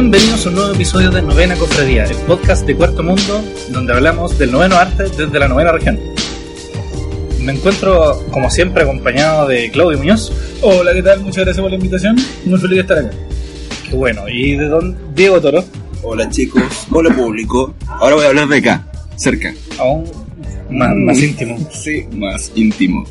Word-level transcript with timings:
Bienvenidos 0.00 0.46
a 0.46 0.50
un 0.50 0.54
nuevo 0.54 0.74
episodio 0.74 1.10
de 1.10 1.20
Novena 1.22 1.56
Cofradía, 1.56 2.04
el 2.04 2.16
podcast 2.18 2.64
de 2.64 2.76
Cuarto 2.76 3.02
Mundo, 3.02 3.42
donde 3.70 3.92
hablamos 3.92 4.38
del 4.38 4.52
noveno 4.52 4.76
arte 4.76 5.08
desde 5.08 5.38
la 5.40 5.48
novena 5.48 5.72
región. 5.72 5.98
Me 7.40 7.54
encuentro, 7.54 8.24
como 8.30 8.48
siempre, 8.48 8.84
acompañado 8.84 9.48
de 9.48 9.68
Claudio 9.72 9.98
Muñoz. 9.98 10.32
Hola, 10.62 10.94
¿qué 10.94 11.02
tal? 11.02 11.18
Muchas 11.22 11.44
gracias 11.44 11.60
por 11.60 11.70
la 11.70 11.78
invitación. 11.78 12.14
Muy 12.44 12.60
feliz 12.60 12.76
de 12.76 12.80
estar 12.82 12.98
acá. 12.98 13.10
Qué 13.90 13.96
bueno. 13.96 14.28
Y 14.28 14.54
de 14.54 14.68
don 14.68 14.96
Diego 15.16 15.40
Toro. 15.40 15.64
Hola 16.04 16.30
chicos, 16.30 16.62
hola 16.92 17.12
público. 17.12 17.74
Ahora 17.88 18.14
voy 18.14 18.24
a 18.24 18.28
hablar 18.28 18.46
de 18.46 18.58
acá, 18.58 18.86
cerca. 19.16 19.52
Aún 19.80 20.04
más, 20.70 20.94
más 20.96 21.22
íntimo. 21.22 21.58
Sí, 21.72 22.06
más 22.12 22.52
íntimo. 22.54 23.04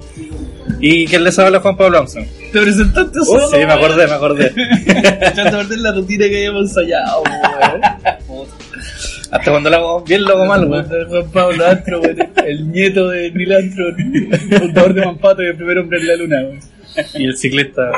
¿Y 0.80 1.05
quién 1.08 1.23
les 1.23 1.38
habla? 1.40 1.59
Juan 1.59 1.77
Pablo 1.77 1.99
Amson. 1.99 2.26
¿Te 2.52 2.62
presentaste 2.62 3.20
solo? 3.26 3.48
Sí, 3.49 3.58
me 3.58 3.73
acordé, 3.73 4.05
me 4.08 4.13
acordé. 4.13 4.52
Ya 4.86 5.34
te 5.34 5.41
acordé 5.41 5.77
la 5.77 5.91
rutina 5.94 6.27
que 6.27 6.38
habíamos 6.38 6.63
ensayado, 6.70 7.23
weón. 7.23 8.48
Hasta 9.32 9.52
cuando 9.52 9.70
lo 9.70 9.76
hago 9.76 10.02
bien, 10.04 10.23
lo 10.23 10.34
hago 10.35 10.46
mal, 10.46 10.66
weón. 10.68 10.88
Juan 11.09 11.32
Pablo 11.32 11.66
Astro, 11.66 12.02
weón. 12.02 12.18
El 12.46 12.72
nieto 12.72 13.09
de 13.09 13.32
Neil 13.32 13.54
Armstrong, 13.54 13.96
fundador 14.60 14.94
de 14.94 15.05
Mampato 15.05 15.44
y 15.44 15.48
el 15.48 15.55
primer 15.55 15.80
hombre 15.80 15.99
en 15.99 16.08
la 16.08 16.16
luna, 16.16 16.38
weón. 16.44 16.60
Y 17.16 17.26
el 17.26 17.38
ciclista 17.38 17.91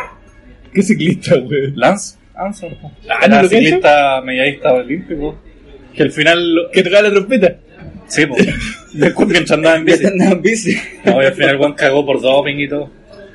¿Qué 0.74 0.82
ciclista, 0.84 1.36
weón? 1.36 1.74
Lance 1.76 2.18
Armstrong. 2.36 2.74
Ah, 3.10 3.28
¿no 3.28 3.42
lo 3.44 3.50
ciclista 3.50 4.22
medallista 4.22 4.74
olímpico. 4.74 5.38
Que 5.96 6.04
al 6.04 6.12
final... 6.12 6.56
lo- 6.56 6.72
Que 6.72 6.84
tocaba 6.84 7.02
la 7.04 7.12
trompeta. 7.12 7.56
Sí, 8.10 8.26
pues. 8.26 8.46
Después 8.94 9.32
que 9.46 9.54
andaba 9.54 9.78
en 9.78 9.86
bici. 9.86 10.06
andando 10.06 10.36
en 10.36 10.42
bici. 10.42 10.76
No, 11.06 11.22
y 11.24 11.26
al 11.26 11.34
final 11.34 11.58
Juan 11.58 11.74
cagó 11.74 12.06
por 12.06 12.20
doping 12.22 12.56
y 12.58 12.68
todo. 12.68 12.90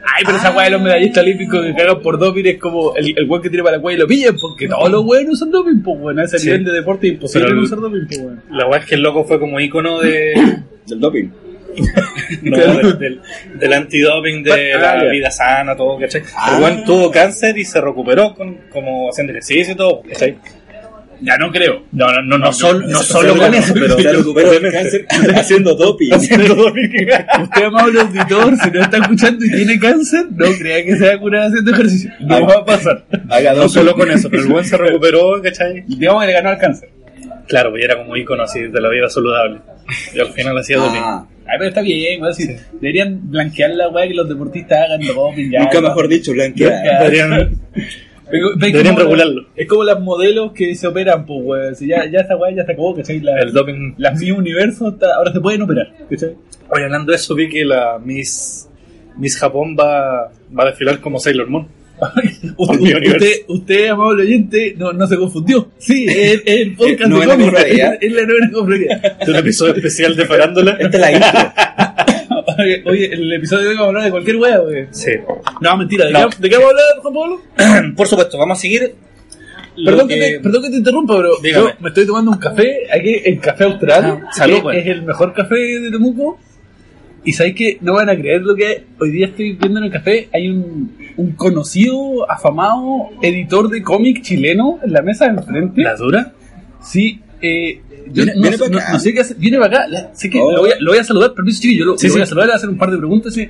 Ay, 0.06 0.22
pero 0.26 0.36
esa 0.36 0.50
weá 0.54 0.64
de 0.66 0.70
los 0.72 0.82
medallistas 0.82 1.22
olímpicos 1.24 1.64
que 1.64 1.74
cagan 1.74 2.02
por 2.02 2.18
doping 2.18 2.44
es 2.44 2.58
como 2.58 2.94
el, 2.94 3.14
el 3.16 3.24
weón 3.26 3.42
que 3.42 3.48
tira 3.48 3.62
para 3.64 3.78
la 3.78 3.82
weá 3.82 3.96
y 3.96 3.98
lo 3.98 4.06
pillan, 4.06 4.36
porque 4.38 4.68
todos 4.68 4.90
los 4.90 5.02
weones 5.02 5.30
usan 5.32 5.50
doping, 5.50 5.80
pues 5.82 5.96
weón. 5.98 6.18
A 6.18 6.24
ese 6.24 6.38
Sí. 6.38 6.46
nivel 6.48 6.64
de 6.66 6.72
deporte 6.72 7.06
es 7.06 7.14
imposible 7.14 7.48
el- 7.48 7.58
usar 7.58 7.80
doping, 7.80 8.06
pues 8.06 8.18
weón. 8.20 8.42
La 8.50 8.66
weá 8.68 8.80
es 8.80 8.86
que 8.86 8.96
el 8.96 9.00
loco 9.02 9.24
fue 9.24 9.40
como 9.40 9.58
ícono 9.60 10.00
de. 10.00 10.34
Del 10.86 11.00
doping. 11.00 11.28
no, 12.42 12.56
del, 12.58 12.98
del, 12.98 13.20
del 13.58 13.72
antidoping, 13.72 14.42
de 14.42 14.74
Ah, 14.74 14.96
la 15.02 15.10
vida 15.10 15.30
sana, 15.30 15.74
todo, 15.74 15.98
¿cachai? 15.98 16.22
Ah. 16.36 16.56
El 16.56 16.62
weón 16.62 16.84
tuvo 16.84 17.10
cáncer 17.10 17.56
y 17.58 17.64
se 17.64 17.80
recuperó 17.80 18.34
con, 18.34 18.58
como 18.70 19.08
haciendo 19.10 19.32
ejercicio 19.32 19.72
y 19.72 19.76
todo, 19.76 20.02
¿cachai? 20.02 20.36
Ya 21.20 21.36
no 21.38 21.50
creo. 21.50 21.84
No, 21.92 22.06
no, 22.12 22.22
no, 22.22 22.38
no, 22.38 22.52
sol- 22.52 22.84
no 22.88 22.98
solo 23.00 23.36
con 23.36 23.54
eso, 23.54 23.72
pero. 23.74 23.98
Se 23.98 24.12
recuperó 24.16 24.50
del 24.52 24.72
cáncer 24.72 25.06
haciendo 25.34 25.74
doping. 25.74 26.10
Haciendo 26.12 26.54
doping. 26.54 26.90
Usted, 27.42 27.62
amable 27.64 28.00
auditor, 28.00 28.56
si 28.62 28.70
no 28.70 28.80
está 28.82 28.96
escuchando 28.98 29.44
y 29.44 29.50
tiene 29.50 29.78
cáncer, 29.78 30.26
no 30.30 30.46
crea 30.58 30.84
que 30.84 30.96
se 30.96 31.06
va 31.08 31.14
a 31.14 31.18
curar 31.18 31.42
haciendo 31.48 31.70
ejercicio. 31.72 32.10
No 32.20 32.46
va 32.46 32.54
a 32.54 32.64
pasar. 32.64 33.04
No 33.56 33.68
solo 33.68 33.94
con 33.94 34.10
eso, 34.10 34.28
pero 34.30 34.42
el 34.42 34.52
weón 34.52 34.64
se 34.64 34.76
recuperó, 34.76 35.40
¿cachai? 35.42 35.84
Digamos 35.86 36.22
que 36.22 36.26
le 36.28 36.32
ganó 36.32 36.48
al 36.50 36.58
cáncer. 36.58 36.90
Claro, 37.48 37.70
pues 37.70 37.84
era 37.84 37.96
como 37.96 38.16
ícono 38.16 38.42
así 38.42 38.60
de 38.62 38.80
la 38.80 38.88
vida 38.88 39.08
saludable. 39.08 39.60
Y 40.14 40.20
al 40.20 40.28
final 40.28 40.56
hacía 40.58 40.78
doping. 40.78 41.00
Ah, 41.02 41.26
Ay, 41.46 41.56
pero 41.58 41.68
está 41.68 41.82
bien, 41.82 42.22
weón. 42.22 42.34
si 42.34 42.48
Deberían 42.80 43.30
blanquear 43.30 43.70
la 43.72 43.88
weá 43.90 44.08
que 44.08 44.14
los 44.14 44.26
deportistas 44.28 44.78
hagan 44.86 45.00
doping 45.06 45.50
ya. 45.50 45.60
nunca 45.60 45.80
¿no? 45.82 45.88
mejor 45.88 46.08
dicho, 46.08 46.32
blanquear. 46.32 46.72
Deberían- 47.02 47.60
Deberían 48.30 48.94
como- 48.94 48.98
regularlo. 49.00 49.46
Es 49.54 49.68
como 49.68 49.84
las 49.84 50.00
modelos 50.00 50.52
que 50.52 50.74
se 50.74 50.86
operan, 50.86 51.26
pues, 51.26 51.40
weón. 51.42 51.74
Si 51.76 51.86
ya, 51.88 52.08
ya 52.10 52.20
esta 52.20 52.36
weá 52.36 52.54
ya 52.54 52.64
se 52.64 52.72
acabó, 52.72 52.94
¿cachai? 52.94 53.20
La, 53.20 53.38
el 53.40 53.52
doping 53.52 53.94
Las 53.98 54.18
mi 54.20 54.30
universo 54.30 54.88
está- 54.88 55.14
ahora 55.16 55.32
se 55.32 55.40
pueden 55.40 55.62
operar, 55.62 55.92
¿cachai? 56.10 56.34
Oye, 56.70 56.84
hablando 56.84 57.10
de 57.12 57.16
eso, 57.16 57.34
vi 57.34 57.48
que 57.48 57.64
la 57.64 57.98
Miss, 58.02 58.68
Miss 59.18 59.38
Japón 59.38 59.76
va, 59.78 60.30
va 60.56 60.62
a 60.62 60.66
desfilar 60.66 61.00
como 61.00 61.18
Sailor 61.18 61.48
Moon. 61.48 61.68
usted, 62.58 62.96
usted, 63.06 63.32
usted, 63.46 63.86
amable 63.86 64.22
oyente, 64.24 64.74
no, 64.76 64.92
no 64.92 65.06
se 65.06 65.16
confundió. 65.16 65.68
Sí, 65.78 66.06
es, 66.08 66.42
es 66.44 66.60
el 66.62 66.74
podcast 66.76 67.10
de 67.12 67.24
cómics. 67.26 67.50
cofradía. 67.50 67.92
Es, 67.94 68.02
es 68.02 68.12
la 68.12 68.22
novena 68.26 68.50
cofradía. 68.52 69.16
Es 69.20 69.28
un 69.28 69.36
episodio 69.36 69.74
especial 69.74 70.16
de 70.16 70.24
Farándula. 70.26 70.72
Esta 70.80 70.96
es 70.96 71.00
la 71.00 71.12
intro. 71.12 72.23
Oye, 72.86 73.12
el 73.12 73.32
episodio 73.32 73.62
de 73.64 73.68
hoy 73.70 73.74
vamos 73.74 73.86
a 73.86 73.88
hablar 73.88 74.04
de 74.04 74.10
cualquier 74.10 74.36
wea, 74.36 74.60
wey. 74.62 74.86
Sí. 74.90 75.10
No, 75.60 75.76
mentira. 75.76 76.06
¿De, 76.06 76.12
No. 76.12 76.28
Qué, 76.30 76.36
¿De 76.40 76.48
qué 76.50 76.56
vamos 76.56 76.70
a 76.70 76.70
hablar, 76.70 77.02
Juan 77.02 77.14
Pablo? 77.14 77.92
Por 77.96 78.06
supuesto, 78.06 78.38
vamos 78.38 78.58
a 78.58 78.60
seguir. 78.60 78.94
lo 79.76 79.90
Perdón 79.90 80.08
que, 80.08 80.16
te, 80.16 80.40
perdón 80.40 80.62
que 80.62 80.70
te 80.70 80.76
interrumpa, 80.76 81.16
pero 81.16 81.30
Dígame. 81.42 81.66
yo 81.68 81.72
me 81.80 81.88
estoy 81.88 82.06
tomando 82.06 82.30
un 82.32 82.38
café, 82.38 82.76
aquí 82.92 83.20
el 83.24 83.40
café 83.40 83.64
austral, 83.64 84.22
Ah, 84.24 84.30
salud, 84.32 84.70
que 84.70 84.78
es 84.78 84.86
el 84.86 85.02
mejor 85.02 85.32
café 85.32 85.54
de 85.56 85.90
Temuco. 85.90 86.38
Y 87.26 87.32
sabéis 87.32 87.54
que 87.56 87.78
no 87.80 87.94
van 87.94 88.10
a 88.10 88.16
creer 88.16 88.42
lo 88.42 88.54
que 88.54 88.84
hoy 89.00 89.10
día 89.10 89.26
estoy 89.26 89.54
viendo 89.54 89.78
en 89.78 89.86
el 89.86 89.90
café. 89.90 90.28
Hay 90.34 90.50
un, 90.50 90.94
un 91.16 91.32
conocido, 91.32 92.30
afamado 92.30 93.08
editor 93.22 93.70
de 93.70 93.82
cómic 93.82 94.20
chileno 94.20 94.78
en 94.84 94.92
la 94.92 95.00
mesa 95.00 95.24
de 95.24 95.30
enfrente. 95.40 95.82
¿La 95.82 95.96
dura? 95.96 96.32
Sí, 96.82 97.20
eh, 97.40 97.80
Viene- 98.06 98.32
no, 98.34 98.42
viene 98.42 98.56
no- 98.56 98.64
para 98.66 98.82
acá. 98.82 98.92
no 98.92 98.98
sé 99.00 99.12
qué 99.14 99.20
hacer. 99.20 99.36
Viene 99.36 99.58
para 99.58 99.78
acá. 99.78 99.88
la- 99.88 100.14
sé 100.14 100.30
que 100.30 100.40
Oh. 100.40 100.52
lo, 100.52 100.60
voy 100.62 100.70
a, 100.70 100.74
lo 100.80 100.90
voy 100.92 100.98
a 100.98 101.04
saludar, 101.04 101.32
permiso, 101.34 101.60
chiquillo. 101.62 101.80
Yo 101.80 101.84
lo, 101.92 101.98
Sí, 101.98 102.06
lo 102.08 102.12
voy 102.14 102.18
sí. 102.20 102.22
a 102.22 102.26
saludar, 102.26 102.46
le 102.46 102.50
voy 102.50 102.54
a 102.54 102.56
hacer 102.56 102.68
un 102.70 102.78
par 102.78 102.90
de 102.90 102.98
preguntas. 102.98 103.34
sí. 103.34 103.48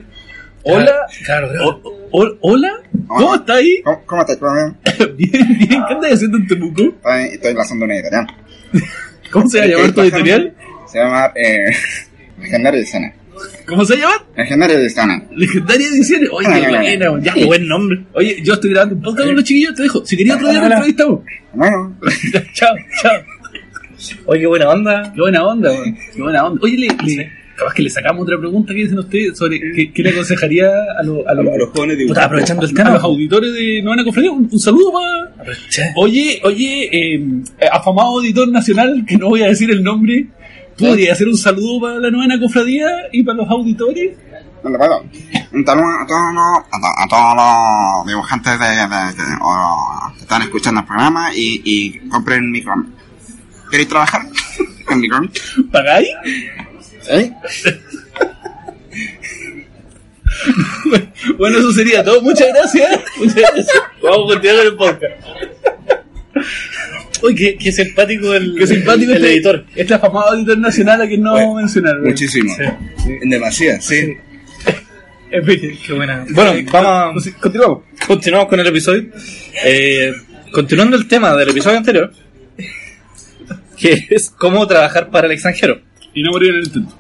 Hola. 0.66 0.94
Claro, 1.26 1.48
O- 1.62 1.80
o- 2.22 2.38
hola. 2.40 2.72
¿Cómo 3.06 3.34
está 3.34 3.54
ahí? 3.56 3.82
¿Cómo, 3.84 4.02
cómo 4.06 4.20
estás? 4.22 4.36
¿Cómo 4.38 4.56
estás? 4.82 4.98
bien, 5.16 5.30
bien. 5.58 5.68
¿Qué 5.68 5.94
andas 5.94 6.12
haciendo 6.14 6.38
en 6.38 6.46
Temuco? 6.46 6.82
Estoy, 6.82 7.22
estoy 7.32 7.54
lanzando 7.54 7.84
una 7.84 7.94
editorial. 7.96 8.26
¿Cómo 9.30 9.48
se 9.50 9.58
va 9.58 9.64
a 9.64 9.68
llamar 9.68 9.92
tu 9.92 10.00
editorial? 10.00 10.54
Se 10.90 10.98
llama 10.98 11.32
eh, 11.34 11.70
Legendaria 12.40 12.78
Ediciones. 12.80 13.14
¿Cómo 13.66 13.84
se 13.84 13.96
llama? 13.96 14.14
Legendaria 14.36 14.76
Ediciones. 14.78 15.22
Legendaria 15.32 15.86
Ediciones. 15.88 16.28
Oye, 16.32 16.46
qué 16.48 16.68
buena, 16.68 17.20
ya, 17.20 17.34
Qué 17.34 17.44
buen 17.44 17.68
nombre. 17.68 18.04
Oye, 18.14 18.38
yo 18.42 18.54
estoy 18.54 18.70
grabando 18.70 18.94
un 18.94 19.02
podcast 19.02 19.26
con 19.26 19.34
los 19.34 19.44
chiquillos, 19.44 19.74
te 19.74 19.82
dejo. 19.82 20.06
Si 20.06 20.16
quería 20.16 20.36
otro 20.36 20.48
día, 20.50 20.60
nos 20.62 20.70
entrevistamos. 20.72 21.20
Bueno, 21.52 21.98
chao, 22.54 22.74
chao. 23.02 23.12
Oye, 24.26 24.40
qué 24.40 24.46
buena 24.46 24.68
onda. 24.70 25.12
Qué 25.14 25.20
buena 25.20 25.44
onda. 25.46 25.70
Qué 26.14 26.22
buena 26.22 26.44
onda. 26.46 26.60
Oye, 26.62 26.76
le, 26.76 26.88
le- 27.04 27.32
capaz 27.56 27.72
que 27.74 27.82
le 27.82 27.90
sacamos 27.90 28.22
otra 28.24 28.36
pregunta 28.38 28.72
que 28.74 28.80
dicen 28.80 28.98
ustedes 28.98 29.38
sobre 29.38 29.60
qué, 29.60 29.92
qué 29.92 30.02
le 30.02 30.10
aconsejaría 30.10 30.66
a, 30.98 31.02
lo- 31.04 31.26
a, 31.28 31.32
A 31.32 31.34
los- 31.34 31.70
jóvenes 31.74 31.98
Puta, 32.08 32.24
aprovechando 32.24 32.64
el 32.64 32.70
a 32.72 32.74
tema. 32.74 32.90
los 32.90 33.04
auditores 33.04 33.52
de 33.54 33.80
Novena 33.82 34.04
Cofradía. 34.04 34.32
Un, 34.32 34.48
un 34.50 34.58
saludo 34.58 34.92
para... 34.92 35.24
Aproveché. 35.40 35.92
Oye, 35.96 36.40
oye, 36.44 36.88
eh, 36.92 37.26
afamado 37.70 38.22
editor 38.22 38.48
nacional, 38.48 39.04
que 39.06 39.16
no 39.16 39.28
voy 39.28 39.42
a 39.42 39.46
decir 39.48 39.70
el 39.70 39.82
nombre, 39.84 40.26
¿podría 40.78 41.12
hacer 41.12 41.28
un 41.28 41.36
saludo 41.36 41.80
para 41.80 41.98
la 42.00 42.10
Novena 42.10 42.40
Cofradía 42.40 42.86
y 43.12 43.22
para 43.22 43.38
los 43.38 43.48
auditores? 43.50 44.16
Un 44.64 45.64
saludo 45.66 45.86
a 45.86 46.06
todos 46.06 46.34
los, 46.34 46.58
a, 46.72 46.80
to- 46.80 46.98
a 46.98 47.06
todos 47.08 47.36
los 47.36 48.06
dibujantes 48.08 48.58
de, 48.58 48.66
de- 48.66 49.14
que, 49.14 49.22
o- 49.42 50.12
que 50.16 50.22
están 50.22 50.42
escuchando 50.42 50.80
el 50.80 50.86
programa 50.86 51.28
y, 51.36 51.60
y 51.64 52.08
compren 52.08 52.50
mi 52.50 52.62
cómic. 52.62 52.88
¿Queréis 53.70 53.88
trabajar 53.88 54.22
en 54.90 55.00
mi 55.00 55.08
cómic? 55.08 55.40
¿Pagáis? 55.70 56.08
¿Sí? 57.02 57.32
Bueno, 61.38 61.58
eso 61.58 61.72
sería 61.72 62.04
todo. 62.04 62.20
Muchas 62.22 62.48
gracias. 62.48 63.00
Muchas 63.16 63.36
gracias. 63.36 63.68
Vamos 64.02 64.30
a 64.30 64.34
continuar 64.34 64.56
con 64.56 64.66
el 64.66 64.76
podcast. 64.76 65.14
Uy, 67.22 67.34
qué, 67.34 67.56
qué 67.56 67.72
simpático 67.72 68.34
el, 68.34 68.54
Qué 68.58 68.66
simpático 68.66 69.12
el 69.12 69.18
este, 69.18 69.32
editor. 69.32 69.64
Este 69.74 69.94
afamado 69.94 70.34
editor 70.34 70.58
nacional 70.58 71.00
a 71.00 71.06
quien 71.06 71.22
no 71.22 71.32
vamos 71.32 71.56
a 71.56 71.60
mencionar. 71.60 71.98
Muchísimo. 72.00 72.54
Sí. 72.54 73.08
En 73.22 73.30
demasía, 73.30 73.80
sí. 73.80 74.16
En 75.30 75.44
fin. 75.44 75.78
Qué 75.84 75.92
buena. 75.92 76.24
Bueno, 76.30 76.70
vamos 76.70 77.26
a... 77.26 77.32
Continuamos. 77.40 77.82
Continuamos 78.06 78.48
con 78.48 78.60
el 78.60 78.66
episodio. 78.68 79.06
Eh, 79.64 80.12
continuando 80.52 80.96
el 80.96 81.08
tema 81.08 81.34
del 81.34 81.48
episodio 81.48 81.78
anterior, 81.78 82.12
que 83.84 84.06
es 84.08 84.30
cómo 84.30 84.66
trabajar 84.66 85.10
para 85.10 85.26
el 85.26 85.34
extranjero. 85.34 85.82
Y 86.14 86.22
no 86.22 86.30
morir 86.30 86.48
en 86.50 86.56
el 86.56 86.64
intento. 86.64 86.94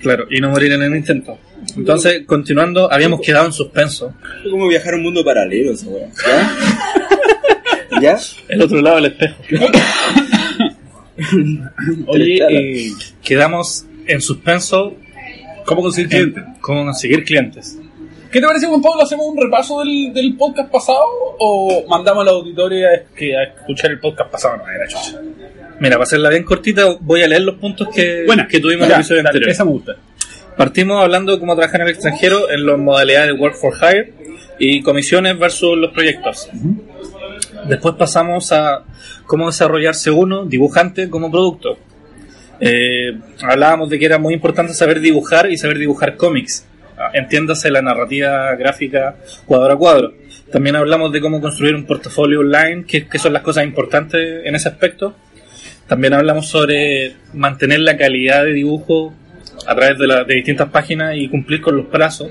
Claro, 0.00 0.26
y 0.30 0.40
no 0.40 0.50
morir 0.50 0.70
en 0.72 0.82
el 0.82 0.94
intento. 0.94 1.36
Entonces, 1.76 2.22
continuando, 2.26 2.92
habíamos 2.92 3.20
quedado 3.20 3.46
en 3.46 3.52
suspenso. 3.52 4.14
Es 4.44 4.50
como 4.50 4.68
viajar 4.68 4.94
a 4.94 4.98
un 4.98 5.02
mundo 5.02 5.24
paralelo, 5.24 5.72
esa 5.72 5.88
weá. 5.88 6.08
¿Ya? 7.90 8.00
¿Ya? 8.02 8.18
El 8.48 8.62
otro 8.62 8.80
lado 8.80 8.96
del 8.96 9.06
espejo. 9.06 9.34
Oye, 12.06 12.40
eh, 12.50 12.90
Quedamos 13.22 13.84
en 14.06 14.20
suspenso 14.20 14.96
¿cómo 15.66 15.82
conseguir 15.82 16.14
en 16.14 16.32
clientes? 16.32 16.44
cómo 16.60 16.84
conseguir 16.84 17.24
clientes. 17.24 17.78
¿Qué 18.32 18.40
te 18.40 18.46
parece, 18.46 18.66
Juan 18.66 18.80
Pablo? 18.80 19.02
¿Hacemos 19.02 19.26
un 19.26 19.36
repaso 19.36 19.80
del, 19.80 20.10
del 20.14 20.34
podcast 20.38 20.70
pasado 20.70 21.04
o 21.38 21.84
mandamos 21.86 22.22
a 22.22 22.24
la 22.24 22.30
auditoría 22.30 22.88
a, 22.88 23.14
que, 23.14 23.36
a 23.36 23.42
escuchar 23.42 23.90
el 23.90 24.00
podcast 24.00 24.30
pasado? 24.30 24.56
No, 24.56 24.70
era 24.70 24.88
chucha. 24.88 25.20
Mira, 25.78 25.96
para 25.96 26.04
hacerla 26.04 26.30
bien 26.30 26.42
cortita, 26.42 26.96
voy 27.00 27.22
a 27.22 27.28
leer 27.28 27.42
los 27.42 27.56
puntos 27.56 27.88
que, 27.94 28.24
Buena. 28.24 28.48
que 28.48 28.58
tuvimos 28.58 28.86
en 28.86 28.92
el 28.92 29.00
episodio 29.00 29.20
anterior. 29.20 29.50
Esa 29.50 29.66
me 29.66 29.72
gusta. 29.72 29.96
Partimos 30.56 31.02
hablando 31.02 31.32
de 31.32 31.40
cómo 31.40 31.54
trabajar 31.54 31.82
en 31.82 31.88
el 31.88 31.92
extranjero 31.92 32.50
en 32.50 32.64
las 32.64 32.78
modalidades 32.78 33.34
de 33.34 33.38
Work 33.38 33.54
for 33.54 33.74
Hire 33.74 34.14
y 34.58 34.80
comisiones 34.80 35.38
versus 35.38 35.76
los 35.76 35.92
proyectos. 35.92 36.48
Después 37.68 37.96
pasamos 37.96 38.50
a 38.52 38.84
cómo 39.26 39.48
desarrollarse 39.48 40.10
uno, 40.10 40.46
dibujante, 40.46 41.10
como 41.10 41.30
producto. 41.30 41.76
Eh, 42.60 43.18
hablábamos 43.42 43.90
de 43.90 43.98
que 43.98 44.06
era 44.06 44.16
muy 44.16 44.32
importante 44.32 44.72
saber 44.72 45.00
dibujar 45.00 45.50
y 45.50 45.58
saber 45.58 45.76
dibujar 45.76 46.16
cómics. 46.16 46.64
Ah, 46.98 47.10
Entiéndase 47.14 47.70
la 47.70 47.82
narrativa 47.82 48.54
gráfica 48.54 49.16
cuadro 49.46 49.72
a 49.74 49.78
cuadro. 49.78 50.14
También 50.50 50.76
hablamos 50.76 51.10
de 51.12 51.20
cómo 51.20 51.40
construir 51.40 51.74
un 51.74 51.84
portafolio 51.86 52.40
online, 52.40 52.84
que, 52.86 53.06
son 53.18 53.32
las 53.32 53.42
cosas 53.42 53.64
importantes 53.64 54.42
en 54.44 54.54
ese 54.54 54.68
aspecto. 54.68 55.14
También 55.86 56.12
hablamos 56.14 56.48
sobre 56.48 57.14
mantener 57.32 57.80
la 57.80 57.96
calidad 57.96 58.44
de 58.44 58.52
dibujo 58.52 59.14
a 59.66 59.74
través 59.74 59.98
de, 59.98 60.06
la- 60.06 60.24
de 60.24 60.34
distintas 60.34 60.68
páginas 60.70 61.14
y 61.16 61.28
cumplir 61.28 61.60
con 61.60 61.76
los 61.76 61.86
plazos, 61.86 62.28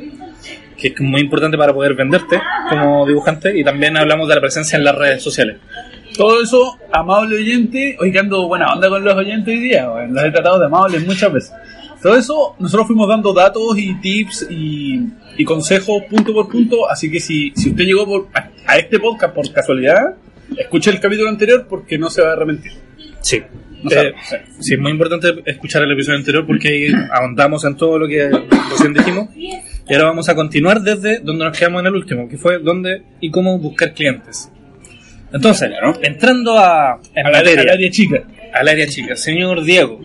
que 0.78 0.90
es 0.90 1.00
muy 1.02 1.22
importante 1.22 1.58
para 1.58 1.74
poder 1.74 1.94
venderte 1.96 2.40
como 2.70 3.06
dibujante. 3.08 3.58
Y 3.58 3.64
también 3.64 3.98
hablamos 3.98 4.28
de 4.30 4.36
la 4.36 4.42
presencia 4.42 4.78
en 4.78 4.84
las 4.84 4.96
redes 4.96 5.24
sociales. 5.24 5.58
Todo 6.16 6.42
eso, 6.44 6.78
amable 6.92 7.38
oyente, 7.38 7.96
hoy 8.00 8.12
que 8.12 8.20
ando 8.20 8.48
buena 8.48 8.74
onda 8.74 8.90
con 8.90 9.04
los 9.04 9.16
oyentes 9.16 9.48
hoy 9.56 9.62
día, 9.62 9.88
los 10.10 10.24
he 10.24 10.30
tratado 10.32 10.60
de 10.60 10.66
amables 10.66 11.06
muchas 11.06 11.32
veces. 11.32 11.54
Todo 12.02 12.16
eso, 12.18 12.56
nosotros 12.60 12.88
fuimos 12.88 13.08
dando 13.08 13.34
datos 13.34 13.78
y 13.78 13.94
tips 14.02 14.48
y, 14.50 15.00
y 15.38 15.46
consejos 15.46 16.02
punto 16.10 16.34
por 16.34 16.50
punto, 16.50 16.90
así 16.90 17.12
que 17.12 17.20
si, 17.20 17.52
si 17.56 17.70
usted 17.70 17.84
llegó 17.84 18.06
por- 18.06 18.28
a, 18.34 18.50
a 18.66 18.78
este 18.78 19.00
podcast 19.00 19.36
por 19.36 19.52
casualidad, 19.54 20.16
escuche 20.58 20.90
el 20.90 21.00
capítulo 21.00 21.30
anterior 21.30 21.68
porque 21.70 21.98
no 22.00 22.10
se 22.10 22.22
va 22.24 22.30
a 22.30 22.34
arrepentir. 22.34 22.72
Sí. 23.22 23.42
No 23.84 23.90
Eh, 23.92 24.14
sí, 24.60 24.74
es 24.76 24.80
muy 24.80 24.92
importante 24.92 25.28
escuchar 25.46 25.84
el 25.84 25.92
episodio 25.92 26.18
anterior 26.20 26.46
porque 26.46 26.68
ahí 26.70 26.88
ahondamos 27.12 27.66
en 27.66 27.76
todo 27.78 27.98
lo 28.00 28.08
que 28.08 28.30
recién 28.72 28.94
dijimos. 28.94 29.30
Y 29.36 29.94
ahora 29.94 30.06
vamos 30.10 30.30
a 30.30 30.36
continuar 30.36 30.82
desde 30.82 31.20
donde 31.20 31.46
nos 31.46 31.58
quedamos 31.58 31.82
en 31.82 31.88
el 31.88 31.96
último, 31.96 32.28
que 32.30 32.38
fue 32.38 32.60
dónde 32.60 33.04
y 33.20 33.30
cómo 33.32 33.58
buscar 33.60 33.94
clientes. 33.94 34.52
Entonces, 35.34 35.72
entrando 36.02 36.58
a, 36.58 37.00
en 37.16 37.26
Al 37.26 37.36
área, 37.36 37.52
materia, 37.52 37.62
al 37.62 37.78
área 37.78 37.90
chica. 37.92 38.24
al 38.54 38.68
área 38.68 38.88
chica, 38.88 39.16
señor 39.16 39.64
Diego, 39.64 40.00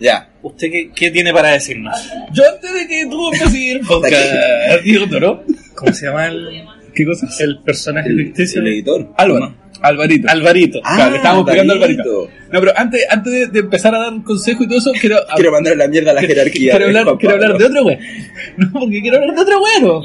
Ya. 0.00 0.28
¿Usted 0.48 0.70
qué, 0.70 0.90
qué 0.94 1.10
tiene 1.10 1.32
para 1.32 1.50
decirnos? 1.50 1.94
Yo 2.32 2.42
antes 2.52 2.72
de 2.74 2.86
que 2.88 3.06
tú 3.08 3.32
empieces 3.32 3.54
el 3.54 3.80
podcast, 3.80 4.82
Diego 4.84 5.08
Toro, 5.08 5.44
¿Cómo 5.74 5.92
se 5.92 6.06
llama 6.06 6.26
el, 6.26 6.64
¿qué 6.94 7.06
cosas? 7.06 7.40
el 7.40 7.60
personaje 7.60 8.12
ficticio? 8.14 8.60
El 8.60 8.68
editor. 8.68 9.12
Álvaro. 9.16 9.54
Alvarito. 9.80 10.28
Alvarito. 10.28 10.80
Ah, 10.84 10.94
Claro, 10.96 11.10
le 11.12 11.16
estábamos 11.18 11.42
explicando 11.42 11.72
a 11.72 11.76
Alvarito. 11.76 12.30
No, 12.52 12.60
pero 12.60 12.72
antes, 12.76 13.04
antes 13.10 13.32
de, 13.32 13.46
de 13.48 13.58
empezar 13.60 13.94
a 13.94 13.98
dar 13.98 14.22
consejo 14.22 14.64
y 14.64 14.68
todo 14.68 14.78
eso, 14.78 14.92
quiero, 15.00 15.16
Quiero 15.36 15.52
mandar 15.52 15.76
la 15.76 15.86
mierda 15.88 16.12
a 16.12 16.14
la 16.14 16.20
jerarquía. 16.26 16.70
quiero, 16.72 16.86
hablar, 16.86 17.06
quiero 17.18 17.38
de 17.58 17.64
otra 17.64 17.82
wea. 17.82 17.98
No, 18.56 18.72
porque 18.72 19.00
quiero 19.02 19.18
hablar 19.18 19.34
de 19.36 19.42
otra 19.42 19.56
wea, 19.58 19.80
no. 19.80 20.02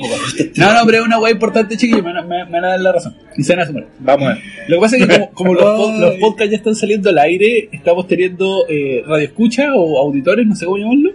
No, 0.58 0.74
no, 0.74 0.86
pero 0.86 0.98
es 1.00 1.06
una 1.06 1.20
wea 1.20 1.32
importante, 1.32 1.78
chiquillos, 1.78 2.04
me, 2.04 2.14
van 2.14 2.18
a- 2.18 2.28
me, 2.28 2.46
me 2.46 2.52
van 2.52 2.66
a 2.66 2.68
dar 2.70 2.80
la 2.82 2.92
razón. 2.92 3.16
Y 3.38 3.44
se 3.44 3.54
van 3.56 3.64
a 3.64 3.68
sumar. 3.68 3.88
Vamos 4.00 4.28
a 4.30 4.34
ver. 4.34 4.44
Lo 4.68 4.76
que 4.78 4.82
pasa 4.82 4.98
es 4.98 5.08
que 5.08 5.14
como, 5.14 5.32
como 5.32 5.54
los, 5.54 6.00
los 6.00 6.16
podcasts 6.16 6.52
ya 6.52 6.58
están 6.58 6.76
saliendo 6.76 7.10
al 7.10 7.18
aire, 7.20 7.70
estamos 7.72 8.08
teniendo 8.08 8.66
eh, 8.70 9.04
radio 9.08 9.26
escucha 9.26 9.74
o 9.76 9.98
auditores, 10.00 10.46
no 10.46 10.56
sé 10.56 10.66
cómo 10.66 10.78
llamarlo. 10.78 11.12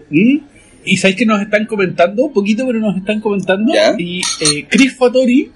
Y 0.85 0.97
sabéis 0.97 1.17
que 1.19 1.27
nos 1.27 1.43
están 1.43 1.67
comentando, 1.67 2.25
un 2.25 2.33
poquito, 2.33 2.67
pero 2.67 2.79
nos 2.79 2.97
están 2.97 3.21
comentando. 3.21 3.73
Ya. 3.75 3.95
Y 3.99 4.21
eh, 4.21 4.67
Chris 4.69 4.97
Fattori, 4.97 5.51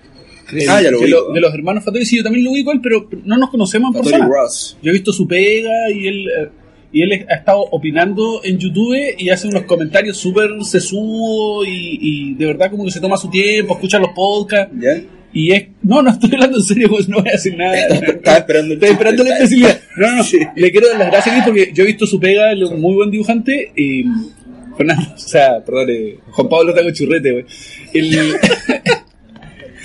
Ah, 0.69 0.83
ya 0.83 0.91
lo 0.91 0.99
de, 0.99 1.05
ubico. 1.05 1.21
lo- 1.29 1.33
de 1.33 1.41
los 1.41 1.55
hermanos 1.55 1.85
Fattori, 1.85 2.05
sí, 2.05 2.17
yo 2.17 2.23
también 2.23 2.45
lo 2.45 2.51
ubico, 2.53 2.71
a 2.71 2.75
él, 2.75 2.81
pero 2.83 3.09
no 3.25 3.37
nos 3.39 3.51
conocemos 3.51 3.95
en 3.95 4.03
persona. 4.03 4.27
Ross. 4.27 4.77
Yo 4.83 4.91
he 4.91 4.93
visto 4.95 5.13
su 5.13 5.27
pega 5.27 5.91
y 5.91 6.07
él, 6.07 6.27
eh, 6.29 6.49
y 6.93 7.03
él 7.03 7.25
ha 7.29 7.35
estado 7.35 7.61
opinando 7.71 8.41
en 8.45 8.59
YouTube 8.59 8.97
y 9.17 9.31
hace 9.31 9.49
unos 9.49 9.63
comentarios 9.63 10.17
súper 10.19 10.51
sesudos 10.65 11.67
y, 11.67 11.99
y 12.01 12.35
de 12.35 12.47
verdad 12.47 12.71
como 12.71 12.85
que 12.85 12.91
se 12.91 13.01
toma 13.01 13.17
su 13.17 13.31
tiempo, 13.31 13.75
escucha 13.75 13.99
los 13.99 14.11
podcasts. 14.15 14.73
¿Ya? 14.79 15.03
Y 15.35 15.51
es. 15.53 15.69
No, 15.83 16.03
no 16.03 16.11
estoy 16.11 16.31
hablando 16.35 16.59
en 16.59 16.63
serio, 16.65 16.91
pues 16.91 17.09
no 17.09 17.21
voy 17.21 17.29
a 17.31 17.33
decir 17.33 17.57
nada. 17.57 17.75
Estaba 17.75 18.37
esperando 18.37 18.75
Estoy 18.75 18.91
esperando 18.91 19.25
la 19.25 19.31
especialidad. 19.37 19.81
No, 19.97 20.11
no, 20.11 20.17
no. 20.17 20.25
Sí. 20.25 20.39
Le 20.57 20.71
quiero 20.71 20.89
dar 20.89 20.99
las 20.99 21.11
gracias 21.11 21.35
Chris, 21.35 21.45
porque 21.47 21.71
yo 21.73 21.85
he 21.85 21.87
visto 21.87 22.07
su 22.07 22.21
pega, 22.21 22.53
él 22.53 22.63
es 22.65 22.69
un 22.69 22.81
muy 22.83 22.95
buen 22.95 23.11
dibujante. 23.11 23.73
Y. 23.75 24.05
Fernando, 24.77 25.03
o 25.15 25.19
sea, 25.19 25.63
perdón, 25.65 25.89
eh, 25.91 26.19
Juan 26.31 26.49
Pablo 26.49 26.71
está 26.71 26.83
con 26.83 26.93
churrete, 26.93 27.31
güey. 27.33 27.45
El- 27.95 28.33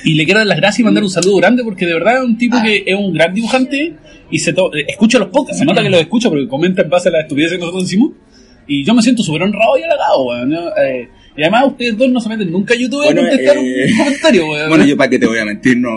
y 0.04 0.14
le 0.14 0.26
quiero 0.26 0.40
dar 0.40 0.48
las 0.48 0.58
gracias 0.58 0.80
y 0.80 0.84
mandar 0.84 1.04
un 1.04 1.10
saludo 1.10 1.38
grande 1.38 1.64
porque 1.64 1.86
de 1.86 1.94
verdad 1.94 2.18
es 2.18 2.24
un 2.24 2.38
tipo 2.38 2.58
que 2.64 2.84
es 2.86 2.96
un 2.96 3.14
gran 3.14 3.34
dibujante 3.34 3.96
y 4.30 4.40
se 4.40 4.52
eh, 4.52 4.86
escucha 4.88 5.20
los 5.20 5.30
podcasts, 5.30 5.60
se 5.60 5.66
nota 5.66 5.82
que 5.82 5.90
los 5.90 6.00
escucha 6.00 6.30
porque 6.30 6.48
comenta 6.48 6.82
en 6.82 6.90
base 6.90 7.10
a 7.10 7.14
las 7.14 7.22
estupideces 7.24 7.58
que 7.58 7.60
nosotros 7.60 7.84
decimos. 7.84 8.12
Y 8.70 8.84
yo 8.84 8.94
me 8.94 9.02
siento 9.02 9.24
súper 9.24 9.44
honrado 9.44 9.78
y 9.78 9.84
halagado, 9.84 10.26
weón. 10.26 10.54
Eh, 10.54 11.08
y 11.38 11.42
además 11.42 11.68
ustedes 11.68 11.98
dos 11.98 12.10
no 12.10 12.20
se 12.20 12.28
meten 12.28 12.52
nunca 12.52 12.74
a 12.74 12.78
YouTube 12.78 13.06
Bueno, 13.06 13.22
a 13.22 13.30
contestar 13.30 13.58
eh, 13.58 13.86
un 13.90 13.98
comentario, 13.98 14.50
weón. 14.50 14.70
Bueno, 14.70 14.86
yo 14.86 14.98
para 14.98 15.10
qué 15.10 15.20
te 15.20 15.28
voy 15.28 15.40
a 15.40 15.46
mentir, 15.46 15.78
no. 15.78 15.90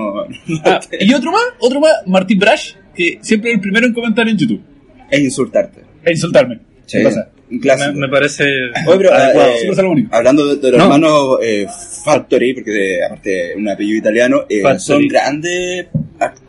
Ah, 0.64 0.80
y 1.00 1.12
otro 1.12 1.32
más, 1.32 1.42
otro 1.58 1.80
más, 1.80 1.92
Martín 2.06 2.38
Brash, 2.38 2.74
que 2.94 3.18
siempre 3.22 3.50
es 3.50 3.56
el 3.56 3.60
primero 3.60 3.86
en 3.86 3.92
comentar 3.92 4.28
en 4.28 4.36
YouTube. 4.36 4.62
Es 5.10 5.20
insultarte. 5.20 5.80
E 6.04 6.12
insultarme. 6.12 6.60
Sí. 6.86 6.98
¿Qué 6.98 7.04
pasa? 7.04 7.28
Un 7.50 7.58
clásico. 7.58 7.92
Me, 7.94 8.00
me 8.00 8.08
parece 8.08 8.44
Oye, 8.86 8.96
pero, 8.98 9.12
adecuado. 9.12 9.50
eh, 9.50 9.54
Siempre 9.56 9.76
salomónico. 9.76 10.14
hablando 10.14 10.46
de, 10.46 10.56
de 10.56 10.70
los 10.70 10.78
No. 10.78 10.84
hermanos 10.84 11.38
eh, 11.42 11.66
Factory, 12.04 12.54
porque 12.54 12.98
aparte 13.04 13.54
un 13.56 13.68
apellido 13.68 13.98
italiano, 13.98 14.44
eh, 14.48 14.62
son 14.78 15.06
grandes 15.08 15.86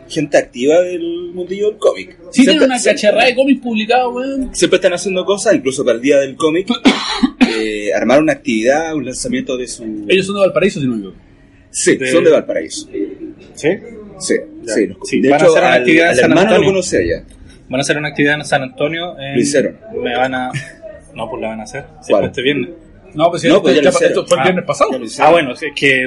gente 0.09 0.38
activa 0.38 0.81
del 0.81 1.31
mundillo 1.33 1.69
del 1.69 1.77
cómic. 1.77 2.09
Sí, 2.31 2.44
Siempre- 2.44 2.53
tiene 2.53 2.65
una 2.65 2.83
cacharrada 2.83 3.25
de 3.27 3.33
cómics 3.36 3.62
publicados, 3.62 4.13
weón. 4.13 4.53
Siempre 4.53 4.75
están 4.75 4.92
haciendo 4.94 5.24
cosas, 5.24 5.56
incluso 5.56 5.86
para 5.86 5.95
el 5.95 6.01
día 6.01 6.19
del 6.19 6.36
cómic, 6.36 6.68
eh, 7.47 7.94
armar 7.94 8.19
una 8.21 8.33
actividad, 8.33 8.94
un 8.94 9.06
lanzamiento 9.06 9.56
de 9.57 9.68
su... 9.68 10.06
Ellos 10.09 10.25
son 10.25 10.36
de 10.36 10.42
Valparaíso, 10.42 10.81
si 10.81 10.88
no 10.88 10.97
me. 10.97 11.12
Sí, 11.69 11.95
de- 11.95 12.12
son 12.12 12.24
de 12.25 12.31
Valparaíso. 12.31 12.89
¿Sí. 13.56 13.69
Sí, 14.19 14.36
Ya. 14.63 14.74
sí. 14.74 14.88
los- 14.88 14.97
Sí, 15.06 15.21
de 15.21 15.30
van 15.30 15.42
a 15.42 15.45
hacer 15.45 15.57
una 15.62 15.74
al, 15.74 15.80
actividad 15.80 16.04
en 16.04 16.09
al 16.09 16.15
San 16.18 16.31
hermano 16.31 16.57
lo 16.57 16.65
conocí 16.65 16.95
allá. 16.97 17.24
Van 17.69 17.80
a 17.80 17.81
hacer 17.81 17.97
una 17.97 18.07
actividad 18.09 18.36
en 18.36 18.45
San 18.45 18.62
Antonio. 18.63 19.18
en- 19.18 19.36
Lo 19.36 19.39
hicieron. 19.42 19.77
Me 20.04 20.15
van 20.18 20.36
a. 20.36 20.51
No, 21.16 21.30
pues 21.30 21.42
la 21.42 21.48
van 21.50 21.60
a 21.60 21.63
hacer. 21.63 21.86
Sí, 22.02 22.12
¿Cuál? 22.12 22.25
este 22.25 22.42
viernes. 22.42 22.69
No, 23.13 23.30
pues, 23.30 23.42
sí, 23.42 23.48
No, 23.48 23.56
esto, 23.56 23.63
pues 23.63 23.75
ya 23.75 23.81
ya 23.81 23.90
hicieron. 23.90 24.10
esto 24.18 24.25
fue 24.28 24.36
el 24.38 24.40
Ah, 24.42 24.44
viernes 24.46 24.66
pasado. 24.66 24.92
ya. 24.92 25.25
Ah, 25.25 25.31
bueno, 25.31 25.52
es 25.54 25.60
que. 25.75 26.04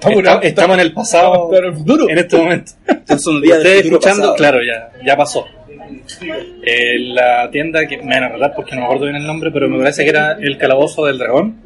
Estamos, 0.00 0.18
esta- 0.18 0.30
estamos- 0.30 0.44
estamos 0.44 0.74
en 0.74 0.80
el 0.80 0.92
pasado. 0.92 1.48
Pero 1.50 1.66
en 1.68 1.72
el 1.72 1.78
futuro. 1.78 2.08
En 2.08 2.18
este 2.18 2.36
momento. 2.36 2.72
Entonces 2.88 3.42
días 3.42 3.58
del 3.58 3.66
Ustedes 3.66 3.84
escuchando, 3.86 4.20
pasado. 4.22 4.36
claro, 4.36 4.58
ya, 4.64 4.92
ya 5.04 5.16
pasó. 5.16 5.44
Eh, 6.64 6.98
la 7.14 7.50
tienda 7.50 7.86
que 7.86 7.96
me 7.98 8.14
van 8.14 8.22
a 8.22 8.26
arreglar 8.26 8.52
porque 8.54 8.72
no 8.74 8.80
me 8.82 8.84
acuerdo 8.86 9.04
bien 9.04 9.16
el 9.16 9.26
nombre, 9.26 9.50
pero 9.50 9.68
me 9.68 9.78
parece 9.78 10.04
que 10.04 10.10
era 10.10 10.32
el 10.40 10.56
Calabozo 10.58 11.04
del 11.06 11.18
Dragón, 11.18 11.56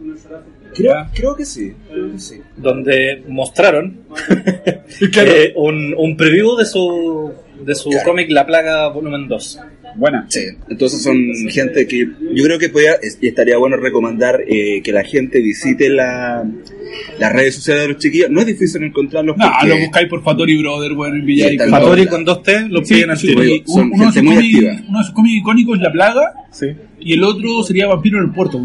Creo, 0.75 1.07
creo 1.15 1.37
que 1.37 1.45
sí, 1.45 1.73
creo 1.91 2.11
que 2.13 2.19
sí. 2.19 2.41
donde 2.57 3.23
mostraron 3.29 4.01
Claro. 5.13 5.31
eh, 5.31 5.53
un, 5.57 5.95
un 5.97 6.17
preview 6.17 6.57
de 6.57 6.65
su, 6.65 7.33
de 7.61 7.75
su 7.75 7.91
Claro. 7.91 8.09
cómic 8.09 8.31
La 8.31 8.45
Plaga 8.47 8.89
Volumen 8.89 9.29
2. 9.29 9.61
Buena. 9.97 10.27
Sí, 10.29 10.41
entonces 10.69 11.03
son 11.03 11.17
gente 11.51 11.87
que 11.87 12.09
yo 12.35 12.45
creo 12.45 12.59
que 12.59 12.69
podía, 12.69 12.93
y 13.21 13.29
estaría 13.29 13.57
bueno 13.59 13.77
recomendar 13.77 14.41
eh, 14.47 14.81
que 14.83 14.93
la 14.93 15.05
gente 15.05 15.41
visite 15.41 15.89
la, 15.89 16.45
las 17.19 17.33
redes 17.33 17.55
sociales 17.57 17.83
de 17.85 17.89
los 17.93 17.99
chiquillos. 18.03 18.31
No 18.31 18.41
es 18.41 18.47
difícil 18.47 18.83
encontrarlos 18.83 19.37
No, 19.37 19.45
porque 19.51 19.69
lo 19.69 19.79
buscáis 19.81 20.09
por 20.09 20.23
Fatori 20.23 20.57
Brother, 20.59 20.93
weón, 20.93 21.17
en 21.21 21.27
Villa 21.27 21.49
Sí. 21.49 21.59
Fatori 21.59 22.07
con 22.07 22.25
dos 22.25 22.43
T 22.43 22.69
lo 22.69 22.85
Sí, 22.85 22.95
piden 22.95 23.11
al 23.11 23.19
sí, 23.19 23.29
y 23.33 23.63
son 23.71 23.91
uno, 23.93 23.99
de 23.99 24.05
sus 24.07 24.15
gente 24.15 24.23
muy 24.23 24.35
cómics- 24.37 24.55
activa. 24.69 24.89
uno 24.89 24.99
de 24.99 25.05
sus 25.05 25.15
cómics 25.15 25.37
icónicos 25.37 25.77
es 25.77 25.83
La 25.83 25.93
Plaga 25.93 26.33
Sí. 26.53 26.67
y 27.01 27.13
el 27.15 27.23
otro 27.25 27.63
sería 27.63 27.87
Vampiro 27.87 28.19
en 28.19 28.25
el 28.25 28.31
Puerto. 28.33 28.61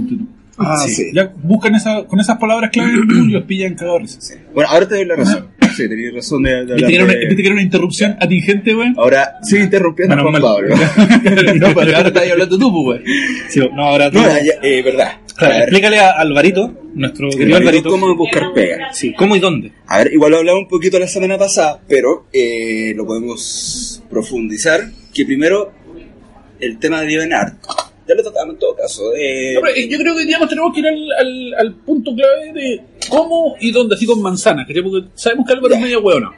Ah, 0.58 0.76
sí. 0.88 1.06
Ya 1.14 1.32
buscan 1.42 1.76
esa, 1.76 2.04
con 2.06 2.20
esas 2.20 2.38
palabras 2.38 2.70
clave 2.72 2.92
y 2.92 3.28
los 3.32 3.44
pillan 3.44 3.76
cagados. 3.76 4.18
Sí. 4.20 4.34
Bueno, 4.54 4.70
ahora 4.72 4.88
te 4.88 4.96
doy 4.96 5.06
la 5.06 5.16
razón. 5.16 5.48
Sí, 5.76 5.88
tenías 5.90 6.14
razón 6.14 6.44
de, 6.44 6.66
de 6.66 6.74
¿Viste 6.74 6.74
hablar 6.74 6.90
que 6.90 6.96
era 6.96 7.04
una, 7.06 7.14
de- 7.14 7.36
que 7.36 7.42
era 7.42 7.52
una 7.54 7.62
interrupción 7.62 8.18
atingente, 8.20 8.76
weón? 8.76 8.94
Ahora 8.98 9.36
sigue 9.44 9.64
interrumpiendo 9.64 10.14
a 10.14 10.18
Menos 10.18 10.32
Juan. 10.40 10.42
Pablo. 10.42 10.76
no, 11.56 11.74
pero 11.76 11.96
ahora 11.98 12.08
estás 12.10 12.32
hablando 12.32 12.58
tú, 12.60 12.72
pues, 12.86 13.02
weón. 13.02 13.04
Sí, 13.50 13.60
no, 13.74 13.84
ahora 13.84 14.12
tú. 14.12 14.20
No, 14.20 14.28
ya, 14.28 14.54
eh, 14.62 14.82
verdad. 14.82 15.12
A 15.38 15.48
ver, 15.48 15.62
explícale 15.62 16.00
a 16.00 16.12
Alvarito, 16.12 16.74
nuestro 16.96 17.30
querido 17.30 17.58
Alvarito. 17.58 17.90
¿Cómo 17.90 18.14
buscar 18.16 18.52
pega? 18.54 18.92
Sí, 18.94 19.14
¿cómo 19.14 19.36
y 19.38 19.40
dónde? 19.40 19.72
A 19.88 20.00
ver, 20.00 20.12
igual 20.14 20.32
lo 20.32 20.38
hablamos 20.40 20.64
un 20.64 20.68
poquito 20.68 21.00
la 21.00 21.08
semana 21.08 21.38
pasada, 21.38 21.80
pero 21.88 22.26
eh, 22.34 22.94
lo 22.96 23.06
podemos 23.06 24.04
profundizar. 24.10 24.82
Que 25.14 25.26
primero, 25.26 25.72
el 26.60 26.78
tema 26.78 27.02
de 27.02 27.08
DeviantArt. 27.08 27.56
Ya 28.08 28.16
lo 28.16 28.24
tratamos 28.24 28.56
en 28.56 28.60
todo 28.60 28.76
caso. 28.76 29.14
eh, 29.16 29.54
No, 29.56 29.62
pero, 29.62 29.76
eh, 29.76 29.88
yo 29.88 29.98
creo 29.98 30.18
que 30.18 30.26
nos 30.26 30.50
tenemos 30.50 30.74
que 30.74 30.80
ir 30.82 30.88
al, 30.88 31.12
al, 31.20 31.54
al 31.60 31.76
punto 31.76 32.12
clave 32.16 32.52
de 32.54 32.82
cómo 33.08 33.56
y 33.60 33.72
dónde, 33.72 33.96
así 33.96 34.06
con 34.06 34.22
manzanas, 34.22 34.68
¿cachai? 34.68 34.84
porque 34.84 35.08
sabemos 35.16 35.46
que 35.48 35.54
Álvaro 35.54 35.76
es 35.76 35.82
medio 35.82 36.02
hueona. 36.02 36.32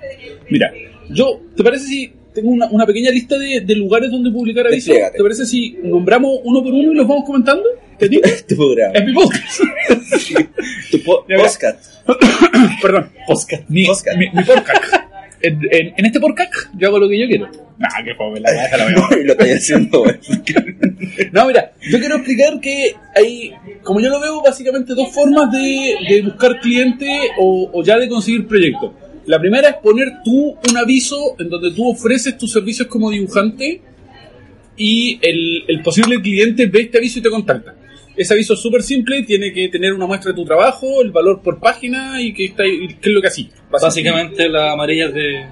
Mira, 0.49 0.71
yo, 1.09 1.39
¿te 1.55 1.63
parece 1.63 1.85
si 1.85 2.13
tengo 2.33 2.49
una, 2.51 2.67
una 2.69 2.85
pequeña 2.85 3.11
lista 3.11 3.37
de, 3.37 3.61
de 3.61 3.75
lugares 3.75 4.11
donde 4.11 4.31
publicar 4.31 4.67
avisos? 4.67 4.87
Desplégate. 4.87 5.17
¿Te 5.17 5.23
parece 5.23 5.45
si 5.45 5.77
nombramos 5.83 6.39
uno 6.43 6.63
por 6.63 6.73
uno 6.73 6.91
y 6.91 6.95
los 6.95 7.07
vamos 7.07 7.25
comentando? 7.25 7.63
¿Te 7.97 8.07
digo? 8.09 8.21
tu 8.47 8.55
programa. 8.55 8.93
Es 8.93 9.05
mi 9.05 9.13
podcast. 9.13 9.59
Tu 10.91 11.01
po- 11.03 11.25
podcast. 11.25 11.85
Perdón, 12.81 13.09
podcast. 13.27 13.63
Mi, 13.69 13.85
Podcast. 13.85 14.17
mi, 14.17 14.25
mi 14.33 14.43
podcast. 14.43 15.00
En, 15.43 15.59
en, 15.71 15.93
en 15.97 16.05
este 16.05 16.19
podcast 16.19 16.53
yo 16.77 16.87
hago 16.87 16.99
lo 16.99 17.09
que 17.09 17.19
yo 17.19 17.27
quiero. 17.27 17.49
Nah, 17.77 18.03
qué 18.03 18.13
fome, 18.15 18.39
la 18.39 18.51
verdad, 18.51 18.77
la 18.77 18.85
veo. 18.85 19.23
lo 19.25 19.31
estáis 19.33 19.55
haciendo. 19.55 20.03
No, 21.31 21.45
mira, 21.47 21.73
yo 21.89 21.99
quiero 21.99 22.15
explicar 22.15 22.59
que 22.59 22.95
hay, 23.15 23.51
como 23.83 23.99
yo 23.99 24.09
lo 24.09 24.19
veo, 24.19 24.41
básicamente 24.41 24.93
dos 24.93 25.11
formas 25.13 25.51
de, 25.51 25.95
de 26.09 26.21
buscar 26.21 26.59
cliente 26.59 27.05
o, 27.37 27.69
o 27.73 27.83
ya 27.83 27.97
de 27.97 28.07
conseguir 28.07 28.47
proyectos. 28.47 28.91
La 29.25 29.39
primera 29.39 29.69
es 29.69 29.75
poner 29.75 30.07
tú 30.23 30.55
un 30.69 30.77
aviso 30.77 31.35
en 31.39 31.49
donde 31.49 31.71
tú 31.71 31.89
ofreces 31.89 32.37
tus 32.37 32.51
servicios 32.51 32.87
como 32.87 33.09
dibujante 33.11 33.81
y 34.77 35.19
el, 35.21 35.63
el 35.67 35.81
posible 35.81 36.21
cliente 36.21 36.65
ve 36.67 36.81
este 36.81 36.97
aviso 36.97 37.19
y 37.19 37.21
te 37.21 37.29
contacta. 37.29 37.75
Ese 38.15 38.33
aviso 38.33 38.53
es 38.53 38.59
súper 38.59 38.83
simple, 38.83 39.23
tiene 39.23 39.53
que 39.53 39.67
tener 39.69 39.93
una 39.93 40.05
muestra 40.05 40.31
de 40.31 40.35
tu 40.35 40.45
trabajo, 40.45 41.01
el 41.01 41.11
valor 41.11 41.41
por 41.41 41.59
página 41.59 42.21
y 42.21 42.33
qué, 42.33 42.45
está, 42.45 42.65
y 42.67 42.87
qué 42.87 43.09
es 43.09 43.15
lo 43.15 43.21
que 43.21 43.27
así. 43.27 43.49
Básicamente 43.71 44.49
las 44.49 44.73
amarillas 44.73 45.13
de... 45.13 45.45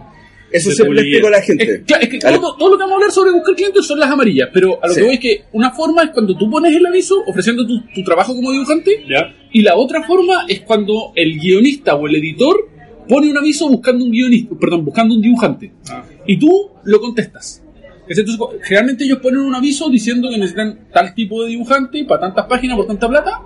Eso 0.51 0.70
de 0.70 0.75
siempre 0.75 0.96
le 0.96 1.01
explico 1.01 1.28
a 1.28 1.30
la 1.30 1.38
Es, 1.38 1.46
gente. 1.46 1.84
claro, 1.86 2.04
es 2.04 2.10
que 2.10 2.18
todo, 2.18 2.56
todo 2.58 2.70
lo 2.72 2.75
que 2.78 2.82
vamos 2.82 2.94
a 2.94 2.96
hablar 2.96 3.12
sobre 3.12 3.32
buscar 3.32 3.54
clientes 3.56 3.86
son 3.86 4.00
las 4.00 4.10
amarillas, 4.10 4.50
pero 4.51 4.80
a 4.84 4.88
lo 4.88 4.94
Sí. 4.94 5.00
que 5.00 5.06
voy 5.06 5.13
es 5.16 5.20
que 5.20 5.42
una 5.54 5.70
forma 5.72 6.04
es 6.04 6.10
cuando 6.10 6.36
tú 6.36 6.50
pones 6.50 6.75
el 6.75 6.84
aviso 6.86 7.24
ofreciendo 7.28 7.68
tu, 7.68 7.80
tu 7.94 8.04
trabajo 8.04 8.34
como 8.36 8.51
dibujante 8.51 9.06
¿Ya? 9.08 9.32
y 9.51 9.62
la 9.62 9.75
otra 9.78 10.01
forma 10.04 10.46
es 10.48 10.62
cuando 10.62 11.12
el 11.16 11.39
guionista 11.39 11.94
o 11.96 12.08
el 12.08 12.16
editor 12.16 12.68
pone 13.08 13.30
un 13.30 13.38
aviso 13.38 13.70
buscando 13.70 14.04
un 14.04 14.12
guionista, 14.12 14.56
perdón, 14.60 14.86
buscando 14.86 15.13
un 15.16 15.22
dibujante 15.22 15.72
Ah. 15.89 16.04
y 16.25 16.38
tú 16.38 16.72
lo 16.84 17.00
contestas. 17.00 17.63
Entonces, 18.10 18.39
generalmente 18.63 19.04
ellos 19.04 19.20
ponen 19.20 19.42
un 19.42 19.56
aviso 19.56 19.89
diciendo 19.89 20.30
que 20.30 20.38
necesitan 20.38 20.88
tal 20.92 21.13
tipo 21.13 21.44
de 21.44 21.50
dibujante 21.50 22.04
para 22.06 22.22
tantas 22.22 22.46
páginas 22.48 22.75
por 22.75 22.88
tanta 22.88 23.08
plata 23.08 23.42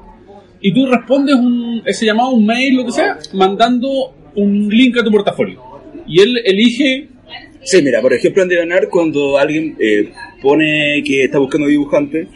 y 0.62 0.74
tú 0.74 0.86
respondes 0.86 1.36
un, 1.36 1.82
ese 1.86 2.05
llamado, 2.05 2.29
un 2.29 2.46
mail, 2.46 2.77
lo 2.77 2.86
que 2.86 2.93
sea, 2.93 3.17
mandando 3.34 4.15
un 4.36 4.70
link 4.70 4.98
a 4.98 5.03
tu 5.03 5.12
portafolio. 5.12 5.62
Y 6.08 6.22
él 6.22 6.38
elige 6.46 7.10
Sí, 7.65 7.82
mira, 7.82 8.01
por 8.01 8.13
ejemplo 8.13 8.43
en 8.43 8.50
DeviantArt 8.50 8.89
cuando 8.89 9.38
alguien 9.38 9.75
eh, 9.79 10.12
pone 10.41 11.01
que 11.05 11.24
está 11.24 11.39
buscando 11.39 11.67
dibujante, 11.67 12.27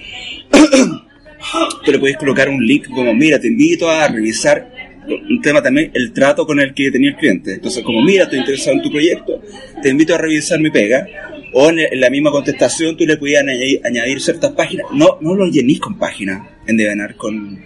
tú 1.85 1.91
le 1.91 1.99
puedes 1.99 2.17
colocar 2.17 2.47
un 2.47 2.65
link 2.65 2.87
como, 2.87 3.13
mira, 3.13 3.39
te 3.39 3.47
invito 3.47 3.89
a 3.89 4.07
revisar 4.07 4.71
un 5.07 5.41
tema 5.41 5.61
también, 5.61 5.91
el 5.93 6.13
trato 6.13 6.45
con 6.45 6.59
el 6.59 6.73
que 6.73 6.91
tenía 6.91 7.09
el 7.09 7.17
cliente. 7.17 7.55
Entonces, 7.55 7.83
como, 7.83 8.01
mira, 8.01 8.23
estoy 8.23 8.39
interesado 8.39 8.77
en 8.77 8.83
tu 8.83 8.91
proyecto, 8.91 9.41
te 9.81 9.89
invito 9.89 10.15
a 10.15 10.17
revisar 10.17 10.59
mi 10.59 10.69
pega. 10.69 11.05
O 11.53 11.69
en 11.69 11.79
en 11.79 11.99
la 11.99 12.09
misma 12.09 12.31
contestación 12.31 12.97
tú 12.97 13.05
le 13.05 13.17
podías 13.17 13.41
añadir, 13.43 13.81
añadir 13.85 14.21
ciertas 14.21 14.51
páginas. 14.51 14.87
No, 14.93 15.17
no 15.21 15.35
lo 15.35 15.47
llenéis 15.47 15.79
con 15.79 15.97
páginas 15.97 16.47
en 16.65 16.77
DeviantArt, 16.77 17.17
con... 17.17 17.59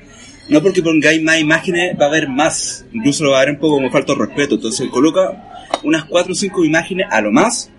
No 0.50 0.62
porque 0.62 0.82
pongáis 0.82 1.22
más 1.22 1.40
imágenes 1.40 1.96
va 2.00 2.06
a 2.06 2.10
haber 2.10 2.28
más, 2.28 2.86
incluso 2.92 3.24
lo 3.24 3.32
va 3.32 3.38
a 3.38 3.42
haber 3.42 3.54
un 3.56 3.60
poco 3.60 3.76
como 3.76 3.90
falta 3.90 4.14
de 4.14 4.20
respeto. 4.20 4.56
Entonces 4.56 4.90
coloca 4.90 5.70
unas 5.84 6.06
4 6.06 6.32
o 6.32 6.36
5 6.36 6.66
imágenes 6.66 7.08
a 7.10 7.22
lo 7.22 7.32
más 7.32 7.72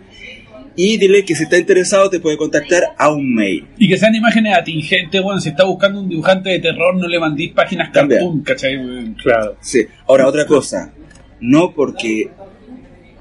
y 0.74 0.96
dile 0.96 1.24
que 1.24 1.34
si 1.34 1.44
está 1.44 1.58
interesado 1.58 2.08
te 2.08 2.20
puede 2.20 2.36
contactar 2.36 2.94
a 2.96 3.10
un 3.10 3.34
mail. 3.34 3.66
Y 3.76 3.88
que 3.88 3.98
sean 3.98 4.14
imágenes 4.14 4.56
atingentes, 4.56 5.22
bueno, 5.22 5.40
si 5.40 5.50
está 5.50 5.64
buscando 5.64 6.00
un 6.00 6.08
dibujante 6.08 6.50
de 6.50 6.60
terror, 6.60 6.94
no 6.96 7.06
le 7.06 7.18
mandéis 7.18 7.52
páginas 7.52 7.92
También. 7.92 8.20
cartoon, 8.20 8.42
¿cachai? 8.42 9.14
Claro. 9.22 9.56
Sí. 9.60 9.86
Ahora, 10.06 10.26
otra 10.26 10.46
cosa. 10.46 10.92
No 11.40 11.72
porque 11.72 12.30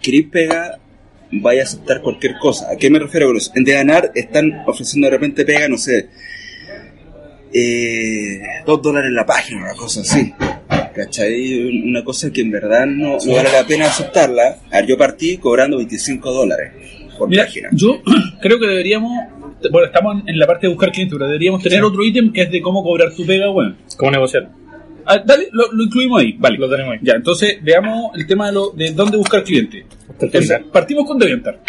queréis 0.02 0.28
pega 0.28 0.80
vaya 1.32 1.62
a 1.62 1.64
aceptar 1.66 2.02
cualquier 2.02 2.38
cosa. 2.40 2.70
¿A 2.72 2.78
qué 2.78 2.90
me 2.90 3.00
refiero 3.00 3.28
con 3.28 3.38
eso? 3.38 3.52
En 3.56 3.64
Deganar 3.64 4.12
están 4.16 4.64
ofreciendo 4.68 5.08
de 5.08 5.12
repente 5.12 5.46
pega, 5.46 5.68
no 5.70 5.78
sé, 5.78 6.10
eh, 7.54 8.40
dos 8.66 8.82
dólares 8.82 9.12
la 9.12 9.26
página, 9.26 9.62
una 9.62 9.74
cosa 9.76 10.02
así. 10.02 10.34
¿Cachai? 10.94 11.84
Una 11.88 12.04
cosa 12.04 12.32
que 12.32 12.42
en 12.42 12.52
verdad 12.52 12.86
no, 12.86 13.18
no 13.26 13.34
vale 13.34 13.50
la 13.52 13.66
pena 13.66 13.86
aceptarla. 13.86 14.58
A 14.72 14.78
ver, 14.78 14.88
yo 14.88 14.98
partí 14.98 15.38
cobrando 15.38 15.78
25 15.78 16.32
dólares 16.34 16.74
por 17.18 17.30
Mira, 17.30 17.46
página. 17.46 17.70
yo 17.72 18.02
creo 18.42 18.60
que 18.60 18.68
deberíamos, 18.68 19.12
bueno, 19.72 19.86
estamos 19.88 20.22
en- 20.22 20.30
en 20.30 20.38
la 20.40 20.48
parte 20.48 20.68
de 20.68 20.74
buscar 20.74 20.92
clientes, 20.92 21.16
pero 21.18 21.28
deberíamos 21.28 21.64
tener 21.64 21.82
otro 21.84 22.04
ítem 22.04 22.34
que 22.34 22.42
es 22.42 22.52
de 22.52 22.62
cómo 22.62 22.84
cobrar 22.84 23.14
tu 23.16 23.26
pega, 23.26 23.48
bueno. 23.50 23.76
¿Cómo 23.98 24.12
negociar? 24.12 24.50
Ah, 25.06 25.20
dale, 25.26 25.50
lo, 25.52 25.72
lo 25.72 25.84
incluimos 25.84 26.22
ahí, 26.22 26.36
vale. 26.38 26.58
Lo 26.58 26.70
tenemos 26.70 26.94
ahí. 26.94 27.00
Ya, 27.02 27.14
entonces 27.14 27.58
veamos 27.62 28.12
el 28.16 28.28
tema 28.28 28.48
de, 28.48 28.54
lo, 28.54 28.70
de 28.72 28.92
dónde 28.92 29.18
buscar 29.18 29.44
Entonces, 29.48 30.44
final. 30.44 30.66
partimos 30.72 31.06
con 31.08 31.18
DeviantArt. 31.18 31.60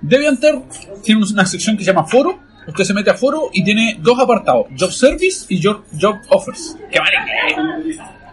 DeviantArt 0.00 0.64
tiene 1.02 1.24
una 1.24 1.46
sección 1.46 1.76
que 1.76 1.84
se 1.84 1.90
llama 1.92 2.06
Foro. 2.06 2.38
Usted 2.66 2.84
se 2.84 2.94
mete 2.94 3.10
a 3.10 3.14
Foro 3.14 3.50
y 3.52 3.64
tiene 3.64 3.96
dos 4.00 4.18
apartados: 4.18 4.66
Job 4.78 4.92
Service 4.92 5.46
y 5.48 5.62
Job, 5.62 5.84
job 5.98 6.16
Offers. 6.28 6.76
¡Qué 6.90 6.98
vale! 6.98 7.16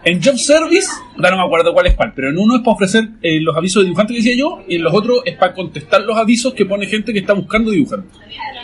En 0.04 0.22
Job 0.22 0.36
Service, 0.38 0.86
ahora 1.16 1.30
no 1.32 1.38
me 1.38 1.42
acuerdo 1.46 1.72
cuál 1.72 1.86
es 1.88 1.94
cuál, 1.94 2.12
pero 2.14 2.30
en 2.30 2.38
uno 2.38 2.54
es 2.54 2.60
para 2.60 2.74
ofrecer 2.76 3.08
eh, 3.22 3.40
los 3.40 3.56
avisos 3.56 3.82
de 3.82 3.86
dibujante 3.86 4.12
que 4.12 4.18
decía 4.20 4.36
yo, 4.36 4.62
y 4.68 4.76
en 4.76 4.84
los 4.84 4.94
otros 4.94 5.22
es 5.24 5.36
para 5.36 5.52
contestar 5.52 6.02
los 6.02 6.16
avisos 6.16 6.54
que 6.54 6.64
pone 6.64 6.86
gente 6.86 7.12
que 7.12 7.18
está 7.18 7.32
buscando 7.32 7.72
dibujante. 7.72 8.06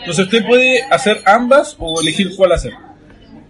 Entonces 0.00 0.26
usted 0.26 0.46
puede 0.46 0.82
hacer 0.82 1.20
ambas 1.26 1.74
o 1.80 2.00
elegir 2.00 2.30
cuál 2.36 2.52
hacer. 2.52 2.72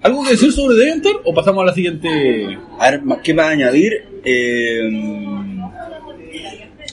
¿Algo 0.02 0.24
que 0.24 0.30
decir 0.30 0.52
sobre 0.52 0.76
DeviantArt 0.76 1.20
o 1.24 1.32
pasamos 1.32 1.62
a 1.62 1.66
la 1.66 1.74
siguiente? 1.74 2.08
A 2.78 2.90
ver, 2.90 3.02
¿qué 3.22 3.40
a 3.40 3.48
añadir? 3.48 4.04
Eh, 4.24 4.80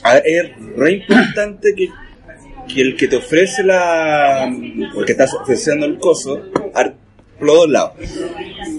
a 0.02 0.14
ver, 0.14 0.22
es 0.26 0.76
re 0.76 0.92
importante 0.92 1.74
que, 1.74 1.88
que 2.72 2.80
el 2.80 2.96
que 2.96 3.08
te 3.08 3.16
ofrece 3.16 3.64
la. 3.64 4.48
o 4.94 5.00
el 5.00 5.06
que 5.06 5.12
estás 5.12 5.34
ofreciendo 5.34 5.86
el 5.86 5.98
coso, 5.98 6.40
a 6.74 6.92
por 7.40 7.46
los 7.46 7.56
dos 7.56 7.70
lados. 7.70 7.92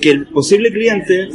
Que 0.01 0.11
el 0.11 0.27
posible 0.27 0.71
cliente 0.71 1.27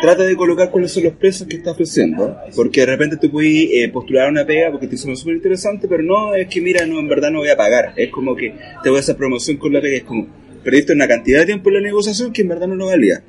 trata 0.00 0.24
de 0.24 0.34
colocar 0.34 0.70
cuáles 0.70 0.90
son 0.92 1.04
los 1.04 1.12
precios 1.12 1.48
que 1.48 1.56
está 1.56 1.72
ofreciendo. 1.72 2.36
Porque 2.56 2.80
de 2.80 2.86
repente 2.86 3.18
tú 3.18 3.30
puedes 3.30 3.68
eh, 3.70 3.88
postular 3.92 4.28
una 4.28 4.44
pega 4.44 4.70
porque 4.72 4.88
te 4.88 4.96
suena 4.96 5.16
súper 5.16 5.36
interesante, 5.36 5.86
pero 5.86 6.02
no 6.02 6.34
es 6.34 6.48
que, 6.48 6.60
mira, 6.60 6.84
no, 6.86 6.98
en 6.98 7.08
verdad 7.08 7.30
no 7.30 7.38
voy 7.38 7.50
a 7.50 7.56
pagar. 7.56 7.92
Es 7.96 8.10
como 8.10 8.34
que 8.34 8.52
te 8.82 8.90
voy 8.90 8.96
a 8.96 9.00
hacer 9.00 9.16
promoción 9.16 9.58
con 9.58 9.72
la 9.72 9.80
pega. 9.80 9.98
Es 9.98 10.04
como, 10.04 10.26
perdiste 10.64 10.92
una 10.92 11.06
cantidad 11.06 11.40
de 11.40 11.46
tiempo 11.46 11.68
en 11.68 11.74
la 11.74 11.80
negociación 11.80 12.32
que 12.32 12.42
en 12.42 12.48
verdad 12.48 12.66
no 12.66 12.74
lo 12.74 12.86
valía. 12.86 13.22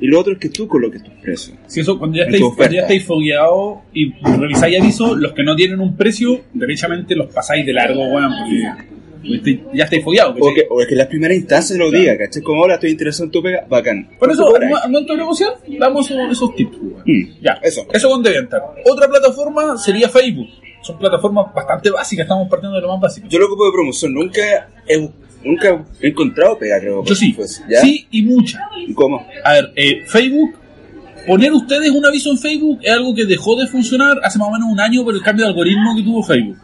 Y 0.00 0.06
lo 0.06 0.20
otro 0.20 0.34
es 0.34 0.38
que 0.38 0.48
tú 0.50 0.68
coloques 0.68 1.02
tus 1.02 1.14
precios. 1.14 1.56
Si 1.66 1.80
eso, 1.80 1.98
cuando 1.98 2.18
ya 2.18 2.24
estáis, 2.24 2.42
cuando 2.54 2.74
ya 2.74 2.82
estáis 2.82 3.04
fogueados 3.04 3.78
y 3.92 4.12
revisáis 4.22 4.80
avisos, 4.80 5.18
los 5.18 5.32
que 5.32 5.42
no 5.42 5.56
tienen 5.56 5.80
un 5.80 5.96
precio, 5.96 6.42
derechamente 6.52 7.14
los 7.14 7.32
pasáis 7.32 7.64
de 7.64 7.72
largo, 7.72 8.00
weón, 8.06 8.32
porque 8.38 9.60
ya 9.72 9.84
estáis 9.84 10.04
fogueados. 10.04 10.36
O 10.40 10.46
o 10.46 10.80
es 10.80 10.86
que 10.86 10.94
en 10.94 10.98
las 10.98 11.06
primeras 11.08 11.36
instancias 11.36 11.78
lo 11.78 11.90
diga, 11.90 12.16
¿cachai? 12.16 12.42
Como 12.42 12.62
ahora 12.62 12.74
estoy 12.74 12.90
interesado 12.90 13.24
en 13.24 13.30
tu 13.30 13.42
pega, 13.42 13.66
bacán. 13.68 14.08
Por 14.18 14.30
eso, 14.30 14.54
al 14.54 14.68
momento 14.68 15.12
de 15.12 15.18
negociar, 15.18 15.54
damos 15.78 16.10
esos, 16.10 16.54
tips. 16.54 16.76
Mm, 17.04 17.42
Ya, 17.42 17.58
eso. 17.62 17.86
Eso 17.92 18.08
con 18.08 18.22
DeviantArt. 18.22 18.64
Otra 18.84 19.08
plataforma 19.08 19.76
sería 19.78 20.08
Facebook. 20.08 20.48
Son 20.82 20.98
plataformas 20.98 21.52
bastante 21.52 21.90
básicas, 21.90 22.24
estamos 22.24 22.48
partiendo 22.48 22.76
de 22.76 22.82
lo 22.82 22.88
más 22.92 23.00
básico. 23.00 23.26
Yo 23.28 23.40
lo 23.40 23.46
ocupo 23.46 23.66
de 23.66 23.72
promoción, 23.72 24.14
nunca 24.14 24.68
he, 24.86 25.10
nunca 25.46 25.84
he 26.00 26.08
encontrado 26.08 26.58
pega, 26.58 26.78
creo. 26.80 27.04
Yo 27.04 27.14
sí, 27.14 27.32
Pues, 27.32 27.62
¿ya? 27.68 27.80
sí 27.80 28.06
y 28.10 28.22
mucha. 28.22 28.60
¿Y 28.86 28.92
¿Cómo? 28.92 29.26
A 29.44 29.52
ver, 29.52 29.72
eh, 29.76 30.02
Facebook, 30.06 30.54
poner 31.26 31.52
ustedes 31.52 31.90
un 31.90 32.04
aviso 32.04 32.30
en 32.30 32.38
Facebook 32.38 32.80
es 32.82 32.92
algo 32.92 33.14
que 33.14 33.24
dejó 33.24 33.56
de 33.56 33.66
funcionar 33.66 34.18
hace 34.22 34.38
más 34.38 34.48
o 34.48 34.52
menos 34.52 34.68
un 34.70 34.80
año 34.80 35.04
por 35.04 35.14
el 35.14 35.22
cambio 35.22 35.44
de 35.44 35.50
algoritmo 35.50 35.96
que 35.96 36.02
tuvo 36.02 36.22
Facebook. 36.22 36.58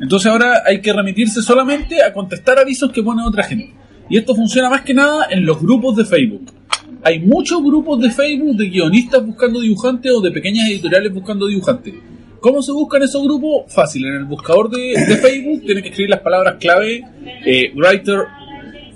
Entonces 0.00 0.30
ahora 0.30 0.62
hay 0.66 0.80
que 0.80 0.92
remitirse 0.92 1.42
solamente 1.42 2.02
a 2.02 2.12
contestar 2.12 2.58
avisos 2.58 2.90
que 2.92 3.02
pone 3.02 3.22
otra 3.22 3.44
gente. 3.44 3.72
Y 4.08 4.16
esto 4.16 4.34
funciona 4.34 4.70
más 4.70 4.82
que 4.82 4.94
nada 4.94 5.26
en 5.30 5.44
los 5.44 5.60
grupos 5.60 5.96
de 5.96 6.04
Facebook. 6.04 6.52
Hay 7.02 7.20
muchos 7.20 7.62
grupos 7.62 8.00
de 8.00 8.10
Facebook 8.10 8.56
de 8.56 8.68
guionistas 8.68 9.24
buscando 9.24 9.60
dibujantes 9.60 10.10
o 10.12 10.20
de 10.20 10.30
pequeñas 10.30 10.68
editoriales 10.68 11.12
buscando 11.12 11.46
dibujantes. 11.46 11.94
¿Cómo 12.40 12.62
se 12.62 12.72
buscan 12.72 13.02
esos 13.02 13.22
grupos? 13.24 13.72
Fácil, 13.72 14.06
en 14.06 14.14
el 14.14 14.24
buscador 14.24 14.70
de, 14.70 14.94
de 15.06 15.16
Facebook 15.16 15.62
tienen 15.64 15.82
que 15.82 15.88
escribir 15.90 16.10
las 16.10 16.20
palabras 16.20 16.56
clave 16.60 17.02
eh, 17.44 17.72
writer 17.74 18.20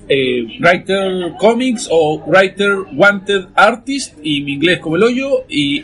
eh, 0.08 0.44
writer 0.60 1.32
comics 1.38 1.88
o 1.90 2.22
writer 2.26 2.70
wanted 2.94 3.46
artist 3.54 4.14
y 4.22 4.40
mi 4.42 4.54
inglés 4.54 4.78
como 4.80 4.96
el 4.96 5.02
hoyo 5.04 5.44
y 5.48 5.82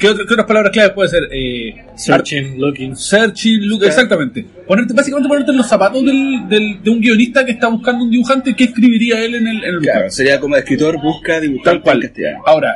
¿qué, 0.00 0.08
otra- 0.08 0.24
qué 0.26 0.32
otras 0.34 0.46
palabras 0.46 0.72
claves 0.72 0.92
puede 0.92 1.08
ser? 1.08 1.22
Eh, 1.32 1.74
Searching, 1.96 2.58
looking. 2.60 2.96
searching, 2.96 3.68
look, 3.68 3.84
exactamente. 3.84 4.44
Ponerte, 4.66 4.94
básicamente 4.94 5.28
ponerte 5.28 5.50
en 5.50 5.56
los 5.58 5.68
zapatos 5.68 6.04
del, 6.04 6.48
del- 6.48 6.82
de 6.82 6.90
un 6.90 7.00
guionista 7.00 7.44
que 7.44 7.52
está 7.52 7.68
buscando 7.68 8.04
un 8.04 8.10
dibujante, 8.10 8.54
¿qué 8.56 8.64
escribiría 8.64 9.22
él 9.22 9.34
en 9.34 9.46
el, 9.46 9.56
en 9.58 9.74
el 9.74 9.80
Claro, 9.80 9.98
buscador? 10.00 10.10
sería 10.10 10.40
como 10.40 10.56
escritor 10.56 11.00
busca 11.02 11.38
dibujante 11.40 11.70
Tal 11.70 11.82
cual. 11.82 11.96
en 11.96 12.02
castellano. 12.02 12.42
Ahora, 12.46 12.74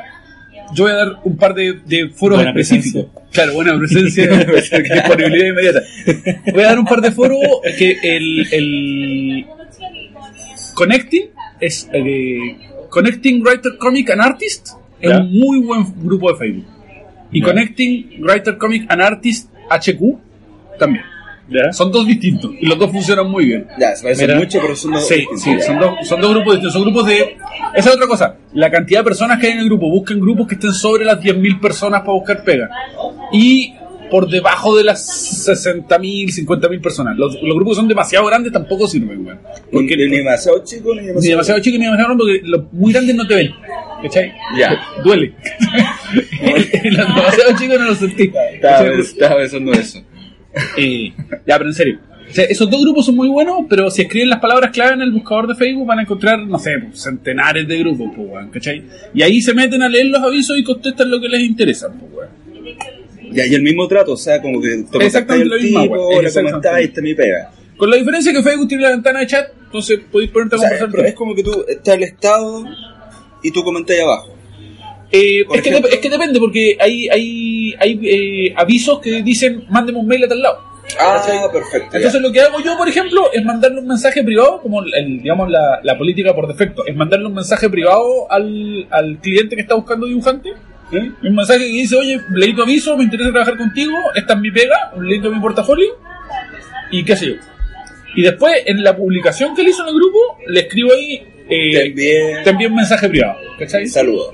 yo 0.74 0.84
voy 0.84 0.92
a 0.92 0.96
dar 0.96 1.20
un 1.24 1.36
par 1.36 1.54
de, 1.54 1.80
de 1.84 2.08
foros 2.10 2.38
Buena 2.38 2.50
específicos. 2.50 3.06
Claro, 3.32 3.54
buena 3.54 3.78
presencia, 3.78 4.26
disponibilidad 4.28 5.48
inmediata. 5.48 5.82
Voy 6.52 6.62
a 6.62 6.66
dar 6.66 6.78
un 6.78 6.86
par 6.86 7.00
de 7.00 7.10
foros 7.10 7.38
que 7.78 7.98
el, 8.02 8.46
el 8.52 9.46
Connecting 10.74 11.30
es 11.60 11.88
eh, 11.92 12.56
Connecting 12.90 13.42
Writer 13.42 13.76
Comic 13.78 14.10
and 14.10 14.20
Artist 14.20 14.68
es 15.00 15.12
un 15.12 15.38
muy 15.38 15.60
buen 15.60 15.84
grupo 16.02 16.32
de 16.32 16.38
Facebook. 16.38 16.66
Y. 17.32 17.42
Connecting 17.42 18.22
Writer 18.22 18.56
Comic 18.56 18.86
and 18.90 19.02
Artist 19.02 19.50
HQ 19.68 20.78
también. 20.78 21.04
¿Ya? 21.48 21.72
Son 21.72 21.92
dos 21.92 22.06
distintos 22.06 22.50
y 22.60 22.66
los 22.66 22.76
dos 22.78 22.90
funcionan 22.90 23.30
muy 23.30 23.46
bien. 23.46 23.66
Ya, 23.78 23.94
se 23.94 24.02
parece 24.02 24.26
Mira. 24.26 24.38
mucho, 24.38 24.58
pero 24.60 24.74
son 24.74 24.92
dos. 24.92 25.06
Sí, 25.06 25.24
sí, 25.36 25.60
son 25.64 25.78
dos, 25.78 25.92
son 26.02 26.20
dos 26.20 26.30
grupos 26.32 26.54
distintos. 26.54 26.72
Son 26.72 26.82
grupos 26.82 27.06
de. 27.06 27.36
Esa 27.74 27.90
es 27.90 27.94
otra 27.94 28.06
cosa. 28.06 28.36
La 28.52 28.70
cantidad 28.70 29.00
de 29.00 29.04
personas 29.04 29.38
que 29.38 29.46
hay 29.46 29.52
en 29.52 29.60
el 29.60 29.66
grupo. 29.66 29.88
Busquen 29.88 30.20
grupos 30.20 30.48
que 30.48 30.54
estén 30.54 30.72
sobre 30.72 31.04
las 31.04 31.20
10.000 31.20 31.60
personas 31.60 32.00
para 32.00 32.12
buscar 32.12 32.42
pega. 32.42 32.68
Y 33.32 33.74
por 34.10 34.28
debajo 34.28 34.76
de 34.76 34.84
las 34.84 35.48
60.000, 35.48 36.46
50.000 36.46 36.80
personas. 36.80 37.16
Los, 37.16 37.34
los 37.34 37.54
grupos 37.54 37.74
que 37.74 37.76
son 37.76 37.88
demasiado 37.88 38.26
grandes 38.26 38.52
tampoco 38.52 38.88
sirven, 38.88 39.24
weón. 39.24 39.38
Porque 39.70 39.96
ni 39.96 40.16
demasiado 40.16 40.64
chico 40.64 40.94
ni 40.94 41.06
demasiado. 41.06 41.20
Ni 41.20 41.28
demasiado 41.28 41.60
chicos 41.60 41.78
ni 41.78 41.84
demasiado 41.84 42.08
grandes 42.16 42.26
porque 42.26 42.48
los 42.48 42.72
muy 42.72 42.92
grandes 42.92 43.16
no 43.16 43.26
te 43.26 43.34
ven. 43.34 43.50
¿Cachai? 44.02 44.32
Ya. 44.58 44.80
Duele. 45.04 45.32
Los 46.84 47.14
demasiado 47.14 47.56
chicos 47.58 47.78
no 47.78 47.84
los 47.86 47.98
sentís. 47.98 48.30
Estaba, 48.54 48.88
estaba 48.88 49.36
pensando 49.36 49.72
eso. 49.72 50.02
Eh, 50.76 51.12
ya, 51.46 51.58
pero 51.58 51.66
en 51.68 51.74
serio. 51.74 51.98
O 52.28 52.32
sea, 52.32 52.44
esos 52.44 52.68
dos 52.68 52.80
grupos 52.82 53.06
son 53.06 53.14
muy 53.14 53.28
buenos, 53.28 53.60
pero 53.68 53.88
si 53.90 54.02
escriben 54.02 54.28
las 54.30 54.40
palabras 54.40 54.70
clave 54.72 54.94
en 54.94 55.02
el 55.02 55.12
buscador 55.12 55.46
de 55.46 55.54
Facebook 55.54 55.86
van 55.86 56.00
a 56.00 56.02
encontrar, 56.02 56.40
no 56.40 56.58
sé, 56.58 56.72
pues, 56.80 57.00
centenares 57.00 57.68
de 57.68 57.78
grupos, 57.78 58.10
pues, 58.16 58.28
weón, 58.28 58.50
¿cachai? 58.50 58.82
Y 59.14 59.22
ahí 59.22 59.40
se 59.40 59.54
meten 59.54 59.82
a 59.82 59.88
leer 59.88 60.06
los 60.06 60.20
avisos 60.22 60.58
y 60.58 60.64
contestan 60.64 61.10
lo 61.10 61.20
que 61.20 61.28
les 61.28 61.40
interesa, 61.42 61.88
pues, 61.88 62.12
weón. 62.12 62.30
Y 63.32 63.40
ahí 63.40 63.54
el 63.54 63.62
mismo 63.62 63.86
trato, 63.86 64.12
o 64.12 64.16
sea, 64.16 64.40
como 64.42 64.60
que 64.60 64.84
te 64.90 65.04
Exactamente 65.04 65.48
lo 65.48 65.56
mismo, 65.60 65.82
tipo, 65.82 66.10
le 66.10 66.26
Exactamente. 66.26 66.68
comentáis, 66.68 66.92
te 66.92 67.02
mi 67.02 67.14
pega. 67.14 67.50
Con 67.76 67.90
la 67.90 67.96
diferencia 67.96 68.32
que 68.32 68.42
Facebook 68.42 68.68
tiene 68.68 68.82
la 68.84 68.90
ventana 68.90 69.20
de 69.20 69.26
chat, 69.26 69.48
entonces 69.66 70.00
podéis 70.10 70.30
ponerte 70.30 70.56
a 70.56 70.58
O 70.58 70.60
sea, 70.60 70.70
conversar. 70.70 70.90
pero 70.96 71.08
es 71.08 71.14
como 71.14 71.34
que 71.34 71.42
tú 71.42 71.64
está 71.68 71.94
el 71.94 72.02
estado 72.04 72.64
y 73.42 73.50
tú 73.50 73.62
comentáis 73.62 74.00
abajo. 74.02 74.35
Eh, 75.16 75.44
es, 75.52 75.62
que 75.62 75.70
es 75.70 75.98
que 75.98 76.10
depende, 76.10 76.38
porque 76.38 76.76
hay, 76.80 77.08
hay, 77.08 77.74
hay 77.78 78.00
eh, 78.02 78.54
avisos 78.56 79.00
que 79.00 79.22
dicen 79.22 79.64
mándeme 79.70 79.98
un 79.98 80.06
mail 80.06 80.24
a 80.24 80.28
tal 80.28 80.42
lado. 80.42 80.58
Ah, 81.00 81.20
perfecto. 81.52 81.88
ya. 81.92 81.96
Entonces 81.98 82.20
lo 82.22 82.30
que 82.30 82.40
hago 82.40 82.60
yo, 82.60 82.76
por 82.76 82.88
ejemplo, 82.88 83.30
es 83.32 83.44
mandarle 83.44 83.80
un 83.80 83.88
mensaje 83.88 84.22
privado, 84.22 84.60
como 84.62 84.82
el- 84.82 85.20
digamos 85.20 85.50
la, 85.50 85.80
la 85.82 85.98
política 85.98 86.32
por 86.34 86.46
defecto, 86.46 86.86
es 86.86 86.94
mandarle 86.94 87.26
un 87.26 87.34
mensaje 87.34 87.68
privado 87.68 88.30
al, 88.30 88.86
al 88.90 89.18
cliente 89.20 89.56
que 89.56 89.62
está 89.62 89.74
buscando 89.74 90.06
dibujante. 90.06 90.50
¿eh? 90.92 91.10
Un 91.24 91.34
mensaje 91.34 91.58
que 91.60 91.72
dice, 91.72 91.96
oye, 91.96 92.20
leí 92.34 92.54
tu 92.54 92.62
aviso, 92.62 92.96
me 92.96 93.02
interesa 93.04 93.30
trabajar 93.32 93.56
contigo, 93.56 93.92
esta 94.14 94.34
es 94.34 94.40
mi 94.40 94.52
pega, 94.52 94.92
un 94.94 95.08
link 95.08 95.22
de 95.24 95.30
mi 95.30 95.40
portafolio, 95.40 95.88
y 96.92 97.04
qué 97.04 97.16
sé 97.16 97.26
yo. 97.30 97.34
Y 98.14 98.22
después, 98.22 98.54
en 98.66 98.82
la 98.84 98.96
publicación 98.96 99.54
que 99.56 99.62
él 99.62 99.68
hizo 99.68 99.82
en 99.82 99.88
el 99.88 99.94
grupo, 99.96 100.18
le 100.46 100.60
escribo 100.60 100.92
ahí, 100.92 101.22
eh, 101.48 101.72
Te 101.72 101.86
envié 101.86 102.36
te 102.44 102.50
envío 102.50 102.68
un 102.68 102.74
mensaje 102.76 103.08
privado, 103.08 103.36
¿cachai? 103.58 103.86
saludos. 103.88 104.28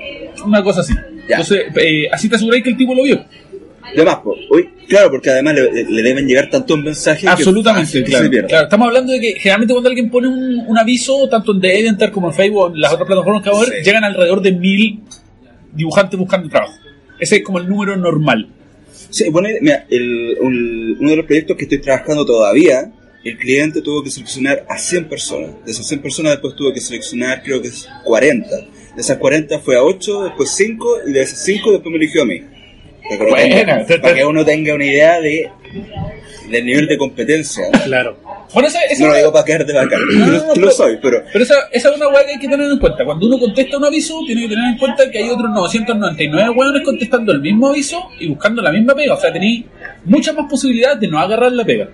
Una 0.44 0.62
cosa 0.62 0.80
así. 0.80 0.92
Ya. 1.28 1.36
Entonces, 1.36 1.64
eh, 1.80 2.08
así 2.10 2.28
te 2.28 2.36
aseguráis 2.36 2.64
que 2.64 2.70
el 2.70 2.76
tipo 2.76 2.94
lo 2.94 3.02
vio. 3.04 3.24
De 3.94 4.04
más, 4.04 4.16
po. 4.16 4.34
Uy, 4.50 4.68
claro, 4.88 5.10
porque 5.10 5.28
además 5.30 5.54
le, 5.54 5.84
le 5.84 6.02
deben 6.02 6.26
llegar 6.26 6.48
tantos 6.48 6.78
mensajes. 6.78 7.26
Absolutamente, 7.28 7.92
que 7.92 8.04
claro, 8.04 8.24
se 8.24 8.30
pierde. 8.30 8.48
claro. 8.48 8.64
Estamos 8.64 8.88
hablando 8.88 9.12
de 9.12 9.20
que 9.20 9.32
generalmente 9.34 9.74
cuando 9.74 9.88
alguien 9.90 10.10
pone 10.10 10.28
un, 10.28 10.64
un 10.66 10.78
aviso, 10.78 11.28
tanto 11.28 11.52
en 11.52 11.60
DeviantArt 11.60 12.12
como 12.12 12.28
en 12.28 12.34
Facebook 12.34 12.72
en 12.74 12.80
las 12.80 12.92
otras 12.92 13.06
plataformas 13.06 13.42
que 13.42 13.50
vamos 13.50 13.66
a 13.66 13.70
ver, 13.70 13.78
Sí. 13.80 13.84
llegan 13.84 14.04
alrededor 14.04 14.40
de 14.40 14.52
mil 14.52 15.00
dibujantes 15.72 16.18
buscando 16.18 16.48
trabajo. 16.48 16.74
Ese 17.20 17.36
es 17.36 17.42
como 17.42 17.58
el 17.58 17.68
número 17.68 17.96
normal. 17.96 18.48
Sí, 19.10 19.28
bueno, 19.28 19.48
mira, 19.60 19.84
el- 19.90 20.38
un- 20.40 20.96
uno 20.98 21.10
de 21.10 21.16
los 21.16 21.26
proyectos 21.26 21.56
que 21.56 21.64
estoy 21.64 21.78
trabajando 21.78 22.24
todavía, 22.24 22.90
el 23.24 23.38
cliente 23.38 23.82
tuvo 23.82 24.02
que 24.02 24.10
seleccionar 24.10 24.64
a 24.68 24.78
100 24.78 25.08
personas. 25.08 25.50
De 25.64 25.70
esas 25.72 25.86
100 25.86 26.02
personas 26.02 26.32
después 26.32 26.54
tuvo 26.56 26.72
que 26.72 26.80
seleccionar, 26.80 27.42
creo 27.42 27.60
que 27.62 27.68
es 27.68 27.88
40. 28.04 28.48
De 28.94 29.00
esas 29.00 29.16
40 29.18 29.58
fue 29.60 29.76
a 29.76 29.82
8, 29.82 30.24
después 30.24 30.50
5, 30.50 30.98
y 31.08 31.12
de 31.12 31.22
esas 31.22 31.44
5 31.44 31.72
después 31.72 31.90
me 31.90 31.96
eligió 31.98 32.22
a 32.22 32.26
mí. 32.26 32.40
Para 33.08 33.16
que, 33.18 33.22
uno 33.24 33.30
Buena. 33.30 33.56
tenga, 33.86 34.02
para 34.02 34.14
que 34.14 34.24
uno 34.24 34.44
tenga 34.44 34.74
una 34.74 34.84
idea 34.84 35.20
de 35.20 35.50
del 36.50 36.66
nivel 36.66 36.86
de 36.86 36.98
competencia. 36.98 37.64
Claro. 37.84 38.18
Bueno, 38.52 38.68
esa, 38.68 38.80
esa 38.82 39.04
No 39.04 39.10
lo 39.10 39.16
digo 39.16 39.32
para 39.32 39.64
de 39.64 39.72
bacán, 39.72 40.00
No, 40.12 40.26
no, 40.26 40.32
lo, 40.32 40.38
no, 40.38 40.46
lo 40.48 40.54
pero- 40.54 40.70
soy, 40.70 40.98
pero 41.00 41.22
Pero 41.32 41.44
esa, 41.44 41.54
esa 41.72 41.88
es 41.90 41.96
una 41.96 42.08
hueá 42.08 42.26
que 42.26 42.32
hay 42.32 42.38
que 42.38 42.48
tener 42.48 42.70
en 42.70 42.78
cuenta. 42.78 43.04
Cuando 43.04 43.26
uno 43.26 43.38
contesta 43.38 43.78
un 43.78 43.84
aviso, 43.86 44.20
tiene 44.26 44.42
que 44.42 44.48
tener 44.50 44.64
en 44.72 44.78
cuenta 44.78 45.10
que 45.10 45.18
hay 45.18 45.30
otros 45.30 45.50
999 45.50 46.50
hueones 46.50 46.82
contestando 46.84 47.32
el 47.32 47.40
mismo 47.40 47.68
aviso 47.70 48.02
y 48.20 48.28
buscando 48.28 48.60
la 48.60 48.70
misma 48.70 48.94
pega. 48.94 49.14
O 49.14 49.20
sea, 49.20 49.32
tenéis 49.32 49.64
muchas 50.04 50.34
más 50.36 50.50
posibilidades 50.50 51.00
de 51.00 51.08
no 51.08 51.18
agarrar 51.18 51.52
la 51.52 51.64
pega. 51.64 51.88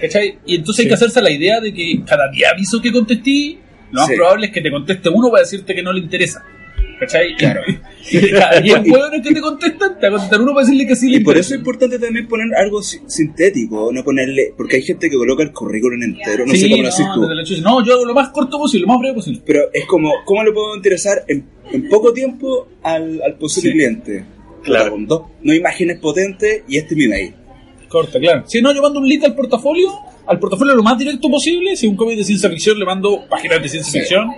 ¿Cachai? 0.00 0.38
Y 0.46 0.56
entonces 0.56 0.84
hay 0.84 0.88
que 0.88 0.94
hacerse 0.94 1.20
la 1.20 1.30
idea 1.30 1.60
de 1.60 1.72
que 1.74 2.00
cada 2.06 2.30
día 2.30 2.48
aviso 2.54 2.80
que 2.80 2.90
contestí, 2.92 3.58
lo 3.92 4.00
más 4.02 4.10
probable 4.10 4.46
es 4.46 4.52
que 4.52 4.60
te 4.60 4.70
conteste 4.70 5.08
uno 5.08 5.30
para 5.30 5.42
decirte 5.42 5.74
que 5.74 5.82
no 5.82 5.92
le 5.92 6.00
interesa. 6.00 6.44
¿Cachai? 6.98 7.34
Claro. 7.36 7.62
Y 8.12 8.16
de 8.18 8.30
cada 8.30 8.60
10 8.62 8.80
hueones 8.88 9.20
que 9.22 9.32
te 9.34 9.40
contestan, 9.42 9.98
te 10.00 10.08
va 10.08 10.08
a 10.08 10.10
contestar 10.12 10.40
uno 10.40 10.52
para 10.54 10.64
decirle 10.66 10.86
que 10.86 10.96
sí 10.96 11.10
le 11.10 11.18
Y 11.18 11.20
por 11.20 11.36
eso 11.36 11.52
es 11.54 11.58
importante 11.60 11.98
también 11.98 12.26
poner 12.26 12.46
algo 12.56 12.82
si- 12.82 12.98
sintético, 13.06 13.90
no 13.92 14.02
ponerle, 14.02 14.54
porque 14.56 14.76
hay 14.76 14.82
gente 14.82 15.08
que 15.10 15.16
coloca 15.16 15.42
el 15.42 15.52
currículum 15.52 16.02
entero, 16.02 16.44
no 16.46 16.52
Sí, 16.54 16.60
sé 16.60 16.70
cómo 16.70 16.82
lo 16.82 16.88
haces 16.88 17.06
tú. 17.14 17.20
la 17.28 17.44
chucha. 17.44 17.60
no, 17.62 17.84
yo 17.84 17.94
hago 17.94 18.04
lo 18.06 18.14
más 18.14 18.30
corto 18.30 18.58
posible, 18.58 18.82
lo 18.86 18.92
más 18.92 18.98
breve 19.00 19.14
posible. 19.14 19.42
Pero 19.46 19.60
es 19.72 19.84
como, 19.86 20.10
¿cómo 20.24 20.42
le 20.42 20.52
puedo 20.52 20.74
interesar 20.76 21.22
en, 21.28 21.44
en 21.72 21.88
poco 21.90 22.12
tiempo 22.14 22.68
al, 22.82 23.20
al 23.22 23.34
posible 23.34 23.70
Sí. 23.70 23.76
cliente? 23.76 24.24
Claro. 24.62 24.90
Con 24.92 25.06
dos, 25.06 25.22
no 25.42 25.54
imágenes 25.54 25.98
potentes 26.00 26.62
y 26.68 26.76
este 26.78 26.94
es 26.94 26.98
mi 26.98 27.08
mail. 27.08 27.34
Corta, 27.90 28.18
claro. 28.20 28.44
Si 28.46 28.62
no, 28.62 28.72
yo 28.72 28.80
mando 28.80 29.00
un 29.00 29.08
link 29.08 29.24
al 29.24 29.34
portafolio, 29.34 29.88
al 30.26 30.38
portafolio 30.38 30.74
lo 30.74 30.82
más 30.82 30.96
directo 30.96 31.28
posible. 31.28 31.76
Si 31.76 31.86
es 31.86 31.90
un 31.90 31.96
cómic 31.96 32.16
de 32.18 32.24
ciencia 32.24 32.48
ficción, 32.48 32.78
le 32.78 32.84
mando 32.86 33.24
páginas 33.28 33.60
de 33.62 33.68
ciencia 33.68 33.92
Sí. 33.92 33.98
ficción. 33.98 34.28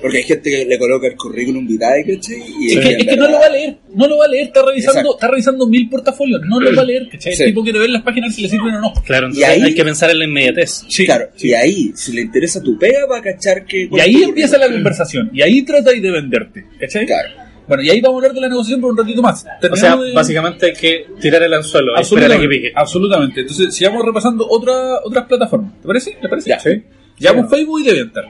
Porque 0.00 0.18
hay 0.18 0.22
gente 0.22 0.48
que 0.48 0.64
le 0.64 0.78
coloca 0.78 1.08
el 1.08 1.16
currículum 1.16 1.66
vitae, 1.66 2.04
¿cachai? 2.04 2.36
Y 2.60 2.70
Es, 2.70 2.78
que, 2.78 2.88
es 2.98 3.04
que 3.04 3.16
no 3.16 3.26
lo 3.26 3.40
va 3.40 3.46
a 3.46 3.48
leer, 3.48 3.78
no 3.96 4.06
lo 4.06 4.16
va 4.18 4.26
a 4.26 4.28
leer, 4.28 4.46
está 4.46 4.62
revisando, 4.64 5.00
Exacto. 5.00 5.16
está 5.16 5.26
revisando 5.28 5.66
mil 5.66 5.88
portafolios, 5.88 6.40
no 6.46 6.60
lo 6.60 6.72
va 6.76 6.82
a 6.82 6.84
leer, 6.84 7.08
¿cachai? 7.10 7.34
Sí. 7.34 7.42
El 7.42 7.48
tipo 7.48 7.64
quiere 7.64 7.80
ver 7.80 7.90
las 7.90 8.02
páginas 8.02 8.32
si 8.32 8.42
le 8.42 8.48
sirven 8.48 8.74
o 8.76 8.80
no. 8.80 8.92
Claro, 9.04 9.26
Y 9.26 9.30
entonces 9.30 9.48
ahí- 9.48 9.62
hay 9.62 9.74
que 9.74 9.84
pensar 9.84 10.08
en 10.10 10.18
la 10.20 10.24
inmediatez. 10.26 10.84
Sí, 10.88 11.04
claro, 11.04 11.24
sí. 11.34 11.48
y 11.48 11.52
ahí, 11.54 11.90
si 11.96 12.12
le 12.12 12.20
interesa 12.20 12.62
tu 12.62 12.78
pega, 12.78 13.06
va 13.06 13.18
a 13.18 13.22
cachar 13.22 13.64
que... 13.64 13.88
Y 13.90 13.98
ahí 13.98 14.22
empieza 14.22 14.56
la 14.56 14.70
conversación, 14.70 15.30
y 15.34 15.42
ahí 15.42 15.62
tratáis 15.62 16.00
de 16.00 16.10
venderte, 16.12 16.64
¿cachai? 16.78 17.04
Claro. 17.04 17.30
Bueno, 17.68 17.82
y 17.82 17.90
ahí 17.90 18.00
vamos 18.00 18.14
a 18.14 18.18
hablar 18.26 18.34
de 18.34 18.40
la 18.40 18.48
negociación 18.48 18.80
por 18.80 18.90
un 18.92 18.96
ratito 18.96 19.20
más. 19.22 19.44
O 19.70 19.76
sea, 19.76 19.96
de- 19.96 20.12
básicamente 20.14 20.66
hay 20.66 20.72
que 20.72 21.06
tirar 21.20 21.42
el 21.42 21.52
anzuelo 21.52 21.92
y 21.96 22.00
esperar 22.00 22.24
a 22.24 22.28
que 22.28 22.34
Absolutamente, 22.34 22.48
pique. 22.56 22.72
absolutamente. 22.74 23.40
Entonces, 23.42 23.74
sigamos 23.74 24.04
repasando 24.04 24.46
otra, 24.48 25.00
otras 25.04 25.26
plataformas. 25.26 25.72
¿Te 25.80 25.86
parece? 25.86 26.16
¿Te 26.20 26.28
parece? 26.28 26.48
Ya. 26.50 26.58
Sí. 26.60 26.82
Llevamos 27.18 27.50
Facebook 27.50 27.80
y 27.80 27.84
DeviantArt. 27.84 28.28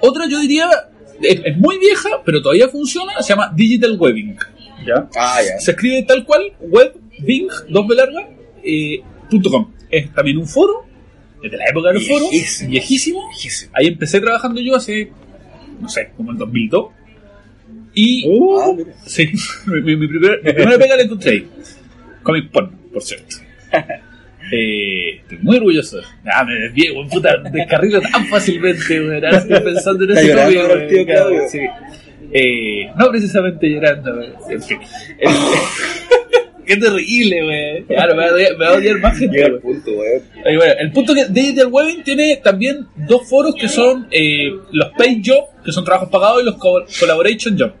Otra, 0.00 0.26
yo 0.28 0.38
diría, 0.40 0.68
es, 1.20 1.40
es 1.44 1.56
muy 1.58 1.78
vieja, 1.78 2.08
pero 2.24 2.40
todavía 2.40 2.68
funciona, 2.68 3.12
se 3.20 3.30
llama 3.30 3.52
Digital 3.54 3.96
Webbing. 3.98 4.36
¿Ya? 4.86 5.08
Ah, 5.16 5.40
ya. 5.42 5.58
Se 5.60 5.72
escribe 5.72 6.02
tal 6.04 6.24
cual, 6.24 6.52
webbing, 6.60 7.48
dos 7.68 7.86
B 7.86 7.94
larga, 7.94 8.28
eh, 8.64 9.00
punto 9.28 9.50
com. 9.50 9.70
Es 9.90 10.12
también 10.14 10.38
un 10.38 10.46
foro, 10.46 10.84
desde 11.42 11.56
la 11.56 11.64
época 11.68 11.88
de 11.88 11.94
los 11.94 12.06
foros, 12.08 12.30
Viejísimo. 12.30 12.70
viejísimo. 12.70 13.28
Viejísimo. 13.30 13.72
Ahí 13.74 13.86
empecé 13.88 14.20
trabajando 14.20 14.60
yo 14.60 14.76
hace, 14.76 15.10
no 15.80 15.88
sé, 15.88 16.12
como 16.16 16.30
el 16.32 16.38
2002. 16.38 16.86
Y 17.94 18.24
Ah, 18.60 18.72
mira. 18.76 18.92
Sí, 19.06 19.30
mi, 19.66 19.80
mi- 19.82 19.96
mi 19.96 20.06
primer- 20.08 20.40
mi 20.42 20.52
primera 20.52 20.78
pega 20.78 20.96
la 20.96 21.02
encontré 21.02 21.30
ahí. 21.32 21.48
Comic 22.22 22.50
Porn, 22.50 22.70
por 22.92 23.02
cierto. 23.02 23.36
Eh, 24.52 25.18
estoy 25.20 25.38
muy 25.42 25.58
orgulloso. 25.58 26.00
Ah, 26.24 26.42
me 26.44 26.54
desvié, 26.54 26.90
weón, 26.90 27.08
puta, 27.08 27.36
descarrilo 27.52 28.00
tan 28.00 28.26
fácilmente, 28.26 28.98
weón. 29.00 29.24
Ahora 29.24 29.38
estoy 29.38 29.60
pensando 29.60 30.04
en 30.04 30.10
ese 30.10 30.34
cómic, 30.34 31.08
weón, 31.08 31.48
sí. 31.48 31.58
Eh, 32.32 32.90
no 32.98 33.10
precisamente 33.10 33.68
llorando, 33.68 34.12
weón. 34.12 34.32
En 34.50 34.60
fin. 34.62 34.78
El- 35.18 35.30
Qué 36.70 36.76
terrible, 36.76 37.44
weón. 37.46 37.84
Claro, 37.88 38.14
me 38.14 38.22
va 38.22 38.28
a 38.30 38.32
odiar, 38.34 38.56
me 38.56 38.64
va 38.64 38.70
a 38.70 38.76
odiar 38.76 38.98
más 39.00 39.18
gente, 39.18 39.42
weón. 39.44 39.60
punto. 39.60 39.90
Eh, 39.90 40.22
bueno, 40.56 40.72
el 40.78 40.92
punto 40.92 41.14
que 41.14 41.24
Digital 41.26 41.66
Webbing 41.68 42.04
tiene 42.04 42.36
también 42.36 42.86
dos 43.08 43.28
foros 43.28 43.56
que 43.56 43.66
son 43.68 44.06
eh, 44.12 44.50
los 44.70 44.88
Paid 44.96 45.20
Job, 45.26 45.62
que 45.64 45.72
son 45.72 45.84
trabajos 45.84 46.08
pagados, 46.10 46.42
y 46.42 46.44
los 46.44 46.56
co- 46.58 46.84
Collaboration 47.00 47.58
Job. 47.58 47.72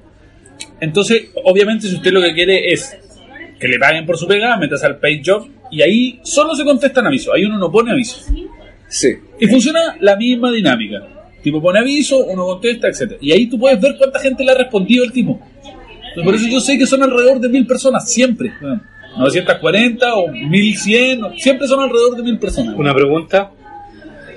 Entonces, 0.80 1.28
obviamente, 1.44 1.86
si 1.86 1.94
usted 1.94 2.10
lo 2.10 2.20
que 2.20 2.34
quiere 2.34 2.72
es 2.72 2.96
que 3.60 3.68
le 3.68 3.78
paguen 3.78 4.06
por 4.06 4.16
su 4.18 4.26
pega, 4.26 4.56
metas 4.56 4.82
al 4.82 4.98
Paid 4.98 5.22
Job 5.24 5.46
y 5.70 5.82
ahí 5.82 6.18
solo 6.24 6.54
se 6.56 6.64
contestan 6.64 7.06
avisos. 7.06 7.32
Ahí 7.34 7.44
uno 7.44 7.58
no 7.58 7.70
pone 7.70 7.92
avisos. 7.92 8.26
Sí. 8.88 9.10
Y 9.38 9.46
funciona 9.46 9.96
la 10.00 10.16
misma 10.16 10.50
dinámica. 10.50 11.06
Tipo 11.42 11.62
pone 11.62 11.78
aviso, 11.78 12.24
uno 12.24 12.44
contesta, 12.44 12.88
etc. 12.88 13.12
Y 13.20 13.30
ahí 13.32 13.46
tú 13.46 13.58
puedes 13.58 13.80
ver 13.80 13.94
cuánta 13.96 14.18
gente 14.18 14.42
le 14.44 14.50
ha 14.50 14.54
respondido 14.56 15.04
el 15.04 15.12
tipo. 15.12 15.40
Entonces, 16.10 16.24
por 16.24 16.34
eso 16.34 16.46
yo 16.48 16.60
sé 16.60 16.78
que 16.78 16.86
son 16.86 17.02
alrededor 17.02 17.40
de 17.40 17.48
mil 17.48 17.66
personas, 17.66 18.10
siempre. 18.10 18.52
Bueno, 18.60 18.80
940 19.18 20.14
o 20.14 20.28
1100, 20.28 21.24
o- 21.24 21.32
siempre 21.36 21.66
son 21.66 21.80
alrededor 21.80 22.16
de 22.16 22.22
mil 22.22 22.38
personas. 22.38 22.74
Una 22.76 22.94
pregunta. 22.94 23.50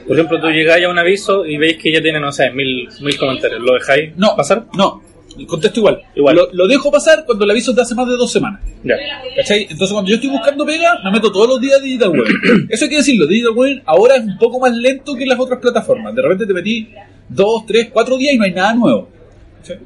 Por 0.07 0.17
ejemplo, 0.17 0.39
tú 0.41 0.47
llegáis 0.49 0.85
a 0.85 0.89
un 0.89 0.99
aviso 0.99 1.45
y 1.45 1.57
veis 1.57 1.77
que 1.77 1.91
ya 1.91 2.01
tiene, 2.01 2.19
no 2.19 2.31
sé, 2.31 2.51
mil, 2.51 2.87
mil 3.01 3.17
comentarios. 3.17 3.61
¿Lo 3.61 3.73
dejáis 3.73 4.15
No, 4.17 4.35
pasar? 4.35 4.65
No, 4.77 5.01
contesto 5.47 5.79
igual. 5.79 6.01
Igual. 6.15 6.35
Lo, 6.35 6.49
lo 6.51 6.67
dejo 6.67 6.91
pasar 6.91 7.23
cuando 7.25 7.45
el 7.45 7.51
aviso 7.51 7.71
es 7.71 7.77
de 7.77 7.81
hace 7.83 7.95
más 7.95 8.07
de 8.07 8.17
dos 8.17 8.29
semanas. 8.31 8.59
Ya. 8.83 8.95
¿Cachai? 9.37 9.61
Entonces 9.63 9.91
cuando 9.93 10.09
yo 10.09 10.15
estoy 10.15 10.29
buscando 10.29 10.65
pega, 10.65 10.99
me 11.05 11.11
meto 11.11 11.31
todos 11.31 11.47
los 11.47 11.61
días 11.61 11.79
a 11.79 11.83
Digital 11.83 12.09
Web. 12.09 12.25
Eso 12.69 12.83
hay 12.85 12.89
que 12.89 12.97
decirlo, 12.97 13.25
Digital 13.27 13.53
Web 13.55 13.81
ahora 13.85 14.15
es 14.17 14.23
un 14.23 14.37
poco 14.37 14.59
más 14.59 14.75
lento 14.75 15.15
que 15.15 15.25
las 15.25 15.39
otras 15.39 15.59
plataformas. 15.59 16.13
De 16.13 16.21
repente 16.21 16.45
te 16.45 16.53
metí 16.53 16.89
dos, 17.29 17.65
tres, 17.65 17.87
cuatro 17.93 18.17
días 18.17 18.33
y 18.33 18.37
no 18.37 18.43
hay 18.43 18.51
nada 18.51 18.73
nuevo. 18.73 19.09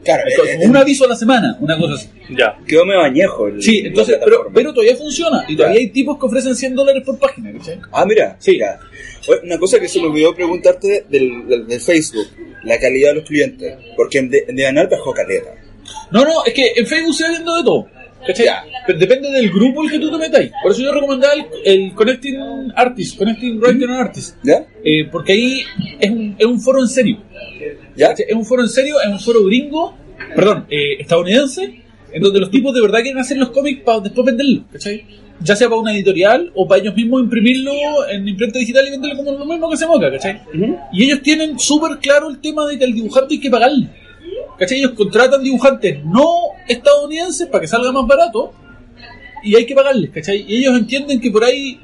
Claro, 0.03 0.23
Entonces, 0.27 0.55
eh, 0.55 0.59
eh, 0.63 0.67
un 0.67 0.77
aviso 0.77 1.05
a 1.05 1.07
la 1.09 1.15
semana, 1.15 1.57
una 1.59 1.77
cosa 1.77 1.93
así. 1.95 2.09
Ya. 2.37 2.57
Quedó 2.67 2.85
medio 2.85 3.01
añejo. 3.01 3.47
el- 3.47 3.61
Sí, 3.61 3.81
entonces, 3.85 4.17
pero, 4.23 4.49
pero 4.53 4.73
todavía 4.73 4.95
funciona. 4.95 5.45
Y 5.47 5.55
todavía 5.55 5.79
Ya. 5.79 5.81
hay 5.85 5.89
tipos 5.91 6.17
que 6.19 6.25
ofrecen 6.25 6.55
100 6.55 6.75
dólares 6.75 7.03
por 7.05 7.17
página, 7.19 7.51
¿cachai? 7.53 7.79
Ah, 7.91 8.05
mira. 8.05 8.35
Sí. 8.39 8.59
Oye, 9.29 9.39
Una 9.43 9.57
cosa 9.57 9.79
que 9.79 9.87
se 9.87 9.99
me 9.99 10.07
olvidó 10.07 10.33
preguntarte 10.33 11.05
del, 11.09 11.47
del, 11.47 11.67
del 11.67 11.79
Facebook, 11.81 12.27
la 12.63 12.79
calidad 12.79 13.09
de 13.09 13.15
los 13.15 13.23
clientes. 13.27 13.75
Porque 13.95 14.19
en, 14.19 14.29
de, 14.29 14.45
en 14.47 14.55
Diagonal 14.55 14.87
bajó 14.87 15.13
caleta. 15.13 15.49
No, 16.11 16.23
no, 16.23 16.43
es 16.45 16.53
que 16.53 16.71
en 16.75 16.85
Facebook 16.87 17.13
se 17.13 17.23
va 17.25 17.29
viendo 17.31 17.55
de 17.57 17.63
todo. 17.63 17.87
¿Cachai? 18.25 18.45
Ya. 18.45 18.63
Pero 18.85 18.99
depende 18.99 19.29
del 19.31 19.49
grupo 19.51 19.83
el 19.83 19.91
que 19.91 19.99
tú 19.99 20.11
te 20.11 20.17
metáis. 20.17 20.51
Por 20.63 20.71
eso 20.71 20.81
yo 20.81 20.91
recomendaba 20.91 21.33
el, 21.33 21.45
el 21.65 21.93
Connecting 21.93 22.37
Artist, 22.75 23.17
Connecting 23.17 23.59
Writer 23.59 23.89
and 23.89 23.99
Artist. 24.01 24.35
¿Ya? 24.43 24.65
Eh, 24.83 25.07
porque 25.11 25.33
ahí 25.33 25.61
es 25.99 26.09
un, 26.09 26.35
es 26.37 26.45
un 26.45 26.59
foro 26.59 26.81
en 26.81 26.87
serio. 26.87 27.21
Es 27.97 28.35
un 28.35 28.45
foro 28.45 28.63
en 28.63 28.69
serio, 28.69 28.95
es 29.01 29.07
un 29.07 29.19
foro 29.19 29.43
gringo, 29.43 29.95
perdón, 30.35 30.65
eh, 30.69 30.99
estadounidense, 30.99 31.81
en 32.11 32.21
donde 32.21 32.39
los 32.39 32.51
tipos 32.51 32.73
de 32.73 32.81
verdad 32.81 33.01
quieren 33.01 33.19
hacer 33.19 33.37
los 33.37 33.49
cómics 33.49 33.81
para 33.83 33.99
después 33.99 34.25
venderlos, 34.25 34.63
¿cachai? 34.71 35.05
Ya 35.39 35.55
sea 35.55 35.69
para 35.69 35.81
una 35.81 35.93
editorial 35.93 36.51
o 36.55 36.67
para 36.67 36.81
ellos 36.81 36.95
mismos 36.95 37.21
imprimirlo 37.21 37.71
en 38.09 38.27
imprenta 38.27 38.59
digital 38.59 38.87
y 38.87 38.91
venderlo 38.91 39.17
como 39.17 39.31
lo 39.33 39.45
mismo 39.45 39.67
que 39.69 39.75
hacemos 39.75 39.97
acá, 39.97 40.11
¿cachai? 40.11 40.41
Y 40.93 41.03
ellos 41.03 41.21
tienen 41.21 41.59
súper 41.59 41.99
claro 41.99 42.29
el 42.29 42.39
tema 42.39 42.65
de 42.67 42.77
que 42.77 42.85
al 42.85 42.93
dibujante 42.93 43.35
hay 43.35 43.39
que 43.39 43.49
pagarle. 43.49 43.89
¿Cachai? 44.57 44.79
Ellos 44.79 44.91
contratan 44.91 45.43
dibujantes 45.43 46.03
no 46.03 46.25
estadounidenses 46.67 47.47
para 47.47 47.61
que 47.61 47.67
salga 47.67 47.91
más 47.91 48.07
barato 48.07 48.53
y 49.43 49.55
hay 49.55 49.65
que 49.65 49.75
pagarles, 49.75 50.09
¿cachai? 50.09 50.45
Y 50.47 50.57
ellos 50.57 50.77
entienden 50.77 51.21
que 51.21 51.29
por 51.29 51.43
ahí, 51.43 51.79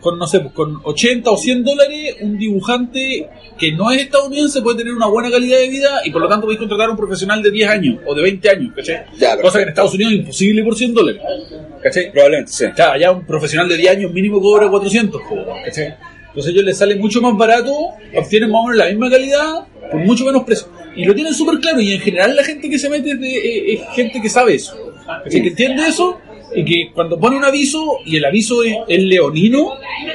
con 0.00 0.18
no 0.18 0.26
sé, 0.26 0.42
con 0.54 0.80
80 0.84 1.30
o 1.30 1.36
100 1.36 1.64
dólares, 1.64 2.16
un 2.20 2.38
dibujante 2.38 3.28
que 3.58 3.72
no 3.72 3.90
es 3.90 4.02
estadounidense 4.02 4.62
puede 4.62 4.78
tener 4.78 4.92
una 4.94 5.06
buena 5.08 5.30
calidad 5.30 5.58
de 5.58 5.68
vida 5.68 6.00
y 6.04 6.10
por 6.10 6.22
lo 6.22 6.28
tanto 6.28 6.42
podéis 6.46 6.60
contratar 6.60 6.88
a 6.88 6.90
un 6.92 6.96
profesional 6.96 7.42
de 7.42 7.50
10 7.50 7.68
años 7.70 7.96
o 8.06 8.14
de 8.14 8.22
20 8.22 8.48
años, 8.50 8.72
¿cachai? 8.76 9.04
Ya, 9.18 9.36
Cosa 9.40 9.58
que 9.58 9.62
en 9.64 9.68
Estados 9.70 9.94
Unidos 9.94 10.12
es 10.12 10.18
imposible 10.20 10.62
por 10.64 10.76
100 10.76 10.94
dólares, 10.94 11.22
¿cachai? 11.82 12.12
Probablemente, 12.12 12.52
sí. 12.52 12.64
Claro, 12.74 12.92
allá 12.92 13.10
un 13.12 13.26
profesional 13.26 13.68
de 13.68 13.76
10 13.76 13.90
años 13.90 14.12
mínimo 14.12 14.40
cobra 14.40 14.68
400, 14.70 15.20
po, 15.28 15.36
¿cachai? 15.64 15.94
Entonces 16.28 16.52
ellos 16.52 16.64
les 16.64 16.76
sale 16.78 16.94
mucho 16.96 17.20
más 17.20 17.36
barato, 17.36 17.72
obtienen 18.16 18.50
más 18.50 18.60
o 18.62 18.64
menos 18.68 18.76
la 18.78 18.86
misma 18.90 19.10
calidad 19.10 19.66
por 19.90 20.00
mucho 20.00 20.24
menos 20.24 20.44
precio. 20.44 20.68
Y 20.94 21.04
lo 21.04 21.14
tienen 21.14 21.32
súper 21.34 21.58
claro, 21.60 21.80
y 21.80 21.92
en 21.92 22.00
general 22.00 22.36
la 22.36 22.44
gente 22.44 22.68
que 22.68 22.78
se 22.78 22.88
mete 22.88 23.12
es, 23.12 23.20
de- 23.20 23.36
eh, 23.36 23.72
es 23.74 23.94
gente 23.96 24.20
que 24.20 24.28
sabe 24.28 24.54
eso, 24.54 24.76
¿cachai? 25.06 25.42
que 25.42 25.48
entiende 25.48 25.86
eso, 25.86 26.18
y 26.54 26.64
que 26.64 26.92
cuando 26.92 27.18
pone 27.18 27.36
un 27.36 27.44
aviso 27.44 27.98
y 28.04 28.16
el 28.16 28.24
aviso 28.24 28.62
es, 28.62 28.74
es 28.88 29.02
leonino, 29.02 29.72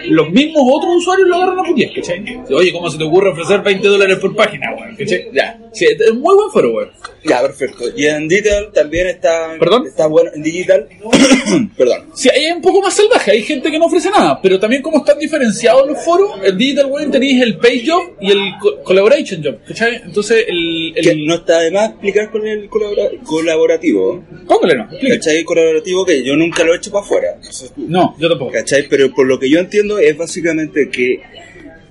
los 0.07 0.29
mismos 0.31 0.63
otros 0.73 0.95
usuarios 0.97 1.27
lo 1.27 1.35
agarran 1.35 1.59
a 1.59 1.63
putear, 1.63 1.93
¿cachai? 1.93 2.23
Oye, 2.51 2.71
¿cómo 2.71 2.89
se 2.89 2.97
te 2.97 3.03
ocurre 3.03 3.29
ofrecer 3.29 3.61
20 3.61 3.87
dólares 3.87 4.17
por 4.17 4.35
página, 4.35 4.73
weón? 4.75 4.95
¿Cachai? 4.95 5.29
Ya, 5.33 5.59
sí, 5.71 5.85
es 5.85 6.13
muy 6.13 6.35
buen 6.35 6.49
foro, 6.51 6.71
weón. 6.73 6.89
Ya, 7.25 7.41
perfecto. 7.41 7.85
Y 7.95 8.05
en 8.05 8.27
Digital 8.27 8.69
también 8.73 9.07
está... 9.07 9.55
¿Perdón? 9.57 9.85
Está 9.87 10.07
bueno. 10.07 10.29
En 10.35 10.43
Digital... 10.43 10.87
Perdón. 11.77 12.07
Sí, 12.13 12.29
ahí 12.29 12.45
es 12.45 12.53
un 12.55 12.61
poco 12.61 12.81
más 12.81 12.93
salvaje, 12.95 13.31
hay 13.31 13.41
gente 13.43 13.71
que 13.71 13.79
no 13.79 13.85
ofrece 13.85 14.09
nada, 14.09 14.39
pero 14.41 14.59
también 14.59 14.81
como 14.81 14.97
están 14.97 15.17
diferenciados 15.19 15.87
los 15.87 16.03
foros, 16.03 16.31
el 16.43 16.57
Digital 16.57 16.87
Web 16.87 17.11
tenéis 17.11 17.41
el 17.41 17.57
Page 17.57 17.83
Job 17.87 18.01
y 18.19 18.31
el 18.31 18.39
co- 18.59 18.81
Collaboration 18.83 19.41
Job, 19.43 19.57
¿cachai? 19.67 20.01
Entonces, 20.03 20.45
el... 20.47 20.93
el 20.97 21.03
Que 21.03 21.15
no 21.15 21.35
está 21.35 21.59
de 21.59 21.71
más 21.71 21.91
explicar 21.91 22.29
con 22.31 22.45
el 22.45 22.69
colabora- 22.69 23.09
colaborativo. 23.23 24.23
Póngale, 24.47 24.75
no, 24.75 24.83
explique. 24.83 25.15
¿Cachai? 25.17 25.43
Colaborativo 25.43 26.05
que 26.05 26.22
yo 26.23 26.35
nunca 26.35 26.63
lo 26.63 26.73
he 26.73 26.77
hecho 26.77 26.91
para 26.91 27.03
afuera. 27.05 27.27
No 27.43 27.51
sé 27.51 27.69
tú. 27.75 27.85
No, 27.87 28.15
yo 28.19 28.29
tampoco. 28.29 28.51
¿Cachai? 28.51 28.87
Pero 28.89 29.13
por 29.13 29.27
lo 29.27 29.39
que 29.39 29.49
yo 29.49 29.59
entiendo 29.59 29.99
es 29.99 30.17
básicamente 30.17 30.89
que 30.89 31.21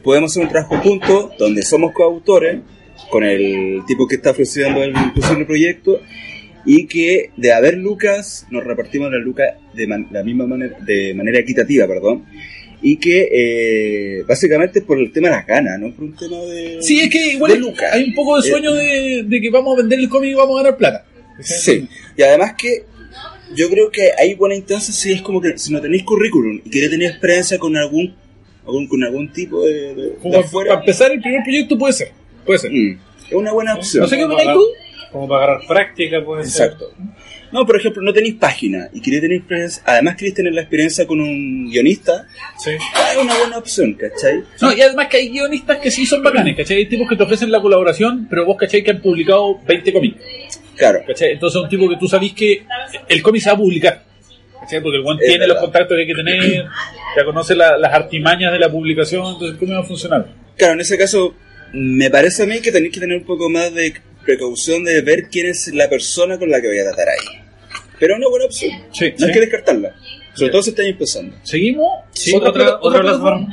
podemos 0.03 0.31
hacer 0.33 0.43
un 0.45 0.49
trabajo 0.51 0.77
juntos 0.79 1.31
donde 1.39 1.63
somos 1.63 1.93
coautores 1.93 2.59
con 3.11 3.25
el 3.25 3.81
tipo 3.87 4.07
que 4.09 4.17
está 4.17 4.31
ofreciendo 4.31 4.83
el 4.83 4.93
posible 5.15 5.45
proyecto 5.45 6.01
y 6.65 6.87
que 6.87 7.31
de 7.37 7.53
haber 7.53 7.75
lucas 7.77 8.47
nos 8.51 8.65
repartimos 8.65 9.11
las 9.13 9.21
lucas 9.21 9.49
de 9.75 9.87
man- 9.87 10.07
la 10.11 10.23
misma 10.23 10.47
manera 10.47 10.77
de 10.81 11.13
manera 11.15 11.41
equitativa 11.41 11.87
perdón 11.89 12.25
y 12.81 12.97
que 12.97 13.29
eh, 13.33 14.23
básicamente 14.27 14.79
es 14.81 14.85
por 14.85 14.99
el 14.99 15.13
tema 15.13 15.29
de 15.29 15.35
las 15.35 15.47
ganas 15.47 15.79
no 15.81 15.91
por 15.93 16.05
un 16.05 16.17
tema 16.17 16.37
de 16.39 16.79
Sí, 16.81 17.01
es 17.01 17.11
que 17.11 17.33
igual 17.33 17.53
de 17.53 17.59
lucas 17.59 17.93
hay 17.93 18.05
un 18.05 18.15
poco 18.15 18.41
de 18.41 18.49
sueño 18.49 18.73
de, 18.73 19.25
de 19.27 19.41
que 19.41 19.51
vamos 19.51 19.75
a 19.75 19.81
vender 19.83 19.99
el 19.99 20.09
cómic 20.09 20.31
y 20.31 20.35
vamos 20.35 20.59
a 20.59 20.63
ganar 20.63 20.79
plata. 20.79 21.05
Sí, 21.41 21.89
y 22.17 22.23
además 22.23 22.55
que 22.57 22.85
yo 23.55 23.69
creo 23.69 23.91
que 23.91 24.11
hay 24.19 24.35
buena 24.35 24.55
instancia 24.55 24.93
si 24.95 25.13
es 25.13 25.23
como 25.23 25.41
que 25.41 25.57
si 25.59 25.73
no 25.73 25.81
tenéis 25.81 26.05
currículum 26.05 26.61
y 26.65 26.71
queréis 26.71 26.91
tener 26.91 27.11
experiencia 27.11 27.59
con 27.59 27.77
algún, 27.77 28.15
algún- 28.65 28.87
con 28.89 29.03
algún 29.05 29.33
tipo 29.33 29.65
de, 29.65 29.95
de- 29.95 29.95
de 29.95 30.15
Como 30.23 30.43
para 30.51 30.75
empezar 30.75 31.11
el 31.13 31.21
primer 31.21 31.43
proyecto 31.43 31.77
puede 31.79 31.93
ser, 31.93 32.13
puede 32.47 32.59
ser. 32.59 32.71
mm, 32.71 32.99
es 33.29 33.33
una 33.35 33.53
buena 33.53 33.75
opción. 33.75 34.03
No 34.03 34.09
sé 34.09 34.17
qué 34.17 34.25
opinas 34.25 34.55
tú. 34.55 34.63
Como 35.13 35.29
para 35.29 35.45
agarrar 35.45 35.67
práctica, 35.69 36.25
puede 36.25 36.45
ser. 36.47 36.67
Exacto. 36.71 36.91
No, 37.53 37.67
por 37.67 37.77
ejemplo, 37.77 38.01
no 38.01 38.15
tenéis 38.15 38.37
página 38.37 38.89
y 38.95 39.03
queréis 39.03 39.21
tener 39.21 39.37
experiencia, 39.37 39.83
además 39.85 40.17
queréis 40.17 40.35
tener 40.37 40.55
la 40.55 40.63
experiencia 40.63 41.07
con 41.07 41.21
un 41.21 41.69
guionista, 41.71 42.27
Sí. 42.59 42.71
es 42.71 43.19
una 43.23 43.37
buena 43.37 43.59
opción, 43.59 43.93
¿cachai? 43.93 44.43
No, 44.63 44.73
y 44.73 44.81
además 44.81 45.09
que 45.09 45.19
hay 45.19 45.29
guionistas 45.29 45.77
que 45.77 45.91
sí 45.91 46.07
son 46.07 46.23
bacanes, 46.23 46.57
¿cachai? 46.57 46.79
Hay 46.79 46.87
tipos 46.89 47.07
que 47.11 47.15
te 47.17 47.25
ofrecen 47.25 47.53
la 47.53 47.61
colaboración, 47.61 48.27
pero 48.31 48.47
vos, 48.47 48.57
¿cachai? 48.59 48.83
Que 48.83 48.93
han 48.93 49.03
publicado 49.03 49.61
20 49.67 49.93
cómics. 49.93 50.17
Claro. 50.77 51.01
¿Cachai? 51.07 51.33
Entonces 51.33 51.59
es 51.59 51.63
un 51.65 51.69
tipo 51.69 51.89
que 51.89 51.97
tú 51.97 52.09
sabís 52.09 52.33
que 52.33 52.65
el 53.09 53.23
cómic 53.23 53.43
se 53.43 53.51
va 53.51 53.55
a 53.55 53.59
publicar. 53.59 54.03
¿Cachai? 54.61 54.81
Porque 54.83 54.97
el 54.99 55.03
buen 55.03 55.19
Es 55.19 55.25
tiene 55.27 55.39
verdad. 55.41 55.55
los 55.55 55.63
contactos 55.65 55.97
que 55.97 56.01
hay 56.03 56.07
que 56.07 56.15
tener, 56.15 56.65
ya 57.17 57.25
conoce 57.25 57.55
la- 57.55 57.77
las 57.79 57.93
artimañas 57.93 58.53
de 58.53 58.59
la 58.59 58.71
publicación, 58.71 59.27
entonces 59.27 59.51
el 59.53 59.59
cómic 59.59 59.75
va 59.77 59.81
a 59.81 59.85
funcionar. 59.85 60.27
Claro, 60.57 60.75
en 60.75 60.81
ese 60.81 60.97
caso, 60.99 61.35
me 61.73 62.11
parece 62.11 62.45
a 62.45 62.47
mí 62.47 62.61
que 62.61 62.71
tenéis 62.73 62.93
que 62.95 63.01
tener 63.01 63.17
un 63.17 63.25
poco 63.25 63.49
más 63.51 63.73
de 63.75 63.95
precaución 64.25 64.85
de 64.85 65.01
ver 65.03 65.25
quién 65.31 65.47
es 65.47 65.69
la 65.75 65.89
persona 65.89 66.39
con 66.39 66.49
la 66.51 66.61
que 66.61 66.69
voy 66.69 66.79
a 66.79 66.85
tratar 66.85 67.09
ahí. 67.09 67.41
Pero 67.99 68.15
es 68.15 68.19
una 68.19 68.29
buena 68.29 68.45
opción. 68.47 68.71
Sí, 68.93 69.13
no 69.19 69.27
hay 69.27 69.33
sí. 69.33 69.33
que 69.33 69.41
descartarla. 69.41 69.95
Sobre 70.35 70.51
todo 70.53 70.63
si 70.63 70.71
estáis 70.71 70.89
empezando. 70.91 71.37
¿Seguimos? 71.43 71.89
Sí, 72.13 72.35
otra- 72.35 72.79
otra 72.81 73.01
plataforma? 73.01 73.49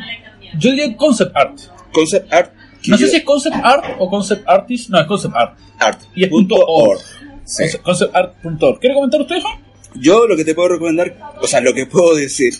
Yo 0.58 0.72
diría 0.72 0.96
concept 0.96 1.36
art. 1.36 1.58
Concept 1.92 2.32
Art. 2.32 2.52
No 2.88 2.98
sé 2.98 3.08
si 3.10 3.18
es 3.18 3.24
concept 3.24 3.56
art 3.64 3.84
o 4.00 4.10
concept 4.10 4.48
artist, 4.48 4.90
no, 4.90 5.00
es 5.00 5.06
concept 5.08 5.36
art. 5.36 5.58
Art. 5.80 6.02
Y 6.16 6.24
es 6.24 6.30
punto 6.30 6.56
org. 6.56 7.00
Sí. 7.46 7.64
Concept- 7.64 7.82
Conceptart.org. 7.84 8.80
¿Quiere 8.80 8.96
comentar 8.96 9.22
usted, 9.22 9.42
Juan? 9.42 9.60
Yo 9.96 10.28
lo 10.28 10.36
que 10.38 10.46
te 10.46 10.54
puedo 10.56 10.70
recomendar, 10.70 11.18
o 11.42 11.48
sea, 11.48 11.62
lo 11.62 11.74
que 11.74 11.86
puedo 11.88 12.16
decir, 12.16 12.54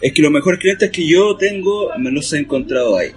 es 0.00 0.12
que 0.12 0.22
los 0.22 0.30
mejores 0.30 0.60
clientes 0.60 0.90
que 0.90 1.06
yo 1.08 1.36
tengo 1.36 1.90
me 1.98 2.10
los 2.10 2.32
he 2.32 2.38
encontrado 2.38 2.96
ahí. 2.98 3.08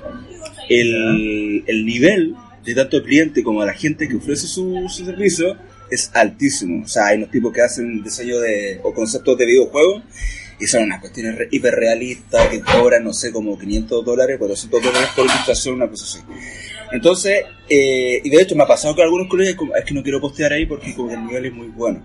El, 0.70 1.64
el 1.68 1.86
nivel 1.86 2.36
de 2.64 2.76
tanto 2.76 3.02
cliente 3.04 3.44
como 3.44 3.62
de 3.62 3.68
la 3.68 3.74
gente 3.74 4.08
que 4.08 4.16
ofrece 4.16 4.48
su, 4.48 4.86
su 4.90 5.06
servicio 5.06 5.56
es 5.90 6.12
altísimo. 6.14 6.84
O 6.84 6.88
sea, 6.88 7.08
hay 7.08 7.18
unos 7.18 7.32
tipos 7.32 7.52
que 7.52 7.62
hacen 7.62 8.04
diseño 8.04 8.40
de, 8.40 8.80
o 8.84 8.94
conceptos 8.94 9.38
de 9.38 9.46
videojuegos 9.46 10.04
y 10.60 10.68
son 10.68 10.84
unas 10.84 11.00
cuestiones 11.00 11.38
re- 11.38 11.48
hiperrealistas 11.52 12.48
que 12.50 12.62
cobran, 12.62 13.04
no 13.04 13.14
sé, 13.14 13.32
como 13.32 13.58
500 13.58 14.04
dólares, 14.06 14.38
400 14.38 14.82
dólares 14.84 15.10
por 15.16 15.26
ilustración, 15.26 15.76
una 15.76 15.88
cosa 15.88 16.06
así. 16.06 16.20
Entonces, 16.92 17.44
eh, 17.70 18.20
y 18.24 18.30
de 18.30 18.42
hecho 18.42 18.56
me 18.56 18.64
ha 18.64 18.68
pasado 18.68 18.96
con 18.96 19.04
algunos 19.04 19.28
colegas, 19.28 19.56
como, 19.56 19.76
es 19.76 19.86
que 19.86 19.94
no 19.94 20.02
quiero 20.04 20.20
postear 20.20 20.54
ahí 20.54 20.66
porque 20.66 20.94
como 20.96 21.12
el 21.12 21.26
nivel 21.26 21.46
es 21.46 21.54
muy 21.54 21.68
bueno. 21.68 22.04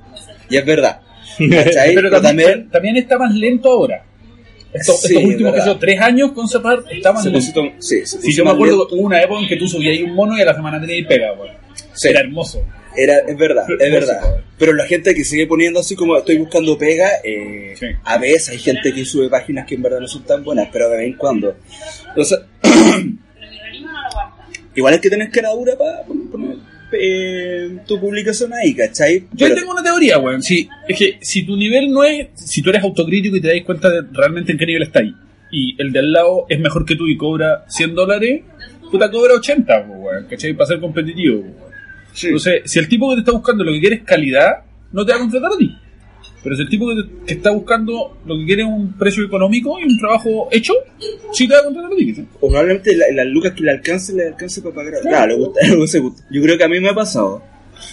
Y 0.51 0.57
es 0.57 0.64
verdad. 0.64 1.01
Pero 1.38 1.71
Pero 1.95 2.21
también, 2.21 2.69
también 2.71 2.97
está 2.97 3.19
más 3.19 3.35
lento 3.35 3.71
ahora. 3.71 4.05
Estos, 4.73 5.01
Sí, 5.03 5.07
estos 5.14 5.23
es 5.23 5.29
últimos 5.29 5.55
que 5.55 5.75
tres 5.81 6.01
años, 6.01 6.33
Concept 6.33 6.67
Art 6.67 6.87
está 6.90 7.12
más 7.12 7.25
lento. 7.25 7.62
sí, 7.79 8.05
se 8.07 8.21
Sí, 8.21 8.35
yo 8.35 8.45
me 8.45 8.51
acuerdo 8.51 8.87
hubo 8.90 9.01
una 9.03 9.23
época 9.23 9.40
en 9.40 9.49
que 9.49 9.57
tú 9.57 9.67
subías 9.69 9.97
ahí 9.97 10.03
un 10.03 10.14
mono 10.14 10.37
y 10.37 10.43
a 10.43 10.45
la 10.45 10.55
semana 10.55 10.81
tenías 10.81 11.07
pega, 11.09 11.33
weón. 11.33 11.55
Sí. 11.93 12.09
Era 12.09 12.21
hermoso. 12.21 12.62
Era, 12.96 13.18
es 13.18 13.37
verdad, 13.37 13.64
es 13.68 13.92
verdad. 13.92 14.20
Pero 14.59 14.72
la 14.72 14.87
gente 14.87 15.14
que 15.14 15.24
sigue 15.24 15.46
poniendo 15.46 15.80
así 15.80 15.94
como 15.96 16.16
estoy 16.16 16.38
buscando 16.38 16.78
pega, 16.78 17.09
eh, 17.24 17.74
Sí. 17.78 17.87
a 18.04 18.18
veces 18.18 18.50
hay 18.50 18.59
gente 18.59 18.92
que 18.92 19.04
sube 19.04 19.28
páginas 19.28 19.66
que 19.66 19.74
en 19.74 19.83
verdad 19.83 20.00
no 20.00 20.09
son 20.09 20.24
tan 20.24 20.44
buenas, 20.44 20.68
pero 20.72 20.88
de 20.90 20.96
vez 20.98 21.07
en 21.09 21.14
cuando. 21.16 21.57
Entonces, 22.09 22.38
igual 24.74 24.94
es 24.94 25.00
que 25.00 25.11
tenés 25.11 25.30
caradura 25.30 25.76
para 25.76 26.02
poner 26.04 26.57
eh, 26.96 27.78
tu 27.87 27.98
publicación 28.00 28.52
ahí, 28.54 28.72
¿cachai? 28.74 29.20
Yo 29.33 29.46
Pero- 29.48 29.54
tengo 29.57 29.72
una 29.72 29.83
teoría, 29.83 30.18
weón. 30.18 30.42
Si, 30.42 30.68
es 30.88 30.96
que 30.98 31.18
si 31.20 31.44
tu 31.44 31.57
nivel 31.57 31.90
no 31.90 32.04
es. 32.04 32.28
Si 32.37 32.62
tú 32.62 32.70
eres 32.70 32.83
autocrítico 32.85 33.37
y 33.37 33.40
te 33.40 33.48
das 33.48 33.64
cuenta 33.66 33.90
de 33.90 34.02
realmente 34.12 34.52
en 34.52 34.59
qué 34.59 34.66
nivel 34.66 34.83
está 34.85 35.00
ahí, 35.00 35.12
y 35.50 35.74
el 35.83 35.90
de 35.92 35.98
al 35.98 36.12
lado 36.12 36.46
es 36.48 36.61
mejor 36.61 36.85
que 36.87 36.94
tú 36.94 37.09
y 37.09 37.16
cobra 37.16 37.64
100 37.68 37.94
dólares, 37.96 38.42
puta 38.92 39.11
cobra 39.11 39.35
80, 39.35 39.87
po, 39.87 39.92
weón. 39.94 40.26
¿Cachai? 40.30 40.52
Para 40.52 40.68
ser 40.68 40.78
competitivo, 40.80 41.40
weón. 41.40 41.54
Sí. 42.14 42.29
Entonces, 42.29 42.62
si 42.64 42.79
el 42.79 42.88
tipo 42.88 43.09
que 43.11 43.16
te 43.16 43.20
está 43.20 43.33
buscando 43.33 43.64
lo 43.64 43.72
que 43.72 43.81
quiere 43.81 43.96
es 43.96 44.03
calidad, 44.05 44.62
no 44.92 45.05
te 45.05 45.12
va 45.12 45.16
a 45.18 45.20
contratar 45.20 45.53
a 45.53 45.57
ti. 45.59 45.77
Pero 46.42 46.57
si 46.57 46.62
el 46.62 46.68
tipo 46.68 46.88
que, 46.88 47.03
te- 47.03 47.27
que 47.27 47.35
está 47.35 47.50
buscando 47.50 48.18
lo 48.27 48.37
que 48.38 48.44
quiere 48.44 48.62
es 48.62 48.68
un 48.68 48.92
precio 48.98 49.24
económico 49.24 49.79
y 49.81 49.85
un 49.85 49.98
trabajo 49.98 50.48
hecho, 50.53 50.74
sí 51.33 51.48
te 51.48 51.55
va 51.55 51.61
a 51.61 51.64
contratar 51.64 51.92
a 51.92 51.96
ti. 51.96 52.11
¿cachai? 52.11 52.27
O 52.40 52.48
probablemente 52.48 52.94
la- 52.96 53.07
las 53.12 53.27
lucas 53.27 53.53
que 53.53 53.62
le 53.64 53.70
alcance, 53.70 54.12
le 54.14 54.29
alcance 54.29 54.61
para 54.62 54.74
pagar. 54.74 54.94
Claro, 55.00 55.27
le 55.29 55.35
gusta, 55.44 55.61
le 55.66 55.77
gusta, 55.77 55.98
le 55.98 56.03
gusta. 56.05 56.24
Yo 56.31 56.42
creo 56.42 56.59
que 56.59 56.64
a 56.64 56.68
mí 56.68 56.81
me 56.81 56.88
ha 56.90 56.94
pasado 56.94 57.42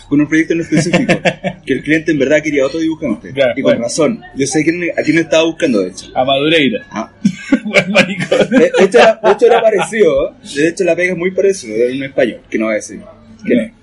con 0.09 0.19
un 0.21 0.27
proyecto 0.27 0.53
en 0.53 0.61
específico 0.61 1.13
que 1.65 1.73
el 1.73 1.81
cliente 1.81 2.11
en 2.11 2.19
verdad 2.19 2.41
quería 2.43 2.65
otro 2.65 2.79
dibujante. 2.81 3.31
Claro, 3.33 3.53
y 3.55 3.61
con 3.61 3.71
bueno. 3.71 3.83
razón. 3.83 4.21
Yo 4.35 4.45
sé 4.45 4.63
quién, 4.63 4.83
a 4.97 5.01
quién 5.01 5.17
estaba 5.17 5.43
buscando, 5.45 5.79
de 5.81 5.89
hecho. 5.89 6.05
A 6.13 6.23
Madureira. 6.25 6.85
Ah. 6.91 7.09
Buen 7.65 7.91
maricón. 7.91 8.49
De, 8.49 8.59
de 8.59 8.71
hecho, 8.85 8.99
era, 8.99 9.19
de 9.23 9.31
hecho 9.31 9.45
era 9.45 9.61
parecido. 9.61 10.29
¿eh? 10.29 10.33
De 10.55 10.67
hecho, 10.67 10.83
la 10.83 10.95
pega 10.95 11.13
es 11.13 11.17
muy 11.17 11.31
parecida. 11.31 11.73
Era 11.75 11.93
un 11.95 12.03
español, 12.03 12.41
que 12.49 12.57
no 12.59 12.65
va 12.65 12.71
a 12.73 12.75
decir. 12.75 12.99
Que 13.45 13.55
no. 13.55 13.80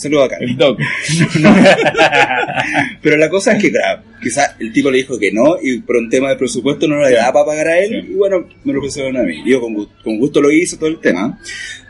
Saludos 0.00 0.24
acá. 0.26 0.36
El 0.40 0.56
doc. 0.56 0.78
Pero 3.02 3.16
la 3.16 3.28
cosa 3.28 3.52
es 3.52 3.62
que, 3.62 3.70
claro, 3.70 4.02
quizás 4.22 4.54
el 4.58 4.72
tipo 4.72 4.90
le 4.90 4.98
dijo 4.98 5.18
que 5.18 5.32
no 5.32 5.56
y 5.62 5.80
por 5.80 5.96
un 5.96 6.08
tema 6.08 6.30
de 6.30 6.36
presupuesto 6.36 6.86
no 6.88 7.00
le 7.00 7.14
daba 7.14 7.32
para 7.32 7.46
pagar 7.46 7.68
a 7.68 7.78
él 7.78 7.90
Sí. 8.06 8.12
y 8.12 8.14
bueno, 8.14 8.46
me 8.64 8.72
lo 8.72 8.80
pusieron 8.80 9.16
a 9.16 9.22
mí. 9.22 9.42
Yo 9.46 9.60
con, 9.60 9.74
con 10.04 10.18
gusto 10.18 10.40
lo 10.40 10.50
hice 10.50 10.76
todo 10.76 10.88
el 10.88 11.00
tema. 11.00 11.38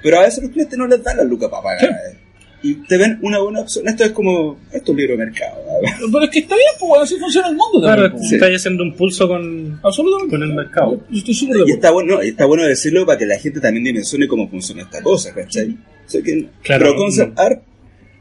Pero 0.02 0.18
a 0.18 0.22
veces 0.22 0.42
los 0.42 0.52
clientes 0.52 0.78
no 0.78 0.86
les 0.86 1.02
dan 1.02 1.16
las 1.18 1.26
lucas 1.26 1.48
para 1.50 1.62
pagar 1.62 1.80
Sí. 1.80 1.86
a 1.86 2.10
él. 2.10 2.16
Y 2.62 2.74
te 2.86 2.98
ven 2.98 3.18
una 3.22 3.38
buena 3.38 3.60
opción. 3.60 3.88
Esto 3.88 4.04
es 4.04 4.10
como, 4.10 4.58
esto 4.70 4.84
es 4.84 4.88
un 4.90 4.96
libro 4.98 5.16
de 5.16 5.24
mercado. 5.24 5.56
¿verdad? 5.82 5.96
Pero 6.12 6.24
es 6.24 6.30
que 6.30 6.38
está 6.40 6.54
bien, 6.56 6.68
pues, 6.78 7.02
así 7.02 7.16
funciona 7.18 7.48
el 7.48 7.56
mundo 7.56 7.80
Claro, 7.80 8.02
también. 8.02 8.18
pues. 8.18 8.28
Sí. 8.28 8.34
estáis 8.34 8.56
haciendo 8.56 8.82
un 8.82 8.94
pulso 8.94 9.28
con, 9.28 9.80
Absolutamente. 9.82 10.30
con 10.36 10.42
el 10.42 10.54
mercado. 10.54 11.00
Yo 11.10 11.18
estoy 11.18 11.34
súper 11.34 11.56
de 11.56 11.64
Y 11.68 11.72
está 11.72 11.90
bueno, 11.90 12.20
está 12.20 12.44
bueno 12.44 12.64
decirlo 12.66 13.06
para 13.06 13.18
que 13.18 13.26
la 13.26 13.38
gente 13.38 13.60
también 13.60 13.84
dimensione 13.84 14.28
cómo 14.28 14.48
funciona 14.48 14.82
esta 14.82 15.00
cosa, 15.02 15.32
¿cachai? 15.34 15.70
O 15.70 16.10
sea 16.10 16.22
que, 16.22 16.48
Claro, 16.62 16.84
pero 16.86 16.96
Concept 16.96 17.38
Art 17.38 17.62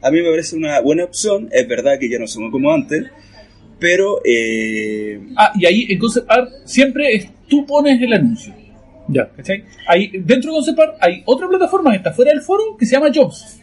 a 0.02 0.10
mí 0.10 0.22
me 0.22 0.30
parece 0.30 0.56
una 0.56 0.80
buena 0.80 1.04
opción. 1.04 1.48
Es 1.52 1.66
verdad 1.68 1.98
que 1.98 2.08
ya 2.08 2.18
no 2.18 2.26
somos 2.26 2.50
como 2.50 2.72
antes, 2.72 3.04
pero 3.78 4.20
eh, 4.24 5.20
Ah, 5.36 5.52
y 5.54 5.66
ahí 5.66 5.86
en 5.88 5.98
Concept 5.98 6.30
Art 6.30 6.50
siempre 6.64 7.14
es, 7.14 7.28
tú 7.48 7.64
pones 7.66 8.00
el 8.00 8.12
anuncio. 8.12 8.54
Ya. 9.08 9.28
¿cachai? 9.28 9.64
Ahí, 9.88 10.10
dentro 10.12 10.50
de 10.50 10.56
Concept 10.56 10.78
Art 10.78 10.96
hay 11.00 11.22
otra 11.26 11.48
plataforma 11.48 11.90
que 11.90 11.96
está 11.98 12.12
fuera 12.12 12.30
del 12.30 12.42
foro 12.42 12.76
que 12.78 12.86
se 12.86 12.92
llama 12.92 13.10
Jobs. 13.12 13.60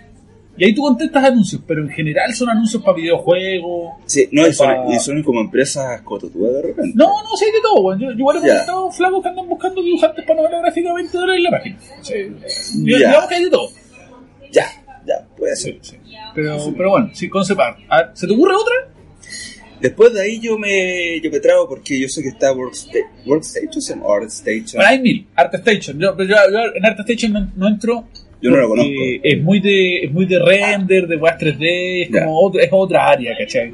Y 0.60 0.66
ahí 0.66 0.74
tú 0.74 0.82
contestas 0.82 1.24
anuncios, 1.24 1.62
pero 1.68 1.84
en 1.84 1.90
general 1.90 2.34
son 2.34 2.50
anuncios 2.50 2.82
para 2.82 2.98
videojuegos. 2.98 3.92
sí, 4.08 4.28
no, 4.32 4.48
y 4.48 4.54
son, 4.54 4.92
y 4.92 5.00
son 5.00 5.22
como 5.22 5.40
empresas 5.42 6.02
cototúas 6.02 6.52
de 6.52 6.62
repente. 6.64 6.94
No, 6.96 7.06
no, 7.22 7.38
sí, 7.38 7.46
hay 7.46 7.52
de 7.52 7.62
todo. 7.62 7.96
Yo, 7.96 8.08
yo 8.10 8.18
igual 8.18 8.38
he 8.38 8.40
contestado 8.40 8.92
flacos 8.92 9.22
que 9.22 9.30
andan 9.30 9.48
buscando 9.48 9.84
dibujantes 9.84 10.26
para 10.26 10.42
novela 10.42 10.60
gráfica 10.62 10.90
a 10.90 10.94
20 10.96 11.16
dólares 11.16 11.38
en 11.38 11.44
la 11.44 11.52
página. 11.52 11.78
Sí. 12.02 12.14
Digamos 12.84 13.28
que 13.28 13.36
hay 13.36 13.44
de 13.44 13.50
todo. 13.52 13.70
Ya, 14.52 14.66
ya, 15.06 15.28
puede 15.38 15.56
ser. 15.56 15.78
Sí, 15.82 15.92
sí. 15.92 16.07
Pero, 16.38 16.74
pero 16.78 16.90
bueno, 16.92 17.10
sí, 17.14 17.28
Concept 17.30 17.60
Art. 17.60 17.80
Ah, 17.90 18.12
¿Se 18.14 18.28
te 18.28 18.34
ocurre 18.34 18.54
otra? 18.56 18.76
Después 19.82 20.14
de 20.14 20.22
ahí 20.22 20.40
yo 20.40 20.58
me, 20.58 21.20
yo 21.20 21.32
me 21.32 21.40
trago 21.40 21.68
porque 21.68 22.00
yo 22.00 22.08
sé 22.08 22.22
que 22.22 22.30
está 22.30 22.52
Worksta 22.52 22.98
Workstation 23.26 24.02
o 24.04 24.14
ArtStation. 24.14 24.76
Bueno, 24.76 24.90
hay 24.90 25.00
mil. 25.00 25.28
ArtStation. 25.36 26.00
Yo, 26.00 26.16
yo, 26.18 26.26
yo 26.26 26.36
en 26.76 26.86
ArtStation 26.86 27.34
no, 27.34 27.52
no 27.56 27.68
entro. 27.68 28.08
Yo 28.40 28.52
no 28.52 28.58
lo 28.58 28.70
conozco. 28.70 28.92
Es 29.24 29.42
muy 29.42 29.60
de, 29.60 29.98
es 30.06 30.12
muy 30.12 30.28
de 30.28 30.38
render, 30.38 31.08
de 31.08 31.16
weas 31.16 31.40
3D, 31.40 32.04
es 32.04 32.10
Ya. 32.12 32.24
como 32.26 32.40
otra, 32.40 32.64
es 32.64 32.70
otra 32.72 33.08
área, 33.10 33.36
¿cachai? 33.36 33.74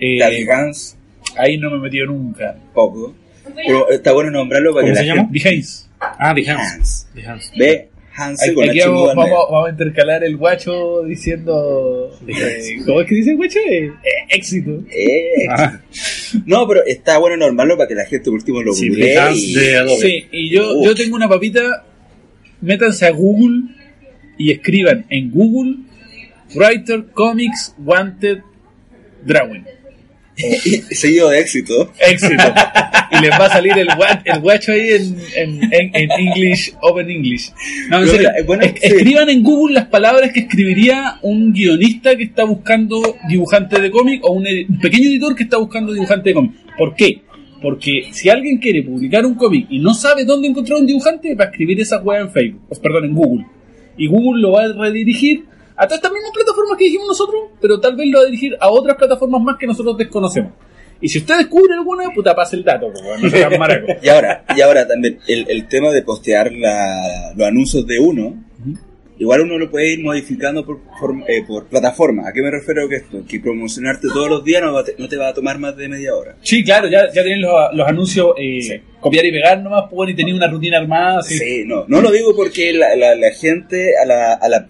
Eh, 0.00 0.44
Gans, 0.44 0.96
ahí 1.36 1.56
no 1.56 1.70
me 1.70 1.76
he 1.76 1.80
metido 1.80 2.06
nunca. 2.06 2.56
poco. 2.74 3.14
Pero 3.54 3.90
está 3.90 4.12
bueno 4.12 4.30
nombrarlo 4.32 4.72
para 4.74 4.82
¿Cómo 4.82 4.92
que 4.92 4.94
la 4.94 5.00
se 5.02 5.06
llama? 5.06 5.22
gente... 5.32 5.38
Behance. 5.50 5.86
Ah, 6.00 6.32
The 6.34 6.50
Hans. 6.50 7.08
Hans. 7.26 7.52
The 7.56 7.89
Hans. 8.20 8.40
Ve 8.40 8.46
Hans 8.62 8.70
Aquí, 8.70 8.78
vamos, 8.80 9.14
vamos, 9.14 9.38
vamos 9.50 9.68
a 9.68 9.70
intercalar 9.70 10.24
el 10.24 10.36
guacho 10.36 11.02
diciendo. 11.04 12.10
eh, 12.28 12.78
¿Cómo 12.86 13.00
es 13.00 13.08
que 13.08 13.14
dice 13.14 13.30
el 13.30 13.36
guacho? 13.36 13.58
Eh, 13.60 13.84
eh, 13.86 13.92
éxito. 14.30 14.70
Eh, 14.92 15.46
Ah, 15.48 15.80
No, 16.46 16.66
pero 16.68 16.84
está 16.84 17.18
bueno 17.18 17.36
nombrarlo 17.36 17.76
para 17.76 17.88
que 17.88 17.94
la 17.94 18.04
gente 18.04 18.24
por 18.26 18.34
último 18.34 18.62
lo 18.62 18.72
sí, 18.72 18.86
y-. 18.88 19.56
Sí, 20.00 20.26
y 20.30 20.50
yo, 20.50 20.82
yo 20.84 20.94
tengo 20.94 21.16
una 21.16 21.28
papita. 21.28 21.84
Métanse 22.60 23.06
a 23.06 23.10
Google 23.10 23.62
y 24.38 24.52
escriban 24.52 25.06
en 25.08 25.30
Google 25.30 25.76
Writer 26.54 27.06
Comics 27.12 27.74
Wanted 27.78 28.38
Drawing. 29.24 29.64
Y 30.36 30.94
seguido 30.94 31.28
de 31.30 31.40
éxito. 31.40 31.92
Éxito. 31.98 32.42
y 33.12 33.20
les 33.22 33.30
va 33.32 33.46
a 33.46 33.50
salir 33.50 33.72
el, 33.76 33.88
gua- 33.88 34.22
el 34.24 34.40
guacho 34.40 34.72
ahí 34.72 34.88
en, 34.90 35.16
en, 35.36 35.64
en, 35.74 35.90
en 35.94 36.10
English, 36.12 36.72
Open 36.80 37.10
English. 37.10 37.52
No, 37.88 38.04
serio. 38.06 38.18
mira, 38.18 38.34
bueno, 38.46 38.62
Es- 38.64 38.72
sí. 38.72 38.78
Escriban 38.82 39.28
en 39.28 39.42
Google 39.42 39.74
las 39.74 39.86
palabras 39.86 40.30
que 40.32 40.40
escribiría 40.40 41.18
un 41.22 41.52
guionista 41.52 42.16
que 42.16 42.24
está 42.24 42.44
buscando 42.44 43.00
dibujante 43.28 43.80
de 43.80 43.90
cómic 43.90 44.24
o 44.24 44.32
un, 44.32 44.46
un 44.46 44.78
pequeño 44.78 45.08
editor 45.08 45.34
que 45.34 45.42
está 45.44 45.58
buscando 45.58 45.92
dibujante 45.92 46.30
de 46.30 46.34
cómic. 46.34 46.52
¿Por 46.78 46.94
qué? 46.94 47.22
Porque 47.60 48.08
si 48.12 48.30
alguien 48.30 48.56
quiere 48.58 48.82
publicar 48.82 49.26
un 49.26 49.34
cómic 49.34 49.66
y 49.68 49.80
no 49.80 49.92
sabe 49.92 50.24
dónde 50.24 50.48
encontrar 50.48 50.78
un 50.80 50.86
dibujante, 50.86 51.34
va 51.34 51.44
a 51.44 51.48
escribir 51.48 51.78
esa 51.80 51.98
web 51.98 52.22
en 52.22 52.30
Facebook, 52.32 52.80
perdón, 52.82 53.04
en 53.04 53.14
Google. 53.14 53.46
Y 53.98 54.06
Google 54.06 54.40
lo 54.40 54.52
va 54.52 54.62
a 54.64 54.72
redirigir 54.72 55.44
a 55.76 55.84
todas 55.84 55.98
estas 55.98 56.10
mismas 56.10 56.30
plataformas 56.32 56.49
que 56.76 56.84
dijimos 56.84 57.08
nosotros, 57.08 57.40
pero 57.60 57.80
tal 57.80 57.96
vez 57.96 58.08
lo 58.08 58.18
va 58.18 58.22
a 58.24 58.26
dirigir 58.26 58.56
a 58.60 58.68
otras 58.70 58.96
plataformas 58.96 59.40
más 59.42 59.56
que 59.58 59.66
nosotros 59.66 59.96
desconocemos. 59.98 60.52
Y 61.02 61.08
si 61.08 61.18
usted 61.18 61.38
descubre 61.38 61.72
alguna, 61.74 62.10
puta, 62.14 62.34
pase 62.34 62.56
el 62.56 62.64
dato, 62.64 62.92
pues, 62.92 63.32
no 63.50 63.58
maracos. 63.58 63.96
Y 64.02 64.08
ahora, 64.10 64.44
y 64.54 64.60
ahora 64.60 64.86
también 64.86 65.18
el, 65.26 65.46
el 65.48 65.66
tema 65.66 65.90
de 65.90 66.02
postear 66.02 66.52
la- 66.52 67.32
los 67.34 67.46
anuncios 67.48 67.86
de 67.86 67.98
uno, 67.98 68.34
igual 69.18 69.40
uno 69.42 69.56
lo 69.58 69.70
puede 69.70 69.94
ir 69.94 70.02
modificando 70.02 70.64
por, 70.64 70.78
form- 71.00 71.24
eh, 71.26 71.42
por 71.46 71.66
plataforma. 71.68 72.28
¿A 72.28 72.32
qué 72.34 72.42
me 72.42 72.50
refiero 72.50 72.82
con 72.84 72.92
esto? 72.92 73.22
Que 73.26 73.40
promocionarte 73.40 74.08
todos 74.08 74.28
los 74.28 74.44
días 74.44 74.62
no, 74.62 74.74
va 74.74 74.84
te, 74.84 74.94
no 74.98 75.08
te 75.08 75.16
va 75.16 75.28
a 75.28 75.32
tomar 75.34 75.58
más 75.58 75.74
de 75.76 75.88
media 75.88 76.14
hora. 76.14 76.36
Sí, 76.42 76.62
claro, 76.62 76.86
ya, 76.88 77.06
ya 77.14 77.22
tienen 77.22 77.40
los, 77.40 77.52
los 77.72 77.88
anuncios, 77.88 78.34
eh, 78.38 78.82
copiar 79.00 79.24
y 79.24 79.32
pegar 79.32 79.62
nomás, 79.62 79.84
pues, 79.90 80.10
y 80.10 80.14
tener 80.14 80.34
una 80.34 80.48
rutina 80.48 80.78
armada. 80.78 81.20
así. 81.20 81.38
Sí, 81.38 81.62
no, 81.66 81.84
no 81.88 82.02
lo 82.02 82.10
digo 82.10 82.36
porque 82.36 82.74
la, 82.74 82.94
la, 82.94 83.14
la 83.14 83.30
gente 83.32 83.92
a 84.02 84.04
la, 84.06 84.34
a 84.34 84.48
la... 84.50 84.68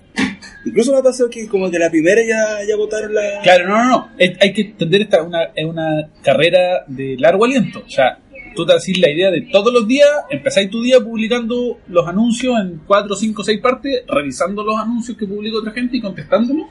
Incluso 0.65 0.93
me 0.93 0.99
ha 0.99 1.03
pasado 1.03 1.31
que 1.31 1.47
como 1.49 1.71
que 1.71 1.79
la 1.79 1.91
primera 1.91 2.21
ya, 2.23 2.67
ya 2.69 2.77
votaron 2.77 3.15
la... 3.15 3.41
Claro, 3.43 3.69
no, 3.69 3.79
no, 3.83 3.89
no. 3.89 4.09
Hay 4.19 4.53
que 4.53 4.63
entender 4.63 5.03
esta 5.03 5.23
una, 5.23 5.45
es 5.55 5.65
una 5.65 6.11
carrera 6.23 6.85
de 6.87 7.17
largo 7.19 7.45
aliento. 7.45 7.83
O 7.87 7.89
sea, 7.91 8.19
tú 8.55 8.67
te 8.67 8.75
haces 8.75 8.99
la 8.99 9.11
idea 9.11 9.31
de 9.31 9.43
todos 9.43 9.73
los 9.73 9.87
días, 9.87 10.09
empezáis 10.29 10.71
tu 10.71 10.83
día 10.83 11.01
publicando 11.01 11.79
los 11.89 12.07
anuncios 12.07 12.59
en 12.61 12.81
4, 12.87 13.15
5, 13.15 13.45
6 13.45 13.61
partes, 13.61 14.03
revisando 14.07 14.63
los 14.63 14.79
anuncios 14.79 15.17
que 15.17 15.27
publica 15.27 15.59
otra 15.59 15.73
gente 15.73 15.97
y 15.97 16.01
contestándolos. 16.01 16.67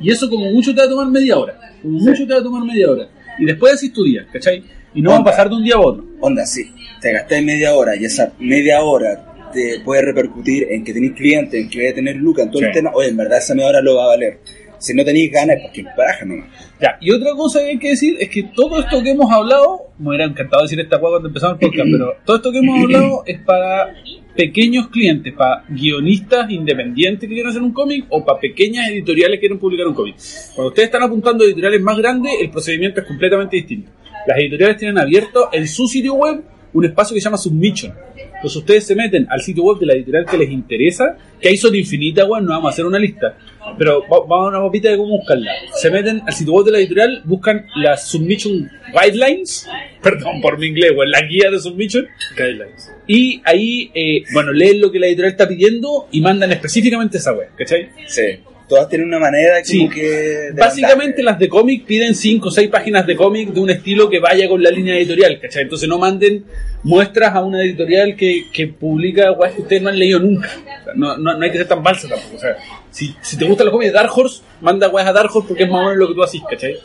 Y 0.00 0.10
eso 0.10 0.28
como 0.28 0.50
mucho 0.50 0.74
te 0.74 0.80
va 0.80 0.86
a 0.86 0.90
tomar 0.90 1.08
media 1.08 1.36
hora. 1.36 1.58
Como 1.82 1.98
mucho 1.98 2.26
te 2.26 2.34
va 2.34 2.40
a 2.40 2.42
tomar 2.42 2.64
media 2.64 2.90
hora. 2.90 3.08
Y 3.38 3.44
después 3.44 3.74
haces 3.74 3.92
tu 3.92 4.02
día, 4.02 4.26
¿cachai? 4.32 4.64
Y 4.94 5.02
no 5.02 5.10
va 5.10 5.16
a 5.16 5.18
Onda. 5.20 5.30
pasar 5.30 5.48
de 5.48 5.54
un 5.54 5.62
día 5.64 5.76
a 5.76 5.80
otro. 5.80 6.04
Onda, 6.20 6.44
sí, 6.44 6.72
te 7.00 7.12
gastáis 7.12 7.44
media 7.44 7.74
hora 7.74 7.94
y 7.94 8.04
esa 8.04 8.32
media 8.40 8.80
hora 8.82 9.27
te 9.52 9.80
puede 9.84 10.02
repercutir 10.02 10.66
en 10.70 10.84
que 10.84 10.92
tenéis 10.92 11.12
clientes, 11.12 11.60
en 11.60 11.68
que 11.68 11.78
vais 11.78 11.92
a 11.92 11.94
tener 11.94 12.16
lucas, 12.16 12.46
en 12.46 12.50
todo 12.50 12.62
el 12.62 12.72
tema. 12.72 12.90
Oye, 12.94 13.08
en 13.08 13.16
verdad 13.16 13.38
esa 13.38 13.54
media 13.54 13.68
hora 13.68 13.80
lo 13.80 13.96
va 13.96 14.04
a 14.04 14.08
valer. 14.08 14.38
Si 14.78 14.94
no 14.94 15.04
tenéis 15.04 15.32
ganas, 15.32 15.56
porque 15.60 15.84
baraja 15.96 16.24
nomás. 16.24 16.48
Ya, 16.80 16.96
y 17.00 17.10
otra 17.10 17.32
cosa 17.32 17.58
que 17.60 17.66
hay 17.66 17.78
que 17.78 17.88
decir 17.90 18.16
es 18.20 18.28
que 18.28 18.44
todo 18.54 18.78
esto 18.78 19.02
que 19.02 19.10
hemos 19.10 19.30
hablado, 19.30 19.88
me 19.98 20.10
hubiera 20.10 20.24
encantado 20.24 20.62
decir 20.62 20.78
esta 20.78 21.00
cosa 21.00 21.12
cuando 21.12 21.28
empezamos 21.28 21.58
el 21.60 21.68
podcast, 21.68 21.88
pero 21.90 22.16
todo 22.24 22.36
esto 22.36 22.52
que 22.52 22.58
hemos 22.58 22.78
hablado 22.84 23.22
es 23.26 23.40
para 23.40 23.92
pequeños 24.36 24.86
clientes, 24.88 25.34
para 25.34 25.64
guionistas 25.68 26.48
independientes 26.48 27.28
que 27.28 27.34
quieren 27.34 27.50
hacer 27.50 27.60
un 27.60 27.72
cómic 27.72 28.06
o 28.08 28.24
para 28.24 28.38
pequeñas 28.38 28.88
editoriales 28.88 29.38
que 29.38 29.40
quieren 29.40 29.58
publicar 29.58 29.88
un 29.88 29.94
cómic. 29.94 30.14
Cuando 30.54 30.68
ustedes 30.68 30.86
están 30.86 31.02
apuntando 31.02 31.42
a 31.42 31.48
editoriales 31.48 31.80
más 31.82 31.98
grandes, 31.98 32.34
el 32.40 32.48
procedimiento 32.48 33.00
es 33.00 33.06
completamente 33.06 33.56
distinto. 33.56 33.90
Las 34.28 34.38
editoriales 34.38 34.76
tienen 34.76 34.98
abierto 34.98 35.48
en 35.52 35.66
su 35.66 35.88
sitio 35.88 36.14
web 36.14 36.40
un 36.72 36.84
espacio 36.84 37.14
que 37.14 37.20
se 37.20 37.24
llama 37.24 37.38
Submission. 37.38 37.92
Entonces 38.38 38.56
ustedes 38.56 38.86
se 38.86 38.94
meten 38.94 39.26
al 39.30 39.40
sitio 39.40 39.64
web 39.64 39.78
de 39.78 39.86
la 39.86 39.94
editorial 39.94 40.24
que 40.24 40.36
les 40.38 40.50
interesa, 40.50 41.16
que 41.40 41.48
ahí 41.48 41.56
son 41.56 41.74
infinitas, 41.74 42.24
weón, 42.28 42.44
no 42.46 42.52
vamos 42.52 42.70
a 42.70 42.72
hacer 42.72 42.86
una 42.86 42.98
lista. 42.98 43.36
Pero 43.76 44.00
va- 44.02 44.20
vamos 44.26 44.46
a 44.46 44.48
una 44.56 44.60
papita 44.66 44.88
de 44.90 44.96
cómo 44.96 45.18
buscarla. 45.18 45.50
Se 45.80 45.90
meten 45.90 46.22
al 46.26 46.32
sitio 46.32 46.52
web 46.54 46.64
de 46.66 46.72
la 46.72 46.78
editorial, 46.78 47.20
buscan 47.24 47.66
las 47.76 48.08
Submission 48.08 48.70
Guidelines, 48.92 49.68
perdón 50.02 50.40
por 50.40 50.56
mi 50.58 50.68
inglés, 50.68 50.92
weón, 50.96 51.10
la 51.10 51.22
guía 51.22 51.50
de 51.50 51.58
Submission, 51.58 52.06
Guidelines. 52.36 52.92
y 53.08 53.42
ahí, 53.44 53.90
eh, 53.94 54.22
bueno, 54.32 54.52
leen 54.52 54.80
lo 54.80 54.90
que 54.92 54.98
la 55.00 55.06
editorial 55.08 55.32
está 55.32 55.48
pidiendo 55.48 56.06
y 56.12 56.20
mandan 56.20 56.52
específicamente 56.52 57.18
esa 57.18 57.32
web, 57.32 57.48
¿cachai? 57.56 57.88
Sí. 58.06 58.22
Todas 58.68 58.88
tienen 58.88 59.08
una 59.08 59.18
manera 59.18 59.54
como 59.54 59.64
Sí. 59.64 59.88
que... 59.88 60.02
de 60.02 60.52
Básicamente 60.52 61.22
las 61.22 61.38
de 61.38 61.48
cómic 61.48 61.86
piden 61.86 62.14
5 62.14 62.48
o 62.48 62.50
6 62.50 62.68
páginas 62.68 63.06
de 63.06 63.16
cómic 63.16 63.48
de 63.50 63.60
un 63.60 63.70
estilo 63.70 64.10
que 64.10 64.20
vaya 64.20 64.48
con 64.48 64.62
la 64.62 64.70
línea 64.70 64.94
editorial, 64.96 65.40
¿cachai? 65.40 65.62
Entonces 65.62 65.88
no 65.88 65.98
manden 65.98 66.44
muestras 66.82 67.34
a 67.34 67.42
una 67.42 67.62
editorial 67.62 68.14
que, 68.14 68.44
que 68.52 68.66
publica 68.68 69.32
weas 69.32 69.54
que 69.54 69.62
ustedes 69.62 69.82
no 69.82 69.88
han 69.88 69.98
leído 69.98 70.18
nunca. 70.20 70.48
O 70.80 70.84
sea, 70.84 70.92
no, 70.94 71.16
no, 71.16 71.36
no 71.36 71.42
hay 71.44 71.50
que 71.50 71.58
ser 71.58 71.68
tan 71.68 71.82
falsa 71.82 72.08
tampoco. 72.08 72.36
O 72.36 72.38
sea, 72.38 72.56
si, 72.90 73.14
si 73.22 73.38
te 73.38 73.44
gustan 73.46 73.66
los 73.66 73.72
cómics 73.72 73.92
de 73.92 73.98
Dark 73.98 74.12
Horse, 74.14 74.42
manda 74.60 74.88
weas 74.88 75.08
a 75.08 75.12
Dark 75.12 75.30
Horse 75.34 75.48
porque 75.48 75.62
es 75.64 75.70
más 75.70 75.80
o 75.80 75.84
menos 75.84 75.96
lo 75.96 76.08
que 76.08 76.14
tú 76.14 76.22
haces, 76.22 76.40
¿cachai? 76.48 76.76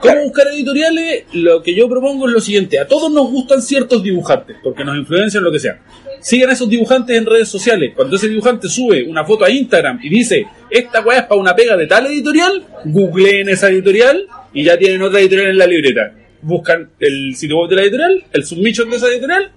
¿Cómo 0.00 0.22
buscar 0.24 0.48
editoriales? 0.48 1.24
Lo 1.32 1.62
que 1.62 1.74
yo 1.74 1.88
propongo 1.88 2.26
es 2.26 2.32
lo 2.34 2.40
siguiente. 2.40 2.78
A 2.80 2.86
todos 2.88 3.10
nos 3.12 3.30
gustan 3.30 3.62
ciertos 3.62 4.02
dibujantes, 4.02 4.56
porque 4.62 4.84
nos 4.84 4.96
influencian 4.96 5.44
lo 5.44 5.52
que 5.52 5.60
sea. 5.60 5.78
Sigan 6.22 6.50
a 6.50 6.52
esos 6.52 6.68
dibujantes 6.70 7.16
en 7.16 7.26
redes 7.26 7.48
sociales. 7.48 7.92
Cuando 7.96 8.16
ese 8.16 8.28
dibujante 8.28 8.68
sube 8.68 9.02
una 9.04 9.24
foto 9.24 9.44
a 9.44 9.50
Instagram 9.50 9.98
y 10.02 10.08
dice, 10.08 10.44
esta 10.70 11.00
weá 11.00 11.18
es 11.20 11.24
para 11.26 11.40
una 11.40 11.54
pega 11.54 11.76
de 11.76 11.86
tal 11.86 12.06
editorial, 12.06 12.64
googleen 12.84 13.48
esa 13.48 13.68
editorial 13.68 14.26
y 14.54 14.64
ya 14.64 14.78
tienen 14.78 15.02
otra 15.02 15.20
editorial 15.20 15.50
en 15.50 15.58
la 15.58 15.66
libreta. 15.66 16.14
Buscan 16.40 16.90
el 17.00 17.34
sitio 17.36 17.58
web 17.58 17.70
de 17.70 17.76
la 17.76 17.82
editorial, 17.82 18.24
el 18.32 18.44
submission 18.44 18.88
de 18.90 18.96
esa 18.96 19.08
editorial 19.08 19.50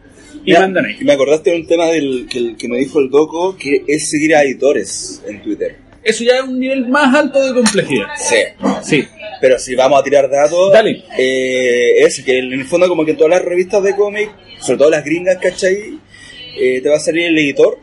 y 0.43 0.51
Ya, 0.53 0.59
mandan 0.61 0.85
ahí. 0.85 0.97
Me 1.01 1.13
acordaste 1.13 1.51
de 1.51 1.55
un 1.57 1.67
tema 1.67 1.85
del, 1.85 2.27
que, 2.29 2.55
que 2.55 2.67
me 2.67 2.77
dijo 2.79 2.99
el 2.99 3.09
Doco, 3.09 3.55
que 3.57 3.83
es 3.87 4.09
seguir 4.09 4.35
a 4.35 4.43
editores 4.43 5.23
en 5.27 5.41
Twitter. 5.41 5.77
Eso 6.03 6.23
ya 6.23 6.37
es 6.37 6.43
un 6.43 6.59
nivel 6.59 6.87
más 6.87 7.15
alto 7.15 7.43
de 7.43 7.53
complejidad. 7.53 8.05
Sí. 8.17 8.35
Sí. 8.83 9.03
Pero 9.41 9.57
si 9.57 9.73
vamos 9.75 9.99
a 9.99 10.03
tirar 10.03 10.29
datos, 10.29 10.71
Dale. 10.71 11.03
eh, 11.17 11.97
es 11.99 12.21
que 12.23 12.37
en 12.39 12.53
el 12.53 12.65
fondo 12.65 12.87
como 12.87 13.03
que 13.03 13.11
en 13.11 13.17
todas 13.17 13.31
las 13.31 13.43
revistas 13.43 13.81
de 13.83 13.95
cómic, 13.95 14.29
sobre 14.59 14.77
todo 14.77 14.89
las 14.91 15.03
gringas, 15.03 15.37
¿cachai? 15.37 15.97
Eh, 16.59 16.81
te 16.81 16.89
va 16.89 16.95
a 16.97 16.99
salir 16.99 17.25
el 17.25 17.37
editor 17.37 17.77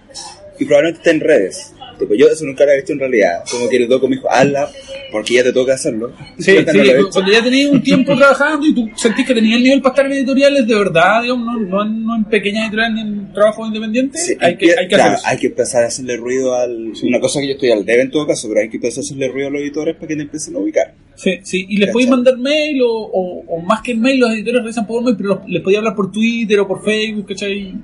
y 0.59 0.65
probablemente 0.65 0.99
esté 1.01 1.11
en 1.11 1.21
redes. 1.21 1.75
Tipo, 1.99 2.15
yo 2.15 2.27
eso 2.27 2.45
nunca 2.45 2.65
lo 2.65 2.73
he 2.73 2.77
visto 2.77 2.93
en 2.93 2.99
realidad. 2.99 3.45
Como 3.51 3.69
que 3.69 3.77
el 3.77 3.87
doco 3.89 4.09
me 4.09 4.17
dijo, 4.17 4.29
hazla, 4.31 4.69
porque 5.13 5.35
ya 5.35 5.45
te 5.45 5.53
toca 5.53 5.75
hacerlo. 5.75 6.11
Sí, 6.39 6.51
sí, 6.53 6.57
no 6.57 7.11
cuando 7.11 7.31
ya 7.31 7.43
tenías 7.45 7.71
un 7.71 7.83
tiempo 7.83 8.17
trabajando 8.17 8.67
y 8.67 8.75
tú 8.75 8.89
sentís 8.97 9.27
que 9.27 9.35
tenías 9.35 9.59
el 9.59 9.63
nivel 9.63 9.83
para 9.83 9.93
estar 9.93 10.07
en 10.07 10.13
editoriales 10.13 10.67
de 10.67 10.75
verdad, 10.75 11.23
digamos, 11.23 11.47
no, 11.47 11.59
no, 11.61 11.83
en- 11.85 12.05
no 12.07 12.17
en 12.17 12.25
pequeñas 12.25 12.65
editoriales 12.65 12.95
ni 12.97 13.01
en 13.03 13.33
trabajos 13.33 13.69
independientes, 13.69 14.27
Sí, 14.27 14.35
hay, 14.41 14.57
que, 14.57 14.71
hay 14.77 14.89
que 14.89 14.95
claro, 14.95 15.03
hacer 15.13 15.19
eso. 15.19 15.27
hay 15.29 15.37
que 15.39 15.47
empezar 15.49 15.85
a 15.85 15.87
hacerle 15.89 16.17
ruido 16.17 16.55
al... 16.55 16.93
Una 17.05 17.21
cosa 17.21 17.41
que 17.41 17.47
yo 17.47 17.53
estoy 17.53 17.71
al 17.71 17.85
debe 17.85 18.03
en 18.03 18.11
todo 18.11 18.27
caso, 18.27 18.49
pero 18.49 18.61
hay 18.63 18.69
que 18.71 18.77
empezar 18.79 18.99
a 18.99 19.05
hacerle 19.05 19.29
ruido 19.29 19.49
a 19.49 19.51
los 19.53 19.61
editores 19.61 19.95
para 19.95 20.09
que 20.09 20.17
te 20.17 20.23
empiecen 20.23 20.57
a 20.57 20.59
ubicar. 20.59 20.95
Sí, 21.15 21.39
sí, 21.45 21.67
y 21.69 21.77
les 21.77 21.91
podéis 21.91 22.11
mandar 22.11 22.37
mail 22.39 22.81
o, 22.83 22.89
o, 22.91 23.45
o 23.47 23.61
más 23.61 23.81
que 23.83 23.93
el 23.93 23.99
mail, 23.99 24.19
los 24.19 24.31
editores 24.33 24.61
realizan 24.63 24.87
por 24.89 25.05
mail, 25.05 25.15
pero 25.17 25.29
los- 25.29 25.49
les 25.49 25.63
podéis 25.63 25.79
hablar 25.79 25.95
por 25.95 26.11
Twitter 26.11 26.59
o 26.59 26.67
por 26.67 26.83
Facebook, 26.85 27.29
¿cachai? 27.29 27.75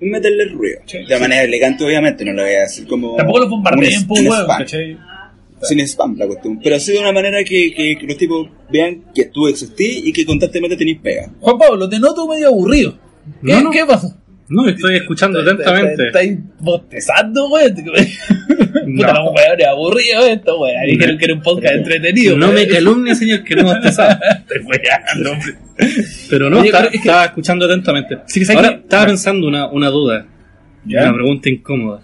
Meterle 0.00 0.46
ruido. 0.46 0.80
Sí, 0.86 0.98
de 0.98 1.14
sí. 1.14 1.20
manera 1.20 1.42
elegante, 1.42 1.84
obviamente, 1.84 2.24
no 2.24 2.32
lo 2.32 2.42
voy 2.42 2.54
a 2.54 2.60
decir 2.60 2.86
como... 2.86 3.16
Tampoco 3.16 3.38
los 3.40 3.50
bombardeen 3.50 4.04
huevo, 4.08 4.34
spam. 4.34 4.58
¿cachai? 4.58 4.96
sin 5.62 5.80
spam 5.80 6.16
la 6.18 6.26
cuestión. 6.26 6.58
Pero 6.62 6.76
así 6.76 6.92
de 6.92 6.98
una 6.98 7.12
manera 7.12 7.42
que, 7.44 7.72
que, 7.72 7.96
que 7.98 8.06
los 8.06 8.16
tipos 8.16 8.48
vean 8.70 9.04
que 9.14 9.26
tú 9.26 9.46
existís 9.46 10.04
y 10.04 10.12
que 10.12 10.26
constantemente 10.26 10.76
tenés 10.76 10.98
pega. 11.00 11.30
Juan 11.40 11.58
Pablo, 11.58 11.88
te 11.88 11.98
noto 11.98 12.26
medio 12.26 12.48
aburrido. 12.48 12.98
¿Qué, 13.44 13.52
No, 13.52 13.60
no. 13.62 13.70
¿qué 13.70 13.84
pasó? 13.86 14.12
No, 14.52 14.68
estoy 14.68 14.96
escuchando 14.96 15.40
atentamente. 15.40 16.06
¿Estáis 16.08 16.38
bostezando, 16.58 17.48
güey? 17.48 17.72
Puta, 17.74 19.14
los 19.14 19.32
weones 19.34 19.66
aburridos 19.68 20.28
esto, 20.28 20.58
güey. 20.58 20.72
Dijeron 20.86 21.18
que 21.18 21.24
era 21.24 21.34
un 21.34 21.42
podcast 21.42 21.74
entretenido. 21.74 22.36
No 22.36 22.52
me 22.52 22.66
calumnie, 22.66 23.14
señor, 23.14 23.44
que 23.44 23.56
no 23.56 23.70
usted 23.70 23.90
sabe. 23.92 24.16
Estoy 24.38 24.58
weando, 24.58 25.32
hombre. 25.32 25.54
Pero 26.30 26.50
no, 26.50 26.62
estaba, 26.62 26.90
que- 26.90 26.98
escuchando 27.26 27.64
atentamente. 27.66 28.18
Sí, 28.26 28.40
que 28.40 28.46
sabes 28.46 28.62
Ahora, 28.64 28.76
que- 28.76 28.82
estaba 28.82 29.06
pensando 29.06 29.46
una, 29.46 29.66
una 29.68 29.88
duda, 29.88 30.26
¿Ya? 30.84 31.02
una 31.04 31.14
pregunta 31.14 31.48
incómoda. 31.50 32.00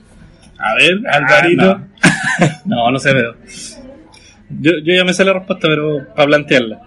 A 0.58 0.74
ver, 0.74 0.98
Alvarito. 1.10 1.80
No, 2.66 2.90
no 2.90 2.98
sé, 2.98 3.12
pero. 3.12 3.34
Yo, 4.60 4.72
yo 4.84 4.94
ya 4.94 5.04
me 5.04 5.12
sé 5.12 5.24
la 5.24 5.32
respuesta, 5.32 5.66
pero 5.68 6.06
para 6.14 6.26
plantearla. 6.28 6.82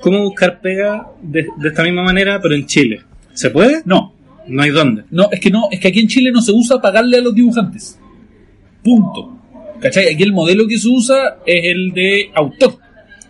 ¿Cómo 0.00 0.20
buscar 0.22 0.60
pega 0.60 1.06
de, 1.22 1.46
de 1.56 1.68
esta 1.68 1.82
misma 1.82 2.02
manera, 2.02 2.40
pero 2.40 2.54
en 2.54 2.66
Chile? 2.66 3.00
¿Se 3.32 3.50
puede? 3.50 3.82
No, 3.84 4.14
No 4.48 4.62
hay 4.62 4.70
dónde. 4.70 5.04
no, 5.10 5.28
es 5.30 5.40
que 5.40 5.50
no, 5.50 5.68
es 5.70 5.80
que 5.80 5.88
aquí 5.88 6.00
en 6.00 6.08
Chile 6.08 6.30
no 6.32 6.40
se 6.40 6.52
usa 6.52 6.80
pagarle 6.80 7.18
a 7.18 7.20
los 7.20 7.34
dibujantes. 7.34 7.98
Punto. 8.82 9.32
¿Cachai? 9.80 10.14
Aquí 10.14 10.22
el 10.22 10.32
modelo 10.32 10.66
que 10.66 10.78
se 10.78 10.88
usa 10.88 11.38
es 11.44 11.64
el 11.64 11.92
de 11.92 12.30
autor, 12.34 12.76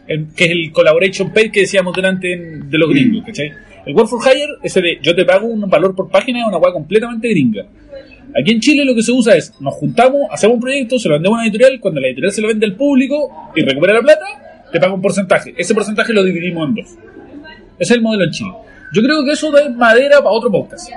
el- 0.06 0.28
que 0.36 0.44
es 0.44 0.50
el 0.50 0.70
collaboration 0.72 1.32
pay 1.32 1.50
que 1.50 1.60
decíamos 1.60 1.94
delante 1.94 2.32
en- 2.32 2.70
de 2.70 2.78
los 2.78 2.88
gringos, 2.90 3.24
¿cachai? 3.26 3.50
El 3.84 3.94
work 3.94 4.08
for 4.08 4.20
hire, 4.22 4.46
ese 4.62 4.80
de 4.80 4.98
yo 5.02 5.14
te 5.14 5.24
pago 5.24 5.46
un 5.46 5.68
valor 5.68 5.94
por 5.94 6.08
página, 6.10 6.40
es 6.40 6.46
una 6.46 6.58
hueá 6.58 6.72
completamente 6.72 7.28
gringa. 7.28 7.66
Aquí 8.38 8.52
en 8.52 8.60
Chile 8.60 8.84
lo 8.84 8.94
que 8.94 9.02
se 9.02 9.12
usa 9.12 9.34
es, 9.36 9.52
nos 9.60 9.74
juntamos, 9.74 10.22
hacemos 10.30 10.54
un 10.56 10.60
proyecto, 10.60 10.98
se 10.98 11.08
lo 11.08 11.14
vendemos 11.14 11.36
a 11.36 11.40
una 11.40 11.48
editorial, 11.48 11.80
cuando 11.80 12.00
la 12.00 12.08
editorial 12.08 12.32
se 12.32 12.42
lo 12.42 12.48
vende 12.48 12.66
al 12.66 12.74
público 12.76 13.50
y 13.56 13.62
recupera 13.62 13.94
la 13.94 14.02
plata, 14.02 14.26
te 14.70 14.78
paga 14.78 14.92
un 14.92 15.00
porcentaje. 15.02 15.54
Ese 15.56 15.74
porcentaje 15.74 16.12
lo 16.12 16.22
dividimos 16.22 16.68
en 16.68 16.74
dos. 16.74 16.86
Ese 16.86 16.96
es 17.78 17.90
el 17.92 18.02
modelo 18.02 18.24
en 18.24 18.30
Chile. 18.30 18.50
Yo 18.96 19.02
creo 19.02 19.22
que 19.26 19.32
eso 19.32 19.50
da 19.52 19.68
madera 19.68 20.18
para 20.18 20.30
otro 20.30 20.50
podcast. 20.50 20.88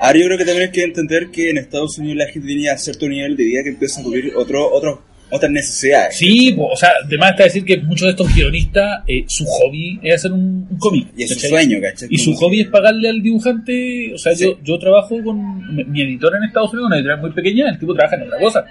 Ahora 0.00 0.18
yo 0.18 0.24
creo 0.26 0.38
que 0.38 0.44
también 0.46 0.68
hay 0.68 0.72
que 0.72 0.82
entender 0.82 1.28
que 1.30 1.50
en 1.50 1.58
Estados 1.58 1.98
Unidos 1.98 2.16
la 2.16 2.26
gente 2.32 2.48
tenía 2.48 2.78
cierto 2.78 3.06
nivel 3.06 3.36
de 3.36 3.44
vida 3.44 3.62
que 3.64 3.68
empieza 3.70 4.00
a 4.00 4.04
cubrir 4.04 4.32
otro, 4.34 4.72
otro, 4.72 5.02
otras 5.30 5.50
necesidades. 5.52 6.16
Sí, 6.16 6.52
po, 6.52 6.68
o 6.68 6.76
sea, 6.76 6.88
además 7.04 7.32
está 7.32 7.44
decir 7.44 7.64
que 7.66 7.76
muchos 7.78 8.06
de 8.06 8.10
estos 8.12 8.34
guionistas, 8.34 9.02
eh, 9.06 9.24
su 9.26 9.44
hobby 9.44 10.00
es 10.02 10.14
hacer 10.14 10.32
un, 10.32 10.66
un 10.70 10.78
cómic. 10.78 11.08
Y 11.18 11.24
es 11.24 11.28
su 11.30 11.34
¿cachai? 11.34 11.50
sueño, 11.50 11.78
¿cachai? 11.82 12.08
Y 12.10 12.16
su 12.16 12.34
hobby 12.34 12.60
es 12.62 12.68
pagarle 12.68 13.10
al 13.10 13.20
dibujante. 13.20 14.14
O 14.14 14.18
sea, 14.18 14.34
Sí. 14.34 14.44
yo, 14.44 14.58
yo 14.64 14.78
trabajo 14.78 15.22
con 15.22 15.90
mi, 15.90 16.00
editor 16.00 16.34
en 16.36 16.44
Estados 16.44 16.72
Unidos, 16.72 16.86
una 16.86 16.96
editorial 16.96 17.20
muy 17.20 17.32
pequeña, 17.32 17.68
el 17.68 17.78
tipo 17.78 17.92
trabaja 17.92 18.16
en 18.16 18.22
otra 18.22 18.38
cosa. 18.38 18.64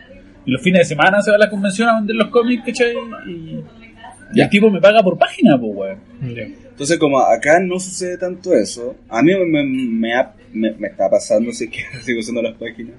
Y 0.47 0.51
los 0.51 0.61
fines 0.63 0.79
de 0.79 0.85
semana 0.85 1.21
se 1.21 1.29
va 1.29 1.35
a 1.35 1.39
la 1.41 1.49
convención 1.49 1.89
a 1.89 1.97
vender 1.99 2.15
los 2.15 2.29
cómics, 2.29 2.63
¿cachai? 2.65 2.93
Y, 3.27 3.59
y 4.33 4.41
el 4.41 4.49
tipo 4.49 4.71
me 4.71 4.79
paga 4.81 5.03
por 5.03 5.17
página, 5.17 5.59
pues, 5.59 5.71
weón. 5.75 6.66
Entonces, 6.77 6.99
como 6.99 7.19
acá 7.19 7.59
no 7.59 7.79
sucede 7.79 8.17
tanto 8.19 8.53
eso, 8.53 8.95
a 9.09 9.23
mí 9.23 9.33
me, 9.35 9.63
me, 9.63 10.13
ha- 10.13 10.31
me- 10.53 10.73
me 10.73 10.89
está 10.89 11.09
pasando, 11.09 11.51
si 11.51 11.63
es 11.63 11.71
que 11.71 11.79
sigo 12.03 12.19
usando 12.19 12.43
las 12.43 12.55
páginas, 12.55 12.93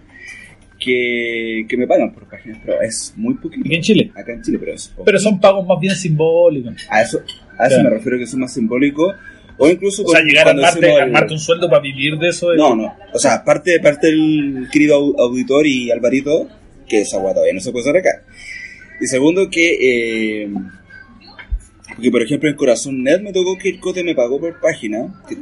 que, 0.78 1.64
que 1.68 1.76
me 1.76 1.86
pagan 1.86 2.12
por 2.12 2.28
páginas, 2.28 2.58
pero 2.64 2.80
es 2.82 3.12
muy 3.16 3.34
poquito. 3.34 3.62
Aquí 3.66 3.74
en 3.76 3.82
Chile. 3.82 4.12
Acá 4.14 4.32
en 4.32 4.42
Chile, 4.42 4.58
pero 4.58 4.74
es 4.74 4.88
poco. 4.88 5.04
Pero 5.04 5.18
son 5.18 5.40
pagos 5.40 5.66
más 5.66 5.78
bien 5.80 5.94
simbólicos. 5.94 6.74
A 6.90 7.02
eso, 7.02 7.18
a 7.58 7.66
eso 7.66 7.76
Claro. 7.76 7.82
me 7.84 7.90
refiero 7.96 8.18
que 8.18 8.24
es 8.24 8.34
más 8.34 8.52
simbólico. 8.52 9.12
O 9.60 9.68
incluso 9.68 10.04
O 10.04 10.08
sea, 10.08 10.20
con- 10.20 10.28
llegar 10.28 10.46
a 10.46 10.50
armarte, 10.50 10.94
el- 10.94 11.32
un 11.32 11.38
sueldo 11.38 11.68
para 11.68 11.82
vivir 11.82 12.16
de 12.18 12.28
eso. 12.28 12.52
es- 12.52 12.58
No, 12.58 12.76
no. 12.76 12.94
O 13.12 13.18
sea, 13.18 13.34
aparte, 13.34 13.78
parte 13.80 14.06
del 14.08 14.68
querido 14.72 15.00
au- 15.00 15.20
auditor 15.20 15.66
y 15.66 15.90
Alvarito, 15.90 16.48
que 16.88 17.00
esa 17.00 17.18
guay 17.18 17.34
todavía 17.34 17.54
no 17.54 17.60
se 17.60 17.72
puede 17.72 17.82
hacer 17.90 17.96
acá. 18.00 18.22
Y 19.00 19.06
segundo, 19.06 19.48
que. 19.50 20.42
Eh, 20.44 20.48
porque, 21.98 22.12
por 22.12 22.22
ejemplo, 22.22 22.48
en 22.48 22.54
Corazón 22.54 23.02
Net 23.02 23.20
me 23.22 23.32
tocó 23.32 23.58
que 23.58 23.70
el 23.70 23.80
Cote 23.80 24.04
me 24.04 24.14
pagó 24.14 24.38
por 24.38 24.60
página, 24.60 25.20
que, 25.28 25.36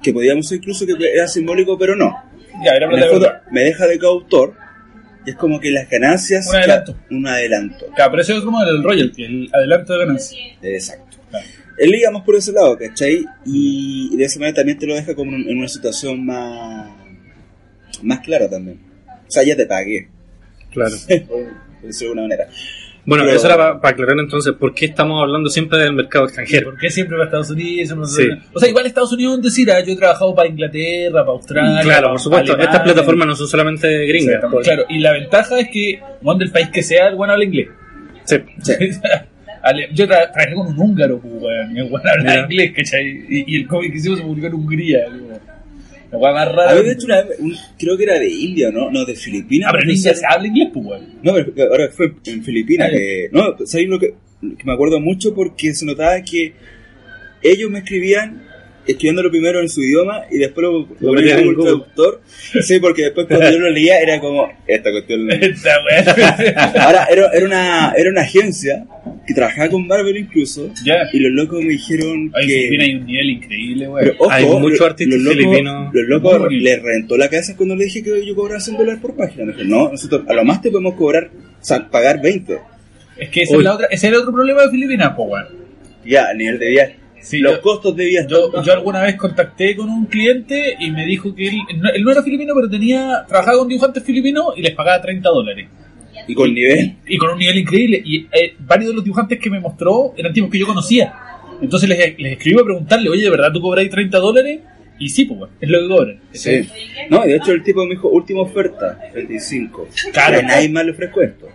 que 0.00 0.12
podíamos 0.12 0.52
incluso 0.52 0.86
que 0.86 0.94
era 1.12 1.26
simbólico, 1.26 1.76
pero 1.76 1.96
no. 1.96 2.14
Ya, 2.64 2.70
era 2.70 2.88
plata 2.88 3.18
de 3.18 3.32
me 3.50 3.62
deja 3.62 3.84
de 3.88 3.98
coautor, 3.98 4.54
y 5.26 5.30
es 5.30 5.36
como 5.36 5.58
que 5.58 5.72
las 5.72 5.90
ganancias. 5.90 6.48
Un 6.50 6.54
adelanto. 6.54 6.96
Un 7.10 7.26
adelanto. 7.26 7.86
Claro, 7.96 8.12
pero 8.12 8.22
eso 8.22 8.36
es 8.36 8.44
como 8.44 8.62
el 8.62 8.80
royalty, 8.80 9.24
el 9.24 9.50
adelanto 9.52 9.92
de 9.92 9.98
ganancia. 9.98 10.38
Exacto. 10.62 11.16
Claro. 11.30 11.46
Él 11.78 11.92
iba 11.92 12.12
más 12.12 12.22
por 12.22 12.36
ese 12.36 12.52
lado, 12.52 12.78
¿cachai? 12.78 13.24
Y 13.44 14.16
de 14.16 14.22
esa 14.22 14.38
manera 14.38 14.54
también 14.54 14.78
te 14.78 14.86
lo 14.86 14.94
deja 14.94 15.16
como 15.16 15.34
en 15.34 15.48
en 15.48 15.58
una 15.58 15.66
situación 15.66 16.24
más, 16.24 16.92
más 18.02 18.20
clara 18.20 18.48
también. 18.48 18.78
O 19.26 19.30
sea, 19.30 19.42
ya 19.42 19.56
te 19.56 19.66
pagué, 19.66 20.08
Claro. 20.70 20.94
por 21.08 21.86
decirlo 21.88 22.14
de 22.14 22.20
alguna 22.20 22.22
manera. 22.22 22.48
Bueno, 23.08 23.24
Pero- 23.24 23.36
eso 23.36 23.46
era 23.46 23.80
para 23.80 23.92
aclarar 23.94 24.18
entonces 24.18 24.52
por 24.52 24.74
qué 24.74 24.84
estamos 24.84 25.22
hablando 25.22 25.48
siempre 25.48 25.78
del 25.78 25.94
mercado 25.94 26.26
extranjero. 26.26 26.70
¿Por 26.72 26.78
qué 26.78 26.90
siempre 26.90 27.16
para 27.16 27.24
Estados 27.24 27.50
Unidos? 27.50 27.88
Para 27.94 28.06
Sí. 28.06 28.28
O 28.52 28.60
sea, 28.60 28.68
igual 28.68 28.84
Estados 28.84 29.12
Unidos 29.14 29.38
es 29.38 29.44
decir, 29.44 29.70
ah, 29.70 29.80
yo 29.80 29.94
he 29.94 29.96
trabajado 29.96 30.34
para 30.34 30.48
Inglaterra, 30.50 31.20
para 31.24 31.30
Australia. 31.32 31.80
Claro, 31.82 32.00
para 32.02 32.10
por 32.10 32.20
supuesto. 32.20 32.52
Alemania. 32.52 32.70
Estas 32.70 32.82
plataformas 32.84 33.26
no 33.28 33.34
son 33.36 33.48
solamente 33.48 34.06
gringas. 34.06 34.42
Sí, 34.50 34.56
Claro, 34.62 34.82
y 34.90 34.98
la 34.98 35.12
ventaja 35.12 35.58
es 35.58 35.68
que, 35.72 36.00
bueno, 36.20 36.38
del 36.40 36.50
país 36.50 36.68
que 36.68 36.82
sea, 36.82 37.08
el 37.08 37.14
bueno 37.14 37.32
habla 37.32 37.44
inglés. 37.46 37.68
Sí. 38.24 38.36
Sí. 38.62 38.72
Yo 39.92 40.04
tra- 40.06 40.30
trabajé 40.32 40.54
con 40.54 40.66
un 40.68 40.78
húngaro, 40.78 41.18
pues, 41.18 41.32
weón, 41.42 41.76
y 41.76 41.80
el 41.80 41.92
weón 41.92 42.08
habla 42.08 42.40
inglés, 42.40 42.72
¿cachai? 42.76 43.06
Y, 43.28 43.44
y 43.54 43.56
el 43.62 43.66
cómic 43.66 43.92
que 43.92 43.98
hicimos 43.98 44.18
se 44.18 44.24
publicó 44.24 44.46
en 44.48 44.54
Hungría, 44.54 44.98
la 46.10 46.18
weá 46.18 46.32
más 46.32 46.48
A 46.48 46.52
rara. 46.52 46.74
ver, 46.74 46.84
de 46.84 46.92
hecho, 46.92 47.06
una 47.06 47.22
vez, 47.22 47.38
un- 47.38 47.56
creo 47.78 47.96
que 47.96 48.02
era 48.04 48.18
de 48.18 48.28
India, 48.30 48.70
¿no? 48.70 48.90
No, 48.90 49.04
de 49.04 49.14
Filipinas. 49.14 49.68
Ah, 49.68 49.72
pero 49.72 49.84
en 49.90 49.96
India 49.96 50.14
se 50.14 50.24
habla 50.28 50.46
inglés, 50.48 50.68
pues, 50.72 50.86
weón. 50.86 51.06
No, 51.22 51.34
pero 51.34 51.70
ahora 51.70 51.88
fue 51.90 52.12
en 52.26 52.42
Filipinas. 52.42 52.88
Ah, 52.88 52.92
ya. 52.92 52.98
que, 52.98 53.28
no, 53.32 53.66
¿sabes 53.66 53.88
lo 53.88 53.98
que, 53.98 54.14
lo 54.40 54.56
que 54.56 54.64
me 54.64 54.72
acuerdo 54.72 55.00
mucho? 55.00 55.34
Porque 55.34 55.74
se 55.74 55.84
notaba 55.84 56.20
que 56.22 56.52
ellos 57.42 57.70
me 57.70 57.80
escribían 57.80 58.42
escribiéndolo 58.88 59.30
primero 59.30 59.60
en 59.60 59.68
su 59.68 59.82
idioma 59.82 60.22
y 60.30 60.38
después 60.38 60.66
lo, 60.66 60.88
lo 60.98 61.18
en 61.20 61.28
en 61.28 61.54
Google. 61.54 61.62
Traductor. 61.62 62.22
Sí, 62.62 62.80
porque 62.80 63.02
después 63.02 63.26
cuando 63.26 63.50
yo 63.52 63.58
lo 63.58 63.70
leía 63.70 64.00
era 64.00 64.18
como, 64.18 64.48
esta 64.66 64.90
cuestión... 64.90 65.30
Esta. 65.30 65.74
Ahora, 66.84 67.06
era, 67.10 67.30
era, 67.32 67.46
una, 67.46 67.92
era 67.96 68.10
una 68.10 68.22
agencia 68.22 68.86
que 69.26 69.34
trabajaba 69.34 69.68
con 69.68 69.86
Marvel 69.86 70.16
incluso. 70.16 70.72
Y 71.12 71.18
los 71.18 71.32
locos 71.32 71.62
me 71.62 71.72
dijeron 71.72 72.32
en 72.34 72.48
que... 72.48 72.54
Filipinas 72.54 72.88
hay 72.88 72.94
un 72.94 73.06
nivel 73.06 73.30
increíble, 73.30 73.88
ojo, 73.88 74.30
Hay 74.30 74.44
muchos 74.46 74.80
artistas 74.80 75.18
los 75.18 75.24
locos, 75.24 75.38
filipinos. 75.38 75.90
Los 75.92 76.08
locos 76.08 76.52
les 76.52 76.82
reventó 76.82 77.16
la 77.16 77.28
cabeza 77.28 77.56
cuando 77.56 77.76
le 77.76 77.84
dije 77.84 78.02
que 78.02 78.26
yo 78.26 78.34
cobraba 78.34 78.60
100 78.60 78.76
dólares 78.78 79.00
por 79.00 79.14
página. 79.14 79.44
Me 79.44 79.52
dijeron, 79.52 79.70
no, 79.70 79.90
nosotros 79.90 80.22
a 80.26 80.32
lo 80.32 80.44
más 80.44 80.62
te 80.62 80.70
podemos 80.70 80.94
cobrar, 80.94 81.30
o 81.60 81.64
sea, 81.64 81.88
pagar 81.90 82.22
20. 82.22 82.58
Es 83.18 83.28
que 83.30 83.42
ese 83.42 83.56
es, 83.56 83.62
la 83.62 83.74
otra, 83.74 83.86
ese 83.86 84.06
es 84.06 84.12
el 84.12 84.18
otro 84.18 84.32
problema 84.32 84.62
de 84.62 84.70
Filipinas, 84.70 85.12
pues. 85.16 85.44
Ya, 86.04 86.28
a 86.30 86.34
nivel 86.34 86.58
de 86.58 86.70
viaje. 86.70 86.96
Sí, 87.20 87.38
los 87.38 87.54
yo- 87.56 87.60
costos 87.62 87.96
de 87.96 88.06
viaje. 88.06 88.26
Yo, 88.30 88.62
yo 88.62 88.72
alguna 88.72 89.02
vez 89.02 89.16
contacté 89.16 89.76
con 89.76 89.88
un 89.90 90.06
cliente 90.06 90.76
y 90.80 90.90
me 90.90 91.04
dijo 91.06 91.34
que 91.34 91.48
él 91.48 91.56
no, 91.80 91.90
él 91.90 92.02
no 92.02 92.10
era 92.10 92.22
filipino, 92.22 92.54
pero 92.54 92.68
tenía 92.70 93.24
trabajaba 93.28 93.58
con 93.58 93.68
dibujantes 93.68 94.02
filipinos 94.04 94.46
y 94.56 94.62
les 94.62 94.74
pagaba 94.74 95.00
30 95.02 95.28
dólares. 95.28 95.68
Y 96.26 96.34
con 96.34 96.52
nivel. 96.52 96.96
Y 97.06 97.16
con 97.16 97.30
un 97.30 97.38
nivel 97.38 97.58
increíble. 97.58 98.02
Y 98.04 98.26
eh, 98.32 98.54
varios 98.58 98.90
de 98.90 98.94
los 98.96 99.04
dibujantes 99.04 99.38
que 99.38 99.50
me 99.50 99.60
mostró 99.60 100.14
eran 100.16 100.32
tipos 100.32 100.50
que 100.50 100.58
yo 100.58 100.66
conocía. 100.66 101.14
Entonces 101.60 101.88
les, 101.88 102.18
les 102.18 102.32
escribí 102.32 102.58
a 102.60 102.64
preguntarle, 102.64 103.08
oye, 103.08 103.22
¿de 103.22 103.30
verdad 103.30 103.50
tú 103.52 103.60
cobráis 103.60 103.90
30 103.90 104.18
dólares? 104.18 104.60
Y 105.00 105.08
sí, 105.10 105.24
pues, 105.26 105.50
es 105.60 105.68
lo 105.68 105.80
que 105.80 105.88
cobran. 105.88 106.20
Sí. 106.32 106.68
No, 107.08 107.24
y 107.24 107.28
de 107.28 107.36
hecho 107.36 107.52
el 107.52 107.62
tipo 107.62 107.84
me 107.84 107.90
dijo, 107.90 108.08
última 108.08 108.42
oferta, 108.42 108.98
35. 109.12 109.88
Claro. 110.12 110.38
A 110.40 110.42
nadie 110.42 110.68
más 110.68 110.84
le 110.84 110.90
ofrezco 110.92 111.22
esto. 111.22 111.46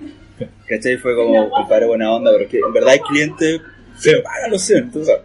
¿Cachai? 0.68 0.98
Fue 0.98 1.14
como, 1.16 1.50
compadre, 1.50 1.86
buena 1.86 2.12
onda, 2.14 2.32
pero 2.32 2.46
es 2.46 2.50
que 2.50 2.60
en 2.60 2.74
verdad 2.74 2.94
hay 2.94 3.00
clientes, 3.00 3.62
se 3.98 4.18
pagan 4.18 4.52
los 4.52 4.62
centos, 4.62 5.02
o 5.04 5.06
sea, 5.06 5.16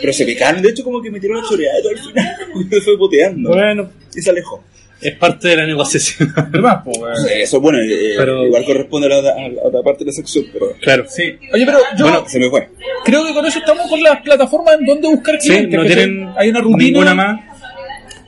Pero 0.00 0.12
se 0.12 0.24
picaron, 0.24 0.62
de 0.62 0.70
hecho, 0.70 0.84
como 0.84 1.00
que 1.02 1.10
metieron 1.10 1.38
la 1.42 1.48
choreada 1.48 1.78
al 1.78 1.98
final. 1.98 2.36
se 2.70 2.80
fue 2.80 2.98
puteando. 2.98 3.50
Bueno, 3.50 3.90
Y 4.14 4.20
se 4.22 4.30
alejó. 4.30 4.64
es 5.00 5.16
parte 5.16 5.48
de 5.48 5.56
la 5.56 5.66
negociación. 5.66 6.32
Además, 6.36 6.78
pues. 6.84 6.96
Sí, 7.26 7.28
eso 7.42 7.60
bueno, 7.60 7.78
eh, 7.80 8.14
Pero- 8.16 8.46
igual 8.46 8.64
corresponde 8.64 9.06
a 9.06 9.10
la, 9.10 9.18
otra- 9.18 9.34
a 9.34 9.48
la 9.48 9.62
otra 9.64 9.82
parte 9.82 10.00
de 10.04 10.10
la 10.10 10.12
sección, 10.12 10.44
pero 10.52 10.72
claro. 10.80 11.04
Sí. 11.08 11.22
Oye, 11.52 11.66
pero 11.66 11.78
yo 11.98 12.04
Bueno, 12.04 12.24
se 12.28 12.38
me 12.38 12.48
fue. 12.50 12.68
creo 13.04 13.24
que 13.26 13.32
con 13.34 13.44
eso 13.46 13.58
estamos 13.58 13.88
con 13.88 14.02
las 14.02 14.20
plataformas 14.22 14.76
en 14.78 14.86
donde 14.86 15.08
buscar 15.08 15.40
Sí, 15.40 15.48
clientes. 15.48 15.76
no 15.76 15.82
¿cachai? 15.82 15.96
tienen 15.96 16.28
Hay 16.36 16.48
una 16.50 16.60
rutina. 16.60 16.84
ninguna 16.84 17.14
más. 17.14 17.40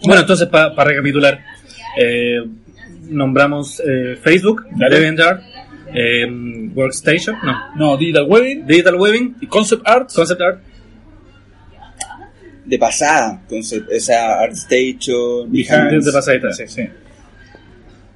Bueno, 0.03 0.21
entonces, 0.23 0.49
para 0.49 0.85
recapitular, 0.85 1.41
eh, 1.99 2.39
nombramos 3.09 3.81
eh, 3.81 4.17
Facebook, 4.23 4.65
Dale. 4.77 4.97
DeviantArt, 4.97 5.43
eh, 5.95 6.27
Workstation, 6.75 7.37
no, 7.43 7.55
No, 7.77 7.97
Digital 7.97 8.25
Webbing 8.29 8.67
Digital 8.67 8.97
Webbing, 8.97 9.37
y 9.41 9.47
Concept 9.47 9.83
Art. 9.87 10.11
Concept 10.13 10.41
Art, 10.41 10.59
De 12.65 12.79
pasada, 12.79 13.41
entonces, 13.43 13.83
esa 13.91 14.41
ArtStation, 14.41 15.53
Behance. 15.53 16.07
de 16.07 16.13
pasadita, 16.13 16.53
sí. 16.53 16.65
Sí. 16.67 16.83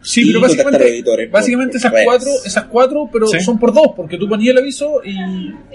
Sí, 0.00 0.24
pero 0.26 0.40
básicamente, 0.40 0.88
editores 0.88 1.26
por- 1.26 1.32
básicamente 1.34 1.72
por 1.72 1.76
esas 1.80 1.92
redes. 1.92 2.06
cuatro, 2.06 2.30
esas 2.46 2.64
cuatro, 2.64 3.10
pero 3.12 3.26
Sí. 3.26 3.40
son 3.40 3.58
por 3.58 3.74
dos, 3.74 3.88
porque 3.96 4.16
tú 4.16 4.28
ponías 4.28 4.52
el 4.52 4.58
aviso 4.62 5.02
y, 5.04 5.16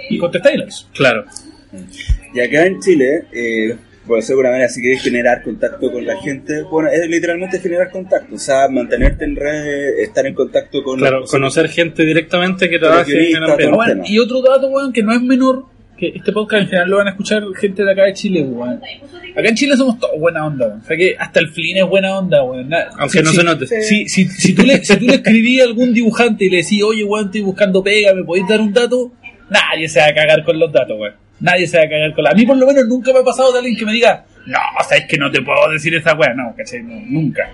y 0.09 0.17
contestáis 0.17 0.55
el 0.55 0.61
aviso. 0.63 0.87
Claro. 0.93 1.25
Y 2.33 2.39
acá 2.39 2.65
en 2.65 2.79
Chile, 2.79 3.25
eh, 3.31 3.75
Por 4.05 4.17
decirlo 4.17 4.41
de 4.41 4.47
alguna 4.47 4.49
manera, 4.57 4.67
si 4.69 4.81
quieres 4.81 5.01
generar 5.01 5.41
contacto 5.43 5.89
con 5.89 6.05
la 6.05 6.17
gente, 6.19 6.61
bueno, 6.63 6.89
es 6.89 7.07
literalmente 7.07 7.57
generar 7.61 7.89
contacto, 7.89 8.35
o 8.35 8.37
sea, 8.37 8.67
mantenerte 8.67 9.23
en 9.23 9.33
redes, 9.37 9.99
estar 9.99 10.25
en 10.25 10.33
contacto 10.33 10.83
con 10.83 10.99
Claro, 10.99 11.21
los- 11.21 11.31
conocer 11.31 11.69
gente 11.69 12.03
directamente 12.05 12.69
que 12.69 12.79
trabaje 12.79 13.11
en 13.13 13.17
el 13.17 13.23
guionistas, 13.27 13.49
ambiente. 13.51 13.63
todo. 13.67 13.75
Bueno, 13.77 14.03
y 14.05 14.19
otro 14.19 14.41
dato, 14.41 14.67
weón, 14.67 14.91
que 14.91 15.03
no 15.03 15.13
es 15.13 15.21
menor, 15.21 15.67
que 15.97 16.07
este 16.15 16.31
podcast 16.31 16.63
en 16.63 16.67
general 16.69 16.89
lo 16.89 16.97
van 16.97 17.07
a 17.07 17.11
escuchar 17.11 17.43
gente 17.59 17.83
de 17.83 17.91
acá 17.91 18.03
de 18.05 18.13
Chile, 18.13 18.41
weón. 18.43 18.81
Acá 19.35 19.49
en 19.49 19.55
Chile 19.55 19.77
somos 19.77 19.99
todos 19.99 20.19
buena 20.19 20.45
onda, 20.45 20.67
weón. 20.67 20.81
O 20.81 20.85
sea 20.85 20.97
que 20.97 21.15
hasta 21.17 21.39
el 21.39 21.49
Flynn 21.49 21.77
es 21.77 21.85
buena 21.85 22.17
onda, 22.17 22.43
weón. 22.43 22.69
Aunque 22.97 23.19
si- 23.19 23.23
no 23.23 23.29
si- 23.31 23.35
se 23.37 23.43
note. 23.43 23.65
Si, 23.67 24.07
si, 24.09 24.27
si, 24.27 24.53
tú 24.53 24.63
le, 24.63 24.83
si 24.83 24.97
tú 24.97 25.05
le 25.05 25.15
escribías 25.15 25.65
a 25.65 25.69
algún 25.69 25.93
dibujante 25.93 26.45
y 26.45 26.49
le 26.49 26.57
decís, 26.57 26.81
oye, 26.83 27.03
weón, 27.03 27.25
estoy 27.25 27.41
buscando 27.41 27.83
pega, 27.83 28.13
¿me 28.13 28.23
podéis 28.23 28.47
dar 28.47 28.59
un 28.61 28.73
dato? 28.73 29.11
Nadie 29.49 29.87
se 29.87 29.99
va 29.99 30.07
a 30.07 30.13
cagar 30.13 30.43
con 30.43 30.57
los 30.59 30.71
datos, 30.71 30.97
weón. 30.99 31.13
Nadie 31.39 31.67
se 31.67 31.77
va 31.77 31.83
a 31.83 31.89
cagar 31.89 32.13
con 32.15 32.23
la... 32.23 32.29
A 32.31 32.33
mí 32.33 32.45
por 32.45 32.57
lo 32.57 32.65
menos 32.65 32.85
nunca 32.87 33.11
me 33.13 33.19
ha 33.19 33.23
pasado 33.23 33.51
de 33.51 33.59
alguien 33.59 33.75
que 33.75 33.85
me 33.85 33.91
diga, 33.93 34.25
no, 34.45 34.57
sabes 34.87 35.05
que 35.09 35.17
no 35.17 35.29
te 35.29 35.41
puedo 35.41 35.69
decir 35.71 35.93
esa 35.95 36.13
weón. 36.15 36.37
No, 36.37 36.53
¿cachai? 36.55 36.81
No, 36.83 36.99
nunca. 37.05 37.49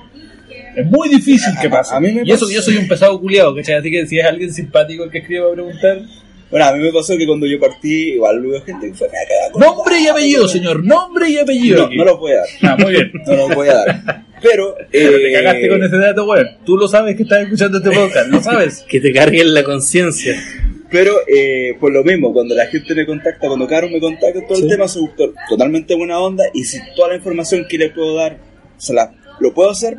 Es 0.75 0.85
muy 0.85 1.09
difícil 1.09 1.53
que 1.61 1.69
pase. 1.69 1.95
a 1.95 1.99
mí 1.99 2.11
me 2.11 2.21
y 2.23 2.31
eso 2.31 2.49
yo 2.49 2.61
soy 2.61 2.77
un 2.77 2.87
pesado 2.87 3.19
culiado, 3.19 3.55
¿cachai? 3.55 3.75
Así 3.75 3.89
que 3.89 4.05
si 4.05 4.19
es 4.19 4.25
alguien 4.25 4.53
simpático 4.53 5.03
el 5.03 5.09
que 5.11 5.19
escribe 5.19 5.49
a 5.49 5.53
preguntar... 5.53 5.97
Bueno, 6.51 6.65
a 6.65 6.73
mí 6.73 6.79
me 6.83 6.91
pasó 6.91 7.15
que 7.17 7.27
cuando 7.27 7.45
yo 7.45 7.59
partí, 7.59 8.13
igual 8.13 8.43
hubo 8.45 8.59
gente 8.61 8.87
que 8.87 8.93
fue, 8.95 9.07
me 9.09 9.17
va 9.17 9.21
a 9.23 9.27
cagar 9.27 9.51
con 9.51 9.61
Nombre 9.61 9.99
y 9.99 10.07
apellido, 10.07 10.47
señor. 10.47 10.83
Nombre 10.83 11.29
y 11.29 11.37
apellido. 11.37 11.87
No, 11.89 11.95
no 11.95 12.05
lo 12.05 12.17
voy 12.17 12.31
a 12.31 12.35
dar. 12.37 12.47
Ah, 12.63 12.77
muy 12.79 12.91
bien. 12.91 13.11
No 13.27 13.35
lo 13.35 13.49
voy 13.55 13.67
a 13.67 13.73
dar. 13.75 14.23
Pero, 14.41 14.75
Pero 14.91 15.17
eh, 15.17 15.21
te 15.21 15.33
cagaste 15.33 15.69
con 15.69 15.83
ese 15.83 15.97
dato, 15.97 16.25
weón. 16.25 16.47
Tú 16.65 16.77
lo 16.77 16.87
sabes 16.87 17.15
que 17.15 17.23
estás 17.23 17.43
escuchando 17.43 17.77
este 17.77 17.91
podcast, 17.91 18.27
¿lo 18.29 18.41
sabes? 18.41 18.85
Que 18.89 18.99
te 18.99 19.13
carguen 19.13 19.53
la 19.53 19.63
conciencia. 19.63 20.41
Pero, 20.89 21.13
eh, 21.27 21.75
por 21.79 21.91
lo 21.91 22.03
mismo, 22.03 22.33
cuando 22.33 22.55
la 22.55 22.65
gente 22.65 22.95
me 22.95 23.05
contacta, 23.05 23.47
cuando 23.47 23.67
Caro 23.67 23.87
me 23.89 23.99
contacta, 23.99 24.39
todo 24.47 24.57
el 24.57 24.67
tema 24.67 24.87
se 24.87 24.99
gustó 24.99 25.31
totalmente 25.47 25.93
buena 25.93 26.19
onda. 26.19 26.45
Y 26.53 26.63
si 26.63 26.79
toda 26.95 27.09
la 27.09 27.15
información 27.17 27.65
que 27.69 27.77
le 27.77 27.89
puedo 27.91 28.15
dar, 28.15 28.37
se 28.77 28.93
la, 28.93 29.13
lo 29.39 29.53
puedo 29.53 29.69
hacer, 29.69 29.97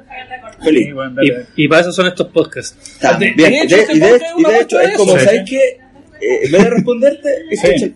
feliz. 0.65 0.89
Sí, 0.89 1.31
Y, 1.57 1.65
y 1.65 1.69
para 1.69 1.83
eso 1.83 1.93
son 1.93 2.09
estos 2.09 2.27
podcasts. 2.29 2.99
También. 2.99 3.37
De- 3.37 3.43
de 3.51 3.61
hecho, 3.63 3.77
De- 3.77 3.83
este 3.83 3.95
y 3.95 4.01
de, 4.01 4.21
y 4.39 4.43
de 4.45 4.61
hecho, 4.63 4.81
es 4.81 4.97
como, 4.97 5.17
¿sabes 5.19 5.43
qué? 5.49 5.79
Eh, 6.21 6.41
en 6.47 6.53
vez 6.53 6.65
de 6.65 6.71
responderte, 6.71 7.29
escucha, 7.51 7.87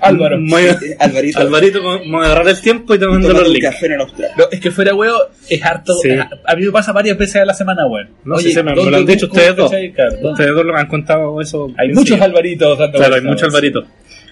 Álvaro. 0.00 0.38
Muy- 0.40 0.62
eh, 0.62 0.96
Alvarito, 0.98 1.40
Alvarito, 1.40 1.82
vamos 1.82 2.22
a 2.22 2.26
agarrar 2.26 2.48
el 2.48 2.60
tiempo 2.60 2.94
y 2.94 2.98
te 2.98 3.06
mando 3.06 3.28
los 3.32 3.48
links. 3.48 3.66
café 3.70 3.86
en. 3.86 3.98
No, 3.98 4.44
es 4.50 4.60
que 4.60 4.70
fuera 4.70 4.94
weón, 4.94 5.20
es 5.48 5.62
harto. 5.64 5.92
Sí. 6.02 6.10
es- 6.10 6.20
a 6.44 6.56
mí 6.56 6.64
me 6.66 6.70
pasa 6.72 6.92
varias 6.92 7.16
veces 7.16 7.36
a 7.36 7.44
la 7.44 7.54
semana, 7.54 7.86
weón. 7.86 8.08
No 8.24 8.36
sé 8.38 8.50
si 8.50 8.56
me, 8.56 8.62
me 8.64 8.74
¿dónde 8.74 8.90
lo 8.90 8.96
han 8.98 9.06
dicho 9.06 9.26
ustedes 9.26 9.56
dos. 9.56 9.70
Ustedes 9.72 10.54
dos 10.54 10.64
lo 10.64 10.76
han 10.76 10.86
contado 10.86 11.40
eso. 11.40 11.72
Hay 11.78 11.88
muchos 11.92 12.16
sí. 12.18 12.22
Alvaritos 12.22 12.78
dando 12.78 12.98
Claro, 12.98 13.14
hay 13.16 13.22
muchos. 13.22 13.48
Alvaritos. 13.48 13.84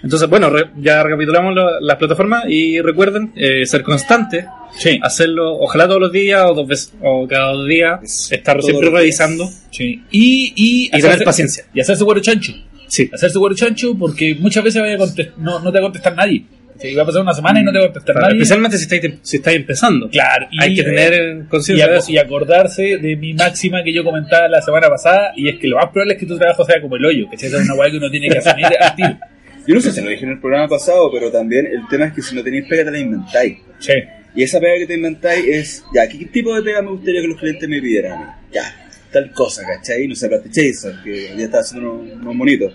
Entonces, 0.02 0.28
bueno, 0.28 0.50
re- 0.50 0.66
ya 0.82 1.02
recapitulamos 1.02 1.54
lo- 1.54 1.80
las 1.80 1.96
plataformas 1.96 2.44
y 2.46 2.78
recuerden 2.82 3.32
eh, 3.36 3.64
ser 3.64 3.82
constantes, 3.82 4.44
Sí. 4.76 4.98
hacerlo 5.02 5.54
ojalá 5.58 5.86
todos 5.86 6.00
los 6.00 6.12
días 6.12 6.44
o 6.46 6.52
dos 6.52 6.68
veces 6.68 6.92
o 7.00 7.26
cada 7.26 7.52
dos 7.52 7.66
días, 7.66 8.00
Es 8.02 8.32
estar 8.32 8.60
siempre 8.60 8.90
revisando 8.90 9.48
Sí. 9.70 10.02
Y, 10.10 10.52
y, 10.56 10.90
y 10.94 11.00
tener 11.00 11.24
paciencia. 11.24 11.64
Y 11.72 11.80
hacerse 11.80 12.04
güero 12.04 12.20
chancho. 12.20 12.52
Sí, 12.94 13.10
Hacerse 13.12 13.38
güero 13.38 13.56
chancho 13.56 13.96
porque 13.98 14.36
muchas 14.38 14.62
veces 14.62 14.80
vaya 14.80 14.94
a 14.94 14.98
no, 15.38 15.58
no 15.58 15.72
te 15.72 15.78
va 15.78 15.86
a 15.86 15.88
contestar 15.90 16.14
nadie. 16.14 16.44
Sí, 16.78 16.94
va 16.94 17.02
a 17.02 17.06
pasar 17.06 17.22
una 17.22 17.32
semana 17.34 17.60
y 17.60 17.64
no 17.64 17.72
te 17.72 17.78
va 17.78 17.84
a 17.84 17.86
contestar 17.88 18.14
Claro, 18.14 18.26
nadie. 18.28 18.38
especialmente 18.42 18.78
si 18.78 18.84
estáis, 18.84 19.14
si 19.22 19.36
estáis 19.38 19.56
empezando. 19.56 20.08
Claro, 20.10 20.46
y- 20.50 20.62
Hay 20.62 20.74
que 20.76 20.82
tener 20.84 21.12
eh, 21.12 21.40
y, 21.44 21.48
conciencia 21.48 21.86
de 21.88 21.94
ac- 21.94 21.98
eso. 21.98 22.12
y 22.12 22.18
acordarse 22.18 22.82
de 22.98 23.16
mi 23.16 23.34
máxima 23.34 23.82
que 23.82 23.92
yo 23.92 24.04
comentaba 24.04 24.46
la 24.48 24.60
semana 24.62 24.88
pasada, 24.88 25.32
y 25.36 25.48
es 25.48 25.58
que 25.58 25.66
lo 25.68 25.76
más 25.76 25.86
probable 25.86 26.14
es 26.14 26.20
que 26.20 26.26
tu 26.26 26.36
trabajo 26.38 26.64
sea 26.64 26.80
como 26.80 26.94
el 26.96 27.04
hoyo, 27.04 27.26
que 27.30 27.36
es 27.46 27.52
una 27.52 27.74
weá 27.74 27.90
que 27.90 27.96
uno 27.96 28.10
tiene 28.10 28.28
que 28.28 28.38
asumir 28.38 28.66
al 28.66 28.94
tiro. 28.96 29.18
Yo 29.66 29.74
no 29.74 29.80
sé 29.80 29.90
si 29.92 30.00
lo 30.02 30.10
dije 30.10 30.24
en 30.24 30.32
el 30.32 30.40
programa 30.40 30.68
pasado, 30.68 31.10
pero 31.12 31.30
también 31.32 31.66
el 31.66 31.88
tema 31.88 32.06
es 32.06 32.12
que 32.12 32.22
si 32.22 32.34
no 32.34 32.42
tenéis 32.44 32.64
pega, 32.68 32.84
te 32.84 32.90
la 32.90 32.98
inventáis. 32.98 33.58
Sí. 33.78 33.92
Y 34.36 34.42
esa 34.42 34.58
pega 34.60 34.74
que 34.78 34.86
te 34.86 34.94
inventáis 34.94 35.44
es, 35.46 35.84
ya, 35.94 36.08
¿qué 36.08 36.24
tipo 36.26 36.54
de 36.56 36.62
pega 36.62 36.82
me 36.82 36.90
gustaría 36.90 37.20
que 37.22 37.28
los 37.28 37.38
clientes 37.38 37.68
me 37.68 37.80
pidieran? 37.80 38.18
Ya, 38.52 38.62
tal 39.14 39.32
cosa, 39.32 39.62
¿cachai? 39.64 40.06
No 40.08 40.14
sé, 40.14 40.28
Plate 40.28 40.50
Chaser, 40.50 40.96
que 41.02 41.28
ya 41.38 41.44
está 41.44 41.60
haciendo 41.60 41.92
unos, 41.94 42.12
unos 42.20 42.34
monitos. 42.34 42.74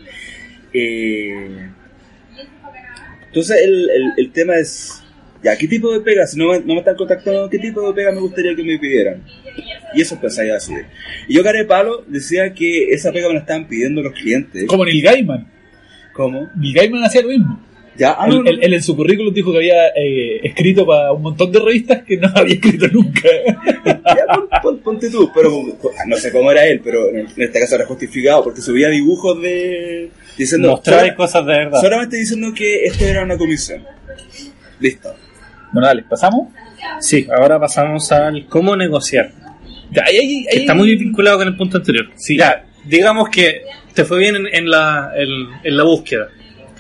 Eh, 0.73 1.69
entonces, 3.27 3.61
el, 3.61 3.89
el, 3.89 4.03
el 4.17 4.31
tema 4.31 4.55
es, 4.55 5.03
ya, 5.43 5.55
¿qué 5.57 5.67
tipo 5.67 5.93
de 5.93 5.99
pega? 5.99 6.25
Si 6.25 6.37
no 6.37 6.51
me, 6.51 6.59
no 6.59 6.73
me 6.73 6.79
están 6.79 6.95
contactando, 6.95 7.49
¿qué 7.49 7.59
tipo 7.59 7.87
de 7.87 7.93
pega 7.93 8.11
me 8.11 8.21
gustaría 8.21 8.55
que 8.55 8.63
me 8.63 8.79
pidieran? 8.79 9.23
Y 9.93 10.01
eso 10.01 10.15
empezáis 10.15 10.51
a 10.51 10.59
subir. 10.59 10.85
Y 11.27 11.35
yo, 11.35 11.43
cara 11.43 11.59
de 11.59 11.65
palo, 11.65 12.03
decía 12.07 12.53
que 12.53 12.89
esa 12.89 13.11
pega 13.11 13.27
me 13.27 13.35
la 13.35 13.41
estaban 13.41 13.67
pidiendo 13.67 14.01
los 14.01 14.13
clientes. 14.13 14.65
Como 14.65 14.85
Neil 14.85 15.03
Gaiman. 15.03 15.47
¿Cómo? 16.13 16.47
Neil 16.55 16.73
Gaiman 16.73 17.03
hacía 17.03 17.21
lo 17.21 17.29
mismo. 17.29 17.68
Ya, 17.99 18.15
ah, 18.17 18.25
Él, 18.27 18.35
no, 18.37 18.43
no, 18.43 18.49
él- 18.49 18.59
él 18.61 18.73
en 18.73 18.81
su 18.81 18.95
currículum 18.95 19.33
dijo 19.33 19.51
que 19.51 19.57
había 19.57 19.87
eh, 19.89 20.39
escrito 20.43 20.85
para 20.87 21.11
un 21.11 21.21
montón 21.21 21.51
de 21.51 21.59
revistas 21.59 22.01
que 22.03 22.15
no 22.17 22.29
había 22.35 22.53
escrito 22.55 22.87
nunca. 22.87 23.21
Ya, 23.85 24.25
pon- 24.33 24.47
pon- 24.63 24.79
ponte 24.79 25.09
tú, 25.09 25.29
pero 25.35 25.51
no 26.07 26.15
sé 26.15 26.31
cómo 26.31 26.49
era 26.51 26.65
él, 26.65 26.79
pero 26.83 27.09
en 27.09 27.27
este 27.37 27.59
caso 27.59 27.75
era 27.75 27.85
justificado 27.85 28.43
porque 28.45 28.61
subía 28.61 28.87
dibujos 28.89 29.41
de. 29.41 30.09
diciendo. 30.37 30.69
Mostrar 30.69 31.01
sola- 31.01 31.15
cosas 31.15 31.45
de 31.45 31.53
verdad. 31.53 31.81
solamente 31.81 32.15
diciendo 32.17 32.53
que 32.55 32.85
esto 32.85 33.03
era 33.05 33.23
una 33.23 33.37
comisión. 33.37 33.83
Listo. 34.79 35.13
bueno, 35.73 35.87
dale, 35.87 36.03
pasamos. 36.09 36.47
Sí, 37.01 37.27
ahora 37.37 37.59
pasamos 37.59 38.09
al 38.13 38.47
cómo 38.47 38.75
negociar. 38.77 39.31
Ya, 39.91 40.03
ahí- 40.05 40.17
ahí- 40.17 40.43
que 40.45 40.55
ahí- 40.55 40.61
está 40.61 40.73
muy 40.73 40.95
vinculado 40.95 41.39
con 41.39 41.47
el 41.49 41.57
punto 41.57 41.77
anterior. 41.77 42.09
Sí. 42.15 42.37
Ya, 42.37 42.65
digamos 42.85 43.27
que 43.29 43.63
te 43.93 44.05
fue 44.05 44.19
bien 44.19 44.35
en, 44.37 44.47
en 44.47 44.69
la, 44.69 45.11
en, 45.17 45.29
en 45.63 45.77
la 45.77 45.83
búsqueda. 45.83 46.29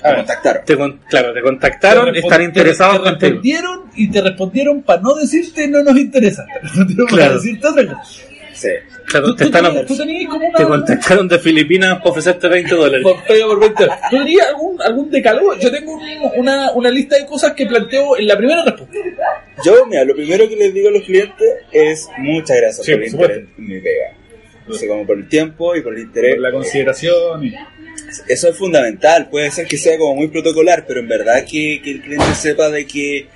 Ver. 0.03 0.15
contactaron. 0.17 0.65
Te 0.65 0.77
con- 0.77 0.97
claro, 1.09 1.33
te 1.33 1.41
contactaron, 1.41 2.13
Te 2.13 2.19
están 2.19 2.41
interesados 2.41 2.97
te, 2.97 3.03
te 3.03 3.09
contigo. 3.09 3.29
respondieron 3.31 3.81
y 3.95 4.11
te 4.11 4.21
respondieron 4.21 4.81
para 4.83 5.01
no 5.01 5.13
decirte 5.15 5.67
no 5.67 5.83
nos 5.83 5.97
interesa. 5.97 6.45
Te 6.53 6.59
respondieron 6.61 7.07
para 7.07 7.33
decirte 7.33 7.67
otra 7.67 7.85
cosa. 7.87 8.21
Sí. 8.53 8.67
Claro, 9.05 9.27
Tú, 9.27 9.35
te, 9.37 9.43
tú, 9.43 9.47
están, 9.49 9.65
tenías- 9.65 9.85
tú 9.85 9.97
tenías 9.97 10.29
como 10.29 10.47
una... 10.49 10.57
te 10.57 10.65
contactaron 10.65 11.27
de 11.29 11.39
Filipinas 11.39 11.97
para 11.99 12.09
ofrecerte 12.11 12.47
20 12.49 12.75
dólares. 12.75 13.03
por 13.03 13.15
por 13.15 13.59
20 13.59 13.83
horas. 13.85 13.99
¿Tú 14.09 14.17
tenías 14.17 14.47
algún, 14.47 14.81
algún 14.81 15.09
decálogo? 15.09 15.57
Yo 15.57 15.71
tengo 15.71 15.93
un- 15.93 16.01
una, 16.35 16.71
una 16.73 16.89
lista 16.91 17.15
de 17.17 17.25
cosas 17.25 17.53
que 17.53 17.65
planteo 17.65 18.17
en 18.17 18.27
la 18.27 18.37
primera 18.37 18.63
respuesta. 18.65 18.95
Yo, 19.65 19.85
mira, 19.87 20.03
lo 20.03 20.13
primero 20.15 20.47
que 20.49 20.55
les 20.57 20.73
digo 20.73 20.89
a 20.89 20.91
los 20.91 21.03
clientes 21.03 21.47
es 21.71 22.09
muchas 22.17 22.57
gracias 22.57 22.85
Sí, 22.85 22.91
por 22.91 23.01
el 23.01 23.07
interés 23.09 23.37
en 23.57 23.67
mi 23.67 23.79
pega. 23.79 24.13
Así 24.69 24.87
como 24.87 25.07
por 25.07 25.17
el 25.17 25.27
tiempo 25.29 25.75
y 25.75 25.81
por 25.81 25.93
el 25.95 26.01
interés. 26.01 26.35
Por 26.35 26.43
la 26.43 26.51
consideración 26.51 27.45
y... 27.45 27.55
Eso 28.27 28.49
es 28.49 28.57
fundamental, 28.57 29.29
puede 29.29 29.51
ser 29.51 29.67
que 29.67 29.77
sea 29.77 29.97
como 29.97 30.15
muy 30.15 30.27
protocolar, 30.27 30.85
pero 30.87 30.99
en 30.99 31.07
verdad 31.07 31.45
que, 31.45 31.81
que 31.83 31.91
el 31.91 32.01
cliente 32.01 32.35
sepa 32.35 32.69
de 32.69 32.85
que, 32.85 33.27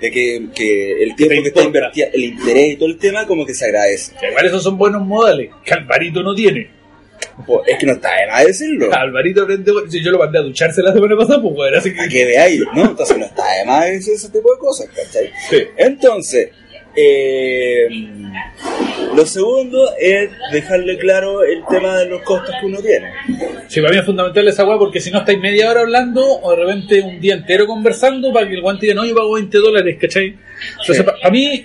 de 0.00 0.10
que, 0.10 0.46
que 0.54 1.02
el 1.02 1.16
tiempo 1.16 1.42
que 1.42 1.48
está 1.48 1.62
invertido, 1.62 2.08
el 2.12 2.24
interés 2.24 2.72
y 2.72 2.76
todo 2.76 2.88
el 2.88 2.98
tema, 2.98 3.26
como 3.26 3.44
que 3.46 3.54
se 3.54 3.66
agradece. 3.66 4.12
Igual 4.28 4.46
esos 4.46 4.62
son 4.62 4.76
buenos 4.78 5.02
modales 5.04 5.50
que 5.64 5.74
Alvarito 5.74 6.22
no 6.22 6.34
tiene. 6.34 6.70
Pues, 7.46 7.60
es 7.66 7.78
que 7.78 7.86
no 7.86 7.92
está 7.92 8.14
de 8.16 8.26
más 8.26 8.44
decirlo. 8.44 8.94
Alvarito 8.94 9.42
aprende... 9.42 9.72
si 9.88 10.02
Yo 10.02 10.12
lo 10.12 10.18
mandé 10.18 10.38
a 10.38 10.42
ducharse 10.42 10.82
la 10.82 10.92
semana 10.92 11.16
pasada, 11.16 11.42
pues 11.42 11.54
bueno, 11.54 11.78
así 11.78 11.92
que... 11.92 12.08
que 12.08 12.24
veáis, 12.24 12.60
¿no? 12.74 12.84
Entonces 12.90 13.16
no 13.18 13.24
está 13.24 13.44
de 13.58 13.64
más 13.64 13.86
decir 13.86 14.14
ese 14.14 14.28
tipo 14.28 14.52
de 14.52 14.58
cosas, 14.58 14.88
¿cachai? 14.94 15.30
Sí. 15.50 15.64
Entonces, 15.76 16.50
eh, 16.96 17.88
lo 19.14 19.26
segundo 19.26 19.90
es 19.98 20.30
dejarle 20.52 20.98
claro 20.98 21.42
el 21.42 21.62
tema 21.68 21.96
de 21.98 22.06
los 22.06 22.22
costos 22.22 22.54
que 22.60 22.66
uno 22.66 22.80
tiene. 22.80 23.12
Sí, 23.68 23.80
para 23.80 23.92
mí 23.92 23.98
es 23.98 24.04
fundamental 24.04 24.48
esa 24.48 24.64
weá 24.64 24.78
porque 24.78 25.00
si 25.00 25.10
no 25.10 25.18
estáis 25.18 25.38
media 25.38 25.70
hora 25.70 25.80
hablando 25.80 26.22
o 26.22 26.50
de 26.50 26.56
repente 26.56 27.02
un 27.02 27.20
día 27.20 27.34
entero 27.34 27.66
conversando 27.66 28.32
para 28.32 28.48
que 28.48 28.54
el 28.54 28.62
guante 28.62 28.86
diga, 28.86 28.96
no, 28.96 29.06
yo 29.06 29.14
pago 29.14 29.34
20 29.34 29.58
dólares, 29.58 29.98
¿cachai? 30.00 30.36
Entonces, 30.80 31.04
para 31.04 31.30
mí, 31.30 31.64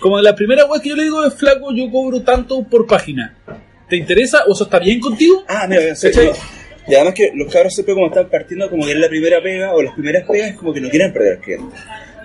como 0.00 0.20
la 0.20 0.34
primera 0.34 0.66
weá 0.66 0.80
que 0.80 0.90
yo 0.90 0.96
le 0.96 1.04
digo 1.04 1.24
es 1.24 1.34
flaco, 1.34 1.72
yo 1.74 1.90
cobro 1.90 2.22
tanto 2.22 2.62
por 2.64 2.86
página. 2.86 3.36
¿Te 3.88 3.96
interesa 3.96 4.44
o 4.46 4.52
eso 4.52 4.64
está 4.64 4.78
bien 4.78 5.00
contigo? 5.00 5.44
Ah, 5.48 5.66
mira, 5.68 5.82
en 5.82 5.96
serio. 5.96 6.32
Y 6.88 6.94
además 6.94 7.14
que 7.14 7.32
los 7.34 7.52
cabros 7.52 7.74
siempre 7.74 7.94
como 7.94 8.06
están 8.06 8.28
partiendo 8.28 8.70
como 8.70 8.84
que 8.84 8.92
es 8.92 8.98
la 8.98 9.08
primera 9.08 9.42
pega 9.42 9.74
o 9.74 9.82
las 9.82 9.94
primeras 9.94 10.24
pegas 10.28 10.56
como 10.56 10.72
que 10.72 10.80
no 10.80 10.88
quieren 10.88 11.12
perder 11.12 11.36
al 11.36 11.40
cliente. 11.40 11.76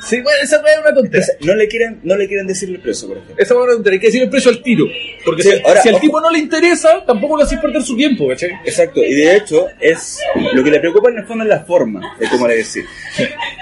Sí, 0.03 0.19
bueno, 0.21 0.39
esa 0.43 0.61
weá 0.61 0.73
es 0.73 0.79
una 0.79 0.93
tontería. 0.93 1.19
Entonces, 1.19 1.47
no 1.47 1.55
le 1.55 1.67
quieren, 1.67 1.99
no 2.03 2.15
le 2.17 2.27
quieren 2.27 2.47
decir 2.47 2.69
el 2.69 2.79
precio, 2.79 3.07
por 3.07 3.17
ejemplo. 3.17 3.35
Esa 3.37 3.53
weá 3.53 3.61
es 3.63 3.67
una 3.67 3.75
tontería, 3.75 3.95
hay 3.97 3.99
que 4.01 4.07
decir 4.07 4.21
el 4.23 4.29
precio 4.29 4.51
al 4.51 4.61
tiro. 4.63 4.85
Porque 5.23 5.43
Sí, 5.43 5.51
si, 5.51 5.61
ahora, 5.63 5.81
si 5.81 5.89
al 5.89 5.95
ojo. 5.95 6.01
tipo 6.01 6.21
no 6.21 6.29
le 6.31 6.39
interesa, 6.39 7.03
tampoco 7.05 7.37
le 7.37 7.43
hacéis 7.43 7.61
perder 7.61 7.81
su 7.83 7.95
tiempo, 7.95 8.27
¿cachai? 8.27 8.49
Exacto, 8.65 8.99
y 9.03 9.13
de 9.13 9.35
hecho 9.35 9.67
es 9.79 10.19
lo 10.53 10.63
que 10.63 10.71
le 10.71 10.79
preocupa 10.79 11.09
en 11.09 11.19
el 11.19 11.25
fondo 11.25 11.43
es 11.43 11.49
la 11.49 11.59
forma 11.63 12.15
de 12.19 12.27
cómo 12.29 12.47
le 12.47 12.55
decir. 12.55 12.83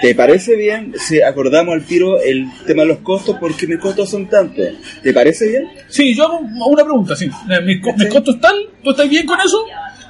¿Te 0.00 0.14
parece 0.14 0.56
bien 0.56 0.94
si 0.98 1.20
acordamos 1.20 1.74
al 1.74 1.84
tiro 1.84 2.20
el 2.20 2.46
tema 2.66 2.82
de 2.82 2.88
los 2.88 2.98
costos 2.98 3.36
porque 3.38 3.66
mis 3.66 3.78
costos 3.78 4.08
son 4.10 4.26
tantos? 4.28 4.66
¿Te 5.02 5.12
parece 5.12 5.48
bien? 5.48 5.68
Sí, 5.88 6.14
yo 6.14 6.24
hago 6.24 6.40
una 6.66 6.84
pregunta, 6.84 7.14
sí. 7.14 7.26
Eh, 7.26 7.60
Mis, 7.62 7.80
co- 7.82 7.92
mis 7.94 8.08
costos 8.08 8.40
tal, 8.40 8.54
¿tú 8.82 8.90
estás 8.90 9.08
bien 9.08 9.26
con 9.26 9.38
eso? 9.40 9.62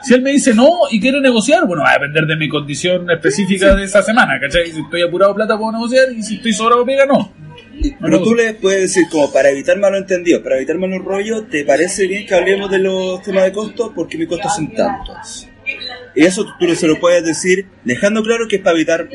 Si 0.03 0.15
él 0.15 0.23
me 0.23 0.31
dice 0.33 0.55
no 0.55 0.69
y 0.91 1.01
quiere 1.01 1.21
negociar, 1.21 1.67
bueno, 1.67 1.83
va 1.83 1.91
a 1.91 1.95
depender 1.95 2.27
de 2.27 2.37
mi 2.37 2.49
condición 2.49 3.11
específica 3.11 3.75
de 3.75 3.85
esa 3.85 4.03
semana, 4.03 4.39
¿cachai? 4.41 4.71
Si 4.73 4.81
estoy 4.81 5.03
apurado 5.03 5.35
plata 5.35 5.59
puedo 5.59 5.73
negociar 5.73 6.09
y 6.17 6.23
si 6.23 6.37
estoy 6.37 6.53
sobrado 6.53 6.85
pega, 6.85 7.05
no. 7.07 7.33
Pero 8.01 8.23
tú 8.23 8.35
le 8.35 8.55
puedes 8.55 8.83
decir, 8.83 9.05
como 9.11 9.33
para 9.33 9.49
evitar 9.51 9.79
malos 9.79 10.01
entendidos, 10.01 10.43
para 10.43 10.57
evitar 10.57 10.77
malos 10.79 11.03
rollos, 11.05 11.49
¿te 11.49 11.65
parece 11.65 12.07
bien 12.07 12.27
que 12.27 12.35
hablemos 12.35 12.71
de 12.71 12.79
los 12.79 13.23
temas 13.23 13.45
de 13.45 13.53
costos? 13.53 13.93
Porque 13.95 14.19
mis 14.19 14.29
costos 14.29 14.55
son 14.55 14.73
tantos. 14.75 15.49
Y 16.15 16.25
eso 16.25 16.45
tú 16.59 16.75
se 16.75 16.87
lo 16.87 16.99
puedes 16.99 17.25
decir 17.25 17.67
dejando 17.85 18.23
claro 18.23 18.47
que 18.49 18.57
es 18.57 18.63
para 18.63 18.77
evitar 18.77 19.09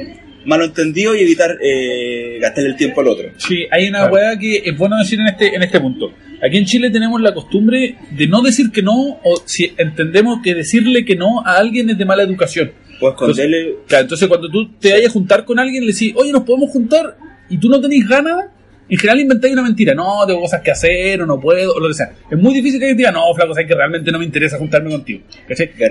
malentendido 0.46 1.16
y 1.16 1.22
evitar 1.22 1.58
eh, 1.62 2.38
gastar 2.40 2.66
el 2.66 2.76
tiempo 2.76 3.02
al 3.02 3.08
otro. 3.10 3.30
Sí, 3.38 3.66
hay 3.72 3.88
una 3.90 4.00
Claro. 4.00 4.14
weá 4.14 4.38
que 4.40 4.58
es 4.66 4.78
bueno 4.78 4.98
decir 4.98 5.20
en 5.20 5.28
este, 5.28 5.56
en 5.56 5.64
este 5.64 5.80
punto. 5.80 6.14
Aquí 6.46 6.58
en 6.58 6.66
Chile 6.66 6.90
tenemos 6.92 7.20
la 7.22 7.34
costumbre 7.34 7.98
de 8.12 8.28
no 8.28 8.42
decir 8.42 8.70
que 8.72 8.82
no, 8.82 8.94
o 9.24 9.42
si 9.46 9.72
entendemos 9.78 10.40
que 10.44 10.54
decirle 10.54 11.04
que 11.06 11.16
no 11.16 11.42
a 11.46 11.58
alguien 11.58 11.90
es 11.90 11.98
de 11.98 12.06
mala 12.06 12.24
educación. 12.24 12.72
Puedes 13.00 13.16
esconderle. 13.16 13.76
Claro, 13.88 14.04
entonces 14.04 14.28
cuando 14.28 14.50
tú 14.50 14.70
te 14.80 14.92
vayas 14.92 15.10
a 15.10 15.14
juntar 15.14 15.44
con 15.46 15.58
alguien, 15.60 15.86
le 15.86 15.92
decís, 15.94 16.14
oye, 16.16 16.32
nos 16.32 16.44
podemos 16.44 16.70
juntar, 16.72 17.18
y 17.50 17.58
tú 17.58 17.68
no 17.70 17.80
tenés 17.82 18.08
ganas, 18.08 18.46
en 18.88 19.00
general 19.00 19.20
inventáis 19.22 19.54
una 19.54 19.64
mentira. 19.64 19.96
No, 19.96 20.26
tengo 20.28 20.42
cosas 20.42 20.62
que 20.62 20.70
hacer, 20.70 21.20
o 21.22 21.26
no 21.26 21.40
puedo, 21.40 21.74
o 21.74 21.80
lo 21.80 21.88
que 21.88 21.96
sea. 21.96 22.14
Es 22.30 22.38
muy 22.38 22.54
difícil 22.54 22.80
que 22.80 22.86
alguien 22.86 22.98
diga, 22.98 23.12
no, 23.12 23.34
flaco, 23.34 23.54
sabes 23.56 23.68
que 23.68 23.74
realmente 23.74 24.12
no 24.12 24.20
me 24.20 24.26
interesa 24.26 24.60
juntarme 24.60 24.92
contigo. 24.92 25.22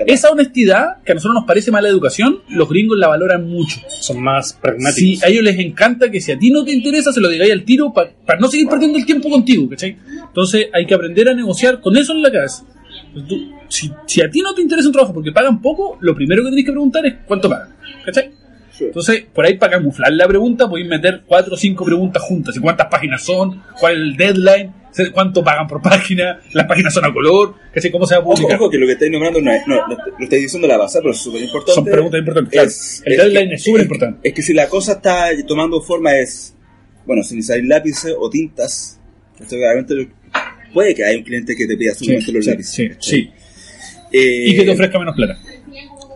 Esa 0.07 0.29
honestidad, 0.29 1.03
que 1.03 1.11
a 1.11 1.15
nosotros 1.15 1.35
nos 1.35 1.45
parece 1.45 1.71
mala 1.71 1.89
educación, 1.89 2.39
los 2.49 2.69
gringos 2.69 2.97
la 2.97 3.09
valoran 3.09 3.47
mucho. 3.49 3.81
Son 3.89 4.21
más 4.23 4.51
Sí, 4.51 4.55
pragmáticos. 4.61 5.23
a 5.23 5.27
ellos 5.27 5.43
les 5.43 5.59
encanta 5.59 6.09
que 6.09 6.21
si 6.21 6.31
a 6.31 6.39
ti 6.39 6.49
no 6.51 6.63
te 6.63 6.71
interesa, 6.71 7.11
se 7.11 7.19
lo 7.19 7.27
digáis 7.27 7.51
al 7.51 7.63
tiro 7.63 7.93
para 7.93 8.39
no 8.39 8.47
seguir 8.47 8.67
perdiendo 8.69 8.97
el 8.97 9.05
tiempo 9.05 9.29
contigo, 9.29 9.69
¿cachai? 9.69 9.97
Entonces 10.35 10.67
hay 10.73 10.85
que 10.85 10.93
aprender 10.93 11.29
a 11.29 11.33
negociar 11.33 11.79
con 11.79 11.95
eso 11.95 12.11
en 12.11 12.21
la 12.21 12.29
cabeza. 12.29 12.65
Entonces, 13.07 13.29
tú- 13.29 13.55
si, 13.69 13.89
si 14.05 14.21
a 14.21 14.29
ti 14.29 14.41
no 14.41 14.53
te 14.53 14.61
interesa 14.61 14.87
un 14.89 14.93
trabajo 14.93 15.13
porque 15.13 15.31
pagan 15.31 15.61
poco, 15.61 15.97
lo 16.01 16.13
primero 16.13 16.43
que 16.43 16.49
tenés 16.49 16.65
que 16.65 16.71
preguntar 16.71 17.05
es 17.05 17.15
cuánto 17.25 17.49
pagan, 17.49 17.69
¿cachai? 18.05 18.31
Entonces, 18.81 19.25
por 19.33 19.45
ahí 19.45 19.57
para 19.57 19.77
camuflar 19.77 20.11
la 20.11 20.27
pregunta, 20.27 20.67
podéis 20.69 20.89
meter 20.89 21.23
cuatro 21.25 21.53
o 21.53 21.57
cinco 21.57 21.85
preguntas 21.85 22.21
juntas. 22.23 22.53
¿Y 22.57 22.59
cuántas 22.59 22.87
páginas 22.87 23.23
son? 23.23 23.63
¿Cuál 23.79 23.93
es 23.93 23.99
el 24.01 24.17
deadline? 24.17 24.73
¿Cuánto 25.13 25.41
pagan 25.43 25.65
por 25.67 25.81
página? 25.81 26.41
¿Las 26.51 26.65
páginas 26.67 26.93
son 26.93 27.05
a 27.05 27.13
color? 27.13 27.55
¿Cachai? 27.73 27.89
¿Cómo 27.91 28.05
se 28.05 28.15
va 28.15 28.19
a 28.19 28.23
Ojo, 28.25 28.35
publicar? 28.35 28.57
ojo, 28.59 28.69
que 28.69 28.77
lo 28.77 28.85
que 28.85 28.91
estáis 28.93 29.11
nombrando 29.13 29.39
no 29.41 29.51
es, 29.51 29.65
no, 29.65 29.75
lo, 29.75 29.87
lo 29.87 30.23
estáis 30.23 30.41
diciendo 30.41 30.67
la 30.67 30.75
base, 30.77 30.99
pero 30.99 31.11
es 31.11 31.17
súper 31.17 31.41
importante. 31.43 31.73
Son 31.75 31.85
preguntas 31.85 32.19
importantes. 32.19 32.51
claro. 32.51 32.67
Es- 32.67 33.01
el 33.05 33.13
es 33.13 33.17
deadline 33.19 33.47
que- 33.49 33.55
es 33.55 33.63
súper 33.63 33.81
importante. 33.83 34.27
Es 34.29 34.33
que 34.35 34.41
si 34.41 34.53
la 34.53 34.67
cosa 34.67 34.91
está 34.93 35.27
tomando 35.47 35.79
forma 35.81 36.13
es, 36.17 36.53
bueno, 37.05 37.23
si 37.23 37.35
necesitáis 37.35 37.65
lápices 37.65 38.13
o 38.19 38.29
tintas, 38.29 38.99
esto 39.39 39.55
obviamente 39.55 39.95
lo- 39.95 40.07
puede 40.75 40.93
que 40.93 41.03
haya 41.05 41.17
un 41.17 41.23
cliente 41.23 41.55
que 41.55 41.65
te 41.65 41.75
pida 41.75 41.91
los 41.91 41.97
sí, 41.99 42.31
lápices. 42.49 42.67
sí, 42.69 42.89
sí. 42.99 43.29
Eh, 44.11 44.49
Y 44.49 44.55
que 44.57 44.63
te 44.65 44.71
ofrezca 44.71 44.99
menos 44.99 45.15
plata. 45.15 45.39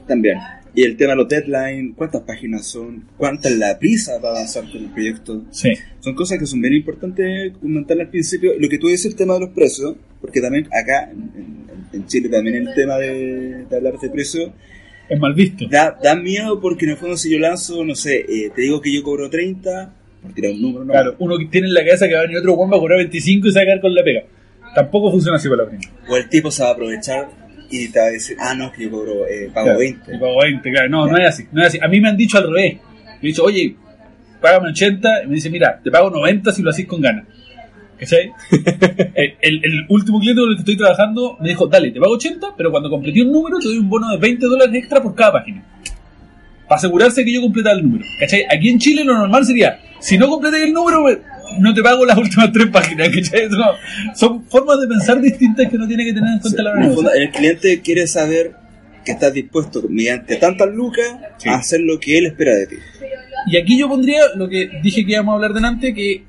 También. 0.07 0.37
Y 0.75 0.83
el 0.83 0.95
tema 0.97 1.11
de 1.13 1.17
los 1.17 1.27
deadlines, 1.27 1.93
cuántas 1.95 2.21
páginas 2.21 2.65
son, 2.67 3.05
cuánta 3.17 3.49
es 3.49 3.57
la 3.57 3.77
prisa 3.79 4.21
para 4.21 4.35
avanzar 4.35 4.63
con 4.71 4.83
el 4.83 4.89
proyecto. 4.91 5.43
Sí. 5.51 5.71
Son 5.99 6.13
cosas 6.13 6.37
que 6.37 6.45
son 6.45 6.61
bien 6.61 6.73
importantes 6.75 7.53
comentar 7.59 7.99
al 7.99 8.09
principio. 8.09 8.51
Lo 8.59 8.69
que 8.69 8.77
tú 8.77 8.87
dices, 8.87 9.07
el 9.07 9.15
tema 9.15 9.33
de 9.35 9.39
los 9.41 9.49
precios, 9.49 9.95
porque 10.21 10.39
también 10.41 10.67
acá 10.67 11.09
en, 11.11 11.65
en- 11.93 12.05
Chile 12.07 12.29
también 12.29 12.55
el 12.67 12.73
tema 12.75 12.97
de, 12.97 13.65
de 13.69 13.75
hablar 13.75 13.97
de 13.99 14.09
precios 14.09 14.51
Es 15.09 15.19
mal 15.19 15.33
visto. 15.33 15.65
da, 15.69 15.97
da 16.01 16.15
miedo 16.15 16.59
porque 16.61 16.85
en 16.85 16.91
el 16.91 16.97
fondo 16.97 17.17
si 17.17 17.31
yo 17.31 17.39
lanzo, 17.39 17.83
no 17.83 17.95
sé, 17.95 18.19
eh, 18.29 18.51
te 18.55 18.61
digo 18.61 18.79
que 18.79 18.93
yo 18.93 19.01
cobro 19.03 19.27
30, 19.29 19.93
por 20.21 20.33
tirar 20.33 20.51
un 20.51 20.61
número, 20.61 20.85
¿no? 20.85 20.93
Claro, 20.93 21.15
uno 21.19 21.37
que 21.37 21.45
tiene 21.45 21.67
en 21.67 21.73
la 21.73 21.83
cabeza 21.83 22.07
que 22.07 22.13
va 22.13 22.19
a 22.21 22.23
venir 22.23 22.37
otro 22.37 22.53
guamba 22.53 22.77
a 22.77 22.79
cobrar 22.79 22.99
25 22.99 23.47
y 23.47 23.51
se 23.51 23.57
va 23.59 23.63
a 23.63 23.65
quedar 23.65 23.81
con 23.81 23.93
la 23.95 24.03
pega. 24.03 24.23
Tampoco 24.75 25.11
funciona 25.11 25.37
así 25.37 25.49
para 25.49 25.63
la 25.63 25.69
gringa. 25.69 25.89
O 26.07 26.15
el 26.17 26.29
tipo 26.29 26.51
se 26.51 26.63
va 26.63 26.69
a 26.69 26.73
aprovechar 26.73 27.29
y 27.71 27.87
te 27.89 27.99
va 27.99 28.05
a 28.05 28.09
decir, 28.09 28.37
ah, 28.39 28.53
no, 28.55 28.65
es 28.67 28.71
que 28.73 28.83
yo 28.83 28.91
cobro, 28.91 29.27
eh, 29.27 29.49
pago 29.53 29.65
Claro, 29.67 29.79
20. 29.79 30.15
y 30.15 30.19
pago 30.19 30.41
20, 30.41 30.71
claro. 30.71 30.89
No, 30.89 31.07
no 31.07 31.17
es 31.17 31.27
así. 31.27 31.43
No 31.51 31.61
es 31.61 31.67
así. 31.67 31.79
A 31.81 31.87
mí 31.87 31.99
me 32.01 32.09
han 32.09 32.17
dicho 32.17 32.37
al 32.37 32.45
revés. 32.53 32.75
Me 33.05 33.11
han 33.13 33.21
dicho, 33.21 33.43
oye, 33.43 33.75
págame 34.41 34.69
80. 34.69 35.23
Y 35.23 35.27
me 35.27 35.35
dice, 35.35 35.49
mira, 35.49 35.79
te 35.83 35.91
pago 35.91 36.09
90 36.09 36.51
si 36.51 36.61
lo 36.61 36.69
haces 36.69 36.85
con 36.85 37.01
ganas. 37.01 37.25
¿Cachai? 37.99 38.31
el, 39.15 39.35
el- 39.41 39.61
el 39.65 39.85
último 39.89 40.19
cliente 40.19 40.39
con 40.41 40.49
el 40.51 40.55
que 40.55 40.61
estoy 40.61 40.77
trabajando 40.77 41.37
me 41.41 41.49
dijo, 41.49 41.67
dale, 41.67 41.91
te 41.91 41.99
pago 41.99 42.13
80, 42.13 42.47
pero 42.57 42.71
cuando 42.71 42.89
completé 42.89 43.21
un 43.23 43.31
número 43.33 43.59
te 43.59 43.67
doy 43.67 43.77
un 43.77 43.89
bono 43.89 44.09
de 44.11 44.17
20 44.17 44.45
dólares 44.45 44.73
extra 44.75 45.01
por 45.03 45.13
cada 45.15 45.33
página. 45.33 45.63
Para 46.67 46.77
asegurarse 46.77 47.25
que 47.25 47.33
yo 47.33 47.41
completara 47.41 47.75
el 47.75 47.83
número. 47.83 48.05
¿Cachai? 48.19 48.43
Aquí 48.49 48.69
en 48.69 48.79
Chile 48.79 49.03
lo 49.03 49.15
normal 49.15 49.43
sería, 49.45 49.79
si 49.99 50.17
no 50.17 50.29
completé 50.29 50.63
el 50.63 50.71
número, 50.71 51.03
me- 51.03 51.17
no 51.59 51.73
te 51.73 51.81
pago 51.81 52.05
las 52.05 52.17
últimas 52.17 52.51
tres 52.51 52.67
páginas. 52.67 53.09
¿Cachai? 53.15 53.49
No- 53.49 54.15
son 54.15 54.43
formas 54.45 54.79
de 54.81 54.87
pensar 54.87 55.19
distintas 55.21 55.69
que 55.69 55.75
uno 55.75 55.87
tiene 55.87 56.05
que 56.05 56.13
tener 56.13 56.33
en 56.33 56.39
cuenta 56.39 56.63
la 56.63 56.73
En 56.73 57.21
el, 57.23 57.31
cliente 57.31 57.81
quiere 57.81 58.07
saber 58.07 58.53
que 59.03 59.13
estás 59.13 59.33
dispuesto, 59.33 59.81
mediante 59.89 60.35
tantas 60.35 60.69
lucas, 60.69 61.05
a 61.47 61.55
hacer 61.55 61.79
lo 61.81 61.99
que 61.99 62.17
él 62.17 62.25
espera 62.27 62.53
de 62.53 62.67
ti. 62.67 62.75
Y 63.47 63.57
aquí 63.57 63.77
yo 63.79 63.87
pondría 63.87 64.19
lo 64.35 64.47
que 64.49 64.69
dije 64.83 65.05
que 65.05 65.13
íbamos 65.13 65.31
a 65.31 65.35
hablar 65.35 65.53
delante, 65.53 65.93
que 65.93 66.25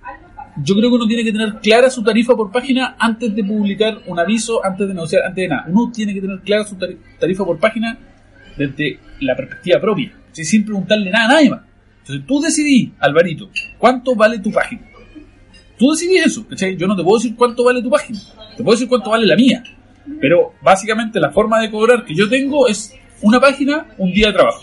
yo 0.62 0.74
creo 0.74 0.88
que 0.90 0.96
uno 0.96 1.06
tiene 1.06 1.24
que 1.24 1.32
tener 1.32 1.54
clara 1.62 1.90
su 1.90 2.02
tarifa 2.02 2.36
por 2.36 2.50
página 2.52 2.94
antes 2.98 3.34
de 3.34 3.42
publicar 3.44 3.98
un 4.06 4.18
aviso, 4.18 4.64
antes 4.64 4.86
de 4.86 4.94
negociar, 4.94 5.22
antes 5.24 5.42
de 5.42 5.48
nada. 5.48 5.64
Uno 5.68 5.90
tiene 5.92 6.14
que 6.14 6.20
tener 6.20 6.38
clara 6.40 6.64
su 6.64 6.76
tari- 6.76 6.96
tarifa 7.18 7.44
por 7.44 7.58
página 7.58 7.98
desde 8.56 8.98
la 9.20 9.34
perspectiva 9.36 9.80
propia, 9.80 10.12
sin 10.32 10.64
preguntarle 10.64 11.10
nada 11.10 11.24
a 11.26 11.28
nadie 11.34 11.50
más. 11.50 11.60
Entonces 12.00 12.26
tú 12.26 12.40
decidí, 12.40 12.92
Alvarito, 13.00 13.50
cuánto 13.78 14.14
vale 14.14 14.38
tu 14.38 14.50
página. 14.52 14.82
Tú 15.80 15.92
decidí 15.92 16.18
eso, 16.18 16.46
¿cachai? 16.46 16.76
Yo 16.76 16.86
no 16.86 16.94
te 16.94 17.02
puedo 17.02 17.16
decir 17.16 17.34
cuánto 17.34 17.64
vale 17.64 17.80
tu 17.80 17.88
página, 17.88 18.18
te 18.54 18.62
puedo 18.62 18.76
decir 18.76 18.86
cuánto 18.86 19.08
vale 19.08 19.24
la 19.24 19.34
mía. 19.34 19.64
Pero 20.20 20.52
básicamente 20.60 21.18
la 21.18 21.30
forma 21.30 21.58
de 21.58 21.70
cobrar 21.70 22.04
que 22.04 22.14
yo 22.14 22.28
tengo 22.28 22.68
es 22.68 22.94
una 23.22 23.40
página, 23.40 23.86
un 23.96 24.12
día 24.12 24.26
de 24.26 24.34
trabajo. 24.34 24.60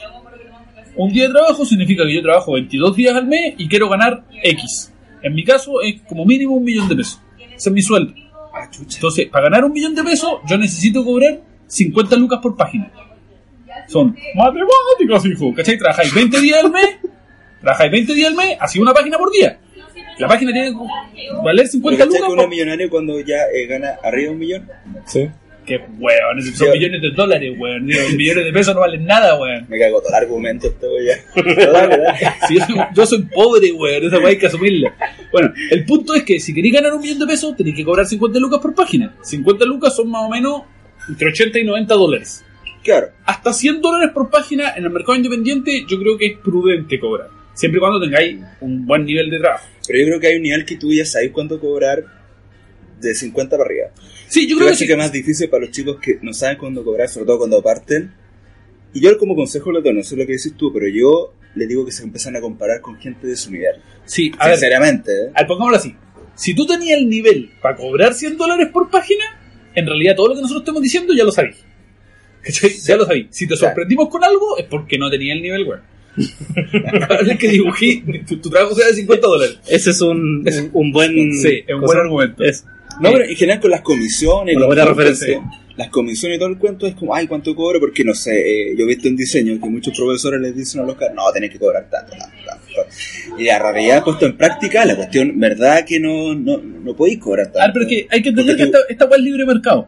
Un 0.96 1.12
día 1.12 1.24
de 1.24 1.34
trabajo 1.34 1.66
significa 1.66 2.04
que 2.06 2.14
yo 2.14 2.22
trabajo 2.22 2.54
22 2.54 2.96
días 2.96 3.16
al 3.16 3.26
mes 3.26 3.56
y 3.58 3.68
quiero 3.68 3.90
ganar 3.90 4.26
X. 4.44 4.94
En 5.24 5.34
mi 5.34 5.44
caso 5.44 5.82
es 5.82 6.04
como 6.04 6.24
mínimo 6.24 6.54
un 6.54 6.64
millón 6.64 6.88
de 6.88 6.98
pesos. 6.98 7.20
Ese 7.40 7.70
es 7.70 7.74
mi 7.74 7.82
sueldo. 7.82 8.14
Ah. 8.54 8.70
Entonces, 8.80 9.28
para 9.30 9.46
ganar 9.46 9.66
un 9.66 9.72
millón 9.72 9.96
de 9.96 10.04
pesos, 10.04 10.34
yo 10.48 10.56
necesito 10.60 11.04
cobrar 11.04 11.42
50 11.66 12.16
lucas 12.16 12.40
por 12.44 12.56
página. 12.56 12.92
Son 13.88 14.16
matemáticas, 14.36 15.26
hijo. 15.26 15.52
¿Cachai? 15.56 15.80
Trabajáis 15.80 16.14
20 16.14 16.42
días 16.42 16.64
al 16.64 16.72
mes, 16.72 16.98
trabajáis 17.60 17.92
20 17.92 18.14
días 18.14 18.30
al 18.30 18.36
mes, 18.36 18.58
así 18.60 18.80
una 18.80 18.94
página 18.94 19.18
por 19.18 19.32
día. 19.32 19.60
La 20.20 20.28
página 20.28 20.52
tiene 20.52 20.72
que 20.72 20.78
valer 21.44 21.68
50 21.68 21.98
¿Cachai 22.06 22.20
lucas 22.20 22.28
que 22.28 22.34
uno 22.34 22.48
millonario 22.48 22.90
cuando 22.90 23.20
ya 23.20 23.44
eh, 23.54 23.66
gana 23.68 23.98
arriba 24.04 24.24
de 24.24 24.30
un 24.30 24.40
millón? 24.40 24.70
Sí. 25.06 25.28
Que 25.66 25.82
weón, 26.00 26.42
son 26.56 26.68
Yo- 26.68 26.74
millones 26.74 27.02
de 27.02 27.12
dólares, 27.12 27.54
weón. 27.60 27.86
Millones 27.86 28.46
de 28.46 28.54
pesos 28.54 28.74
no 28.74 28.80
valen 28.82 29.06
nada, 29.06 29.38
weón. 29.38 29.66
Me 29.68 29.78
cago 29.78 30.00
todo 30.00 30.10
el 30.10 30.16
argumento, 30.24 30.68
esto 30.68 30.88
ya. 31.06 31.18
Si 32.48 32.56
yo, 32.58 32.66
soy, 32.66 32.76
yo 32.96 33.06
soy 33.06 33.24
pobre, 33.24 33.72
weón, 33.74 34.06
esa 34.06 34.18
weá 34.18 34.30
hay 34.30 34.38
que 34.38 34.48
asumirla. 34.48 34.96
Bueno, 35.32 35.54
el 35.72 35.84
punto 35.86 36.14
es 36.16 36.24
que 36.24 36.40
si 36.40 36.54
queréis 36.54 36.74
ganar 36.76 36.94
un 36.94 37.02
millón 37.02 37.20
de 37.20 37.28
pesos, 37.28 37.56
tenéis 37.58 37.76
que 37.76 37.84
cobrar 37.84 38.06
50 38.06 38.40
lucas 38.40 38.60
por 38.62 38.74
página. 38.74 39.14
50 39.22 39.66
lucas 39.66 39.94
son 39.96 40.10
más 40.10 40.24
o 40.24 40.30
menos 40.30 40.62
entre 41.10 41.28
80 41.30 41.60
y 41.60 41.64
90 41.66 41.94
dólares. 41.96 42.46
Claro. 42.84 43.08
Hasta 43.26 43.52
100 43.52 43.82
dólares 43.82 44.12
por 44.14 44.30
página 44.30 44.74
en 44.78 44.86
el 44.86 44.90
mercado 44.90 45.16
independiente, 45.18 45.84
yo 45.86 46.00
creo 46.00 46.18
que 46.18 46.28
es 46.28 46.38
prudente 46.38 46.98
cobrar. 46.98 47.28
Siempre 47.58 47.78
y 47.78 47.82
cuando 47.82 48.00
tengáis 48.00 48.40
un 48.62 48.86
buen 48.86 49.04
nivel 49.04 49.30
de 49.32 49.40
trabajo. 49.40 49.66
Pero 49.88 50.00
yo 50.00 50.06
creo 50.06 50.20
que 50.20 50.28
hay 50.28 50.36
un 50.36 50.44
nivel 50.44 50.64
que 50.66 50.78
tú 50.78 50.94
ya 50.94 51.06
sabes 51.06 51.32
cuánto 51.32 51.60
cobrar 51.60 52.04
de 53.02 53.16
50 53.16 53.58
para 53.58 53.68
arriba. 53.68 53.88
Sí, 54.28 54.42
yo 54.48 54.56
creo 54.58 54.68
creo 54.68 54.70
que 54.70 54.76
sí. 54.78 54.86
que 54.86 54.92
es 54.94 54.98
más 54.98 55.12
difícil 55.12 55.50
para 55.50 55.66
los 55.66 55.72
chicos 55.72 55.98
que 56.00 56.20
no 56.22 56.34
saben 56.34 56.58
cuándo 56.58 56.84
cobrar, 56.84 57.10
sobre 57.10 57.26
todo 57.26 57.40
cuando 57.40 57.62
parten. 57.64 58.14
Y 58.94 59.02
yo 59.02 59.18
como 59.18 59.36
consejo 59.36 59.72
lo 59.72 59.82
doy, 59.82 59.94
no 59.94 60.04
sé 60.04 60.16
lo 60.16 60.26
que 60.28 60.34
dices 60.34 60.54
tú, 60.56 60.72
pero 60.72 60.88
yo 60.88 61.34
les 61.56 61.68
digo 61.68 61.84
que 61.86 61.92
se 61.92 62.04
empiezan 62.04 62.36
a 62.36 62.42
comparar 62.42 62.80
con 62.82 62.96
gente 63.00 63.26
de 63.26 63.36
su 63.36 63.52
nivel. 63.52 63.76
Sí, 64.06 64.32
a 64.38 64.48
ver, 64.50 64.58
Sinceramente, 64.58 65.12
¿eh? 65.12 65.32
al 65.34 65.48
pongámoslo 65.48 65.78
así. 65.78 65.96
Si 66.36 66.54
tú 66.54 66.68
tenías 66.68 67.00
el 67.00 67.10
nivel 67.10 67.50
para 67.62 67.76
cobrar 67.76 68.14
100 68.14 68.38
dólares 68.38 68.68
por 68.72 68.90
página, 68.92 69.24
en 69.74 69.86
realidad 69.88 70.16
todo 70.16 70.28
lo 70.30 70.36
que 70.36 70.42
nosotros 70.42 70.62
estamos 70.62 70.84
diciendo 70.84 71.14
ya 71.16 71.24
lo 71.24 71.32
sabéis. 71.32 71.58
¿Cachai? 72.44 72.70
Ya 72.86 72.96
lo 72.96 73.06
sabéis. 73.06 73.28
Si 73.32 73.48
te 73.48 73.56
Claro. 73.56 73.70
sorprendimos 73.70 74.10
con 74.10 74.24
algo, 74.24 74.58
es 74.58 74.66
porque 74.66 74.98
no 75.00 75.10
tenía 75.10 75.34
el 75.34 75.42
nivel, 75.42 75.64
weón. 75.68 75.82
Probable 76.82 77.38
que 77.38 77.48
dibujé, 77.50 78.04
tu, 78.28 78.38
tu 78.38 78.50
trabajo 78.50 78.76
sea 78.76 78.88
de 78.88 78.94
50 78.94 79.28
dólares. 79.28 79.60
Ese 79.68 79.92
es 79.92 80.02
un, 80.02 80.44
un, 80.48 80.70
un 80.74 80.92
buen. 80.92 81.34
Sí, 81.34 81.64
es 81.68 81.76
un 81.76 81.82
buen 81.82 81.98
argumento. 82.00 82.44
es- 82.44 82.66
No, 83.02 83.12
pero 83.12 83.26
en 83.26 83.36
general 83.36 83.60
con 83.62 83.72
las 83.72 83.82
comisiones, 83.82 84.56
con 84.56 84.66
buena 84.68 84.86
referencia. 84.86 85.36
cuento, 85.38 85.58
las 85.78 85.90
comisiones 85.90 86.38
y 86.38 86.40
todo 86.40 86.50
el 86.50 86.58
cuento 86.58 86.88
es 86.88 86.96
como, 86.96 87.14
ay, 87.14 87.28
¿cuánto 87.28 87.54
cobro? 87.56 87.80
Porque 87.80 88.04
no 88.04 88.16
sé, 88.16 88.72
eh, 88.72 88.76
yo 88.76 88.84
he 88.84 88.88
visto 88.88 89.08
en 89.08 89.16
diseño 89.16 89.60
que 89.62 89.70
muchos 89.70 89.96
profesores 89.96 90.42
les 90.42 90.56
dicen 90.56 90.82
a 90.82 90.84
los 90.86 90.96
caras, 90.96 91.14
no, 91.16 91.22
tenés 91.32 91.52
que 91.52 91.60
cobrar 91.60 91.88
tanto, 91.90 92.12
tanto, 92.14 92.36
tanto. 92.46 93.38
Y 93.40 93.44
la 93.46 93.60
realidad 93.60 94.04
puesto 94.04 94.26
en 94.26 94.36
práctica, 94.36 94.84
la 94.86 94.96
cuestión, 94.96 95.40
verdad 95.40 95.86
que 95.86 96.00
no, 96.00 96.34
no, 96.34 96.58
no 96.58 96.96
podéis 96.96 97.20
cobrar 97.20 97.46
tanto. 97.52 97.60
Ah, 97.62 97.70
pero 97.72 97.86
es 97.86 97.90
que 97.90 98.08
hay 98.10 98.22
que 98.24 98.30
entender 98.30 98.56
que 98.58 98.64
tú- 98.66 98.78
esta, 98.90 99.06
esta 99.06 99.16
es 99.16 99.22
libre 99.22 99.46
mercado. 99.46 99.88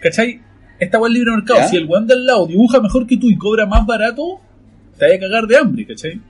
¿Cachai? 0.00 0.40
Esta 0.78 0.98
es 1.04 1.10
libre 1.10 1.32
mercado. 1.32 1.58
¿Ya? 1.60 1.68
Si 1.68 1.76
el 1.76 1.86
weón 1.86 2.06
de 2.06 2.14
al 2.14 2.24
lado 2.24 2.46
dibuja 2.46 2.80
mejor 2.80 3.06
que 3.08 3.16
tú 3.16 3.28
y 3.28 3.36
cobra 3.36 3.66
más 3.66 3.84
barato, 3.84 4.40
te 4.98 5.04
vas 5.06 5.14
a 5.14 5.18
cagar 5.20 5.46
de 5.46 5.56
hambre, 5.56 5.86
¿cachai? 5.86 6.20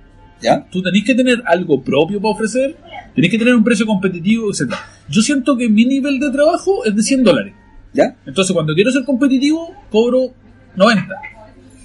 ¿Ya? 0.40 0.66
Tú 0.70 0.82
tenés 0.82 1.02
que 1.04 1.14
tener 1.14 1.42
algo 1.46 1.82
propio 1.82 2.20
para 2.20 2.34
ofrecer, 2.34 2.76
tenés 3.14 3.30
que 3.30 3.38
tener 3.38 3.54
un 3.54 3.64
precio 3.64 3.86
competitivo, 3.86 4.50
etc. 4.50 4.74
Yo 5.08 5.22
siento 5.22 5.56
que 5.56 5.68
mi 5.68 5.84
nivel 5.86 6.18
de 6.20 6.30
trabajo 6.30 6.84
es 6.84 6.94
de 6.94 7.02
100 7.02 7.24
dólares. 7.24 7.54
¿Ya? 7.94 8.14
Entonces, 8.26 8.52
cuando 8.52 8.74
quiero 8.74 8.90
ser 8.90 9.04
competitivo, 9.04 9.74
cobro 9.90 10.34
90, 10.76 11.14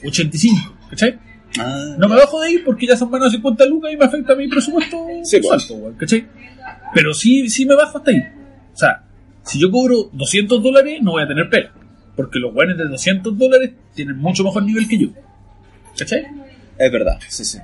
85, 0.05 0.75
¿cachai? 0.89 1.17
Ah, 1.59 1.95
No 1.97 2.09
me 2.09 2.15
bajo 2.15 2.41
de 2.41 2.47
ahí 2.47 2.57
porque 2.65 2.87
ya 2.87 2.97
son 2.97 3.09
menos 3.11 3.31
de 3.31 3.37
50 3.37 3.65
lucas 3.65 3.91
y 3.93 3.97
me 3.97 4.05
afecta 4.05 4.35
mi 4.35 4.47
presupuesto 4.49 4.97
Sí, 5.23 5.39
pues. 5.41 5.63
alto, 5.63 5.93
¿cachai? 5.97 6.25
Pero 6.93 7.13
sí, 7.13 7.49
sí 7.49 7.65
me 7.65 7.75
bajo 7.75 7.97
hasta 7.97 8.11
ahí. 8.11 8.17
O 8.73 8.77
sea, 8.77 9.03
si 9.43 9.59
yo 9.59 9.71
cobro 9.71 10.09
200 10.11 10.61
dólares, 10.61 10.99
no 11.01 11.11
voy 11.11 11.23
a 11.23 11.27
tener 11.27 11.49
pega. 11.49 11.71
Porque 12.15 12.39
los 12.39 12.53
buenos 12.53 12.77
de 12.77 12.85
200 12.89 13.37
dólares 13.37 13.71
tienen 13.95 14.17
mucho 14.17 14.43
mejor 14.43 14.63
nivel 14.63 14.87
que 14.87 14.97
yo. 14.97 15.07
¿Cachai? 15.97 16.23
Es 16.83 16.91
verdad, 16.91 17.17
sí, 17.27 17.45
sí. 17.45 17.57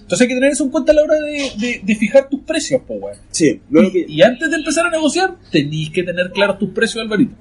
Entonces 0.00 0.20
hay 0.22 0.28
que 0.28 0.34
tener 0.34 0.50
eso 0.52 0.64
en 0.64 0.70
cuenta 0.70 0.92
a 0.92 0.94
la 0.96 1.02
hora 1.02 1.14
de, 1.14 1.50
de- 1.58 1.80
de 1.82 1.94
fijar 1.96 2.28
tus 2.28 2.40
precios, 2.42 2.82
weón. 2.86 3.16
Sí, 3.30 3.58
que, 3.90 4.04
Y 4.06 4.20
antes 4.20 4.50
de 4.50 4.56
empezar 4.56 4.84
a 4.86 4.90
negociar, 4.90 5.34
tenéis 5.50 5.88
que 5.90 6.02
tener 6.02 6.30
claros 6.30 6.58
tus 6.58 6.70
precios, 6.70 7.02
Alvarito. 7.02 7.34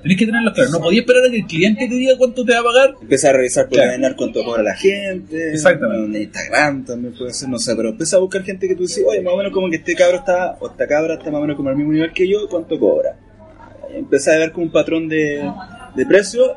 Tenéis 0.00 0.18
que 0.18 0.24
tenerlos 0.24 0.54
claros. 0.54 0.72
No 0.72 0.80
podías 0.80 1.00
esperar 1.02 1.26
a 1.26 1.30
que 1.30 1.36
el 1.36 1.46
cliente 1.46 1.86
te 1.86 1.94
diga 1.94 2.16
cuánto 2.16 2.42
te 2.42 2.54
va 2.54 2.60
a 2.60 2.62
pagar. 2.62 2.94
empezar 3.02 3.34
a 3.34 3.36
revisar 3.36 3.66
por 3.66 3.74
Claro. 3.74 3.90
ganar 3.92 4.16
cuánto 4.16 4.42
cobra 4.44 4.62
la 4.62 4.74
gente. 4.74 5.50
Exactamente. 5.52 6.16
En 6.16 6.22
Instagram 6.24 6.84
también 6.86 7.14
puede 7.18 7.34
ser, 7.34 7.50
no 7.50 7.58
sé, 7.58 7.76
pero 7.76 7.90
empieza 7.90 8.16
a 8.16 8.20
buscar 8.20 8.42
gente 8.44 8.66
que 8.66 8.74
tú 8.74 8.82
dices, 8.84 9.04
oye, 9.06 9.20
más 9.20 9.34
o 9.34 9.36
menos 9.36 9.52
como 9.52 9.68
que 9.68 9.76
este 9.76 9.94
cabro 9.94 10.16
está, 10.16 10.56
o 10.58 10.68
esta 10.70 10.86
cabra 10.88 11.14
está 11.14 11.30
más 11.30 11.38
o 11.38 11.42
menos 11.42 11.56
como 11.56 11.68
al 11.68 11.76
mismo 11.76 11.92
nivel 11.92 12.12
que 12.14 12.26
yo, 12.26 12.48
¿cuánto 12.48 12.78
cobra? 12.78 13.14
Empezar 13.94 14.36
a 14.36 14.38
ver 14.38 14.52
como 14.52 14.64
un 14.66 14.72
patrón 14.72 15.06
de, 15.06 15.42
de 15.94 16.06
precio 16.06 16.54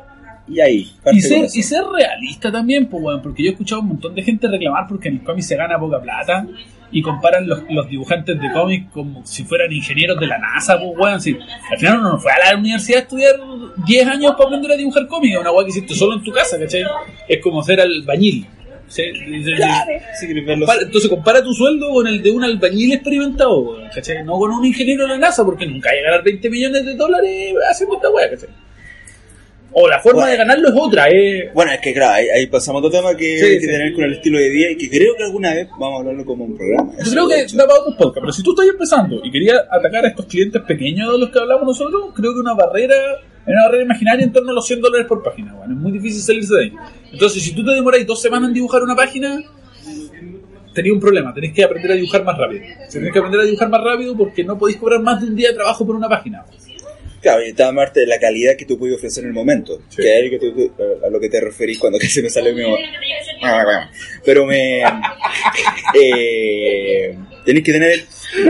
y 0.50 0.60
ahí. 0.60 0.92
Y 1.12 1.20
ser, 1.20 1.44
y 1.44 1.62
ser 1.62 1.84
realista 1.84 2.50
también, 2.50 2.86
pues, 2.88 3.02
weón. 3.02 3.22
Porque 3.22 3.44
yo 3.44 3.50
he 3.50 3.52
escuchado 3.52 3.82
un 3.82 3.88
montón 3.88 4.14
de 4.14 4.22
gente 4.22 4.48
reclamar 4.48 4.86
porque 4.88 5.08
en 5.08 5.16
el 5.16 5.22
cómic 5.22 5.44
se 5.44 5.56
gana 5.56 5.78
poca 5.78 6.00
plata. 6.00 6.46
Y 6.92 7.02
comparan 7.02 7.46
los, 7.46 7.62
los 7.70 7.88
dibujantes 7.88 8.40
de 8.40 8.50
cómics 8.50 8.90
como 8.92 9.24
si 9.24 9.44
fueran 9.44 9.70
ingenieros 9.70 10.18
de 10.18 10.26
la 10.26 10.38
NASA, 10.38 10.76
pues, 10.76 10.90
weón. 10.98 11.20
Si, 11.20 11.38
al 11.70 11.78
final 11.78 12.00
uno 12.00 12.12
no 12.12 12.18
fue 12.18 12.32
a 12.32 12.50
la 12.50 12.58
universidad 12.58 12.98
a 12.98 13.02
estudiar 13.02 13.36
10 13.86 14.06
años 14.08 14.32
para 14.32 14.46
aprender 14.46 14.72
a 14.72 14.76
dibujar 14.76 15.06
cómics. 15.06 15.34
Es 15.34 15.40
una 15.40 15.52
weá 15.52 15.64
que 15.64 15.70
hiciste 15.70 15.94
solo 15.94 16.14
en 16.14 16.24
tu 16.24 16.32
casa, 16.32 16.58
¿cachai? 16.58 16.82
Es 17.28 17.40
como 17.40 17.62
ser 17.62 17.80
albañil. 17.80 18.46
Entonces 20.82 21.08
compara 21.08 21.44
tu 21.44 21.54
sueldo 21.54 21.90
con 21.90 22.08
el 22.08 22.20
de 22.20 22.32
un 22.32 22.42
albañil 22.42 22.92
experimentado, 22.92 23.60
weón, 23.60 23.88
¿cachai? 23.94 24.24
No 24.24 24.36
con 24.36 24.50
un 24.50 24.64
ingeniero 24.64 25.04
de 25.04 25.10
la 25.10 25.18
NASA, 25.18 25.44
porque 25.44 25.66
nunca 25.66 25.90
hay 25.90 26.00
a 26.00 26.10
ganar 26.10 26.24
20 26.24 26.50
millones 26.50 26.84
de 26.84 26.94
dólares 26.94 27.54
haciendo 27.70 27.94
esta 27.94 28.10
weá, 28.10 28.30
¿cachai? 28.30 28.48
O 29.72 29.88
la 29.88 30.00
forma 30.00 30.22
Bueno. 30.22 30.32
de 30.32 30.36
ganarlo 30.38 30.68
es 30.68 30.74
otra, 30.76 31.08
eh. 31.10 31.50
Bueno, 31.54 31.70
es 31.72 31.80
que 31.80 31.92
claro, 31.94 32.14
ahí, 32.14 32.26
ahí 32.28 32.46
pasamos 32.46 32.82
a 32.82 32.86
otro 32.86 32.98
tema 33.00 33.16
que 33.16 33.38
Sí, 33.38 33.44
hay 33.44 33.54
que 33.54 33.60
sí. 33.60 33.66
tener 33.68 33.92
con 33.94 34.04
el 34.04 34.12
estilo 34.14 34.38
de 34.38 34.50
vida 34.50 34.70
y 34.72 34.76
que 34.76 34.90
creo 34.90 35.14
que 35.16 35.22
alguna 35.24 35.54
vez 35.54 35.68
vamos 35.78 35.94
a 35.94 35.98
hablarlo 36.00 36.24
como 36.24 36.44
un 36.44 36.56
programa. 36.56 36.92
Yo 37.04 37.10
creo 37.12 37.28
que 37.28 37.46
da 37.54 37.66
para 37.66 37.80
otros 37.80 37.94
podcasts, 37.96 38.20
pero 38.20 38.32
si 38.32 38.42
tú 38.42 38.50
estás 38.50 38.66
empezando 38.66 39.20
y 39.24 39.30
querías 39.30 39.58
atacar 39.70 40.04
a 40.04 40.08
estos 40.08 40.26
clientes 40.26 40.60
pequeños 40.62 41.12
de 41.12 41.18
los 41.18 41.30
que 41.30 41.38
hablamos 41.38 41.66
nosotros, 41.66 42.12
creo 42.16 42.34
que 42.34 42.40
una 42.40 42.54
barrera, 42.54 42.94
hay 43.46 43.52
una 43.52 43.62
barrera 43.66 43.84
imaginaria 43.84 44.24
en 44.24 44.32
torno 44.32 44.50
a 44.50 44.54
los 44.54 44.66
100 44.66 44.80
dólares 44.80 45.06
por 45.06 45.22
página, 45.22 45.54
weón. 45.54 45.70
Es 45.72 45.78
muy 45.78 45.92
difícil 45.92 46.20
salirse 46.20 46.54
de 46.54 46.62
ahí. 46.64 46.72
Entonces, 47.12 47.42
si 47.42 47.54
tú 47.54 47.64
te 47.64 47.72
demoras 47.72 48.04
dos 48.06 48.20
semanas 48.20 48.48
en 48.48 48.54
dibujar 48.54 48.82
una 48.82 48.96
página, 48.96 49.40
tenés 50.74 50.92
un 50.92 51.00
problema, 51.00 51.32
tenés 51.34 51.52
que 51.52 51.64
aprender 51.64 51.92
a 51.92 51.94
dibujar 51.94 52.24
más 52.24 52.36
rápido. 52.38 52.62
Tenés 52.90 53.12
que 53.12 53.18
aprender 53.18 53.40
a 53.40 53.44
dibujar 53.44 53.68
más 53.68 53.82
rápido 53.84 54.16
porque 54.16 54.44
no 54.44 54.58
podéis 54.58 54.78
cobrar 54.78 55.00
más 55.00 55.20
de 55.20 55.28
un 55.28 55.36
día 55.36 55.48
de 55.50 55.54
trabajo 55.54 55.86
por 55.86 55.94
una 55.96 56.08
página. 56.08 56.44
Claro, 57.20 57.46
y 57.46 57.52
parte 57.52 58.00
de 58.00 58.06
la 58.06 58.18
calidad 58.18 58.56
que 58.56 58.64
tú 58.64 58.78
puedes 58.78 58.96
ofrecer 58.96 59.24
en 59.24 59.28
el 59.30 59.34
momento. 59.34 59.80
Sí. 59.90 60.02
Que 60.02 60.08
es 60.18 60.24
algo 60.24 60.38
que 60.38 60.50
tú- 60.50 60.72
a 61.06 61.10
lo 61.10 61.20
que 61.20 61.28
te 61.28 61.40
referís 61.40 61.78
cuando 61.78 61.98
casi 62.00 62.22
me 62.22 62.30
sale 62.30 62.50
el 62.50 62.56
mismo. 62.56 62.76
Bueno. 63.40 63.90
Pero 64.24 64.46
me. 64.46 64.82
eh, 66.00 67.16
tenéis 67.44 67.64
que 67.64 67.72
tener 67.72 68.04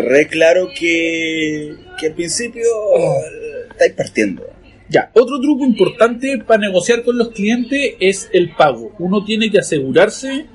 re 0.05 0.27
claro 0.29 0.69
que, 0.79 1.75
que 1.99 2.07
al 2.09 2.15
principio 2.15 2.63
estáis 3.71 3.93
partiendo. 3.93 4.47
Ya, 4.89 5.11
otro 5.15 5.41
truco 5.41 5.65
importante 5.65 6.39
para 6.39 6.61
negociar 6.63 7.03
con 7.05 7.17
los 7.17 7.31
clientes 7.31 7.95
es 8.01 8.29
el 8.33 8.51
pago. 8.57 8.93
Uno 8.99 9.25
tiene 9.25 9.51
que 9.51 9.59
asegurarse 9.59 10.47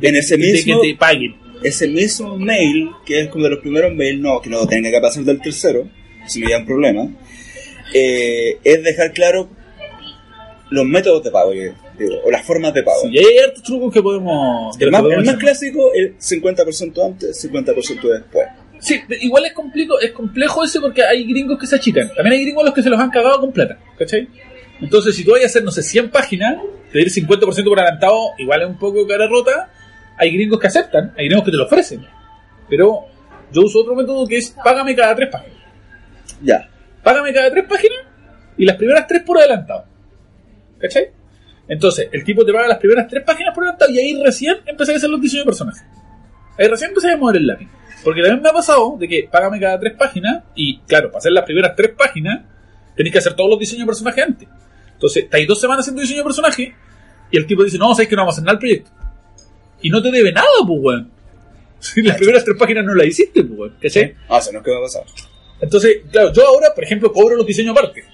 En 0.00 0.16
ese 0.16 0.36
de 0.38 0.42
que 0.42 0.52
mismo, 0.64 0.80
te 0.80 0.94
paguen. 0.94 1.36
ese 1.62 1.86
mismo 1.88 2.36
mail, 2.38 2.88
que 3.04 3.20
es 3.20 3.28
como 3.28 3.44
de 3.44 3.50
los 3.50 3.58
primeros 3.60 3.94
mails, 3.94 4.18
no, 4.20 4.40
que 4.40 4.48
no 4.48 4.66
tenga 4.66 4.90
que 4.90 5.00
pasar 5.00 5.24
del 5.24 5.42
tercero, 5.42 5.86
si 6.26 6.40
no 6.40 6.48
hay 6.48 6.54
un 6.54 6.66
problema, 6.66 7.08
eh, 7.94 8.58
es 8.64 8.82
dejar 8.82 9.12
claro 9.12 9.48
los 10.70 10.86
métodos 10.86 11.24
de 11.24 11.30
pago, 11.30 11.52
yo 11.52 11.72
digo, 11.98 12.14
o 12.24 12.30
las 12.30 12.46
formas 12.46 12.72
de 12.72 12.82
pago. 12.82 13.02
Sí, 13.02 13.08
y 13.12 13.18
hay 13.18 13.38
hartos 13.38 13.62
trucos 13.62 13.92
que 13.92 14.02
podemos... 14.02 14.80
El 14.80 14.90
más, 14.90 15.00
podemos 15.00 15.20
el 15.20 15.26
más 15.26 15.34
hacer. 15.34 15.46
clásico 15.46 15.92
es 15.94 16.12
50% 16.30 17.06
antes, 17.06 17.50
50% 17.50 18.00
después. 18.02 18.46
Sí, 18.78 19.00
igual 19.20 19.44
es 19.44 19.52
complejo, 19.52 20.00
es 20.00 20.12
complejo 20.12 20.64
ese 20.64 20.80
porque 20.80 21.04
hay 21.04 21.24
gringos 21.26 21.58
que 21.58 21.66
se 21.66 21.76
achican. 21.76 22.08
También 22.14 22.34
hay 22.34 22.44
gringos 22.44 22.62
a 22.62 22.66
los 22.66 22.74
que 22.74 22.82
se 22.82 22.88
los 22.88 22.98
han 22.98 23.10
cagado 23.10 23.40
con 23.40 23.52
plata, 23.52 23.78
¿cachai? 23.98 24.28
Entonces, 24.80 25.14
si 25.14 25.24
tú 25.24 25.32
vas 25.32 25.42
a 25.42 25.46
hacer, 25.46 25.62
no 25.62 25.70
sé, 25.70 25.82
100 25.82 26.10
páginas, 26.10 26.56
pedir 26.90 27.08
50% 27.08 27.64
por 27.64 27.78
adelantado, 27.78 28.18
igual 28.38 28.62
es 28.62 28.68
un 28.68 28.78
poco 28.78 29.06
cara 29.06 29.26
rota. 29.26 29.70
Hay 30.16 30.32
gringos 30.32 30.58
que 30.58 30.66
aceptan, 30.66 31.12
hay 31.18 31.26
gringos 31.26 31.44
que 31.44 31.50
te 31.50 31.56
lo 31.58 31.64
ofrecen. 31.64 32.06
Pero 32.68 33.06
yo 33.52 33.62
uso 33.62 33.80
otro 33.80 33.94
método 33.94 34.26
que 34.26 34.38
es 34.38 34.50
págame 34.64 34.94
cada 34.94 35.14
tres 35.14 35.28
páginas. 35.30 35.58
Ya. 36.42 36.68
Págame 37.02 37.32
cada 37.32 37.50
tres 37.50 37.64
páginas 37.68 37.98
y 38.56 38.64
las 38.64 38.76
primeras 38.76 39.06
tres 39.06 39.22
por 39.22 39.38
adelantado. 39.38 39.84
¿Cachai? 40.78 41.10
Entonces, 41.68 42.08
el 42.12 42.24
tipo 42.24 42.44
te 42.44 42.52
paga 42.52 42.68
las 42.68 42.78
primeras 42.78 43.06
tres 43.08 43.22
páginas 43.24 43.54
por 43.54 43.64
adelantado 43.64 43.92
y 43.92 43.98
ahí 43.98 44.22
recién 44.22 44.56
empecé 44.66 44.92
a 44.92 44.96
hacer 44.96 45.10
los 45.10 45.20
diseños 45.20 45.44
de 45.44 45.50
personajes. 45.50 45.84
Ahí 46.58 46.68
recién 46.68 46.90
empecé 46.90 47.12
a 47.12 47.16
mover 47.16 47.36
el 47.36 47.46
lápiz. 47.46 47.68
Porque 48.02 48.22
también 48.22 48.42
me 48.42 48.48
ha 48.48 48.52
pasado 48.52 48.96
de 48.98 49.06
que 49.06 49.28
págame 49.30 49.60
cada 49.60 49.78
tres 49.78 49.94
páginas 49.94 50.44
y, 50.54 50.80
claro, 50.80 51.08
para 51.08 51.18
hacer 51.18 51.32
las 51.32 51.44
primeras 51.44 51.76
tres 51.76 51.92
páginas 51.96 52.40
tenéis 52.96 53.12
que 53.12 53.18
hacer 53.18 53.34
todos 53.34 53.50
los 53.50 53.58
diseños 53.58 53.82
de 53.82 53.86
personaje 53.86 54.22
antes. 54.22 54.48
Entonces, 54.92 55.24
estáis 55.24 55.46
dos 55.46 55.60
semanas 55.60 55.84
haciendo 55.84 56.02
diseño 56.02 56.18
de 56.18 56.24
personaje 56.24 56.74
y 57.30 57.36
el 57.36 57.46
tipo 57.46 57.62
dice, 57.62 57.78
no, 57.78 57.94
sabéis 57.94 58.08
que 58.08 58.16
no 58.16 58.22
vamos 58.22 58.34
a 58.34 58.36
hacer 58.36 58.44
nada 58.44 58.52
al 58.54 58.58
proyecto. 58.58 58.90
Y 59.82 59.90
no 59.90 60.02
te 60.02 60.10
debe 60.10 60.32
nada, 60.32 60.46
pues, 60.66 60.80
weón. 60.82 61.10
Si 61.80 62.02
las 62.02 62.18
primeras 62.18 62.44
tres 62.44 62.58
páginas 62.58 62.84
no 62.84 62.94
las 62.94 63.06
hiciste, 63.06 63.42
pues, 63.44 63.58
weón. 63.58 63.76
¿Cachai? 63.80 64.14
Ah, 64.28 64.38
eso 64.38 64.52
no 64.52 64.58
es 64.58 64.64
que 64.64 64.70
va 64.70 64.78
a 64.78 64.82
pasar. 64.82 65.29
Entonces, 65.60 65.98
claro, 66.10 66.32
yo 66.32 66.46
ahora, 66.46 66.68
por 66.74 66.84
ejemplo, 66.84 67.12
cobro 67.12 67.36
los 67.36 67.46
diseños 67.46 67.76
aparte, 67.76 68.04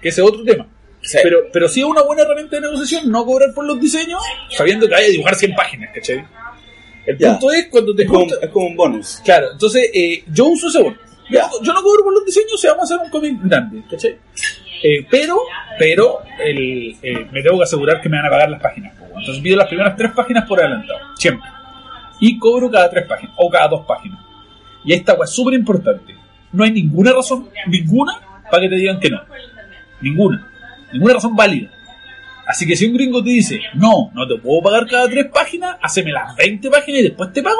que 0.00 0.08
ese 0.08 0.20
es 0.22 0.26
otro 0.26 0.42
tema. 0.42 0.66
Sí. 1.02 1.18
Pero, 1.22 1.38
pero 1.52 1.68
sí 1.68 1.80
es 1.80 1.86
una 1.86 2.02
buena 2.02 2.22
herramienta 2.22 2.56
de 2.56 2.62
negociación 2.62 3.10
no 3.10 3.24
cobrar 3.24 3.54
por 3.54 3.64
los 3.64 3.80
diseños, 3.80 4.20
sabiendo 4.50 4.88
que 4.88 4.94
vaya 4.94 5.06
a 5.06 5.10
dibujar 5.10 5.34
100 5.36 5.54
páginas, 5.54 5.90
¿cachai? 5.94 6.24
El 7.06 7.16
punto 7.18 7.52
es 7.52 7.68
cuando 7.70 7.94
te 7.94 8.02
Es 8.02 8.08
como, 8.08 8.26
es 8.42 8.48
como 8.50 8.66
un 8.66 8.76
bonus. 8.76 9.20
Claro, 9.24 9.52
entonces 9.52 9.88
eh, 9.94 10.24
yo 10.32 10.46
uso 10.46 10.66
ese 10.66 10.82
bono. 10.82 10.96
Yo, 11.30 11.40
no- 11.40 11.62
yo 11.62 11.72
no 11.72 11.82
cobro 11.82 12.02
por 12.04 12.12
los 12.14 12.24
diseños, 12.24 12.60
se 12.60 12.68
vamos 12.68 12.90
a 12.90 12.94
hacer 12.94 13.04
un 13.06 13.10
cómic 13.10 13.38
grande, 13.44 13.82
¿cachai? 13.88 14.18
Eh, 14.82 15.06
pero, 15.08 15.38
pero, 15.78 16.18
el, 16.44 16.96
eh, 17.02 17.26
me 17.30 17.42
tengo 17.42 17.56
que 17.58 17.62
asegurar 17.64 18.00
que 18.00 18.08
me 18.08 18.16
van 18.16 18.26
a 18.26 18.30
pagar 18.30 18.50
las 18.50 18.60
páginas. 18.60 18.94
Entonces 19.00 19.40
pido 19.42 19.56
las 19.56 19.68
primeras 19.68 19.96
tres 19.96 20.10
páginas 20.12 20.44
por 20.48 20.58
adelantado, 20.60 20.98
siempre. 21.16 21.48
Y 22.20 22.38
cobro 22.38 22.68
cada 22.70 22.90
tres 22.90 23.06
páginas, 23.06 23.34
o 23.38 23.48
cada 23.48 23.68
dos 23.68 23.86
páginas. 23.86 24.18
Y 24.84 24.92
esta 24.92 25.16
es 25.22 25.30
súper 25.30 25.54
importante. 25.54 26.14
No 26.56 26.64
hay 26.64 26.70
ninguna 26.72 27.12
razón, 27.12 27.50
ninguna, 27.68 28.20
para 28.50 28.62
que 28.62 28.68
te 28.70 28.76
digan 28.76 28.98
que 28.98 29.10
no. 29.10 29.20
Ninguna. 30.00 30.50
Ninguna 30.92 31.14
razón 31.14 31.36
válida. 31.36 31.70
Así 32.46 32.66
que 32.66 32.76
si 32.76 32.86
un 32.86 32.94
gringo 32.94 33.22
te 33.22 33.30
dice, 33.30 33.60
no, 33.74 34.10
no 34.14 34.26
te 34.26 34.36
puedo 34.40 34.62
pagar 34.62 34.86
cada 34.86 35.08
tres 35.08 35.26
páginas, 35.26 35.76
haceme 35.82 36.12
las 36.12 36.34
20 36.36 36.70
páginas 36.70 37.00
y 37.00 37.02
después 37.04 37.32
te 37.32 37.42
pago, 37.42 37.58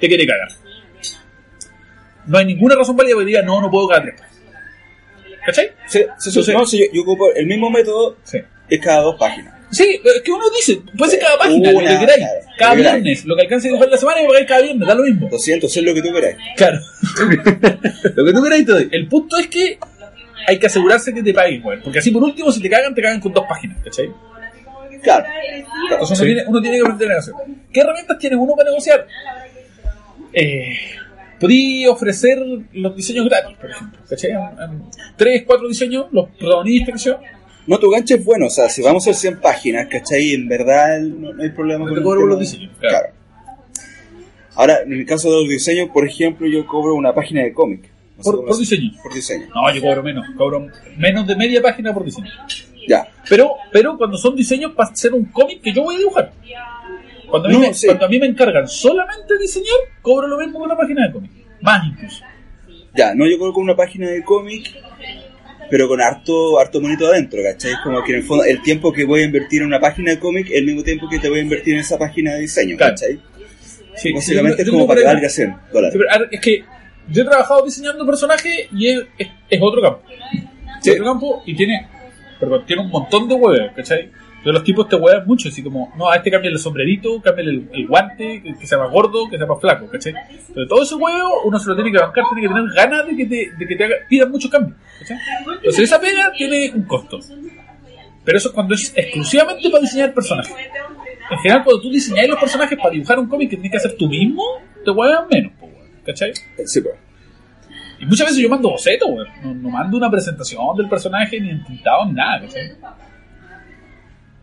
te 0.00 0.08
quiere 0.08 0.26
cagar. 0.26 0.48
No 2.26 2.38
hay 2.38 2.46
ninguna 2.46 2.74
razón 2.76 2.96
válida 2.96 3.14
para 3.16 3.24
que 3.24 3.30
diga, 3.30 3.42
no, 3.42 3.60
no 3.60 3.70
puedo 3.70 3.88
cada 3.88 4.02
tres 4.02 4.20
páginas. 4.20 4.38
¿Cachai? 5.44 5.72
Entonces- 5.92 6.48
no, 6.54 6.64
yo, 6.64 6.84
yo 6.92 7.02
ocupo 7.02 7.32
el 7.34 7.46
mismo 7.46 7.68
método, 7.70 8.16
Sí. 8.22 8.38
es 8.68 8.80
cada 8.80 9.00
dos 9.02 9.16
páginas. 9.18 9.54
Sí, 9.70 10.00
es 10.02 10.22
que 10.22 10.30
uno 10.32 10.44
dice, 10.56 10.80
puede 10.96 11.10
ser 11.12 11.20
cada 11.20 11.38
página, 11.38 11.72
lo 11.72 11.78
Una, 11.78 11.88
que 11.90 11.98
queráis. 11.98 12.18
claro, 12.24 12.48
Cada 12.58 12.70
lo 12.70 12.76
que 12.76 12.82
queráis. 12.82 13.02
viernes, 13.04 13.24
lo 13.26 13.36
que 13.36 13.42
alcance 13.42 13.66
a 13.66 13.70
dibujar 13.70 13.88
la 13.90 13.96
semana 13.98 14.22
y 14.22 14.26
pagáis 14.26 14.46
cada 14.46 14.60
viernes, 14.62 14.88
da 14.88 14.94
lo 14.94 15.02
mismo. 15.02 15.28
200, 15.30 15.76
es 15.76 15.82
lo 15.82 15.94
que 15.94 16.02
tú 16.02 16.12
queráis. 16.12 16.36
Claro. 16.56 16.78
lo 18.14 18.24
que 18.24 18.32
tú 18.32 18.42
queráis 18.42 18.66
te 18.66 18.72
doy. 18.72 18.88
El 18.92 19.08
punto 19.08 19.36
es 19.38 19.46
que 19.48 19.78
hay 20.46 20.58
que 20.58 20.66
asegurarse 20.66 21.12
que 21.12 21.22
te 21.22 21.34
paguen, 21.34 21.60
güey. 21.62 21.80
Porque 21.82 21.98
así 21.98 22.10
por 22.10 22.22
último, 22.22 22.50
si 22.50 22.60
te 22.62 22.70
cagan, 22.70 22.94
te 22.94 23.02
cagan 23.02 23.20
con 23.20 23.32
dos 23.32 23.44
páginas, 23.48 23.76
¿cachai? 23.84 24.10
Claro. 25.02 25.26
Uno, 26.00 26.16
tiene, 26.24 26.44
uno 26.46 26.60
tiene 26.60 26.76
que 26.78 26.82
aprender 26.82 27.08
a 27.08 27.10
negociar. 27.14 27.36
¿Qué 27.72 27.80
herramientas 27.80 28.18
tienes 28.18 28.38
uno 28.40 28.54
para 28.56 28.70
negociar? 28.70 29.06
Eh, 30.32 30.76
podí 31.38 31.86
ofrecer 31.86 32.38
los 32.72 32.96
diseños 32.96 33.26
gratis, 33.28 33.56
por 33.58 33.70
ejemplo. 33.70 34.00
¿Cachai? 34.08 34.30
En- 34.32 34.38
en 34.62 34.82
tres, 35.16 35.44
cuatro 35.46 35.68
diseños, 35.68 36.06
los 36.12 36.28
protagonistas, 36.38 37.04
¿cachai? 37.04 37.37
No, 37.68 37.78
tu 37.78 37.90
gancho 37.90 38.14
es 38.14 38.24
bueno, 38.24 38.46
o 38.46 38.50
sea, 38.50 38.68
si 38.70 38.80
vamos 38.80 39.06
a 39.06 39.10
hacer 39.10 39.32
100 39.32 39.40
páginas, 39.40 39.86
¿cachai? 39.88 40.32
En 40.32 40.48
verdad 40.48 41.00
no, 41.00 41.34
no 41.34 41.42
hay 41.42 41.50
problema 41.50 41.84
No 41.84 41.94
con 41.94 42.02
cobro 42.02 42.26
los 42.26 42.40
diseños, 42.40 42.72
claro. 42.80 43.08
Ahora, 44.54 44.80
en 44.80 44.92
el 44.92 45.04
caso 45.04 45.30
de 45.30 45.36
los 45.42 45.48
diseños, 45.48 45.90
por 45.90 46.08
ejemplo, 46.08 46.46
yo 46.48 46.66
cobro 46.66 46.94
una 46.94 47.14
página 47.14 47.42
de 47.42 47.52
cómic. 47.52 47.82
No 48.16 48.22
Por, 48.24 48.58
diseño. 48.58 48.90
Por 49.02 49.14
diseño. 49.14 49.46
No, 49.54 49.72
yo 49.72 49.82
cobro 49.82 50.02
menos. 50.02 50.26
Cobro 50.36 50.66
menos 50.96 51.26
de 51.26 51.36
media 51.36 51.62
página 51.62 51.92
por 51.92 52.04
diseño. 52.04 52.28
Ya. 52.88 53.06
Pero, 53.28 53.52
pero 53.70 53.96
cuando 53.98 54.16
son 54.16 54.34
diseños 54.34 54.72
para 54.72 54.90
hacer 54.90 55.12
un 55.12 55.26
cómic 55.26 55.60
que 55.60 55.72
yo 55.72 55.82
voy 55.82 55.96
a 55.96 55.98
dibujar. 55.98 56.32
Cuando 57.28 57.48
a, 57.48 57.50
mí 57.52 57.58
No, 57.58 57.60
me, 57.60 57.74
sí. 57.74 57.86
cuando 57.86 58.06
a 58.06 58.08
mí 58.08 58.18
me 58.18 58.26
encargan 58.26 58.66
solamente 58.66 59.38
diseñar, 59.38 59.78
cobro 60.00 60.26
lo 60.26 60.38
mismo 60.38 60.58
que 60.58 60.64
una 60.64 60.76
página 60.76 61.06
de 61.06 61.12
cómic. 61.12 61.30
Más 61.60 61.86
incluso. 61.86 62.24
Ya, 62.96 63.14
no, 63.14 63.26
yo 63.26 63.38
cobro 63.38 63.52
con 63.52 63.62
una 63.64 63.76
página 63.76 64.08
de 64.08 64.24
cómic, 64.24 64.74
pero 65.70 65.86
con 65.88 66.00
harto, 66.00 66.58
harto 66.58 66.80
monito 66.80 67.06
adentro, 67.06 67.42
¿cachai? 67.42 67.72
Como 67.84 68.02
que 68.02 68.12
en 68.12 68.18
el 68.18 68.24
fondo, 68.24 68.44
el 68.44 68.62
tiempo 68.62 68.92
que 68.92 69.04
voy 69.04 69.20
a 69.22 69.24
invertir 69.24 69.60
en 69.62 69.68
una 69.68 69.80
página 69.80 70.12
de 70.12 70.18
cómic 70.18 70.46
es 70.50 70.58
el 70.58 70.64
mismo 70.66 70.82
tiempo 70.82 71.08
que 71.08 71.18
te 71.18 71.28
voy 71.28 71.38
a 71.40 71.42
invertir 71.42 71.74
en 71.74 71.80
esa 71.80 71.98
página 71.98 72.34
de 72.34 72.40
diseño, 72.40 72.76
Claro. 72.76 72.92
¿cachai? 72.94 73.20
Sí, 73.96 74.12
Básicamente 74.12 74.56
sí, 74.56 74.62
es 74.62 74.70
como 74.70 74.86
para 74.86 75.00
que 75.00 75.06
valga 75.06 75.22
va. 75.22 75.28
100 75.28 75.48
Sí, 75.50 75.54
dólares. 75.72 75.98
es 76.30 76.40
que 76.40 76.64
yo 77.10 77.22
he 77.22 77.24
trabajado 77.24 77.64
diseñando 77.64 78.06
personajes 78.06 78.68
y 78.72 78.88
es, 78.88 79.00
es, 79.18 79.28
es 79.50 79.58
otro 79.62 79.82
campo. 79.82 80.02
Sí. 80.80 80.90
Es 80.90 80.96
otro 81.00 81.04
campo 81.04 81.42
y 81.46 81.54
tiene, 81.56 81.86
perdón, 82.38 82.64
tiene 82.66 82.82
un 82.82 82.90
montón 82.90 83.28
de 83.28 83.34
web, 83.34 83.74
¿cachai? 83.74 84.10
Pero 84.42 84.52
los 84.52 84.64
tipos 84.64 84.88
te 84.88 84.96
huevan 84.96 85.26
mucho, 85.26 85.48
así 85.48 85.62
como, 85.62 85.92
no, 85.96 86.08
a 86.08 86.16
este 86.16 86.30
cambia 86.30 86.50
el 86.50 86.58
sombrerito, 86.58 87.20
cambia 87.20 87.44
el, 87.44 87.68
el 87.72 87.86
guante, 87.88 88.42
que, 88.42 88.66
sea 88.66 88.78
más 88.78 88.90
gordo, 88.90 89.28
que 89.28 89.36
sea 89.36 89.46
más 89.46 89.60
flaco, 89.60 89.88
¿cachai? 89.90 90.14
Entonces 90.30 90.68
todo 90.68 90.82
ese 90.82 90.94
huevo 90.94 91.42
uno 91.44 91.58
se 91.58 91.68
lo 91.68 91.74
tiene 91.74 91.90
que 91.90 91.98
bancar, 91.98 92.24
tiene 92.32 92.48
que 92.48 92.54
tener 92.54 92.74
ganas 92.74 93.06
de 93.06 93.16
que 93.16 93.26
te, 93.26 93.52
de 93.58 93.66
que 93.66 93.76
te 93.76 93.84
haga, 93.84 93.96
pidan 94.08 94.30
muchos 94.30 94.50
cambios, 94.50 94.78
¿cachai? 95.00 95.18
Entonces 95.56 95.84
esa 95.84 96.00
pega 96.00 96.30
tiene 96.36 96.70
un 96.72 96.82
costo. 96.84 97.18
Pero 98.24 98.38
eso 98.38 98.48
es 98.48 98.54
cuando 98.54 98.74
es 98.74 98.92
exclusivamente 98.94 99.70
para 99.70 99.80
diseñar 99.80 100.14
personajes. 100.14 100.54
En 101.30 101.38
general, 101.38 101.64
cuando 101.64 101.82
tú 101.82 101.90
diseñas 101.90 102.28
los 102.28 102.38
personajes 102.38 102.78
para 102.78 102.90
dibujar 102.90 103.18
un 103.18 103.28
cómic 103.28 103.50
que 103.50 103.56
tienes 103.56 103.72
que 103.72 103.78
hacer 103.78 103.96
tú 103.98 104.06
mismo, 104.08 104.42
te 104.84 104.90
huevan 104.90 105.26
menos, 105.30 105.52
¿cachai? 106.04 106.32
Sí, 106.64 106.80
pues. 106.80 106.94
Y 108.00 108.06
muchas 108.06 108.28
veces 108.28 108.42
yo 108.42 108.48
mando 108.48 108.70
bocetos, 108.70 109.08
weón. 109.08 109.26
No, 109.42 109.54
no 109.54 109.70
mando 109.70 109.96
una 109.96 110.10
presentación 110.10 110.76
del 110.76 110.88
personaje, 110.88 111.40
ni 111.40 111.50
entintado, 111.50 112.06
ni 112.06 112.12
nada, 112.12 112.40
¿cachai? 112.42 112.72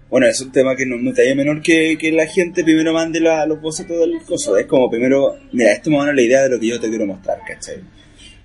Bueno, 0.09 0.27
es 0.27 0.39
un 0.39 0.51
tema 0.51 0.75
que 0.75 0.85
no, 0.85 0.97
no 0.97 1.13
te 1.13 1.23
haya 1.23 1.35
menor 1.35 1.61
que, 1.61 1.97
que 1.97 2.11
la 2.11 2.27
gente 2.27 2.63
primero 2.63 2.93
mande 2.93 3.19
la- 3.19 3.45
los 3.45 3.59
bocetos 3.59 3.99
del 3.99 4.21
coso. 4.21 4.55
Es 4.57 4.65
como 4.67 4.89
primero, 4.89 5.35
mira, 5.51 5.71
esto 5.73 5.89
me 5.89 5.97
da 5.97 6.13
la 6.13 6.21
idea 6.21 6.43
de 6.43 6.49
lo 6.49 6.59
que 6.59 6.67
yo 6.67 6.79
te 6.79 6.89
quiero 6.89 7.05
mostrar, 7.05 7.39
¿cachai? 7.47 7.77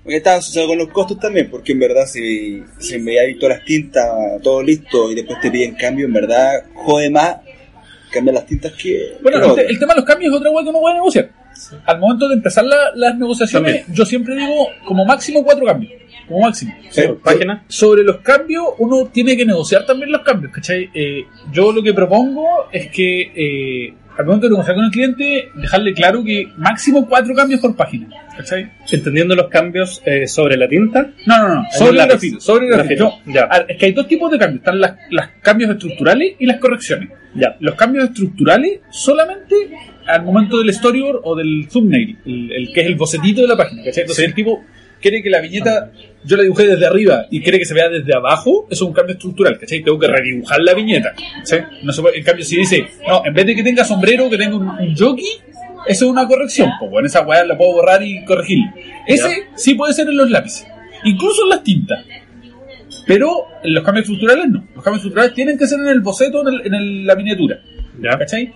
Porque 0.02 0.16
está 0.16 0.36
asociado 0.36 0.68
con 0.68 0.78
los 0.78 0.88
costos 0.88 1.18
también, 1.20 1.50
porque 1.50 1.72
en 1.72 1.78
verdad 1.80 2.06
si, 2.06 2.62
si 2.78 2.98
me 2.98 3.18
hay 3.20 3.38
todas 3.38 3.58
las 3.58 3.66
tintas, 3.66 4.10
todo 4.42 4.62
listo, 4.62 5.12
y 5.12 5.14
después 5.14 5.38
te 5.42 5.50
piden 5.50 5.74
cambio, 5.74 6.06
en 6.06 6.12
verdad 6.14 6.64
jode 6.74 7.10
más 7.10 7.36
cambiar 8.10 8.34
las 8.36 8.46
tintas 8.46 8.72
que... 8.72 9.16
Bueno, 9.22 9.54
que 9.54 9.60
el 9.60 9.78
tema 9.78 9.92
de 9.94 10.00
los 10.00 10.06
cambios 10.08 10.32
es 10.32 10.38
otra 10.40 10.50
hueá 10.50 10.64
que 10.64 10.70
uno 10.70 10.80
puede 10.80 10.94
negociar. 10.94 11.30
Al 11.86 11.98
momento 11.98 12.28
de 12.28 12.34
empezar 12.34 12.64
la- 12.64 12.90
las 12.94 13.16
negociaciones, 13.18 13.84
yo 13.92 14.04
siempre 14.04 14.36
digo 14.36 14.68
como 14.84 15.04
máximo 15.04 15.44
cuatro 15.44 15.64
cambios. 15.66 15.92
Como 16.28 16.40
máximo. 16.42 16.72
Sí, 16.90 17.02
página. 17.24 17.64
Sobre 17.68 18.04
los 18.04 18.18
cambios, 18.18 18.64
uno 18.78 19.06
tiene 19.12 19.36
que 19.36 19.44
negociar 19.44 19.84
también 19.84 20.12
los 20.12 20.22
cambios, 20.22 20.52
¿cachai? 20.52 20.88
Eh, 20.94 21.24
yo 21.52 21.72
lo 21.72 21.82
que 21.82 21.92
propongo 21.92 22.68
es 22.70 22.88
que 22.90 23.32
eh, 23.34 23.94
al 24.16 24.26
momento 24.26 24.46
de 24.46 24.50
negociar 24.52 24.76
con 24.76 24.84
el 24.84 24.90
cliente, 24.92 25.48
dejarle 25.54 25.92
claro 25.94 26.22
que 26.22 26.46
máximo 26.56 27.08
cuatro 27.08 27.34
cambios 27.34 27.60
por 27.60 27.74
página, 27.74 28.08
¿cachai? 28.36 28.70
Entendiendo 28.92 29.34
los 29.34 29.48
cambios 29.48 30.02
eh, 30.04 30.26
sobre 30.28 30.56
la 30.56 30.68
tinta. 30.68 31.10
No, 31.26 31.38
no, 31.48 31.54
no, 31.56 31.64
sobre 31.72 32.00
el 32.00 32.06
grafito, 32.08 32.40
sobre 32.40 32.66
el 32.66 32.72
grafito. 32.74 33.12
No, 33.26 33.40
Es 33.68 33.76
que 33.76 33.86
hay 33.86 33.92
dos 33.92 34.06
tipos 34.06 34.30
de 34.30 34.38
cambios, 34.38 34.60
están 34.60 34.80
las, 34.80 34.94
las 35.10 35.28
cambios 35.42 35.70
estructurales 35.70 36.34
y 36.38 36.46
las 36.46 36.58
correcciones. 36.58 37.08
Ya. 37.34 37.56
Los 37.60 37.74
cambios 37.76 38.04
estructurales 38.08 38.80
solamente 38.90 39.54
al 40.14 40.22
momento 40.24 40.58
del 40.58 40.72
storyboard 40.72 41.20
o 41.24 41.34
del 41.36 41.68
thumbnail, 41.72 42.18
el, 42.26 42.52
el 42.52 42.72
que 42.72 42.80
es 42.80 42.86
el 42.86 42.94
bocetito 42.96 43.42
de 43.42 43.48
la 43.48 43.56
página, 43.56 43.82
¿cachai? 43.84 44.02
Entonces 44.02 44.24
el 44.24 44.34
tipo 44.34 44.62
quiere 45.00 45.22
que 45.22 45.30
la 45.30 45.40
viñeta, 45.40 45.92
yo 46.24 46.36
la 46.36 46.42
dibujé 46.42 46.66
desde 46.66 46.86
arriba 46.86 47.26
y 47.30 47.40
quiere 47.40 47.58
que 47.58 47.64
se 47.64 47.72
vea 47.74 47.88
desde 47.88 48.14
abajo, 48.14 48.66
eso 48.70 48.84
es 48.84 48.88
un 48.88 48.92
cambio 48.92 49.14
estructural, 49.14 49.58
¿cachai? 49.58 49.82
Tengo 49.82 49.98
que 49.98 50.08
redibujar 50.08 50.60
la 50.60 50.74
viñeta, 50.74 51.14
¿sí? 51.44 51.56
No 51.82 51.92
se 51.92 52.02
puede- 52.02 52.18
en 52.18 52.24
cambio, 52.24 52.44
si 52.44 52.56
dice, 52.56 52.86
no, 53.08 53.22
en 53.24 53.32
vez 53.34 53.46
de 53.46 53.54
que 53.54 53.62
tenga 53.62 53.84
sombrero, 53.84 54.28
que 54.28 54.36
tenga 54.36 54.56
un, 54.56 54.68
un 54.68 54.94
jockey, 54.96 55.24
eso 55.86 56.04
es 56.04 56.10
una 56.10 56.26
corrección, 56.28 56.68
pues 56.78 56.90
bueno, 56.90 57.06
esa 57.06 57.22
weá 57.22 57.42
la 57.44 57.56
puedo 57.56 57.72
borrar 57.72 58.02
y 58.02 58.22
corregir. 58.26 58.58
Ese 59.06 59.44
sí 59.54 59.74
puede 59.74 59.94
ser 59.94 60.06
en 60.08 60.16
los 60.18 60.30
lápices, 60.30 60.66
incluso 61.04 61.44
en 61.44 61.48
las 61.48 61.62
tintas. 61.64 62.04
Pero 63.06 63.46
los 63.64 63.82
cambios 63.84 64.04
estructurales 64.04 64.48
no. 64.50 64.64
Los 64.74 64.84
cambios 64.84 64.98
estructurales 64.98 65.34
tienen 65.34 65.58
que 65.58 65.66
ser 65.66 65.80
en 65.80 65.88
el 65.88 66.00
boceto, 66.00 66.42
en, 66.46 66.54
el- 66.54 66.66
en 66.66 66.74
el- 66.74 67.06
la 67.06 67.14
miniatura. 67.16 67.58
Ya. 68.00 68.16
¿Cachai? 68.18 68.52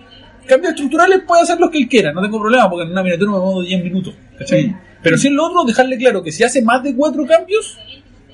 Cambios 0.47 0.71
estructurales 0.73 1.21
puede 1.25 1.41
hacer 1.43 1.59
los 1.59 1.69
que 1.71 1.77
él 1.79 1.87
quiera, 1.87 2.11
no 2.13 2.21
tengo 2.21 2.39
problema, 2.39 2.69
porque 2.69 2.83
en 2.85 2.91
una 2.91 3.03
miniatura 3.03 3.31
me 3.31 3.37
muevo 3.39 3.61
10 3.61 3.83
minutos. 3.83 4.13
¿Cachai? 4.37 4.67
Mm. 4.67 4.79
Pero 5.01 5.17
si 5.17 5.27
en 5.27 5.35
lo 5.35 5.45
otro, 5.45 5.63
dejarle 5.63 5.97
claro 5.97 6.23
que 6.23 6.31
si 6.31 6.43
hace 6.43 6.61
más 6.61 6.83
de 6.83 6.95
cuatro 6.95 7.25
cambios, 7.25 7.77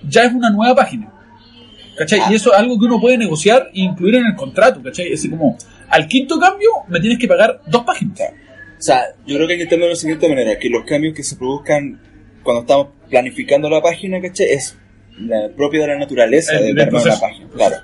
ya 0.07 0.23
es 0.23 0.33
una 0.33 0.49
nueva 0.49 0.75
página. 0.75 1.11
¿Cachai? 1.97 2.21
Y 2.31 2.35
eso 2.35 2.51
es 2.53 2.59
algo 2.59 2.79
que 2.79 2.85
uno 2.85 2.99
puede 2.99 3.17
negociar 3.17 3.69
e 3.73 3.81
incluir 3.81 4.15
en 4.15 4.25
el 4.27 4.35
contrato, 4.35 4.81
¿cachai? 4.81 5.11
Es 5.11 5.27
como, 5.29 5.57
al 5.89 6.07
quinto 6.07 6.39
cambio 6.39 6.69
me 6.87 6.99
tienes 6.99 7.19
que 7.19 7.27
pagar 7.27 7.61
dos 7.67 7.83
páginas. 7.83 8.19
O 8.21 8.81
sea, 8.81 9.03
yo 9.27 9.35
creo 9.35 9.47
que 9.47 9.53
hay 9.53 9.59
que 9.59 9.63
entenderlo 9.63 9.87
de 9.87 9.93
la 9.93 9.99
siguiente 9.99 10.27
manera, 10.29 10.57
que 10.57 10.69
los 10.69 10.83
cambios 10.85 11.13
que 11.13 11.23
se 11.23 11.35
produzcan 11.35 11.99
cuando 12.41 12.61
estamos 12.61 12.87
planificando 13.09 13.69
la 13.69 13.81
página, 13.81 14.19
¿cachai? 14.21 14.47
Es 14.51 14.77
la, 15.19 15.49
propio 15.55 15.81
de 15.81 15.87
la 15.89 15.99
naturaleza 15.99 16.57
El- 16.57 16.73
de 16.73 16.87
proceso. 16.87 17.19
página, 17.19 17.47
claro. 17.53 17.75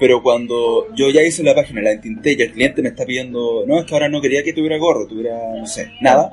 Pero 0.00 0.22
cuando 0.22 0.86
yo 0.96 1.10
ya 1.10 1.22
hice 1.22 1.42
la 1.44 1.54
página, 1.54 1.82
la 1.82 1.92
entinté 1.92 2.32
y 2.32 2.40
el 2.42 2.52
cliente 2.52 2.80
me 2.82 2.88
está 2.88 3.04
pidiendo, 3.04 3.64
no, 3.66 3.78
es 3.78 3.84
que 3.84 3.92
ahora 3.94 4.08
no 4.08 4.20
quería 4.22 4.42
que 4.42 4.54
tuviera 4.54 4.78
gorro, 4.78 5.06
tuviera, 5.06 5.36
no 5.58 5.66
sé, 5.66 5.92
nada, 6.00 6.30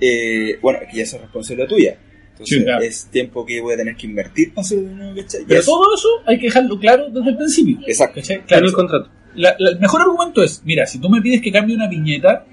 eh, 0.00 0.58
bueno, 0.60 0.80
aquí 0.86 0.98
ya 0.98 1.02
es 1.04 1.12
responsabilidad 1.20 1.68
tuya. 1.68 1.96
Entonces, 2.32 2.58
Sí, 2.58 2.64
claro. 2.64 2.82
es 2.84 3.06
tiempo 3.10 3.44
que 3.44 3.60
voy 3.60 3.74
a 3.74 3.76
tener 3.78 3.96
que 3.96 4.06
invertir 4.06 4.52
para 4.54 4.62
hacerlo 4.62 4.88
de 4.88 4.94
nuevo, 4.94 5.16
¿cachai? 5.16 5.40
Pero 5.48 5.62
todo 5.64 5.94
eso 5.94 6.08
hay 6.26 6.38
que 6.38 6.46
dejarlo 6.46 6.78
claro 6.78 7.08
desde 7.10 7.30
el 7.30 7.36
principio. 7.36 7.78
Exacto. 7.86 8.20
¿Cachai? 8.20 8.42
Claro, 8.46 8.66
el 8.66 8.72
contrato. 8.72 9.10
la- 9.34 9.54
la- 9.58 9.70
el 9.70 9.78
mejor 9.78 10.00
argumento 10.02 10.42
es, 10.42 10.62
mira, 10.64 10.86
si 10.86 10.98
tú 10.98 11.08
me 11.08 11.20
pides 11.22 11.40
que 11.40 11.52
cambie 11.52 11.76
una 11.76 11.86
viñeta 11.88 12.44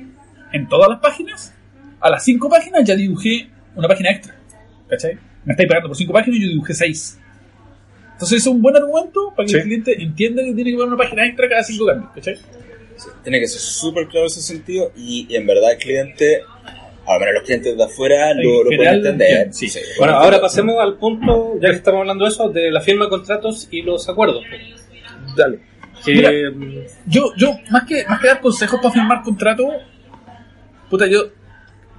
en 0.54 0.68
todas 0.70 0.90
las 0.90 1.00
páginas, 1.00 1.54
a 2.00 2.10
las 2.10 2.24
cinco 2.24 2.50
páginas 2.50 2.84
ya 2.86 2.96
dibujé 2.96 3.50
una 3.76 3.88
página 3.88 4.12
extra. 4.12 4.36
¿Cachai? 4.90 5.18
Me 5.46 5.54
estáis 5.54 5.68
pagando 5.68 5.88
por 5.90 5.98
cinco 5.98 6.14
páginas 6.14 6.40
y 6.40 6.44
yo 6.44 6.50
dibujé 6.50 6.74
seis. 6.74 7.18
Entonces 8.18 8.40
es 8.42 8.48
un 8.48 8.62
buen 8.62 8.76
argumento 8.76 9.32
para 9.36 9.46
que 9.46 9.52
Sí. 9.52 9.58
el 9.58 9.64
cliente 9.64 10.02
entienda 10.02 10.44
que 10.44 10.54
tiene 10.54 10.72
que 10.72 10.78
poner 10.78 10.94
una 10.94 10.98
página 10.98 11.26
extra 11.26 11.48
cada 11.50 11.64
cinco 11.64 11.86
cambios. 11.86 12.12
¿Cachai? 12.16 12.36
Tiene 13.24 13.40
que 13.40 13.48
ser 13.48 13.62
súper 13.62 14.08
claro 14.08 14.26
ese 14.26 14.42
sentido 14.42 14.92
y, 14.96 15.28
y 15.30 15.36
en 15.36 15.46
verdad 15.46 15.72
el 15.74 15.78
cliente, 15.78 16.42
a 17.06 17.14
lo 17.14 17.20
menos 17.20 17.36
los 17.36 17.44
clientes 17.44 17.78
de 17.78 17.84
afuera 17.84 18.34
lo, 18.34 18.64
lo 18.64 18.76
pueden 18.76 18.96
entender. 18.96 19.54
sí. 19.54 19.70
Bueno, 20.00 20.16
ahora 20.16 20.42
pasemos 20.42 20.76
al 20.82 20.96
punto, 20.98 21.60
ya 21.62 21.70
que 21.70 21.76
estamos 21.76 22.00
hablando 22.02 22.26
de 22.26 22.32
eso, 22.32 22.50
de 22.50 22.72
la 22.72 22.82
firma 22.82 23.06
de 23.06 23.10
contratos 23.12 23.68
y 23.70 23.84
los 23.84 24.10
acuerdos. 24.10 24.44
Dale. 25.36 25.60
Que, 26.04 26.14
Mira. 26.14 26.32
mm, 26.52 26.76
Yo, 27.06 27.32
yo, 27.38 27.52
más 27.70 27.84
que, 27.86 28.04
más 28.08 28.20
que 28.20 28.28
dar 28.28 28.42
consejos 28.42 28.80
para 28.82 28.94
firmar 28.94 29.22
contrato, 29.22 29.68
puta, 30.90 31.06
yo 31.06 31.30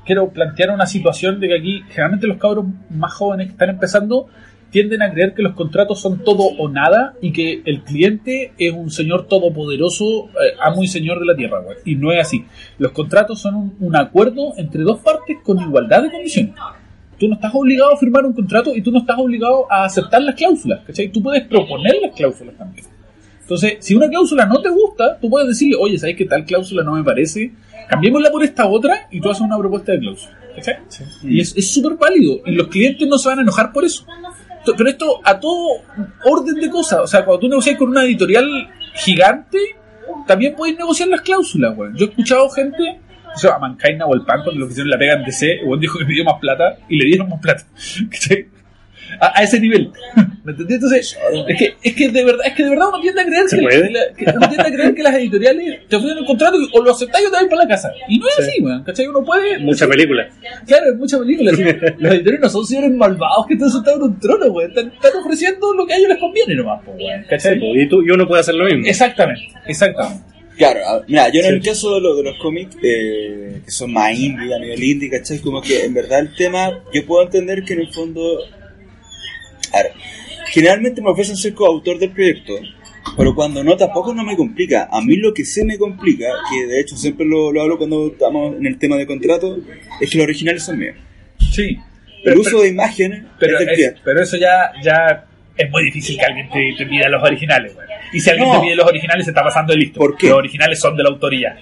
quiero 0.04 0.30
plantear 0.30 0.70
una 0.70 0.86
situación 0.86 1.38
de 1.38 1.48
que 1.48 1.54
aquí 1.58 1.82
generalmente 1.90 2.26
los 2.26 2.38
cabros 2.38 2.64
más 2.90 3.12
jóvenes 3.12 3.46
que 3.48 3.52
están 3.52 3.70
empezando 3.70 4.28
tienden 4.70 5.02
a 5.02 5.10
creer 5.10 5.34
que 5.34 5.42
los 5.42 5.54
contratos 5.54 6.00
son 6.00 6.22
todo 6.24 6.44
o 6.58 6.68
nada 6.68 7.14
y 7.20 7.32
que 7.32 7.62
el 7.64 7.82
cliente 7.82 8.52
es 8.58 8.72
un 8.72 8.90
señor 8.90 9.26
todopoderoso, 9.26 10.26
eh, 10.26 10.56
amo 10.60 10.82
y 10.82 10.88
señor 10.88 11.20
de 11.20 11.26
la 11.26 11.36
tierra, 11.36 11.60
güey. 11.60 11.78
Y 11.84 11.96
no 11.96 12.12
es 12.12 12.20
así. 12.20 12.44
Los 12.78 12.92
contratos 12.92 13.40
son 13.40 13.54
un, 13.54 13.76
un 13.80 13.96
acuerdo 13.96 14.54
entre 14.56 14.82
dos 14.82 15.00
partes 15.00 15.38
con 15.42 15.58
igualdad 15.60 16.02
de 16.02 16.10
condiciones. 16.10 16.54
Tú 17.18 17.26
no 17.26 17.34
estás 17.34 17.52
obligado 17.54 17.92
a 17.92 17.96
firmar 17.96 18.24
un 18.24 18.32
contrato 18.32 18.74
y 18.74 18.80
tú 18.80 18.92
no 18.92 18.98
estás 18.98 19.18
obligado 19.18 19.66
a 19.70 19.84
aceptar 19.84 20.22
las 20.22 20.36
cláusulas, 20.36 20.84
¿cachai? 20.84 21.08
Tú 21.08 21.20
puedes 21.20 21.44
proponer 21.46 21.96
las 22.00 22.14
cláusulas 22.14 22.56
también. 22.56 22.86
Entonces, 23.40 23.78
si 23.80 23.94
una 23.94 24.08
cláusula 24.08 24.44
no 24.44 24.60
te 24.60 24.68
gusta, 24.68 25.18
tú 25.18 25.30
puedes 25.30 25.48
decirle, 25.48 25.76
oye, 25.80 25.98
¿sabes 25.98 26.16
que 26.16 26.26
tal 26.26 26.44
cláusula 26.44 26.84
no 26.84 26.92
me 26.92 27.02
parece? 27.02 27.50
Cambiémosla 27.88 28.30
por 28.30 28.44
esta 28.44 28.68
otra 28.68 29.08
y 29.10 29.20
tú 29.20 29.30
haces 29.30 29.40
una 29.40 29.56
propuesta 29.56 29.92
de 29.92 30.00
cláusula. 30.00 30.38
¿Cachai? 30.54 30.76
Y 31.22 31.40
es 31.40 31.56
es 31.56 31.70
súper 31.72 31.96
válido. 31.96 32.40
Y 32.44 32.52
los 32.52 32.68
clientes 32.68 33.08
no 33.08 33.16
se 33.16 33.28
van 33.28 33.38
a 33.38 33.42
enojar 33.42 33.72
por 33.72 33.84
eso. 33.84 34.04
Pero 34.76 34.90
esto 34.90 35.20
a 35.24 35.38
todo 35.38 35.82
orden 36.24 36.54
de 36.56 36.70
cosas. 36.70 37.00
O 37.00 37.06
sea, 37.06 37.24
cuando 37.24 37.40
tú 37.40 37.48
negocias 37.48 37.76
con 37.76 37.88
una 37.90 38.04
editorial 38.04 38.46
gigante, 38.94 39.58
también 40.26 40.54
puedes 40.54 40.76
negociar 40.76 41.08
las 41.08 41.20
cláusulas, 41.20 41.74
güey. 41.74 41.90
Yo 41.94 42.06
he 42.06 42.08
escuchado 42.08 42.48
gente, 42.50 43.00
o 43.34 43.38
sea, 43.38 43.54
a 43.54 43.58
Mankind 43.58 44.02
o 44.06 44.14
el 44.14 44.22
Pan, 44.22 44.42
cuando 44.42 44.60
lo 44.60 44.66
que 44.66 44.72
hicieron 44.72 44.90
la 44.90 44.98
pega 44.98 45.14
en 45.14 45.24
DC, 45.24 45.60
güey 45.64 45.80
dijo 45.80 45.98
que 45.98 46.04
pidió 46.04 46.24
más 46.24 46.40
plata 46.40 46.78
y 46.88 46.98
le 46.98 47.06
dieron 47.06 47.28
más 47.28 47.40
plata. 47.40 47.64
¿Cachai? 48.10 48.48
A, 49.20 49.40
a 49.40 49.42
ese 49.42 49.58
nivel. 49.60 49.90
¿Me 50.44 50.52
entendí? 50.52 50.74
Entonces, 50.74 51.16
es 51.48 51.58
que, 51.58 51.74
es 51.82 51.94
que 51.94 52.08
de 52.08 52.24
verdad, 52.24 52.46
es 52.46 52.54
que 52.54 52.64
de 52.64 52.70
verdad 52.70 52.86
uno 52.88 53.00
tiende 53.02 53.20
a 53.20 53.24
creer 53.26 53.48
¿Se 53.48 53.56
que, 53.58 53.62
la- 53.64 54.14
que 54.16 54.24
uno 54.36 54.48
tiende 54.48 54.62
a 54.68 54.72
creer 54.72 54.94
que 54.94 55.02
las 55.02 55.14
editoriales 55.16 55.80
te 55.88 55.96
ofrecen 55.96 56.18
un 56.18 56.24
contrato 56.24 56.56
y 56.58 56.66
o 56.72 56.82
lo 56.82 56.90
aceptáis 56.92 57.26
o 57.26 57.30
te 57.30 57.36
vais 57.36 57.48
para 57.48 57.62
la 57.64 57.68
casa. 57.68 57.92
Y 58.08 58.18
no 58.18 58.26
es 58.28 58.34
Sí. 58.36 58.42
así, 58.42 58.62
weón. 58.62 58.82
¿Cachai? 58.84 59.06
Uno 59.08 59.22
puede. 59.24 59.58
mucha 59.58 59.86
película. 59.86 60.26
Claro, 60.66 60.86
en 60.92 60.98
muchas 60.98 61.20
películas. 61.20 61.58
Los 61.98 62.14
editores 62.14 62.40
no 62.40 62.48
son 62.48 62.64
señores 62.66 62.92
malvados 62.92 63.46
que 63.46 63.54
están 63.54 63.70
sentados 63.70 63.98
en 64.00 64.04
un 64.06 64.20
trono, 64.20 64.46
weón. 64.46 64.70
Están, 64.70 64.88
están 64.92 65.12
ofreciendo 65.20 65.74
lo 65.74 65.86
que 65.86 65.92
a 65.94 65.96
ellos 65.98 66.08
les 66.08 66.18
conviene 66.18 66.54
nomás, 66.54 66.80
pues, 66.84 66.96
weón. 66.98 67.24
¿Cachai? 67.28 67.58
Y, 67.82 67.88
tú, 67.88 68.02
y 68.02 68.10
uno 68.10 68.26
puede 68.26 68.40
hacer 68.40 68.54
lo 68.54 68.64
mismo. 68.64 68.86
Exactamente, 68.86 69.42
exactamente. 69.66 70.24
Claro, 70.56 70.80
mira, 71.06 71.28
yo 71.28 71.38
en 71.40 71.46
Sí. 71.46 71.52
el 71.52 71.62
caso 71.62 71.94
de, 71.94 72.00
lo- 72.00 72.16
de 72.16 72.22
los 72.24 72.38
cómics, 72.38 72.74
eh, 72.82 73.60
que 73.64 73.70
son 73.70 73.92
más 73.92 74.12
indie, 74.18 74.52
a 74.52 74.58
nivel 74.58 74.82
indie, 74.82 75.08
¿cachai? 75.10 75.38
Como 75.38 75.60
que 75.62 75.84
en 75.84 75.94
verdad 75.94 76.18
el 76.20 76.34
tema, 76.34 76.80
yo 76.92 77.06
puedo 77.06 77.22
entender 77.24 77.62
que 77.64 77.74
en 77.74 77.80
el 77.82 77.92
fondo, 77.92 78.40
generalmente 80.50 81.00
me 81.02 81.10
ofrecen 81.10 81.36
ser 81.36 81.54
coautor 81.54 81.98
del 81.98 82.10
proyecto, 82.10 82.54
pero 83.16 83.34
cuando 83.34 83.62
no, 83.64 83.76
tampoco 83.76 84.14
no 84.14 84.24
me 84.24 84.36
complica. 84.36 84.88
A 84.90 85.00
mí 85.00 85.16
lo 85.16 85.32
que 85.34 85.44
sí 85.44 85.64
me 85.64 85.78
complica, 85.78 86.26
que 86.50 86.66
de 86.66 86.80
hecho 86.80 86.96
siempre 86.96 87.26
lo, 87.26 87.52
lo 87.52 87.62
hablo 87.62 87.78
cuando 87.78 88.08
estamos 88.08 88.56
en 88.56 88.66
el 88.66 88.78
tema 88.78 88.96
de 88.96 89.06
contrato, 89.06 89.58
es 90.00 90.10
que 90.10 90.18
los 90.18 90.24
originales 90.24 90.62
son 90.62 90.78
míos. 90.78 90.96
Sí. 91.52 91.78
El 92.24 92.38
uso 92.38 92.60
de 92.62 92.68
imágenes 92.68 93.22
pero, 93.38 93.54
es 93.54 93.58
del 93.60 93.68
es- 93.70 93.74
cliente. 93.76 94.00
pero 94.04 94.22
eso 94.22 94.36
ya, 94.36 94.72
ya 94.82 95.24
es 95.56 95.70
muy 95.70 95.84
difícil 95.84 96.16
que 96.18 96.24
alguien 96.24 96.48
te, 96.50 96.74
te 96.76 96.86
pida 96.86 97.08
los 97.08 97.22
originales. 97.22 97.74
Y 98.12 98.20
si 98.20 98.30
alguien 98.30 98.48
No. 98.48 98.60
te 98.60 98.66
pide 98.66 98.76
los 98.76 98.86
originales, 98.86 99.24
se 99.24 99.30
está 99.30 99.42
pasando 99.42 99.72
de 99.72 99.78
listo. 99.78 99.98
¿Por 100.00 100.16
qué? 100.16 100.28
Los 100.28 100.38
originales 100.38 100.80
son 100.80 100.96
de 100.96 101.02
la 101.02 101.10
autoría. 101.10 101.56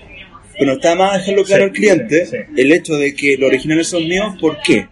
Pero 0.58 0.72
está 0.72 0.94
más 0.94 1.18
dejarlo 1.18 1.44
claro 1.44 1.64
Sí, 1.64 1.68
al 1.68 1.72
cliente 1.72 2.24
sí, 2.26 2.30
sí. 2.36 2.60
el 2.60 2.72
hecho 2.72 2.94
de 2.96 3.14
que 3.14 3.36
los 3.36 3.48
originales 3.48 3.88
son 3.88 4.08
míos, 4.08 4.34
¿por 4.40 4.58
qué? 4.62 4.88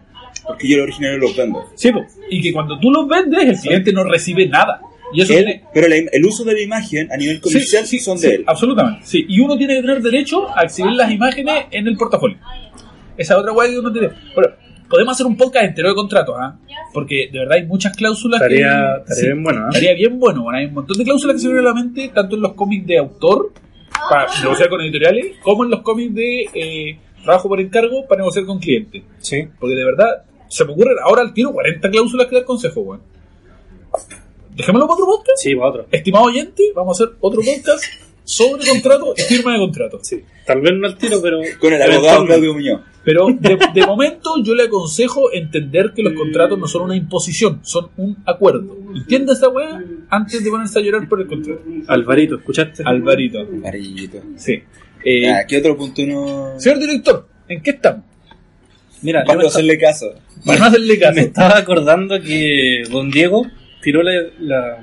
Porque 0.47 0.67
yo 0.67 0.77
los 0.77 0.83
originales 0.85 1.19
los 1.19 1.35
vendo. 1.35 1.63
Sí, 1.75 1.91
po. 1.91 2.05
y 2.29 2.41
que 2.41 2.53
cuando 2.53 2.79
tú 2.79 2.91
los 2.91 3.07
vendes, 3.07 3.43
el 3.47 3.57
cliente 3.59 3.91
no 3.93 4.03
recibe 4.03 4.47
nada. 4.47 4.81
Y 5.13 5.21
eso 5.21 5.33
Él- 5.33 5.45
tiene- 5.45 5.63
pero 5.73 5.87
la 5.87 5.95
el 5.95 6.25
uso 6.25 6.43
de 6.43 6.53
la 6.53 6.61
imagen 6.61 7.11
a 7.11 7.17
nivel 7.17 7.39
comercial 7.39 7.85
Sí, 7.85 7.97
sí, 7.99 8.03
son 8.03 8.17
sí, 8.17 8.27
de 8.27 8.35
él. 8.35 8.43
Absolutamente, 8.47 9.01
sí. 9.05 9.25
Y 9.29 9.39
uno 9.39 9.57
tiene 9.57 9.75
que 9.75 9.81
tener 9.81 10.01
derecho 10.01 10.47
a 10.57 10.63
exhibir 10.63 10.93
las 10.93 11.11
imágenes 11.11 11.65
en 11.71 11.87
el 11.87 11.95
portafolio. 11.95 12.37
Esa 13.17 13.37
otra 13.37 13.51
weá 13.53 13.69
que 13.69 13.79
uno 13.79 13.91
tiene. 13.93 14.09
Bueno, 14.33 14.51
podemos 14.89 15.13
hacer 15.13 15.25
un 15.25 15.37
podcast 15.37 15.65
entero 15.65 15.89
de 15.89 15.95
contratos, 15.95 16.35
¿ah? 16.37 16.57
Porque 16.93 17.29
de 17.31 17.39
verdad 17.39 17.57
hay 17.57 17.65
muchas 17.65 17.95
cláusulas 17.95 18.41
Estaría, 18.41 18.67
que. 19.05 19.11
estaría 19.11 19.15
sí, 19.15 19.25
bien 19.27 19.43
bueno, 19.43 19.59
¿eh? 19.61 19.69
Estaría 19.69 19.93
bien 19.93 20.19
bueno. 20.19 20.43
Bueno, 20.43 20.57
hay 20.59 20.65
un 20.65 20.73
montón 20.73 20.97
de 20.97 21.03
cláusulas 21.03 21.35
que 21.35 21.39
se 21.39 21.47
vienen 21.47 21.65
a 21.65 21.69
la 21.69 21.73
mente, 21.75 22.11
tanto 22.13 22.35
en 22.35 22.41
los 22.41 22.53
cómics 22.53 22.85
de 22.87 22.97
autor, 22.97 23.53
para 24.09 24.27
negociar 24.41 24.69
con 24.69 24.81
editoriales, 24.81 25.25
como 25.41 25.63
en 25.63 25.69
los 25.71 25.81
cómics 25.81 26.13
de 26.13 26.41
eh, 26.53 26.97
trabajo 27.23 27.47
por 27.47 27.61
encargo, 27.61 28.05
para 28.07 28.19
negociar 28.19 28.45
con 28.45 28.59
clientes. 28.59 29.01
Sí. 29.19 29.47
Porque 29.59 29.75
de 29.75 29.85
verdad, 29.85 30.23
se 30.49 30.65
me 30.65 30.71
ocurren 30.73 30.95
ahora 31.03 31.21
al 31.21 31.33
tiro 31.33 31.51
40 31.53 31.89
cláusulas 31.89 32.27
que 32.27 32.35
dar 32.35 32.45
consejo, 32.45 32.81
weón. 32.81 33.01
Dejémoslo 34.55 34.87
para 34.87 34.93
otro 34.95 35.05
podcast. 35.07 35.37
Sí, 35.37 35.55
para 35.55 35.69
otro. 35.69 35.85
Estimado 35.91 36.25
oyente, 36.25 36.63
vamos 36.73 36.99
a 36.99 37.03
hacer 37.03 37.15
otro 37.19 37.41
podcast 37.41 37.83
sobre 38.23 38.65
contrato 38.67 39.13
y 39.17 39.21
firma 39.21 39.53
de 39.53 39.59
contrato. 39.59 39.99
Sí. 40.01 40.23
Tal 40.45 40.61
vez 40.61 40.73
no 40.75 40.87
al 40.87 40.97
tiro, 40.97 41.21
pero. 41.21 41.39
Con 41.59 41.73
el 41.73 41.81
abogado 41.81 42.25
Claudio 42.25 42.53
Muñoz. 42.53 42.81
Pero 43.03 43.27
de, 43.39 43.59
de 43.73 43.85
momento 43.85 44.31
yo 44.41 44.55
le 44.55 44.63
aconsejo 44.63 45.31
entender 45.31 45.91
que 45.93 46.01
los 46.01 46.13
contratos 46.13 46.57
no 46.57 46.67
son 46.67 46.83
una 46.83 46.95
imposición, 46.95 47.59
son 47.63 47.89
un 47.97 48.17
acuerdo. 48.25 48.75
Entienda 48.95 49.33
esta 49.33 49.49
weá 49.49 49.83
antes 50.09 50.43
de 50.43 50.49
ponerse 50.49 50.79
a 50.79 50.81
llorar 50.81 51.07
por 51.07 51.21
el 51.21 51.27
contrato. 51.27 51.61
Alvarito, 51.87 52.35
¿escuchaste? 52.35 52.81
Alvarito. 52.83 53.45
Marillito. 53.61 54.17
Sí. 54.37 54.59
Eh, 55.03 55.29
Ah, 55.29 55.45
¿Qué 55.47 55.57
otro 55.59 55.77
punto 55.77 56.01
uno...? 56.01 56.53
señor 56.59 56.79
director, 56.79 57.27
¿en 57.47 57.61
qué 57.61 57.69
estamos? 57.71 58.05
Mira, 59.01 59.21
yo 59.21 59.27
Para 59.27 59.41
no 59.41 59.47
hacerle 59.47 59.77
caso. 59.77 60.13
Para 60.45 60.59
no 60.59 60.65
hacerle 60.65 60.99
caso. 60.99 61.13
me 61.15 61.21
estaba 61.21 61.57
acordando 61.57 62.19
que 62.21 62.83
Don 62.89 63.11
Diego 63.11 63.45
tiró 63.81 64.01
la, 64.03 64.11
la- 64.39 64.77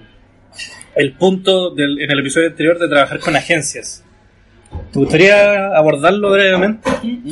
el 0.95 1.13
punto 1.15 1.71
del- 1.71 2.01
en 2.01 2.11
el 2.11 2.19
episodio 2.21 2.49
anterior 2.49 2.79
de 2.79 2.89
trabajar 2.89 3.19
con 3.19 3.35
agencias. 3.37 4.05
¿Te 4.93 4.99
gustaría 4.99 5.69
abordarlo 5.77 6.31
brevemente? 6.31 6.89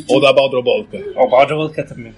O 0.08 0.20
da 0.20 0.34
para 0.34 0.46
otro 0.46 0.62
podcast. 0.64 1.04
O 1.16 1.28
para 1.30 1.44
otro 1.44 1.56
podcast 1.58 1.88
también. 1.90 2.14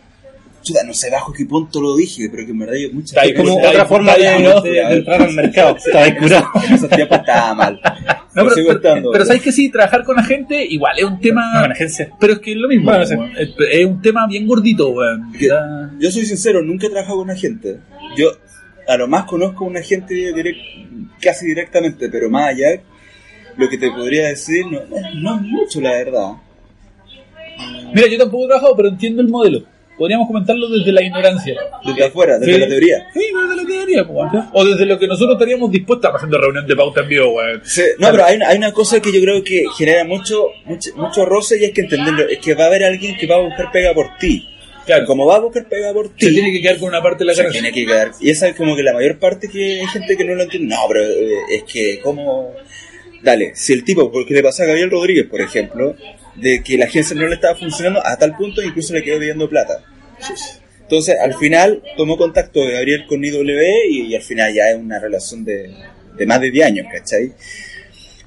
Chuta, 0.62 0.84
no 0.84 0.94
sé 0.94 1.10
bajo 1.10 1.32
qué 1.32 1.44
punto 1.44 1.80
lo 1.80 1.96
dije, 1.96 2.28
pero 2.30 2.44
que 2.44 2.52
en 2.52 2.58
verdad 2.60 2.76
hay 2.76 2.92
muchas 2.92 3.24
Es 3.24 3.34
como 3.34 3.56
otra 3.56 3.84
forma 3.84 4.14
de, 4.14 4.22
de- 4.22 4.70
de 4.70 4.80
entrar 4.94 5.22
al 5.22 5.32
mercado. 5.32 5.76
Estaba 5.84 6.14
curado. 6.16 6.46
Esos 6.72 6.88
tiempos 6.90 7.18
estaba 7.18 7.54
mal. 7.54 7.80
Pero, 8.34 8.50
sigo 8.50 8.68
pero, 8.68 8.78
estando. 8.78 9.10
pero 9.12 9.24
sabes 9.26 9.42
que 9.42 9.52
sí, 9.52 9.70
trabajar 9.70 10.04
con 10.04 10.18
agente 10.18 10.64
igual 10.64 10.98
es 10.98 11.04
un 11.04 11.20
tema. 11.20 11.52
No, 11.54 11.62
con 11.62 11.72
agencias. 11.72 12.08
Pero 12.18 12.32
es 12.34 12.38
que 12.40 12.52
es 12.52 12.56
lo 12.56 12.68
mismo. 12.68 12.84
Bueno, 12.86 13.02
es, 13.38 13.50
es 13.70 13.86
un 13.86 14.00
tema 14.00 14.26
bien 14.26 14.46
gordito, 14.46 14.88
weón. 14.90 15.32
Yo 15.98 16.10
soy 16.10 16.24
sincero, 16.24 16.62
nunca 16.62 16.86
he 16.86 16.90
trabajado 16.90 17.18
con 17.18 17.24
una 17.30 17.36
gente. 17.36 17.78
Yo 18.16 18.30
a 18.88 18.96
lo 18.96 19.06
más 19.06 19.24
conozco 19.24 19.64
a 19.64 19.68
una 19.68 19.80
gente 19.82 20.14
direct- 20.34 21.10
casi 21.20 21.46
directamente, 21.46 22.08
pero 22.08 22.28
más 22.30 22.48
allá, 22.48 22.80
lo 23.56 23.68
que 23.68 23.78
te 23.78 23.90
podría 23.90 24.28
decir 24.28 24.64
no, 24.66 24.80
no, 24.88 25.14
no 25.20 25.36
es 25.36 25.42
mucho, 25.42 25.80
la 25.80 25.92
verdad. 25.92 26.32
Mira, 27.94 28.08
yo 28.08 28.18
tampoco 28.18 28.44
he 28.44 28.46
trabajado, 28.48 28.76
pero 28.76 28.88
entiendo 28.88 29.22
el 29.22 29.28
modelo. 29.28 29.62
Podríamos 30.02 30.26
comentarlo 30.26 30.68
desde 30.68 30.90
la 30.90 31.00
ignorancia. 31.00 31.54
Desde 31.86 32.04
afuera, 32.06 32.38
desde 32.40 32.54
Sí. 32.54 32.58
la 32.60 32.66
teoría. 32.68 33.06
Sí, 33.14 33.20
desde 33.20 33.56
la 33.62 33.64
teoría, 33.68 34.04
pues, 34.04 34.18
weón. 34.32 34.48
O 34.52 34.64
desde 34.64 34.84
lo 34.86 34.98
que 34.98 35.06
nosotros 35.06 35.34
estaríamos 35.34 35.70
dispuestos 35.70 36.10
a 36.10 36.16
haciendo 36.16 36.38
reunión 36.38 36.66
de 36.66 36.74
pauta 36.74 37.02
en 37.02 37.08
vivo. 37.08 37.36
Sí, 37.62 37.82
no, 38.00 38.10
pero 38.10 38.24
hay, 38.24 38.34
una- 38.36 38.48
hay 38.48 38.58
una 38.58 38.72
cosa 38.72 39.00
que 39.00 39.12
yo 39.12 39.20
creo 39.20 39.44
que 39.44 39.64
genera 39.78 40.02
mucho, 40.04 40.46
mucho, 40.64 40.90
mucho 40.96 41.24
roce 41.24 41.60
y 41.60 41.66
es 41.66 41.70
que 41.72 41.82
entenderlo, 41.82 42.28
es 42.28 42.38
que 42.38 42.54
va 42.54 42.64
a 42.64 42.66
haber 42.66 42.82
alguien 42.82 43.16
que 43.16 43.26
va 43.28 43.36
a 43.36 43.42
buscar 43.42 43.70
pega 43.70 43.94
por 43.94 44.08
ti. 44.18 44.48
Claro, 44.86 45.06
Como 45.06 45.24
va 45.26 45.36
a 45.36 45.38
buscar 45.38 45.68
pega 45.68 45.92
por 45.92 46.08
ti, 46.16 46.26
se 46.26 46.32
tiene 46.32 46.50
que 46.50 46.60
quedar 46.60 46.78
con 46.78 46.88
una 46.88 47.00
parte 47.00 47.18
de 47.20 47.26
la 47.26 47.34
se 47.34 47.42
ganancia. 47.42 47.62
tiene 47.62 47.72
que 47.74 47.86
quedar. 47.86 48.10
Y 48.20 48.30
esa 48.30 48.48
es 48.48 48.56
como 48.56 48.74
que 48.74 48.82
la 48.82 48.92
mayor 48.92 49.16
parte 49.20 49.48
que 49.48 49.80
hay 49.82 49.86
gente 49.86 50.16
que 50.16 50.24
no 50.24 50.34
lo 50.34 50.42
entiende. 50.42 50.74
No, 50.74 50.80
pero 50.88 51.04
eh, 51.04 51.28
es 51.52 51.62
que, 51.72 52.00
como 52.00 52.52
Dale, 53.22 53.52
si 53.54 53.72
el 53.72 53.84
tipo, 53.84 54.10
porque 54.10 54.34
le 54.34 54.42
pasó 54.42 54.64
a 54.64 54.66
Gabriel 54.66 54.90
Rodríguez, 54.90 55.26
por 55.30 55.40
ejemplo, 55.40 55.94
de 56.34 56.60
que 56.64 56.76
la 56.76 56.86
agencia 56.86 57.14
no 57.14 57.28
le 57.28 57.34
estaba 57.36 57.54
funcionando 57.56 58.04
a 58.04 58.16
tal 58.18 58.34
punto 58.36 58.60
incluso 58.60 58.92
le 58.94 59.04
quedó 59.04 59.20
pidiendo 59.20 59.48
plata. 59.48 59.84
Entonces, 60.82 61.16
al 61.20 61.34
final, 61.34 61.82
tomó 61.96 62.16
contacto 62.16 62.60
de 62.60 62.72
Gabriel 62.72 63.06
con 63.06 63.24
IW 63.24 63.60
y, 63.88 64.00
y 64.08 64.14
al 64.14 64.22
final 64.22 64.52
ya 64.52 64.70
es 64.70 64.76
una 64.76 64.98
relación 64.98 65.44
de, 65.44 65.72
de 66.16 66.26
más 66.26 66.40
de 66.40 66.50
10 66.50 66.66
años, 66.66 66.86
¿cachai? 66.92 67.32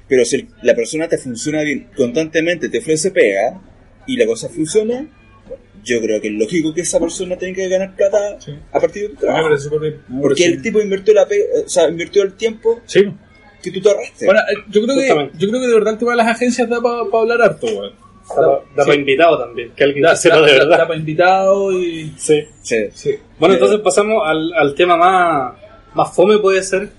Pero 0.08 0.24
si 0.24 0.48
la 0.62 0.74
persona 0.74 1.08
te 1.08 1.18
funciona 1.18 1.62
bien, 1.62 1.88
constantemente 1.96 2.68
te 2.68 2.78
ofrece 2.78 3.10
pega 3.10 3.60
y 4.06 4.16
la 4.16 4.26
cosa 4.26 4.48
funciona, 4.48 5.06
yo 5.84 6.00
creo 6.00 6.20
que 6.20 6.28
es 6.28 6.34
lógico 6.34 6.74
que 6.74 6.80
esa 6.80 6.98
persona 6.98 7.36
tenga 7.36 7.56
que 7.56 7.68
ganar 7.68 7.94
plata 7.94 8.40
Sí. 8.40 8.52
a 8.72 8.80
partir 8.80 9.02
de 9.02 9.08
tu 9.10 9.14
trabajo. 9.16 9.48
Porque 10.20 10.44
el 10.46 10.62
tipo 10.62 10.80
invirtió 10.80 11.14
la 11.14 11.26
pega, 11.28 11.44
o 11.64 11.68
sea, 11.68 11.88
invirtió 11.88 12.22
el 12.22 12.34
tiempo 12.34 12.80
Sí. 12.86 13.04
que 13.62 13.70
tú 13.70 13.80
te 13.80 13.88
ahorraste. 13.88 14.26
Bueno, 14.26 14.40
eh, 14.40 14.54
yo 14.70 14.82
creo 14.84 14.96
que 14.96 15.38
yo 15.38 15.48
creo 15.48 15.60
que 15.60 15.66
de 15.68 15.74
verdad 15.74 15.92
el 15.94 15.98
tema 15.98 16.10
de 16.12 16.16
las 16.18 16.28
agencias 16.28 16.68
da 16.68 16.80
para 16.80 16.98
hablar 17.12 17.42
harto, 17.42 17.66
weón. 17.66 18.05
Da, 18.28 18.42
da 18.74 18.82
Sí. 18.84 18.88
para 18.90 18.94
invitado 18.94 19.38
también, 19.38 19.70
que 19.76 19.84
alguien 19.84 20.02
Da, 20.02 20.16
sepa 20.16 20.36
de 20.40 20.52
da- 20.52 20.58
verdad. 20.64 20.78
da 20.78 20.86
para 20.88 20.98
invitado 20.98 21.72
y... 21.72 22.12
Sí. 22.18 22.44
sí. 22.62 22.76
Sí. 22.92 23.10
Bueno, 23.38 23.54
Eh, 23.54 23.58
entonces 23.58 23.80
pasamos 23.80 24.22
al, 24.26 24.52
al 24.54 24.74
tema 24.74 24.96
más, 24.96 25.52
más 25.94 26.14
fome, 26.14 26.38
puede 26.38 26.62
ser. 26.62 26.90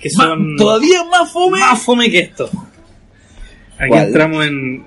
Que 0.00 0.08
Más- 0.16 0.26
son. 0.26 0.56
todavía 0.56 1.04
más 1.04 1.30
fome. 1.32 1.58
Más 1.60 1.82
fome 1.82 2.10
que 2.10 2.18
esto. 2.20 2.48
Aquí 3.78 3.88
¿Cuál? 3.88 4.06
entramos 4.06 4.46
en, 4.46 4.86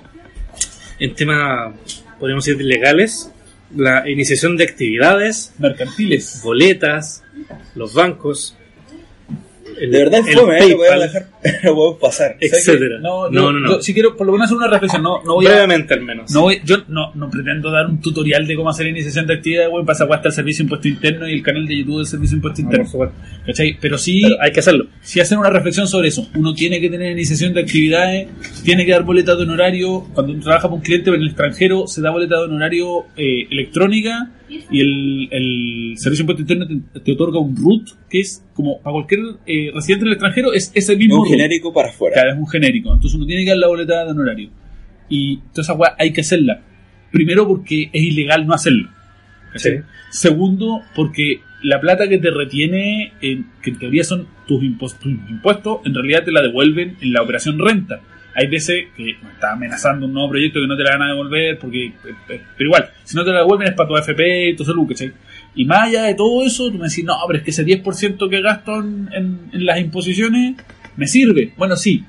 en 1.00 1.16
temas, 1.16 1.74
podríamos 2.20 2.46
decir, 2.46 2.62
legales. 2.64 3.32
La 3.76 4.10
iniciación 4.10 4.56
de 4.56 4.64
actividades, 4.64 5.54
Mercantiles. 5.60 6.42
boletas, 6.42 7.22
los 7.76 7.94
bancos. 7.94 8.56
El- 9.80 9.92
De 9.92 9.98
verdad 10.00 10.20
es 10.22 10.28
el 10.28 10.34
fome, 10.36 10.58
¿eh? 10.58 10.70
Lo 10.70 10.78
voy 10.78 10.88
a 10.88 10.98
dejar, 11.00 11.28
lo 11.64 11.76
voy 11.76 11.96
a 11.96 12.00
pasar. 12.00 12.38
Etcétera. 12.40 13.00
No, 13.00 13.30
No, 13.30 13.52
no, 13.52 13.60
no. 13.60 13.70
yo 13.76 13.82
si 13.82 13.94
quiero 13.94 14.16
por 14.16 14.26
lo 14.28 14.34
menos 14.34 14.46
hacer 14.46 14.58
una 14.58 14.68
reflexión, 14.68 15.04
no, 15.04 15.24
no 15.24 15.36
voy 15.36 15.46
a... 15.48 15.52
Brevemente 15.52 15.94
al 15.94 16.02
menos. 16.04 16.32
No 16.32 16.42
voy- 16.44 16.62
yo 16.66 16.78
no, 16.88 17.14
no 17.16 17.30
pretendo 17.30 17.72
dar 17.72 17.86
un 17.88 18.02
tutorial 18.02 18.46
de 18.48 18.56
cómo 18.56 18.70
hacer 18.70 18.88
iniciación 18.88 19.28
de 19.28 19.36
actividad, 19.36 19.70
güey, 19.70 19.86
pasa 19.86 20.06
hasta 20.12 20.30
el 20.30 20.34
servicio 20.34 20.60
de 20.60 20.64
impuesto 20.66 20.88
interno 20.88 21.28
y 21.30 21.34
el 21.34 21.44
canal 21.44 21.66
de 21.68 21.78
YouTube 21.78 21.98
del 21.98 22.06
servicio 22.08 22.36
de 22.36 22.38
impuesto 22.38 22.62
No, 22.62 22.68
interno. 22.68 22.84
por 22.86 22.92
supuesto. 22.92 23.16
¿Cachai? 23.46 23.78
Pero 23.80 23.98
sí, 23.98 24.22
Pero 24.24 24.36
hay 24.42 24.52
que 24.52 24.60
hacerlo. 24.60 24.88
si 25.02 25.20
hacen 25.20 25.38
una 25.40 25.50
reflexión 25.50 25.88
sobre 25.88 26.08
eso, 26.10 26.28
uno 26.36 26.54
tiene 26.54 26.82
que 26.82 26.90
tener 26.90 27.12
iniciación 27.12 27.54
de 27.54 27.62
actividades, 27.62 28.28
tiene 28.64 28.86
que 28.86 28.92
dar 28.92 29.04
boletas 29.04 29.38
de 29.38 29.44
honorario, 29.44 30.06
cuando 30.14 30.34
uno 30.34 30.42
trabaja 30.44 30.64
para 30.68 30.76
un 30.76 30.82
cliente 30.82 31.10
en 31.10 31.16
el 31.22 31.28
extranjero 31.28 31.88
se 31.88 32.02
da 32.02 32.10
boleta 32.12 32.38
de 32.38 32.44
honorario 32.44 33.06
eh, 33.16 33.48
electrónica 33.50 34.32
y 34.50 34.80
el, 34.80 35.28
el 35.32 35.94
servicio 35.98 36.26
de 36.26 36.32
impuesto 36.32 36.42
interno 36.54 36.68
te, 36.94 37.00
te 37.02 37.12
otorga 37.12 37.40
un 37.40 37.56
RUT, 37.56 37.90
que 38.10 38.22
es 38.22 38.44
como 38.54 38.80
para 38.82 38.94
cualquier 38.94 39.20
eh, 39.46 39.67
residente 39.74 40.06
del 40.06 40.14
extranjero, 40.14 40.54
es 40.54 40.72
ese 40.76 40.94
Es 40.94 41.00
mismo 41.00 41.22
un 41.22 41.30
genérico 41.30 41.74
para 41.74 41.90
afuera. 41.90 42.14
Claro, 42.16 42.32
es 42.32 42.38
un 42.38 42.48
genérico. 42.48 42.94
Entonces 42.94 43.16
uno 43.18 43.26
tiene 43.26 43.44
que 43.44 43.50
dar 43.52 43.60
la 43.60 43.68
boleta 43.68 44.06
de 44.06 44.12
honorario. 44.12 44.50
Y 45.10 45.38
toda 45.54 45.62
esa 45.64 45.74
weá 45.74 45.96
hay 45.98 46.12
que 46.14 46.22
hacerla. 46.22 46.62
Primero 47.12 47.48
porque 47.48 47.90
es 47.94 48.02
ilegal 48.04 48.46
no 48.46 48.54
hacerlo. 48.54 48.90
Segundo, 50.12 50.82
porque 50.96 51.40
la 51.64 51.80
plata 51.80 52.08
que 52.08 52.18
te 52.18 52.30
retiene, 52.32 53.14
en- 53.22 53.48
que 53.62 53.72
en 53.72 53.80
teoría 53.80 54.04
son 54.04 54.28
tus, 54.48 54.62
tus 55.00 55.12
impuestos, 55.30 55.80
en 55.86 55.94
realidad 55.94 56.24
te 56.24 56.32
la 56.32 56.42
devuelven 56.42 56.98
en 57.02 57.14
la 57.14 57.22
operación 57.22 57.58
renta. 57.60 58.00
Hay 58.36 58.48
veces 58.48 58.86
que 58.96 59.12
está 59.12 59.54
amenazando 59.54 60.06
un 60.06 60.14
nuevo 60.14 60.30
proyecto 60.30 60.62
que 60.62 60.68
no 60.68 60.78
te 60.78 60.84
la 60.84 60.92
van 60.92 61.02
a 61.02 61.08
devolver, 61.08 61.58
porque, 61.58 61.86
eh, 61.88 61.94
eh, 62.30 62.42
pero 62.56 62.68
igual, 62.70 62.90
si 63.04 63.16
no 63.16 63.26
te 63.26 63.32
la 63.32 63.40
devuelven 63.40 63.70
es 63.70 63.74
para 63.74 63.90
tu 63.90 63.96
AFP 63.98 64.50
y 64.50 64.56
tu 64.56 64.64
salud, 64.64 64.88
¿cachai? 64.88 65.12
Y 65.58 65.66
más 65.66 65.88
allá 65.90 66.04
de 66.04 66.14
todo 66.16 66.46
eso, 66.46 66.72
tú 66.72 66.78
me 66.78 66.88
decís, 66.88 67.04
no, 67.04 67.16
pero 67.28 67.40
es 67.40 67.44
que 67.44 67.52
ese 67.52 67.66
10% 67.66 68.30
que 68.30 68.42
gasto 68.42 68.80
en, 68.80 69.10
en- 69.14 69.40
en 69.52 69.66
las 69.66 69.80
imposiciones 69.82 70.56
me 70.96 71.08
sirve. 71.08 71.52
Bueno, 71.58 71.76
sí, 71.76 72.04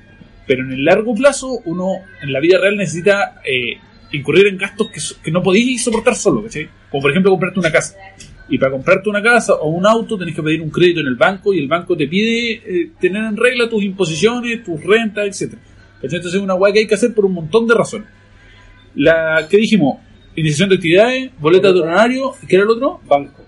pero 0.47 0.63
en 0.63 0.71
el 0.71 0.85
largo 0.85 1.13
plazo 1.15 1.59
uno 1.65 1.95
en 2.21 2.31
la 2.31 2.39
vida 2.39 2.57
real 2.59 2.77
necesita 2.77 3.41
eh, 3.45 3.77
incurrir 4.11 4.47
en 4.47 4.57
gastos 4.57 4.87
que, 4.89 5.01
que 5.23 5.31
no 5.31 5.41
podéis 5.43 5.83
soportar 5.83 6.15
solo, 6.15 6.43
¿cachai? 6.43 6.69
Como 6.89 7.01
por 7.01 7.11
ejemplo 7.11 7.31
comprarte 7.31 7.59
una 7.59 7.71
casa. 7.71 7.95
Y 8.51 8.57
para 8.57 8.71
comprarte 8.71 9.09
una 9.09 9.21
casa 9.21 9.53
o 9.55 9.69
un 9.69 9.85
auto 9.85 10.17
tenés 10.17 10.33
que 10.35 10.41
pedir 10.41 10.61
un 10.61 10.69
crédito 10.71 11.01
en 11.01 11.07
el 11.07 11.15
banco 11.15 11.53
y 11.53 11.59
el 11.59 11.67
banco 11.67 11.95
te 11.97 12.07
pide 12.07 12.51
eh, 12.53 12.91
tener 12.99 13.23
en 13.25 13.37
regla 13.37 13.69
tus 13.69 13.83
imposiciones, 13.83 14.63
tus 14.63 14.83
rentas, 14.83 15.27
etcétera. 15.27 15.61
¿Cachai? 16.01 16.17
Entonces 16.17 16.35
es 16.39 16.41
una 16.43 16.55
hueá 16.55 16.71
que 16.73 16.79
hay 16.79 16.87
que 16.87 16.95
hacer 16.95 17.13
por 17.13 17.25
un 17.25 17.33
montón 17.33 17.67
de 17.67 17.73
razones. 17.75 18.07
La 18.95 19.47
que 19.49 19.57
dijimos, 19.57 19.97
iniciación 20.39 20.69
de 20.69 20.75
actividades, 20.75 21.31
boleta 21.39 21.71
de 21.71 21.81
honorario, 21.81 22.33
¿qué 22.47 22.55
era 22.55 22.63
el 22.65 22.69
otro? 22.71 22.99
Banco. 23.07 23.45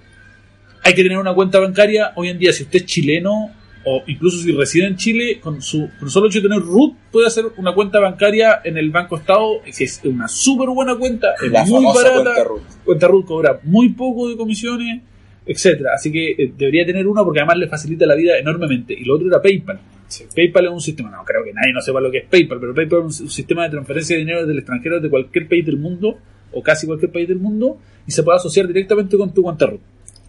hay 0.83 0.93
que 0.93 1.03
tener 1.03 1.17
una 1.17 1.33
cuenta 1.33 1.59
bancaria 1.59 2.11
hoy 2.15 2.29
en 2.29 2.39
día 2.39 2.51
si 2.53 2.63
usted 2.63 2.79
es 2.79 2.85
chileno 2.85 3.51
o 3.83 4.03
incluso 4.07 4.37
si 4.37 4.51
reside 4.51 4.85
en 4.87 4.95
Chile 4.95 5.39
con 5.39 5.61
su 5.61 5.89
con 5.99 6.09
solo 6.09 6.27
hecho 6.27 6.39
de 6.39 6.47
tener 6.49 6.61
root 6.63 6.93
puede 7.11 7.25
hacer 7.27 7.45
una 7.57 7.73
cuenta 7.73 7.99
bancaria 7.99 8.61
en 8.63 8.77
el 8.77 8.91
Banco 8.91 9.17
Estado 9.17 9.61
que 9.63 9.83
es 9.83 10.01
una 10.03 10.27
súper 10.27 10.69
buena 10.69 10.95
cuenta 10.95 11.29
es 11.43 11.51
La 11.51 11.65
muy 11.65 11.83
barata 11.85 12.13
cuenta 12.23 12.43
root. 12.43 12.61
cuenta 12.85 13.07
root 13.07 13.25
cobra 13.25 13.59
muy 13.63 13.89
poco 13.89 14.29
de 14.29 14.37
comisiones 14.37 15.01
etcétera 15.45 15.91
así 15.95 16.11
que 16.11 16.31
eh, 16.31 16.53
debería 16.55 16.85
tener 16.85 17.07
una 17.07 17.23
porque 17.23 17.39
además 17.39 17.57
le 17.57 17.67
facilita 17.67 18.05
la 18.05 18.13
vida 18.15 18.37
enormemente 18.37 18.93
y 18.93 19.03
lo 19.03 19.15
otro 19.15 19.27
era 19.27 19.41
PayPal 19.41 19.79
PayPal 20.35 20.65
es 20.65 20.71
un 20.71 20.81
sistema, 20.81 21.09
no 21.09 21.23
creo 21.23 21.41
que 21.43 21.53
nadie 21.53 21.71
no 21.73 21.81
sepa 21.81 22.01
lo 22.01 22.11
que 22.11 22.17
es 22.19 22.25
PayPal, 22.25 22.59
pero 22.59 22.73
PayPal 22.75 23.07
es 23.07 23.19
un, 23.21 23.25
un 23.27 23.31
sistema 23.31 23.63
de 23.63 23.69
transferencia 23.69 24.15
de 24.15 24.19
dinero 24.19 24.39
desde 24.41 24.51
el 24.51 24.57
extranjero 24.59 24.99
de 24.99 25.09
cualquier 25.09 25.47
país 25.47 25.65
del 25.65 25.77
mundo, 25.77 26.17
o 26.53 26.61
casi 26.61 26.87
cualquier 26.87 27.11
país 27.11 27.27
del 27.27 27.39
mundo, 27.39 27.77
y 28.07 28.11
se 28.11 28.23
puede 28.23 28.37
asociar 28.37 28.67
directamente 28.67 29.17
con 29.17 29.33
tu 29.33 29.43
cuenta 29.43 29.65
root. 29.65 29.81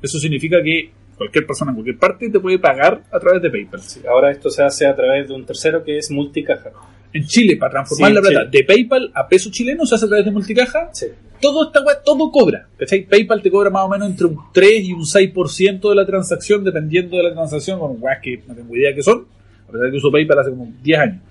Eso 0.03 0.19
significa 0.19 0.63
que 0.63 0.91
cualquier 1.17 1.47
persona 1.47 1.71
en 1.71 1.77
cualquier 1.77 1.99
parte 1.99 2.29
te 2.29 2.41
puede 2.41 2.59
pagar 2.59 3.03
a 3.11 3.19
través 3.19 3.43
de 3.43 3.51
PayPal. 3.51 3.81
Ahora 4.09 4.31
esto 4.31 4.51
se 4.51 4.63
hace 4.63 4.87
a 4.87 4.95
través 4.95 5.29
de 5.29 5.35
un 5.35 5.45
tercero 5.45 5.85
que 5.85 5.99
es 5.99 6.11
multicaja. 6.11 6.71
En 7.13 7.25
Chile, 7.27 7.57
para 7.57 7.73
transformar 7.73 8.11
Sí, 8.11 8.15
la 8.15 8.21
plata 8.23 8.45
de 8.51 8.65
PayPal 8.65 9.13
a 9.15 9.29
peso 9.29 9.51
chileno, 9.51 9.85
se 9.85 9.95
hace 9.95 10.07
a 10.07 10.09
través 10.09 10.25
de 10.25 10.31
multicaja. 10.31 10.89
Sí. 10.93 11.07
Todo 11.41 11.67
esta 11.67 11.83
todo 12.05 12.31
cobra. 12.31 12.67
¿cachai? 12.79 13.05
PayPal 13.05 13.43
te 13.43 13.51
cobra 13.51 13.71
más 13.71 13.85
o 13.85 13.89
menos 13.89 14.09
entre 14.09 14.27
un 14.27 14.39
3 14.53 14.85
y 14.85 14.93
un 14.93 15.03
6% 15.03 15.89
de 15.89 15.95
la 15.95 16.07
transacción, 16.07 16.65
dependiendo 16.65 17.17
de 17.17 17.25
la 17.25 17.33
transacción, 17.33 17.79
con 17.79 17.97
weas 18.01 18.19
que 18.23 18.43
no 18.47 18.55
tengo 18.55 18.75
idea 18.75 18.95
qué 18.95 19.03
son, 19.03 19.27
a 19.69 19.73
pesar 19.73 19.87
de 19.87 19.91
que 19.91 19.97
uso 19.99 20.11
PayPal 20.11 20.39
hace 20.39 20.51
como 20.51 20.73
10 20.83 20.99
años. 20.99 21.23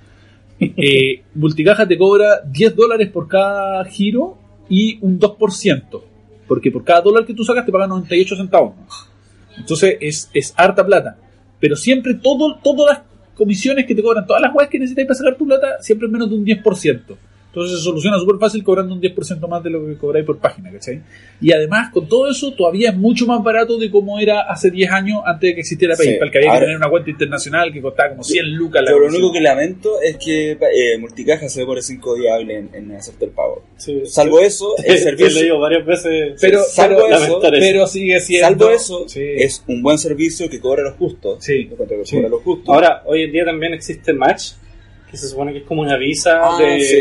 Eh, 0.78 1.24
multicaja 1.34 1.88
te 1.88 1.98
cobra 1.98 2.40
10 2.46 2.76
dólares 2.76 3.10
por 3.10 3.28
cada 3.28 3.84
giro 3.86 4.38
y 4.72 4.98
un 5.02 5.20
2%. 5.20 6.02
Porque 6.48 6.72
por 6.72 6.84
cada 6.84 7.02
dólar 7.02 7.26
que 7.26 7.34
tú 7.34 7.44
sacas 7.44 7.66
te 7.66 7.72
pagan 7.72 7.90
98 7.90 8.36
centavos. 8.38 8.74
Entonces 9.58 9.98
es, 10.00 10.30
es 10.34 10.54
harta 10.56 10.84
plata. 10.86 11.18
Pero 11.60 11.76
siempre 11.76 12.14
todo, 12.16 12.58
todas 12.64 12.98
las 12.98 13.08
comisiones 13.36 13.86
que 13.86 13.94
te 13.94 14.02
cobran, 14.02 14.26
todas 14.26 14.42
las 14.42 14.56
weas 14.56 14.70
que 14.70 14.80
necesitas 14.80 15.06
para 15.06 15.18
sacar 15.18 15.38
tu 15.38 15.46
plata, 15.46 15.82
siempre 15.82 16.08
es 16.08 16.12
menos 16.12 16.30
de 16.30 16.36
un 16.36 16.46
10%. 16.46 17.02
Entonces 17.54 17.80
se 17.80 17.84
soluciona 17.84 18.18
súper 18.18 18.38
fácil 18.40 18.64
cobrando 18.64 18.94
un 18.96 19.02
10% 19.02 19.46
más 19.50 19.62
de 19.62 19.70
lo 19.72 19.86
que 19.86 19.98
cobráis 19.98 20.26
por 20.26 20.38
página, 20.38 20.72
¿cachai? 20.72 21.02
Y 21.42 21.52
además, 21.52 21.92
con 21.92 22.08
todo 22.08 22.30
eso, 22.32 22.54
todavía 22.54 22.92
es 22.92 22.96
mucho 22.96 23.26
más 23.28 23.44
barato 23.44 23.78
de 23.78 23.92
como 23.92 24.18
era 24.20 24.44
hace 24.50 24.72
10 24.72 24.90
años 24.90 25.20
antes 25.26 25.50
de 25.50 25.56
que 25.56 25.60
existiera 25.60 25.98
Sí. 25.98 26.08
PayPal, 26.08 26.32
que 26.32 26.38
había 26.38 26.50
Ahora- 26.50 26.60
que 26.62 26.66
tener 26.68 26.78
una 26.78 26.90
cuenta 26.90 27.10
internacional 27.10 27.74
que 27.74 27.82
costaba 27.82 28.12
como 28.12 28.24
100 28.24 28.56
lucas 28.56 28.82
la 28.84 28.92
Yo 28.92 29.00
lo 29.00 29.08
único 29.08 29.34
que 29.34 29.42
lamento 29.42 30.00
es 30.02 30.16
que 30.16 30.52
eh, 30.52 30.98
Multicaja 30.98 31.50
se 31.50 31.60
demora 31.60 31.82
5 31.82 32.16
días 32.16 32.40
en, 32.40 32.70
en 32.74 32.92
aceptar 32.96 33.28
el 33.28 33.36
pago. 33.36 33.64
Sí. 33.76 34.02
Salvo 34.06 34.40
eso, 34.40 34.74
el 34.86 34.86
He 34.96 34.98
servicio, 35.00 35.42
leído 35.42 35.60
varias 35.60 35.86
veces. 35.86 36.38
Pero, 36.40 36.62
salvo 36.64 37.02
pero, 37.10 37.18
eso, 37.18 37.40
pero 37.42 37.86
sigue 37.88 38.18
siendo... 38.22 38.48
salvo 38.48 38.70
eso, 38.70 39.10
Sí. 39.10 39.20
es 39.26 39.62
un 39.68 39.82
buen 39.84 39.98
servicio 39.98 40.50
que 40.50 40.62
cobra 40.62 40.84
los 40.84 40.94
justos. 40.94 41.44
Sí. 41.44 41.66
Yo 41.66 41.74
encuentro 41.74 41.98
que 41.98 42.06
Sí. 42.06 42.16
cobra 42.16 42.30
los 42.30 42.42
justos. 42.44 42.70
Ahora, 42.74 43.04
hoy 43.06 43.24
en 43.24 43.32
día 43.34 43.44
también 43.44 43.74
existe 43.74 44.14
Match, 44.14 44.52
que 45.10 45.18
se 45.18 45.28
supone 45.28 45.52
que 45.52 45.58
es 45.58 45.64
como 45.66 45.82
una 45.82 45.98
visa 45.98 46.40
Ah, 46.42 46.58
de, 46.58 46.80
sí. 46.80 46.98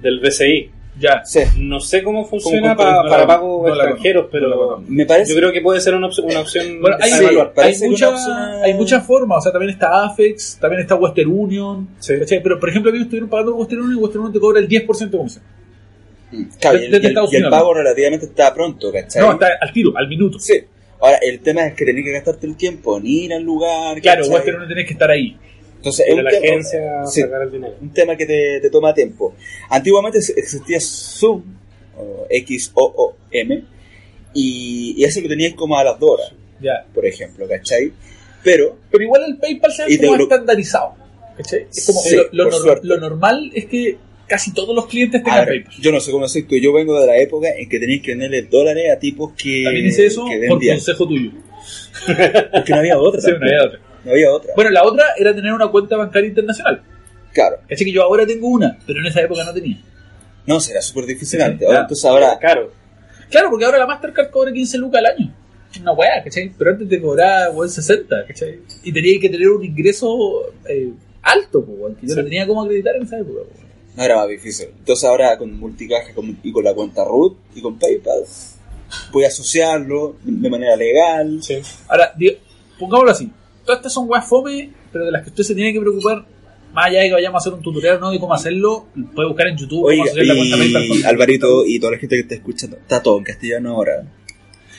Del 0.00 0.20
BCI. 0.20 0.70
Ya. 0.98 1.24
sí. 1.24 1.40
No 1.56 1.80
sé 1.80 2.02
cómo 2.02 2.26
funciona 2.26 2.74
¿Cómo- 2.74 2.76
pa- 2.76 2.84
cómo- 2.96 3.02
no 3.04 3.08
para 3.10 3.22
la- 3.22 3.26
pagos 3.26 3.68
extranjeros, 3.70 4.24
no 4.24 4.30
pero. 4.30 4.82
Me 4.86 5.06
parece 5.06 5.32
yo 5.32 5.38
creo 5.38 5.52
que 5.52 5.60
puede 5.62 5.80
ser 5.80 5.94
una, 5.94 6.08
opción- 6.08 6.26
una 6.26 6.40
opción 6.40 6.80
Bueno, 6.80 6.96
hay, 7.00 7.10
Sí, 7.10 7.24
hay, 7.24 7.88
mucha- 7.88 8.10
opción- 8.10 8.36
hay 8.64 8.74
muchas 8.74 9.06
formas, 9.06 9.38
o 9.38 9.40
sea, 9.40 9.52
también 9.52 9.70
está 9.72 10.04
AFEX, 10.04 10.58
también 10.60 10.82
está 10.82 10.96
Western 10.96 11.30
Union, 11.30 11.88
Sí. 12.00 12.18
¿cachai? 12.18 12.42
Pero, 12.42 12.60
por 12.60 12.68
ejemplo, 12.68 12.90
a 12.90 12.92
mí 12.92 12.98
me 12.98 13.04
estuvieron 13.04 13.30
pagando 13.30 13.54
Western 13.54 13.80
Union 13.82 13.98
y 13.98 14.02
Western 14.02 14.20
Union 14.20 14.32
te 14.34 14.40
cobra 14.40 14.60
el 14.60 14.68
10% 14.68 15.16
de 15.16 15.18
comisión. 15.18 15.44
Mm, 16.32 16.42
claro, 16.60 16.78
y 16.78 16.84
el, 16.84 16.90
desde 16.90 17.02
y 17.02 17.06
el- 17.06 17.10
Estados 17.12 17.32
y 17.32 17.36
el 17.36 17.42
Unidos. 17.44 17.58
pago 17.58 17.74
relativamente 17.74 18.26
está 18.26 18.52
pronto, 18.54 18.92
¿cachai? 18.92 19.22
No, 19.22 19.32
está 19.32 19.48
al 19.60 19.72
tiro, 19.72 19.92
al 19.96 20.06
minuto. 20.08 20.38
Sí. 20.38 20.54
Ahora, 21.00 21.18
el 21.22 21.40
tema 21.40 21.66
es 21.66 21.74
que 21.74 21.84
tenés 21.86 22.04
que 22.04 22.12
gastarte 22.12 22.46
el 22.46 22.56
tiempo 22.56 22.98
en 22.98 23.06
ir 23.06 23.32
al 23.32 23.42
lugar. 23.42 23.98
Claro. 24.02 24.26
Western 24.26 24.56
Union 24.56 24.68
tenés 24.68 24.86
que 24.86 24.92
estar 24.92 25.10
ahí. 25.10 25.34
Entonces, 25.80 26.06
es 26.08 26.14
un, 26.14 26.24
la 26.24 26.30
tema, 26.30 26.44
agencia 26.46 27.00
a 27.02 27.06
sí. 27.06 27.20
sacar 27.22 27.42
el 27.42 27.52
dinero. 27.52 27.74
un 27.80 27.90
tema 27.92 28.14
que 28.16 28.26
te, 28.26 28.60
te 28.60 28.68
toma 28.70 28.92
tiempo. 28.92 29.34
Antiguamente 29.70 30.18
existía 30.18 30.78
Zoom, 30.78 31.42
o 31.96 32.26
X-O-O-M, 32.28 33.64
y, 34.34 34.94
y 34.96 35.04
eso 35.04 35.20
lo 35.20 35.28
tenías 35.28 35.54
como 35.54 35.78
a 35.78 35.84
las 35.84 35.98
dos 35.98 36.10
horas, 36.20 36.32
por 36.94 37.06
ejemplo, 37.06 37.48
¿cachai? 37.48 37.92
Pero, 38.44 38.76
Pero 38.90 39.04
igual 39.04 39.22
el 39.26 39.36
PayPal 39.38 39.72
se 39.72 39.86
ve 39.86 39.98
como 39.98 40.16
lo- 40.16 40.22
estandarizado. 40.24 40.94
¿cachai? 41.36 41.66
Es 41.74 41.86
como 41.86 42.00
Sí, 42.00 42.16
lo, 42.32 42.98
normal 42.98 43.50
es 43.54 43.64
que 43.66 43.96
casi 44.26 44.52
todos 44.52 44.74
los 44.74 44.86
clientes 44.86 45.22
tengan 45.22 45.46
ver, 45.46 45.64
PayPal. 45.64 45.74
yo 45.82 45.92
no 45.92 46.00
sé 46.00 46.10
cómo 46.12 46.24
decir 46.24 46.46
tú, 46.46 46.56
yo 46.56 46.72
vengo 46.72 46.98
de 47.00 47.06
la 47.06 47.16
época 47.18 47.48
en 47.56 47.68
que 47.68 47.78
tenías 47.80 48.02
que 48.02 48.12
venderle 48.12 48.42
dólares 48.42 48.84
a 48.94 48.98
tipos 48.98 49.32
que, 49.32 49.62
También 49.64 49.86
hice 49.86 50.06
eso 50.06 50.24
que 50.26 50.46
por 50.46 50.64
consejo 50.64 51.08
tuyo. 51.08 51.30
Porque 52.52 52.72
no 52.72 52.76
había 52.78 52.98
otra. 52.98 53.20
Sí, 53.24 53.30
no 53.38 53.46
había 53.46 53.64
otra. 53.64 53.80
No 54.04 54.12
había 54.12 54.32
otra. 54.32 54.52
Bueno, 54.56 54.70
la 54.70 54.82
otra 54.84 55.04
era 55.18 55.34
tener 55.34 55.52
una 55.52 55.68
cuenta 55.68 55.96
bancaria 55.96 56.28
internacional. 56.28 56.82
Claro. 57.32 57.58
¿Cachai? 57.68 57.84
Que 57.84 57.92
yo 57.92 58.02
ahora 58.02 58.26
tengo 58.26 58.48
una, 58.48 58.78
pero 58.86 59.00
en 59.00 59.06
esa 59.06 59.20
época 59.20 59.44
no 59.44 59.52
tenía. 59.52 59.78
No, 60.46 60.58
será 60.60 60.80
súper 60.82 61.06
difícil 61.06 61.38
Sí, 61.38 61.44
antes. 61.44 61.66
Ahora, 61.66 61.78
ya. 61.78 61.82
entonces 61.82 62.04
ahora, 62.04 62.38
Caro. 62.38 62.72
Claro, 63.30 63.50
porque 63.50 63.64
ahora 63.64 63.78
la 63.78 63.86
Mastercard 63.86 64.30
cobra 64.30 64.52
15 64.52 64.78
lucas 64.78 64.98
al 64.98 65.06
año. 65.06 65.34
Una 65.80 65.92
weá, 65.92 66.22
¿cachai? 66.24 66.50
Pero 66.58 66.72
antes 66.72 66.88
te 66.88 67.00
cobraba 67.00 67.50
weón, 67.50 67.70
60, 67.70 68.26
¿cachai? 68.26 68.58
Y 68.82 68.92
tenía 68.92 69.20
que 69.20 69.28
tener 69.28 69.48
un 69.48 69.64
ingreso 69.64 70.52
eh, 70.68 70.90
alto, 71.22 71.60
weón, 71.60 71.94
que 71.94 72.08
yo 72.08 72.14
Sí. 72.14 72.18
no 72.18 72.24
tenía 72.24 72.46
cómo 72.46 72.62
acreditar 72.62 72.96
en 72.96 73.02
esa 73.04 73.18
época. 73.18 73.40
po. 73.44 73.60
no 73.96 74.02
era 74.04 74.16
más 74.16 74.28
difícil. 74.28 74.68
Entonces 74.78 75.04
ahora 75.08 75.36
con 75.38 75.52
multicaja 75.58 76.12
con- 76.14 76.38
y 76.42 76.52
con 76.52 76.64
la 76.64 76.72
cuenta 76.74 77.04
root 77.04 77.36
y 77.54 77.60
con 77.60 77.78
PayPal, 77.78 78.24
puedes 79.12 79.32
asociarlo 79.32 80.16
de 80.24 80.48
manera 80.50 80.74
legal. 80.76 81.38
Sí. 81.42 81.60
Ahora, 81.88 82.12
digo, 82.16 82.36
pongámoslo 82.78 83.10
así. 83.12 83.30
Todas 83.70 83.78
estas 83.82 83.92
son 83.94 84.10
weas 84.10 84.26
fome, 84.26 84.68
pero 84.90 85.04
de 85.04 85.12
las 85.12 85.22
que 85.22 85.28
usted 85.28 85.44
se 85.44 85.54
tiene 85.54 85.72
que 85.72 85.78
preocupar, 85.78 86.24
más 86.72 86.86
allá 86.86 87.02
de 87.02 87.06
que 87.06 87.12
vayamos 87.12 87.36
a 87.36 87.38
hacer 87.38 87.52
un 87.52 87.62
tutorial 87.62 88.00
no 88.00 88.10
de 88.10 88.18
cómo 88.18 88.34
hacerlo, 88.34 88.86
puede 89.14 89.28
buscar 89.28 89.46
en 89.46 89.56
YouTube 89.56 89.84
Oiga, 89.84 90.02
cómo 90.02 90.10
hacer 90.10 90.26
la 90.26 90.34
cuenta 90.34 90.88
con- 90.88 91.06
Alvarito 91.06 91.64
y 91.64 91.78
toda 91.78 91.92
la 91.92 91.98
gente 91.98 92.16
que 92.16 92.22
está 92.22 92.34
escuchando, 92.34 92.76
está 92.78 93.00
todo 93.00 93.18
en 93.18 93.22
castellano 93.22 93.76
ahora. 93.76 94.02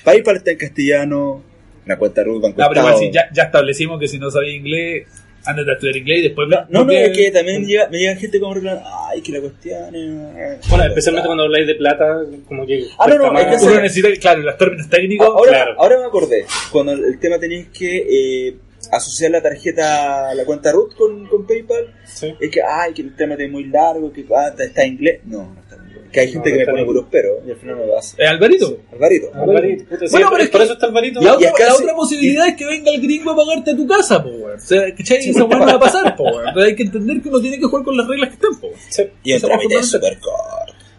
PayPal 0.04 0.36
está 0.36 0.52
en 0.52 0.58
castellano, 0.58 1.42
la 1.86 1.98
cuenta 1.98 2.22
van 2.26 2.42
No, 2.42 2.54
pero 2.54 2.82
igual 2.82 2.98
si 2.98 3.12
ya, 3.12 3.30
ya 3.34 3.44
establecimos 3.44 3.98
que 3.98 4.10
si 4.10 4.20
no 4.20 4.30
sabía 4.30 4.54
inglés, 4.54 5.08
antes 5.46 5.66
de 5.66 5.72
estudiar 5.72 5.96
inglés 5.96 6.20
y 6.20 6.22
después... 6.24 6.50
No, 6.50 6.66
no, 6.68 6.84
no, 6.84 6.92
es 6.92 7.18
que 7.18 7.32
también 7.32 7.66
llega, 7.66 7.88
me 7.88 7.98
llega 7.98 8.16
gente 8.18 8.42
como 8.42 8.56
reclamando, 8.56 8.90
ay, 9.10 9.22
que 9.22 9.32
la 9.32 9.40
cuestión 9.40 9.96
es... 9.96 10.70
Bueno, 10.70 10.84
especialmente 10.84 11.28
cuando 11.28 11.44
habláis 11.44 11.66
de 11.66 11.76
plata, 11.76 12.24
como 12.46 12.66
que. 12.66 12.88
Ah, 13.00 13.08
no, 13.08 13.18
no, 13.32 13.40
es 13.40 13.46
que 13.62 13.66
Uno 13.68 13.82
necesita, 13.82 14.10
claro, 14.20 14.42
los 14.42 14.58
términos 14.58 14.90
técnicos... 14.90 15.28
Ahora, 15.28 15.52
claro. 15.52 15.76
ahora 15.78 15.98
me 16.00 16.06
acordé, 16.06 16.46
cuando 16.72 16.92
el 16.92 17.18
tema 17.20 17.40
tenías 17.40 17.68
que 17.70 18.48
eh, 18.50 18.56
asociar 18.92 19.32
la 19.32 19.42
tarjeta, 19.42 20.34
la 20.34 20.46
cuenta 20.46 20.72
root 20.72 20.96
con, 20.96 21.28
con 21.28 21.46
PayPal, 21.46 21.94
Sí. 22.06 22.34
es 22.40 22.50
que, 22.52 22.62
ay, 22.62 22.94
que 22.94 23.02
el 23.04 23.16
tema 23.16 23.36
es 23.36 23.50
muy 23.52 23.66
largo, 23.66 24.12
que 24.12 24.26
ah, 24.36 24.48
está, 24.50 24.64
está 24.64 24.84
en 24.84 24.94
inglés. 24.94 25.22
No, 25.26 25.44
no 25.54 25.60
está 25.62 25.76
en 25.76 25.82
inglés. 25.84 26.02
Que 26.12 26.20
hay 26.20 26.28
gente 26.32 26.50
no 26.50 26.56
que 26.58 26.60
me 26.60 26.66
pone 26.66 26.80
en 26.82 26.86
puros 26.88 27.06
peros 27.10 27.38
y 27.48 27.52
al 27.52 27.56
final 27.58 27.78
no 27.78 27.86
lo 27.86 27.98
hace. 27.98 28.22
¿Eh, 28.22 28.28
Alvarito? 28.28 28.78
Alvarito. 28.92 29.32
Alvarito, 29.34 29.86
puta, 29.86 30.08
sí, 30.08 30.12
Bueno, 30.12 30.28
pero 30.32 30.44
es 30.44 30.50
por 30.50 30.60
que- 30.60 30.64
eso 30.66 30.74
está 30.74 30.86
Alvarito. 30.88 31.22
La 31.22 31.26
Y 31.26 31.34
otra, 31.36 31.48
es 31.48 31.54
casi- 31.54 31.70
la 31.70 31.76
otra 31.76 31.96
posibilidad 31.96 32.48
es 32.50 32.56
que 32.56 32.66
venga 32.66 32.92
el 32.92 33.02
gringo 33.02 33.32
a 33.32 33.36
pagarte 33.38 33.72
a 33.72 33.76
tu 33.78 33.88
casa, 33.88 34.22
po. 34.22 34.30
O 34.30 34.60
sea, 34.60 34.94
¿cachai? 34.94 35.18
Esa 35.20 35.44
weá 35.46 35.60
no 35.60 35.66
va 35.68 35.72
a 35.74 35.80
pasar, 35.80 36.16
po. 36.18 36.28
Entonces 36.28 36.64
hay 36.66 36.76
que 36.76 36.84
entender 36.84 37.22
que 37.22 37.30
uno 37.30 37.40
tiene 37.40 37.58
que 37.60 37.66
jugar 37.66 37.86
con 37.86 37.96
las 37.96 38.08
reglas 38.08 38.28
que 38.30 38.36
están, 38.36 38.60
po. 38.60 38.68
Sí. 38.90 39.04
Y 39.24 39.32
el 39.32 39.38
Eso 39.38 39.48
trámite 39.48 39.74
es 39.76 39.80
es 39.82 39.90
súper 39.90 40.20
corto. 40.20 40.40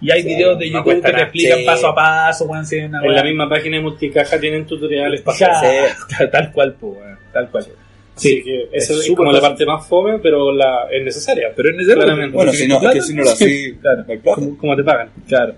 Y 0.03 0.11
hay 0.11 0.23
Sí, 0.23 0.29
videos 0.29 0.59
de 0.59 0.69
YouTube 0.71 1.01
que 1.03 1.13
te 1.13 1.23
explican 1.23 1.59
Sí. 1.61 1.65
paso 1.65 1.87
a 1.87 1.95
paso, 1.95 2.45
weón, 2.47 2.67
si 2.67 2.77
En 2.77 2.91
la 2.93 3.23
misma 3.23 3.49
página 3.49 3.77
de 3.77 3.83
multicaja 3.83 4.39
tienen 4.41 4.67
tutoriales 4.67 5.23
hacer. 5.27 5.51
Sí. 5.61 6.25
Tal 6.33 6.53
cual, 6.53 6.75
po, 6.75 6.89
weón. 6.89 7.19
Tal 7.33 7.49
cual. 7.51 7.67
Sí, 8.15 8.43
que 8.43 8.69
eso 8.73 9.01
es, 9.01 9.11
como 9.17 9.33
la 9.33 9.41
parte 9.41 9.65
más 9.65 9.87
fome, 9.87 10.19
pero 10.19 10.53
la 10.53 10.87
es 10.91 11.03
necesaria. 11.05 11.53
Pero 11.57 11.71
es 11.71 11.77
necesario. 11.77 12.03
Claramente. 12.03 12.37
Bueno, 12.37 12.53
si 12.53 12.69
no, 12.69 12.81
es 12.83 12.93
que 12.95 13.01
si 13.03 13.15
no 13.17 13.23
lo 13.23 13.31
así, 13.31 13.75
Claro. 13.81 14.05
Como, 14.23 14.59
como 14.59 14.77
te 14.77 14.83
pagan. 14.85 15.11
Claro. 15.27 15.55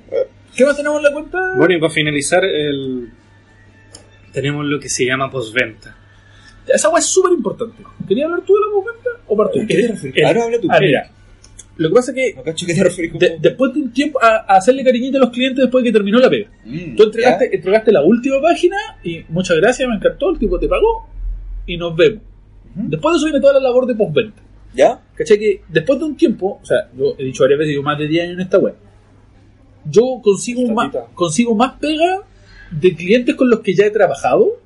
¿Qué 0.54 0.64
más 0.64 0.76
tenemos 0.76 0.98
en 0.98 1.02
la 1.04 1.12
cuenta? 1.12 1.38
Bueno, 1.56 1.74
y 1.74 1.80
para 1.80 1.92
finalizar, 1.92 2.44
el... 2.44 3.08
tenemos 4.32 4.64
lo 4.66 4.78
que 4.78 4.88
se 4.88 5.04
llama 5.04 5.30
postventa. 5.30 5.96
Esa 6.66 6.88
weá 6.90 7.00
es 7.00 7.06
súper 7.06 7.32
importante. 7.32 7.82
¿Querías 8.06 8.26
hablar 8.26 8.42
tú 8.46 8.54
de 8.54 8.60
la 8.60 8.66
postventa 8.72 9.10
o 9.26 9.44
refieres? 9.44 10.26
Ahora 10.26 10.44
habla 10.44 10.60
tú. 10.60 10.68
Ah, 10.70 10.78
mira. 10.80 11.10
Lo 11.76 11.88
que 11.88 11.94
pasa 11.94 12.12
es 12.12 12.14
que 12.16 12.34
No 12.36 12.42
cacho 12.44 12.66
que 12.66 12.74
te 12.74 12.84
refieres 12.84 13.10
con 13.12 13.18
de- 13.18 13.36
después 13.40 13.72
de 13.74 13.80
un 13.80 13.92
tiempo 13.92 14.22
a, 14.22 14.36
a 14.52 14.56
hacerle 14.58 14.84
cariñito 14.84 15.16
a 15.18 15.20
los 15.22 15.30
clientes 15.30 15.62
después 15.64 15.82
de 15.82 15.88
que 15.88 15.92
terminó 15.92 16.18
la 16.18 16.30
pega. 16.30 16.48
Mm, 16.64 16.94
Tú 16.96 17.02
entregaste, 17.04 17.54
entregaste 17.56 17.92
la 17.92 18.02
última 18.02 18.40
página 18.40 18.76
y 19.02 19.24
muchas 19.28 19.56
gracias, 19.56 19.88
me 19.88 19.96
encantó, 19.96 20.30
el 20.30 20.38
tipo 20.38 20.58
te 20.58 20.68
pagó 20.68 21.08
y 21.66 21.76
nos 21.76 21.96
vemos. 21.96 22.22
Después 22.76 23.14
de 23.14 23.16
eso 23.18 23.24
viene 23.26 23.40
toda 23.40 23.54
la 23.54 23.60
labor 23.60 23.86
de 23.86 23.94
postventa. 23.94 24.40
¿Ya? 24.74 25.00
¿Cachai? 25.14 25.38
Que 25.38 25.60
después 25.68 25.98
de 26.00 26.04
un 26.04 26.16
tiempo, 26.16 26.58
o 26.62 26.66
sea, 26.66 26.88
yo 26.96 27.14
he 27.18 27.24
dicho 27.24 27.44
varias 27.44 27.58
veces, 27.60 27.74
yo 27.76 27.82
más 27.82 27.96
de 27.98 28.08
10 28.08 28.24
años 28.24 28.34
en 28.34 28.40
esta 28.40 28.58
web, 28.58 28.74
yo 29.88 30.20
consigo 30.22 30.62
más, 30.72 30.92
consigo 31.14 31.54
más 31.54 31.74
pega 31.78 32.20
de 32.70 32.94
clientes 32.94 33.34
con 33.36 33.50
los 33.50 33.60
que 33.60 33.74
ya 33.74 33.84
he 33.86 33.90
trabajado 33.90 34.58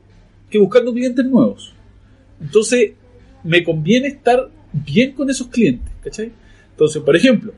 que 0.49 0.59
buscando 0.59 0.93
clientes 0.95 1.25
nuevos. 1.27 1.75
Entonces, 2.41 2.93
me 3.45 3.63
conviene 3.65 4.09
estar 4.09 4.49
bien 4.73 5.13
con 5.13 5.29
esos 5.29 5.49
clientes, 5.49 5.93
¿cachai? 6.03 6.33
Entonces, 6.79 7.03
por 7.03 7.17
ejemplo, 7.17 7.53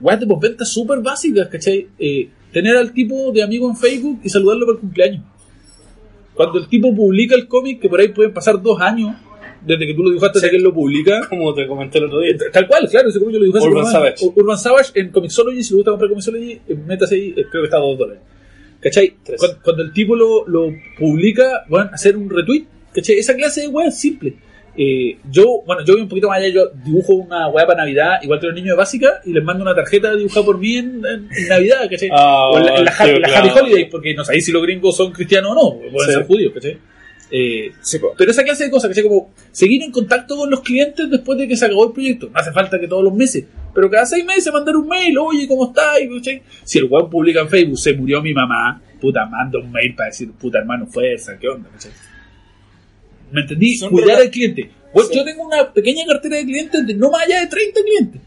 weas 0.00 0.18
de 0.18 0.26
postventa 0.26 0.64
súper 0.64 1.00
básicas, 1.00 1.46
¿cachai? 1.46 1.88
Eh, 1.98 2.30
tener 2.50 2.74
al 2.74 2.90
tipo 2.94 3.30
de 3.32 3.42
amigo 3.42 3.68
en 3.68 3.76
Facebook 3.76 4.20
y 4.24 4.30
saludarlo 4.30 4.64
por 4.64 4.76
el 4.76 4.80
cumpleaños. 4.80 5.24
Cuando 6.32 6.58
el 6.58 6.66
tipo 6.66 6.94
publica 6.94 7.34
el 7.34 7.46
cómic, 7.46 7.82
que 7.82 7.88
por 7.90 8.00
ahí 8.00 8.08
pueden 8.08 8.32
pasar 8.32 8.62
dos 8.62 8.80
años, 8.80 9.14
desde 9.60 9.86
que 9.86 9.92
tú 9.92 10.02
lo 10.02 10.08
dibujaste 10.08 10.38
hasta 10.38 10.48
que 10.48 10.56
él 10.56 10.62
lo 10.62 10.72
publica, 10.72 11.28
Como 11.28 11.52
te 11.52 11.66
comenté 11.66 11.98
el 11.98 12.04
otro 12.04 12.20
día. 12.20 12.34
Tal 12.50 12.66
cual, 12.66 12.88
claro, 12.88 13.10
ese 13.10 13.18
cómic 13.18 13.34
yo 13.34 13.40
lo 13.40 13.44
dibujé 13.44 13.68
Urban. 13.68 13.92
Savage. 13.92 14.32
Urban 14.34 14.58
Savage 14.58 14.90
en 14.94 15.10
Comixology, 15.10 15.62
si 15.62 15.74
le 15.74 15.76
gusta 15.76 15.90
comprar 15.90 16.08
Comixology, 16.08 16.60
métase 16.86 17.16
ahí, 17.16 17.34
eh, 17.36 17.44
creo 17.50 17.62
que 17.62 17.66
está 17.66 17.76
a 17.76 17.80
2 17.80 17.98
dólares. 17.98 18.22
¿Cachai? 18.80 19.16
Cuando, 19.36 19.58
cuando 19.62 19.82
el 19.82 19.92
tipo 19.92 20.16
lo, 20.16 20.48
lo 20.48 20.72
publica, 20.98 21.66
van 21.68 21.88
a 21.88 21.90
hacer 21.90 22.16
un 22.16 22.30
retweet, 22.30 22.64
¿cachai? 22.94 23.18
Esa 23.18 23.34
clase 23.34 23.60
de 23.60 23.68
weá 23.68 23.88
es 23.88 23.98
simple. 23.98 24.34
Eh, 24.76 25.18
yo, 25.30 25.62
bueno, 25.64 25.84
yo 25.84 25.92
voy 25.94 26.02
un 26.02 26.08
poquito 26.08 26.28
más 26.28 26.38
allá, 26.38 26.48
yo 26.48 26.70
dibujo 26.84 27.14
una 27.14 27.48
weá 27.48 27.64
para 27.66 27.82
Navidad, 27.82 28.18
igual 28.22 28.40
que 28.40 28.46
los 28.46 28.54
niños 28.56 28.70
de 28.70 28.76
básica, 28.76 29.20
y 29.24 29.32
les 29.32 29.44
mando 29.44 29.62
una 29.62 29.74
tarjeta 29.74 30.14
dibujada 30.16 30.44
por 30.44 30.58
mí 30.58 30.76
en, 30.76 31.02
en- 31.06 31.28
en 31.30 31.48
Navidad, 31.48 31.88
¿cachai? 31.88 32.08
Ah, 32.12 32.48
o 32.50 32.58
en 32.58 32.66
la, 32.66 32.74
en 32.76 32.84
la, 32.84 32.92
claro. 32.92 33.20
Happy 33.36 33.48
Holiday, 33.60 33.88
porque 33.90 34.14
no 34.14 34.24
sabéis 34.24 34.44
si 34.46 34.52
los 34.52 34.62
gringos 34.62 34.96
son 34.96 35.12
cristianos 35.12 35.52
o 35.52 35.54
no, 35.54 35.90
pueden 35.92 36.08
Sí. 36.10 36.14
ser 36.16 36.26
judíos, 36.26 36.52
¿cachai? 36.54 36.78
Eh, 37.30 37.72
Sí, 37.80 37.98
pero 38.18 38.30
esa 38.30 38.42
clase 38.44 38.64
de 38.64 38.70
cosas, 38.70 38.92
sea 38.94 39.02
como 39.04 39.32
seguir 39.52 39.82
en 39.82 39.90
contacto 39.92 40.36
con 40.36 40.50
los 40.50 40.60
clientes 40.60 41.08
después 41.10 41.38
de 41.38 41.48
que 41.48 41.56
se 41.56 41.64
acabó 41.66 41.86
el 41.86 41.92
proyecto. 41.92 42.28
No 42.32 42.38
hace 42.38 42.52
falta 42.52 42.78
que 42.78 42.86
todos 42.88 43.02
los 43.04 43.14
meses, 43.14 43.44
pero 43.74 43.88
cada 43.90 44.04
seis 44.06 44.24
meses 44.24 44.52
mandar 44.52 44.76
un 44.76 44.86
mail, 44.88 45.16
oye, 45.18 45.46
¿cómo 45.48 45.68
estás? 45.68 45.98
¿cachai? 46.16 46.42
Si 46.64 46.78
el 46.78 46.84
web 46.84 47.08
publica 47.08 47.40
en 47.40 47.48
Facebook, 47.48 47.78
se 47.78 47.92
murió 47.94 48.20
mi 48.20 48.34
mamá, 48.34 48.82
puta, 49.00 49.24
manda 49.26 49.58
un 49.58 49.70
mail 49.72 49.94
para 49.94 50.08
decir, 50.10 50.32
puta 50.32 50.58
hermano, 50.58 50.86
fuerza, 50.86 51.36
¿qué 51.38 51.48
onda? 51.48 51.70
¿cachai? 51.70 51.92
¿Me 53.34 53.40
entendí? 53.42 53.74
Son 53.76 53.90
Cuidar 53.90 54.16
al 54.22 54.30
cliente. 54.30 54.70
Sí. 54.94 55.16
Yo 55.16 55.24
tengo 55.24 55.42
una 55.44 55.72
pequeña 55.72 56.04
cartera 56.06 56.36
de 56.36 56.44
clientes 56.44 56.86
de 56.86 56.94
no 56.94 57.10
más 57.10 57.22
allá 57.26 57.40
de 57.40 57.46
30 57.48 57.80
clientes. 57.82 58.20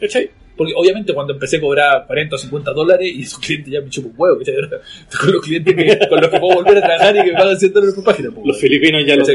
¿Cachai? 0.00 0.30
Porque 0.56 0.72
obviamente 0.76 1.14
cuando 1.14 1.32
empecé 1.32 1.56
a 1.56 1.60
cobrar 1.60 2.06
40 2.06 2.34
o 2.34 2.38
50 2.38 2.72
dólares 2.72 3.10
y 3.14 3.22
esos 3.22 3.38
clientes 3.38 3.72
ya 3.72 3.80
me 3.80 3.88
chupan 3.88 4.10
un 4.10 4.20
huevo, 4.20 4.38
¿cachai? 4.38 4.54
Con 5.20 5.32
los 5.32 5.42
clientes 5.42 5.74
que- 5.74 6.08
con 6.08 6.20
los 6.20 6.30
que 6.30 6.38
puedo 6.40 6.54
volver 6.56 6.78
a 6.78 6.80
trabajar 6.82 7.16
y 7.16 7.20
que 7.22 7.32
me 7.32 7.38
pagan 7.38 7.58
100 7.58 7.72
dólares 7.72 7.94
por 7.94 8.04
página. 8.04 8.30
pues, 8.30 8.46
Los 8.46 8.60
filipinos 8.60 9.02
ya 9.06 9.16
los 9.16 9.28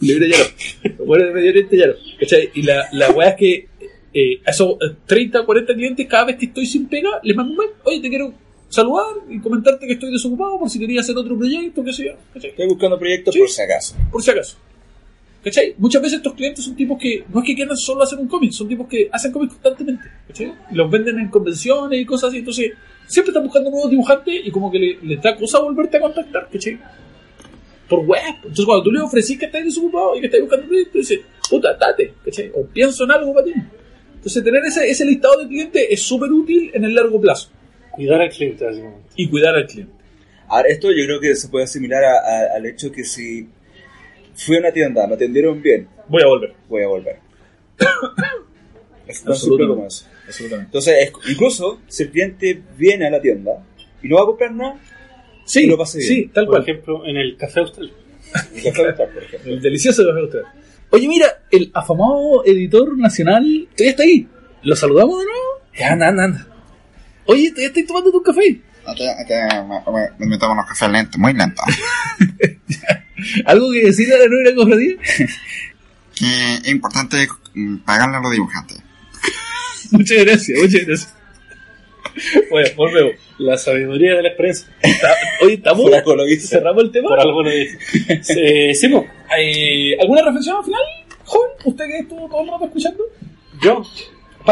libre 0.00 0.28
ya 0.28 0.38
no. 0.38 0.44
Los 0.98 1.06
buenos 1.06 1.28
de 1.28 1.34
Medio 1.34 1.50
Oriente 1.50 1.76
ya 1.76 1.86
no. 1.86 1.92
¿Cachai? 2.18 2.50
Y 2.54 2.62
la, 2.62 2.88
la 2.92 3.10
weá 3.10 3.28
es 3.30 3.36
que 3.36 3.68
eh, 4.14 4.40
a 4.46 4.50
esos 4.50 4.72
eh, 4.80 4.94
30 5.06 5.40
o 5.42 5.46
40 5.46 5.74
clientes, 5.74 6.06
cada 6.08 6.24
vez 6.24 6.36
que 6.36 6.46
estoy 6.46 6.66
sin 6.66 6.88
pega, 6.88 7.20
les 7.22 7.36
mando 7.36 7.52
un 7.52 7.58
mail. 7.58 7.70
Oye, 7.84 8.00
te 8.00 8.08
quiero 8.08 8.32
saludar 8.68 9.06
y 9.28 9.38
comentarte 9.40 9.86
que 9.86 9.92
estoy 9.94 10.10
desocupado 10.12 10.58
por 10.58 10.68
si 10.70 10.78
querías 10.78 11.04
hacer 11.04 11.16
otro 11.16 11.36
proyecto, 11.36 11.84
qué 11.84 11.92
sé 11.92 12.04
yo. 12.06 12.12
¿Cachai? 12.34 12.50
Estoy 12.50 12.66
buscando 12.68 12.98
proyectos 12.98 13.34
Sí. 13.34 13.40
por 13.40 13.48
si 13.48 13.62
acaso. 13.62 13.96
Por 14.10 14.22
si 14.22 14.30
acaso. 14.30 14.56
¿Cachai? 15.44 15.74
Muchas 15.78 16.02
veces 16.02 16.16
estos 16.18 16.34
clientes 16.34 16.64
son 16.64 16.74
tipos 16.74 16.98
que 16.98 17.24
no 17.32 17.40
es 17.40 17.46
que 17.46 17.54
quieran 17.54 17.76
solo 17.76 18.02
hacer 18.02 18.18
un 18.18 18.26
cómic, 18.26 18.50
son 18.50 18.66
tipos 18.68 18.88
que 18.88 19.08
hacen 19.12 19.30
cómics 19.32 19.52
constantemente. 19.54 20.04
¿Cachai? 20.26 20.52
Y 20.72 20.74
los 20.74 20.90
venden 20.90 21.18
en 21.20 21.28
convenciones 21.28 22.00
y 22.00 22.04
cosas 22.04 22.30
así. 22.30 22.38
Entonces, 22.38 22.72
siempre 23.06 23.30
están 23.30 23.44
buscando 23.44 23.70
nuevos 23.70 23.88
dibujantes 23.90 24.34
y 24.44 24.50
como 24.50 24.70
que 24.70 24.78
le- 24.78 24.98
les 25.02 25.22
da 25.22 25.36
cosa 25.36 25.60
volverte 25.60 25.98
a 25.98 26.00
contactar. 26.00 26.48
¿Cachai? 26.52 26.78
Por 27.88 28.00
web. 28.00 28.20
Entonces, 28.38 28.64
cuando 28.64 28.82
tú 28.82 28.90
le 28.90 29.00
ofrecís 29.00 29.38
que 29.38 29.44
estás 29.46 29.62
desocupado 29.64 30.16
y 30.16 30.20
que 30.20 30.26
estás 30.26 30.40
buscando 30.40 30.64
un 30.64 30.68
proyecto, 30.70 30.98
dices, 30.98 31.20
puta, 31.48 31.74
date. 31.74 32.14
¿Cachai? 32.24 32.50
O 32.52 32.66
pienso 32.66 33.04
en 33.04 33.12
algo 33.12 33.32
para 33.32 33.46
ti. 33.46 33.52
Entonces, 34.16 34.42
tener 34.42 34.64
ese, 34.64 34.90
ese 34.90 35.04
listado 35.04 35.38
de 35.38 35.46
clientes 35.46 35.86
es 35.88 36.02
súper 36.02 36.32
útil 36.32 36.72
en 36.74 36.84
el 36.84 36.92
largo 36.92 37.20
plazo. 37.20 37.50
Cuidar 37.96 38.20
al 38.20 38.30
cliente, 38.30 38.64
básicamente. 38.64 39.08
Y 39.16 39.28
cuidar 39.28 39.54
al 39.54 39.66
cliente. 39.66 39.92
Ahora, 40.48 40.68
esto 40.68 40.90
yo 40.92 41.04
creo 41.04 41.20
que 41.20 41.34
se 41.34 41.48
puede 41.48 41.64
asimilar 41.64 42.04
a- 42.04 42.18
a- 42.18 42.56
al 42.56 42.66
hecho 42.66 42.92
que 42.92 43.02
si 43.04 43.48
fui 44.34 44.56
a 44.56 44.60
una 44.60 44.70
tienda, 44.72 45.06
me 45.06 45.14
atendieron 45.14 45.60
bien, 45.60 45.88
Voy 46.08 46.22
a 46.22 46.26
volver. 46.26 46.54
voy 46.68 46.82
a 46.82 46.86
volver. 46.88 47.16
es 49.06 49.26
Absolutamente. 49.26 49.74
como 49.74 49.86
eso. 49.86 50.06
Absolutamente. 50.26 50.68
Entonces, 50.68 50.94
es- 51.00 51.30
incluso 51.32 51.80
si 51.88 52.02
el 52.04 52.10
cliente 52.10 52.62
viene 52.76 53.06
a 53.06 53.10
la 53.10 53.20
tienda 53.20 53.52
y 54.02 54.08
no 54.08 54.16
va 54.16 54.22
a 54.22 54.26
comprar 54.26 54.52
nada, 54.52 54.78
Sí, 55.48 55.62
Y 55.62 55.66
lo 55.68 55.78
pasé 55.78 55.98
bien. 55.98 56.08
sí, 56.08 56.30
tal 56.34 56.46
Por 56.46 56.54
cual. 56.54 56.62
ejemplo, 56.62 57.06
en 57.06 57.16
el 57.18 57.36
café 57.36 57.60
austral. 57.60 57.92
el 58.56 58.62
café 58.64 58.82
va 58.82 58.88
a 58.88 58.90
estar, 58.90 59.08
por 59.10 59.22
ejemplo. 59.22 59.52
El 59.52 59.62
delicioso 59.62 60.04
café 60.04 60.18
austral. 60.18 60.44
Oye, 60.90 61.06
mira, 61.06 61.26
el 61.52 61.70
afamado 61.72 62.44
editor 62.44 62.98
nacional 62.98 63.44
todavía 63.76 63.90
está 63.92 64.02
ahí. 64.02 64.26
¿Lo 64.64 64.74
saludamos 64.74 65.20
de 65.20 65.24
nuevo? 65.26 65.40
Ya, 65.78 65.92
anda, 65.92 66.08
anda, 66.08 66.24
anda. 66.24 66.46
Oye, 67.26 67.50
todavía 67.50 67.68
estoy 67.68 67.86
tomando 67.86 68.10
tu 68.10 68.22
café. 68.22 68.60
Aquí, 68.86 69.04
aquí 69.06 69.32
me, 69.32 70.26
me, 70.26 70.26
me 70.26 70.38
tomo 70.38 70.52
unos 70.52 70.66
cafés 70.66 70.88
lentos, 70.90 71.18
muy 71.18 71.32
lentos. 71.32 71.64
¿Algo 73.46 73.72
que 73.72 73.86
decir 73.86 74.12
a 74.12 74.18
la 74.18 74.26
nueva 74.28 74.54
cofradía? 74.54 74.94
Que 76.18 76.54
es 76.54 76.68
importante 76.68 77.28
mm, 77.52 77.80
pagarle 77.84 78.16
a 78.16 78.20
los 78.20 78.32
dibujantes. 78.32 78.78
muchas 79.90 80.24
gracias, 80.24 80.58
muchas 80.62 80.86
gracias. 80.86 81.14
Bueno, 82.50 82.70
volvemos. 82.74 83.12
La 83.36 83.58
sabiduría 83.58 84.14
de 84.14 84.22
la 84.22 84.28
experiencia. 84.28 84.68
Oye, 85.42 85.54
estamos. 85.54 85.90
Cerramos 86.40 86.84
el 86.84 86.90
tema. 86.90 87.10
Por 87.10 87.20
algo 87.20 87.42
lo 87.42 87.50
dije. 87.50 87.78
Eh, 88.08 88.74
sí, 88.74 88.86
¿Alguna 90.00 90.22
reflexión 90.22 90.56
al 90.56 90.64
final, 90.64 90.80
joven? 91.24 91.50
¿Usted 91.64 91.84
que 91.84 91.98
estuvo 91.98 92.28
todo 92.28 92.40
el 92.40 92.48
rato 92.48 92.64
escuchando? 92.64 93.04
Yo, 93.62 93.82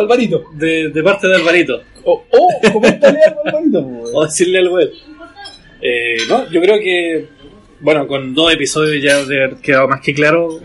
Alvarito. 0.00 0.44
de, 0.54 0.88
de 0.90 1.02
parte 1.02 1.26
de 1.28 1.34
Alvarito. 1.36 1.82
O, 2.04 2.24
o 2.30 2.72
coméntale 2.72 3.18
algo 3.26 3.40
a 3.44 3.48
Alvarito. 3.50 3.88
pues. 3.88 4.10
O 4.14 4.24
decirle 4.24 4.58
algo 4.58 4.76
a 4.78 4.82
él. 4.82 4.92
Eh, 5.80 6.16
no, 6.28 6.50
yo 6.50 6.60
creo 6.60 6.78
que, 6.78 7.28
bueno, 7.80 8.06
con 8.06 8.34
dos 8.34 8.52
episodios 8.52 9.02
ya 9.02 9.24
de 9.24 9.44
haber 9.44 9.56
quedado 9.56 9.88
más 9.88 10.00
que 10.00 10.14
claro 10.14 10.60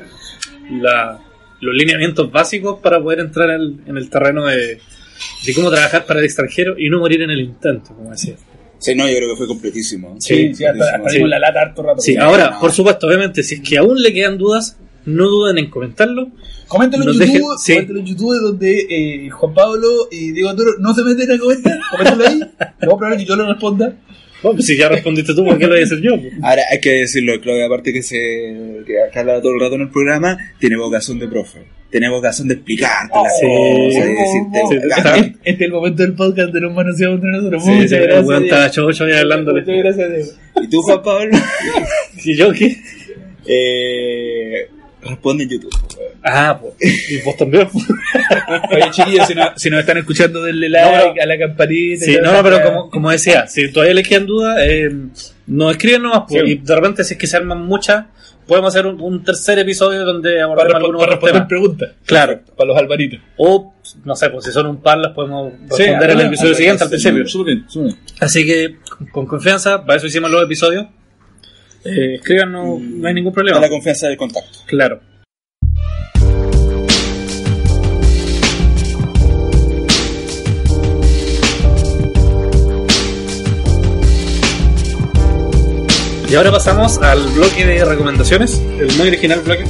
la- 0.72 1.20
los 1.62 1.76
lineamientos 1.76 2.32
básicos 2.32 2.80
para 2.82 3.02
poder 3.02 3.20
entrar 3.20 3.50
al- 3.50 3.76
en 3.86 3.98
el 3.98 4.10
terreno 4.10 4.46
de, 4.46 4.80
de 5.46 5.54
cómo 5.54 5.70
trabajar 5.70 6.06
para 6.06 6.20
el 6.20 6.26
extranjero 6.26 6.76
y 6.78 6.90
no 6.90 7.00
morir 7.00 7.22
en 7.22 7.32
el 7.32 7.42
intento, 7.42 7.94
como 7.96 8.12
decía. 8.12 8.36
Sí, 8.78 8.96
no, 8.96 9.10
yo 9.10 9.18
creo 9.18 9.32
que 9.32 9.36
fue 9.36 9.48
completísimo. 9.48 10.16
Sí, 10.20 10.56
sí, 10.56 10.64
hasta, 10.64 10.98
la 11.28 11.40
lata 11.40 11.62
harto 11.64 11.84
rato. 11.84 12.02
Sí, 12.02 12.16
ahora, 12.16 12.58
por 12.62 12.72
supuesto, 12.72 13.08
obviamente, 13.08 13.44
si 13.44 13.56
es 13.56 13.62
que 13.62 13.78
aún 13.78 14.02
le 14.02 14.14
quedan 14.14 14.38
dudas, 14.38 14.78
no 15.16 15.28
duden 15.28 15.58
en 15.58 15.70
comentarlo. 15.70 16.30
Coméntalo 16.68 17.04
en 17.04 17.08
Nos 17.08 17.18
YouTube, 17.18 17.34
dejen- 17.54 17.58
sí. 17.58 17.74
coméntalo 17.74 18.00
en 18.00 18.06
YouTube 18.06 18.42
donde 18.42 18.80
eh, 18.90 19.30
Juan 19.30 19.54
Pablo 19.54 19.88
y 20.12 20.32
Diego 20.32 20.56
Toro 20.56 20.72
no 20.80 20.94
se 20.94 21.04
meten 21.04 21.32
a 21.32 21.38
comentar, 21.40 21.80
coméntalo 21.92 22.28
ahí, 22.28 22.40
luego 22.82 22.98
probable 22.98 23.18
que 23.18 23.26
yo 23.26 23.36
lo 23.36 23.48
responda. 23.48 23.96
Bueno, 24.42 24.56
pues 24.56 24.68
si 24.68 24.78
ya 24.78 24.88
respondiste 24.88 25.34
tú, 25.34 25.44
¿por 25.44 25.58
qué 25.58 25.66
lo 25.66 25.72
voy 25.74 25.82
a 25.82 25.84
hacer 25.84 26.00
yo? 26.00 26.12
Ahora 26.44 26.62
hay 26.72 26.80
que 26.80 26.92
decirlo, 26.92 27.34
Claudia, 27.42 27.66
aparte 27.66 27.92
que 27.92 28.02
se 28.02 28.16
que 28.88 28.94
que 29.12 29.20
habla 29.20 29.42
todo 29.42 29.52
el 29.54 29.60
rato 29.60 29.76
en 29.76 29.82
el 29.82 29.90
programa, 29.90 30.38
tiene 30.60 30.78
vocación 30.78 31.20
de 31.20 31.28
profe. 31.28 31.60
Tiene 31.92 32.08
vocación 32.10 32.48
de 32.48 32.54
explicarte 32.54 33.18
las 33.22 33.38
Sí, 33.40 33.46
cosas, 33.48 34.06
de 34.06 34.16
sí, 34.16 34.16
decirte, 34.16 34.60
sí, 34.70 34.76
"Ah, 34.94 34.98
está- 34.98 35.18
Este, 35.18 35.40
es 35.52 35.62
el 35.62 35.72
momento 35.72 36.04
del 36.04 36.14
podcast 36.14 36.54
de 36.54 36.62
los 36.62 36.74
manoseados 36.74 37.16
entre 37.16 37.32
nosotros. 37.32 37.64
Sí, 37.66 37.70
Muchas 37.72 37.90
sí, 37.90 37.96
el 37.96 38.04
gracias. 38.04 38.26
weón 38.28 38.44
estaba 38.44 38.70
chocho 38.72 39.04
ahí 39.06 39.12
hablándole. 39.14 39.62
Muchas 39.62 39.78
gracias, 39.78 40.10
Diego. 40.14 40.30
¿Y 40.62 40.68
tú, 40.70 40.82
Juan 40.84 41.02
Pablo? 41.04 41.38
¿Y 42.24 42.36
yo 42.38 42.52
qué? 42.54 42.78
eh, 43.46 44.70
responde 45.02 45.44
en 45.44 45.50
YouTube. 45.50 45.76
Ah, 46.24 46.60
pues. 46.62 46.74
¿Y 47.12 47.22
vos 47.22 47.38
también? 47.38 47.68
Oye, 48.72 48.92
chiquillos, 48.92 49.28
si, 49.28 49.36
no- 49.36 49.52
si 49.56 49.70
nos 49.70 49.80
están 49.82 49.98
escuchando, 49.98 50.44
denle 50.44 50.70
like 50.70 50.92
No, 51.08 51.14
pero- 51.14 51.24
a 51.24 51.26
la 51.26 51.38
campanita. 51.38 52.06
Sí, 52.06 52.18
no, 52.22 52.34
no, 52.34 52.44
pero 52.44 52.62
como, 52.64 52.90
como 52.90 53.12
decía, 53.12 53.48
si 53.48 53.72
todavía 53.72 53.96
les 53.96 54.08
quedan 54.08 54.26
dudas, 54.26 54.58
eh, 54.62 54.90
nos 55.48 55.72
escriben 55.72 56.02
nomás, 56.04 56.24
pues, 56.28 56.44
Sí. 56.46 56.52
y 56.52 56.56
de 56.56 56.76
repente 56.76 57.04
si 57.04 57.14
es 57.14 57.20
que 57.20 57.28
se 57.28 57.38
arman 57.38 57.66
muchas, 57.66 58.06
podemos 58.48 58.74
hacer 58.76 58.88
un, 58.88 59.00
un 59.00 59.24
tercer 59.24 59.60
episodio 59.60 60.04
donde 60.04 60.32
Para, 60.32 60.44
abordemos 60.46 60.72
respo- 60.74 60.78
algunos 60.78 61.00
para 61.02 61.12
responder 61.12 61.34
temas. 61.36 61.48
preguntas. 61.48 61.90
Claro. 62.06 62.40
Para 62.58 62.68
los 62.68 62.78
albaritos. 62.78 63.20
O, 63.38 63.74
no 64.06 64.16
sé, 64.16 64.30
pues 64.30 64.46
si 64.46 64.52
son 64.52 64.68
un 64.68 64.82
par 64.82 64.98
las 64.98 65.14
podemos 65.14 65.54
responder 65.70 66.10
en 66.12 66.20
el 66.20 66.26
episodio 66.28 66.54
siguiente 66.56 66.84
al 66.84 66.90
principio. 66.90 67.28
Súper 67.28 67.54
bien, 67.56 67.66
súper 67.70 67.94
bien. 67.94 68.00
Así 68.20 68.46
que, 68.46 68.76
con 69.12 69.26
confianza, 69.26 69.86
para 69.86 69.98
eso 69.98 70.08
hicimos 70.08 70.30
los 70.32 70.44
episodios. 70.44 70.88
Eh, 71.86 72.16
escríbanos, 72.16 72.80
no 72.82 73.08
hay 73.08 73.14
ningún 73.14 73.32
Da 73.32 73.36
problema. 73.36 73.60
la 73.60 73.70
confianza 73.70 74.08
del 74.08 74.18
contacto. 74.18 74.60
Claro. 74.66 75.00
Y 86.30 86.36
ahora 86.36 86.52
pasamos 86.52 86.98
al 87.00 87.20
bloque 87.34 87.66
de 87.66 87.84
recomendaciones, 87.84 88.62
el 88.80 88.92
muy 88.98 89.08
original 89.08 89.40
bloque, 89.42 89.64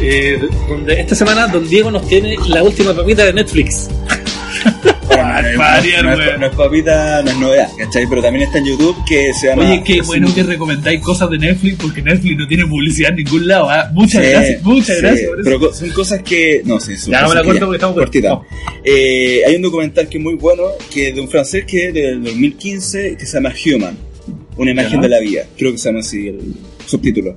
eh, 0.00 0.38
donde 0.68 1.00
esta 1.00 1.16
semana 1.16 1.48
Don 1.48 1.68
Diego 1.68 1.90
nos 1.90 2.06
tiene 2.06 2.36
la 2.46 2.62
última 2.62 2.94
papita 2.94 3.24
de 3.24 3.32
Netflix. 3.32 3.88
No, 4.66 6.12
es- 6.22 6.38
no 6.38 6.50
papita, 6.52 7.22
no 7.22 7.30
es 7.30 7.36
novedad, 7.38 7.68
¿cachai? 7.78 8.06
Pero 8.08 8.22
también 8.22 8.44
está 8.46 8.58
en 8.58 8.66
YouTube 8.66 8.96
que 9.08 9.32
se 9.34 9.48
llama... 9.48 9.62
Oye, 9.70 9.82
qué 9.84 10.00
bueno 10.02 10.32
que 10.34 10.42
recomendáis 10.42 11.00
cosas 11.00 11.30
de 11.30 11.38
Netflix 11.38 11.76
porque 11.80 12.02
Netflix 12.02 12.36
no 12.38 12.46
tiene 12.46 12.66
publicidad 12.66 13.10
en 13.10 13.16
ningún 13.24 13.46
lado. 13.46 13.68
¿ah? 13.70 13.90
Muchas 13.92 14.24
Sí, 14.24 14.30
gracias, 14.30 14.62
muchas 14.62 14.96
sí, 14.96 15.02
gracias. 15.02 15.28
por 15.30 15.40
eso. 15.40 15.58
Pero 15.60 15.74
son 15.74 15.90
cosas 15.90 16.22
que. 16.22 16.62
No, 16.64 16.80
sí, 16.80 16.96
son 16.96 17.12
Ya, 17.12 17.26
me 17.28 17.34
la 17.34 17.42
corto 17.44 17.60
porque 17.60 17.76
estamos 17.76 17.96
cortita. 17.96 18.40
Eh, 18.84 19.42
hay 19.46 19.56
un 19.56 19.62
documental 19.62 20.08
que 20.08 20.18
es 20.18 20.24
muy 20.24 20.34
bueno, 20.34 20.64
que 20.92 21.08
es 21.08 21.14
de 21.14 21.20
un 21.20 21.28
francés 21.28 21.64
que 21.66 21.88
es 21.88 21.94
del 21.94 22.22
2015, 22.22 23.16
que 23.18 23.26
se 23.26 23.34
llama 23.36 23.52
Human, 23.64 23.96
una 24.56 24.70
imagen 24.70 25.00
de 25.00 25.08
la 25.08 25.20
vida. 25.20 25.44
Creo 25.56 25.72
que 25.72 25.78
se 25.78 25.88
llama 25.88 26.00
así 26.00 26.28
el 26.28 26.54
subtítulo. 26.86 27.36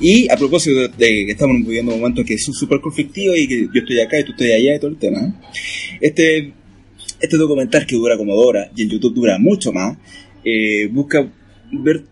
Y 0.00 0.30
a 0.30 0.36
propósito 0.36 0.80
de, 0.88 1.26
que 1.26 1.30
estamos 1.32 1.56
viviendo 1.58 1.92
un 1.94 2.00
momento 2.00 2.24
que 2.24 2.34
es 2.34 2.44
súper 2.44 2.80
conflictivo 2.80 3.34
y 3.34 3.46
que 3.48 3.60
yo 3.72 3.80
estoy 3.80 4.00
acá 4.00 4.18
y 4.20 4.24
tú 4.24 4.32
estás 4.32 4.46
allá 4.48 4.74
y 4.76 4.78
todo 4.78 4.90
el 4.90 4.96
tema. 4.98 5.18
¿eh? 5.20 5.32
Este, 6.00 6.52
este 7.20 7.36
documental 7.36 7.86
que 7.86 7.96
dura 7.96 8.16
como 8.16 8.34
dos 8.34 8.46
horas 8.46 8.68
y 8.76 8.82
en 8.82 8.90
YouTube 8.90 9.14
dura 9.14 9.38
mucho 9.38 9.72
más, 9.72 9.96
eh, 10.44 10.88
busca 10.92 11.26
ver 11.72 12.02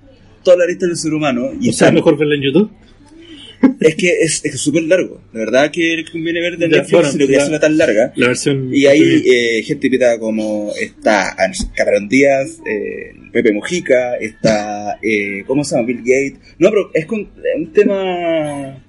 toda 0.43 0.57
la 0.59 0.67
lista 0.67 0.87
del 0.87 0.97
ser 0.97 1.15
humano 1.15 1.51
y 1.61 1.69
O 1.69 1.73
sea, 1.73 1.89
está- 1.89 1.93
mejor 1.93 2.19
verlo 2.19 2.35
en 2.35 2.43
YouTube. 2.43 2.71
Es 3.81 3.95
que 3.97 4.09
es 4.21 4.45
es 4.45 4.61
súper 4.61 4.83
largo. 4.85 5.21
La 5.33 5.41
verdad 5.41 5.71
que 5.71 6.05
conviene 6.11 6.41
ver 6.41 6.57
de 6.59 6.69
Netflix 6.69 6.91
bueno, 6.93 7.11
si 7.11 7.19
no 7.19 7.25
ya. 7.25 7.27
quieres 7.27 7.43
hacerla 7.43 7.61
tan 7.61 7.77
larga. 7.77 8.13
La 8.17 8.27
versión. 8.29 8.71
Y 8.75 8.87
hay 8.87 9.23
eh, 9.27 9.63
gente 9.63 9.87
invitada 9.87 10.19
como 10.19 10.73
está 10.81 11.35
Cameron 11.75 12.09
Díaz, 12.09 12.59
eh, 12.67 13.13
Pepe 13.33 13.53
Mujica, 13.53 14.17
está, 14.17 14.99
eh, 15.03 15.43
¿cómo 15.47 15.65
se 15.65 15.75
llama? 15.77 15.87
Bill 15.89 15.99
Gates. 15.99 16.39
No, 16.59 16.71
pero 16.71 16.91
es 16.95 17.07
con 17.07 17.21
un 17.57 17.73
tema... 17.73 18.85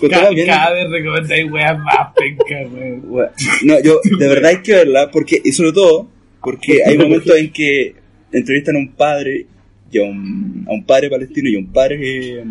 con 0.00 0.08
Cada, 0.10 0.30
bien- 0.30 0.46
cada 0.46 0.72
vez 0.72 0.90
recomendáis 0.90 1.50
weas 1.52 1.78
más 1.78 2.12
pencas, 2.16 2.72
weón. 3.04 3.30
No, 3.64 3.82
yo 3.82 4.00
de 4.18 4.28
verdad 4.28 4.50
hay 4.50 4.62
que 4.62 4.72
verla 4.72 5.10
porque, 5.10 5.40
y 5.44 5.52
sobre 5.52 5.72
todo 5.72 6.08
porque 6.42 6.82
hay 6.84 6.96
momentos 6.98 7.36
en 7.36 7.52
que 7.52 7.94
entrevistan 8.32 8.76
a 8.76 8.78
un 8.78 8.92
padre 8.92 9.46
y 9.90 9.98
a 9.98 10.02
un, 10.04 10.64
a 10.68 10.72
un 10.72 10.84
padre 10.84 11.10
palestino 11.10 11.48
y 11.50 11.56
a 11.56 11.58
un 11.58 11.70
padre 11.72 11.98
eh, 12.00 12.44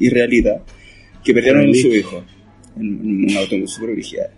israelita 0.00 0.62
que 1.24 1.34
perdieron 1.34 1.68
a 1.68 1.74
su 1.74 1.88
hijo 1.88 2.24
en, 2.76 3.24
un 3.30 3.36
autobús 3.36 3.72
súper 3.74 3.90
brígida. 3.92 4.30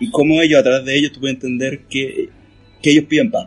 Y 0.00 0.10
cómo 0.10 0.40
ellos, 0.42 0.60
a 0.60 0.62
través 0.62 0.84
de 0.84 0.96
ellos, 0.96 1.12
tú 1.12 1.20
puedes 1.20 1.34
entender 1.36 1.80
que, 1.88 2.28
que 2.82 2.90
ellos 2.90 3.04
piden 3.04 3.30
paz. 3.30 3.46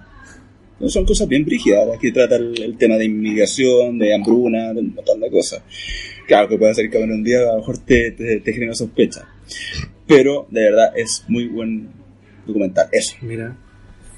No, 0.80 0.88
son 0.90 1.06
cosas 1.06 1.28
bien 1.28 1.44
brígidas, 1.46 1.88
las 1.88 2.00
que 2.00 2.12
trata 2.12 2.38
el, 2.38 2.60
el 2.62 2.78
tema 2.78 2.96
de 2.96 3.06
inmigración, 3.06 4.00
de 4.00 4.16
hambruna, 4.16 4.74
de 4.74 4.80
un 4.80 4.96
montón 4.96 5.20
de 5.20 5.30
cosas. 5.30 5.62
Claro, 6.26 6.48
que 6.48 6.58
puede 6.58 6.74
ser 6.74 6.90
que 6.90 6.98
un 6.98 7.24
día 7.24 7.40
a 7.42 7.54
lo 7.54 7.58
mejor 7.58 7.78
te, 7.80 8.12
te, 8.12 8.40
te 8.40 8.54
genera 8.54 8.74
sospecha. 8.74 9.28
Pero, 10.08 10.48
de 10.50 10.62
verdad, 10.64 10.92
es 10.96 11.26
muy 11.28 11.48
buen 11.48 11.90
documental. 12.48 12.88
Eso. 12.92 13.16
Mira, 13.22 13.58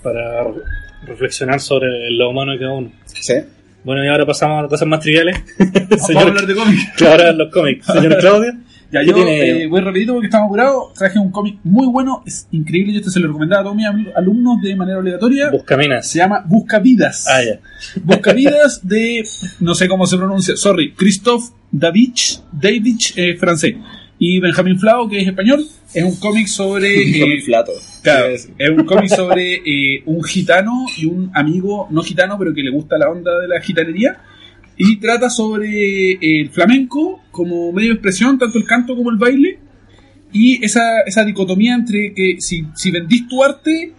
para 0.03 0.43
re- 0.43 0.61
reflexionar 1.05 1.59
sobre 1.59 1.87
lo 2.11 2.29
humano 2.29 2.53
de 2.53 2.59
cada 2.59 2.73
uno. 2.73 2.91
¿Sí? 3.05 3.33
Bueno, 3.83 4.03
y 4.03 4.07
ahora 4.07 4.25
pasamos 4.25 4.65
a 4.65 4.67
cosas 4.67 4.87
más 4.87 4.99
triviales. 4.99 5.41
Vamos 5.57 5.91
a 5.91 6.07
Señor, 6.07 6.27
hablar 6.27 6.45
de 6.45 6.55
cómics. 6.55 7.01
ahora 7.01 7.31
los 7.31 7.51
cómics. 7.51 7.85
Señor 7.85 8.17
Claudio. 8.19 8.53
Ya, 8.91 8.99
¿qué 9.01 9.07
yo 9.07 9.15
eh, 9.25 9.67
voy 9.67 9.79
rapidito 9.79 10.13
porque 10.13 10.27
estamos 10.27 10.47
apurados. 10.47 10.93
Traje 10.93 11.17
un 11.17 11.31
cómic 11.31 11.59
muy 11.63 11.87
bueno, 11.87 12.23
es 12.25 12.47
increíble. 12.51 12.91
Yo 12.91 12.99
este 12.99 13.11
se 13.11 13.19
lo 13.21 13.27
recomendaba 13.27 13.61
a 13.61 13.63
todos 13.63 13.77
mis 13.77 13.87
alumnos 14.15 14.61
de 14.61 14.75
manera 14.75 14.99
obligatoria. 14.99 15.49
Buscaminas. 15.49 16.07
Se 16.07 16.19
llama 16.19 16.43
Busca 16.45 16.79
Vidas. 16.79 17.25
Ah, 17.29 17.41
ya. 17.41 17.59
Busca 18.03 18.33
Vidas 18.33 18.85
de, 18.85 19.23
no 19.61 19.75
sé 19.75 19.87
cómo 19.87 20.05
se 20.05 20.17
pronuncia, 20.17 20.57
sorry, 20.57 20.93
Christophe 20.93 21.53
Davich, 21.71 22.41
Davich 22.51 23.13
eh, 23.15 23.37
francés. 23.37 23.75
Y 24.19 24.39
Benjamín 24.39 24.77
Flao, 24.77 25.07
que 25.07 25.21
es 25.21 25.27
español, 25.27 25.65
es 25.93 26.03
un 26.03 26.15
cómic 26.17 26.47
sobre... 26.47 26.95
Muy 26.95 27.37
eh, 27.37 27.41
flato. 27.41 27.71
Claro, 28.01 28.37
Sí, 28.37 28.49
es 28.57 28.69
un 28.69 28.85
cómic 28.85 29.09
sobre 29.09 29.55
eh, 29.65 30.03
un 30.05 30.23
gitano 30.23 30.85
y 30.97 31.05
un 31.05 31.31
amigo 31.33 31.87
no 31.91 32.01
gitano, 32.01 32.37
pero 32.39 32.53
que 32.53 32.63
le 32.63 32.71
gusta 32.71 32.97
la 32.97 33.09
onda 33.09 33.39
de 33.39 33.47
la 33.47 33.61
gitanería. 33.61 34.21
Y 34.77 34.97
trata 34.97 35.29
sobre 35.29 36.13
eh, 36.13 36.17
el 36.21 36.49
flamenco 36.49 37.21
como 37.31 37.71
medio 37.71 37.89
de 37.89 37.93
expresión, 37.95 38.39
tanto 38.39 38.57
el 38.57 38.65
canto 38.65 38.95
como 38.95 39.11
el 39.11 39.17
baile. 39.17 39.59
Y 40.33 40.63
esa, 40.63 41.01
esa 41.05 41.25
dicotomía 41.25 41.75
entre 41.75 42.13
que 42.13 42.37
si, 42.39 42.65
si 42.73 42.89
vendís 42.89 43.27
tu 43.27 43.43
arte 43.43 43.91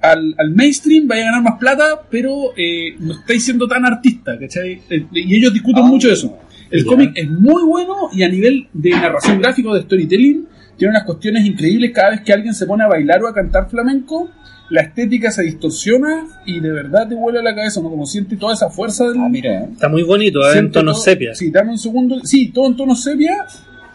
al, 0.00 0.34
al 0.38 0.50
mainstream, 0.50 1.06
vaya 1.06 1.22
a 1.22 1.26
ganar 1.26 1.42
más 1.42 1.58
plata, 1.58 2.02
pero 2.10 2.52
eh, 2.56 2.96
no 2.98 3.12
estáis 3.20 3.44
siendo 3.44 3.68
tan 3.68 3.84
artista, 3.84 4.38
¿cachai? 4.38 4.80
Y 5.12 5.36
ellos 5.36 5.52
discuten 5.52 5.84
Ah. 5.84 5.88
mucho 5.88 6.10
eso. 6.10 6.38
El 6.70 6.84
cómic 6.86 7.12
es 7.14 7.30
muy 7.30 7.62
bueno 7.62 8.08
y 8.12 8.22
a 8.22 8.28
nivel 8.28 8.66
de 8.72 8.90
narración 8.90 9.38
gráfica 9.40 9.68
o 9.68 9.74
de 9.74 9.82
storytelling 9.82 10.46
tiene 10.76 10.90
unas 10.92 11.04
cuestiones 11.04 11.44
increíbles 11.44 11.92
cada 11.92 12.10
vez 12.10 12.20
que 12.22 12.32
alguien 12.32 12.54
se 12.54 12.66
pone 12.66 12.84
a 12.84 12.88
bailar 12.88 13.22
o 13.22 13.28
a 13.28 13.34
cantar 13.34 13.68
flamenco. 13.68 14.30
La 14.70 14.80
estética 14.80 15.30
se 15.30 15.42
distorsiona 15.42 16.26
y 16.46 16.58
de 16.60 16.70
verdad 16.72 17.06
te 17.08 17.14
vuela 17.14 17.42
la 17.42 17.54
cabeza, 17.54 17.80
¿no? 17.82 17.90
Como 17.90 18.06
siente 18.06 18.36
toda 18.36 18.54
esa 18.54 18.70
fuerza 18.70 19.06
del. 19.08 19.20
Ah, 19.20 19.28
mira, 19.28 19.60
¿eh? 19.60 19.68
Está 19.72 19.88
muy 19.88 20.02
bonito, 20.02 20.40
¿eh? 20.50 20.58
en 20.58 20.70
todo- 20.70 20.94
sepia. 20.94 21.34
Sí, 21.34 21.50
dame 21.50 21.72
un 21.72 21.78
segundo. 21.78 22.20
Sí, 22.24 22.48
todo 22.50 22.66
en 22.68 22.76
tono 22.76 22.96
sepia 22.96 23.44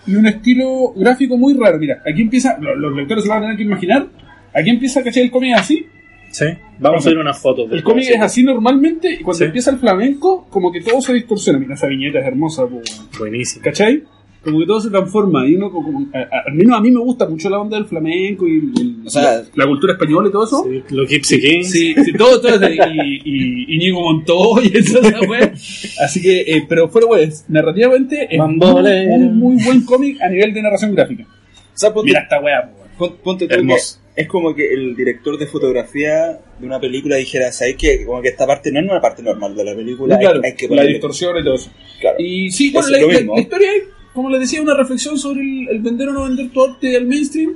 y 0.05 0.15
un 0.15 0.27
estilo 0.27 0.93
gráfico 0.95 1.37
muy 1.37 1.55
raro. 1.55 1.79
Mira, 1.79 2.01
aquí 2.05 2.21
empieza. 2.21 2.57
lo- 2.59 2.75
Los, 2.75 2.95
lectores 2.95 3.23
se 3.23 3.27
lo 3.29 3.33
van 3.33 3.43
a 3.43 3.45
tener 3.47 3.57
que 3.57 3.63
imaginar. 3.63 4.07
Aquí 4.53 4.69
empieza, 4.69 5.03
¿cachai? 5.03 5.23
El 5.23 5.31
cómic 5.31 5.55
así. 5.57 5.85
Sí. 6.31 6.45
Vamos 6.77 7.03
a 7.05 7.09
ver 7.09 7.17
unas 7.17 7.39
fotos. 7.39 7.67
El 7.71 7.81
cómic 7.83 8.05
es 8.11 8.21
así 8.21 8.43
normalmente 8.43 9.11
y 9.11 9.17
cuando 9.23 9.39
Sí. 9.39 9.45
empieza 9.45 9.71
el 9.71 9.77
flamenco, 9.79 10.47
como 10.51 10.71
que 10.71 10.81
todo 10.81 11.01
se 11.01 11.13
distorsiona. 11.13 11.57
Mira, 11.57 11.73
esa 11.73 11.87
viñeta 11.87 12.19
es 12.19 12.27
hermosa, 12.27 12.65
weón. 12.65 12.83
Buenísimo. 13.17 13.63
¿Cachai? 13.63 14.03
Como 14.43 14.59
que 14.59 14.65
todo 14.65 14.79
se 14.79 14.89
transforma 14.89 15.45
y 15.45 15.55
uno, 15.55 15.69
como, 15.69 16.07
a- 16.13 16.17
a- 16.19 16.43
al 16.47 16.53
menos 16.53 16.77
a 16.77 16.81
mí 16.81 16.91
me 16.91 16.99
gusta 17.01 17.27
mucho 17.27 17.49
la 17.49 17.59
onda 17.59 17.75
del 17.77 17.85
flamenco 17.87 18.47
y 18.47 18.71
el- 18.79 19.01
O 19.05 19.09
sea, 19.09 19.23
la, 19.23 19.43
la 19.55 19.67
cultura 19.67 19.93
española 19.93 20.29
y 20.29 20.31
todo 20.31 20.45
eso. 20.45 20.63
Sí, 20.63 20.95
los 20.95 21.09
Gypsy 21.09 21.41
Kings. 21.41 21.69
Sí, 21.71 21.93
sí, 22.05 22.13
todo, 22.13 22.39
todo, 22.39 22.69
y, 22.69 23.21
y, 23.25 23.75
Íñigo 23.75 23.99
Montoya 24.01 24.69
y 24.79 25.27
wea. 25.27 25.51
Así 26.03 26.21
que, 26.21 26.39
eh, 26.41 26.65
pero 26.69 26.87
fuera 26.87 27.07
pues, 27.07 27.43
narrativamente 27.49 28.23
es 28.31 28.37
muy, 28.39 28.57
Bambolero. 28.59 29.17
muy, 29.17 29.55
muy 29.55 29.63
buen 29.63 29.81
cómic 29.83 30.21
a 30.21 30.29
nivel 30.29 30.53
de 30.53 30.61
narración 30.61 30.95
gráfica. 30.95 31.23
O 31.23 31.77
sea, 31.77 31.93
ponte, 31.93 32.07
Mira 32.11 32.21
esta 32.21 32.39
pon- 32.97 33.15
ponte 33.23 33.47
tú 33.47 33.55
que 33.67 33.75
es 34.15 34.27
como 34.27 34.53
que 34.55 34.73
el 34.73 34.95
director 34.95 35.37
de 35.37 35.47
fotografía 35.47 36.39
de 36.59 36.65
una 36.65 36.79
película 36.79 37.15
dijera, 37.15 37.51
¿sabes 37.53 37.75
qué? 37.77 38.05
Como 38.05 38.21
que 38.21 38.29
esta 38.29 38.45
parte 38.45 38.71
no 38.71 38.79
es 38.79 38.85
una 38.89 38.99
parte 39.01 39.23
normal 39.23 39.55
de 39.55 39.63
la 39.63 39.75
película, 39.75 40.15
hay- 40.15 40.21
Claro, 40.21 40.41
hay, 40.43 40.55
que 40.55 40.67
la 40.67 40.83
distorsión 40.83 41.37
y 41.37 41.43
todo 41.43 41.55
eso. 41.55 41.71
Claro. 42.01 42.17
Y 42.19 42.51
sí, 42.51 42.67
Eso 42.69 42.73
bueno, 42.81 42.87
es 42.87 42.91
la, 42.91 42.99
lo 42.99 43.07
la- 43.13 43.17
mismo. 43.19 43.35
la 43.35 43.41
historia 43.41 43.69
es, 43.75 43.83
como 44.13 44.29
les 44.29 44.39
decía, 44.41 44.61
una 44.61 44.73
reflexión 44.75 45.17
sobre 45.17 45.41
el, 45.41 45.67
el 45.69 45.79
vender 45.79 46.09
o 46.09 46.13
no 46.13 46.23
vender 46.23 46.49
tu 46.49 46.63
arte 46.63 46.95
al 46.97 47.05
mainstream. 47.05 47.51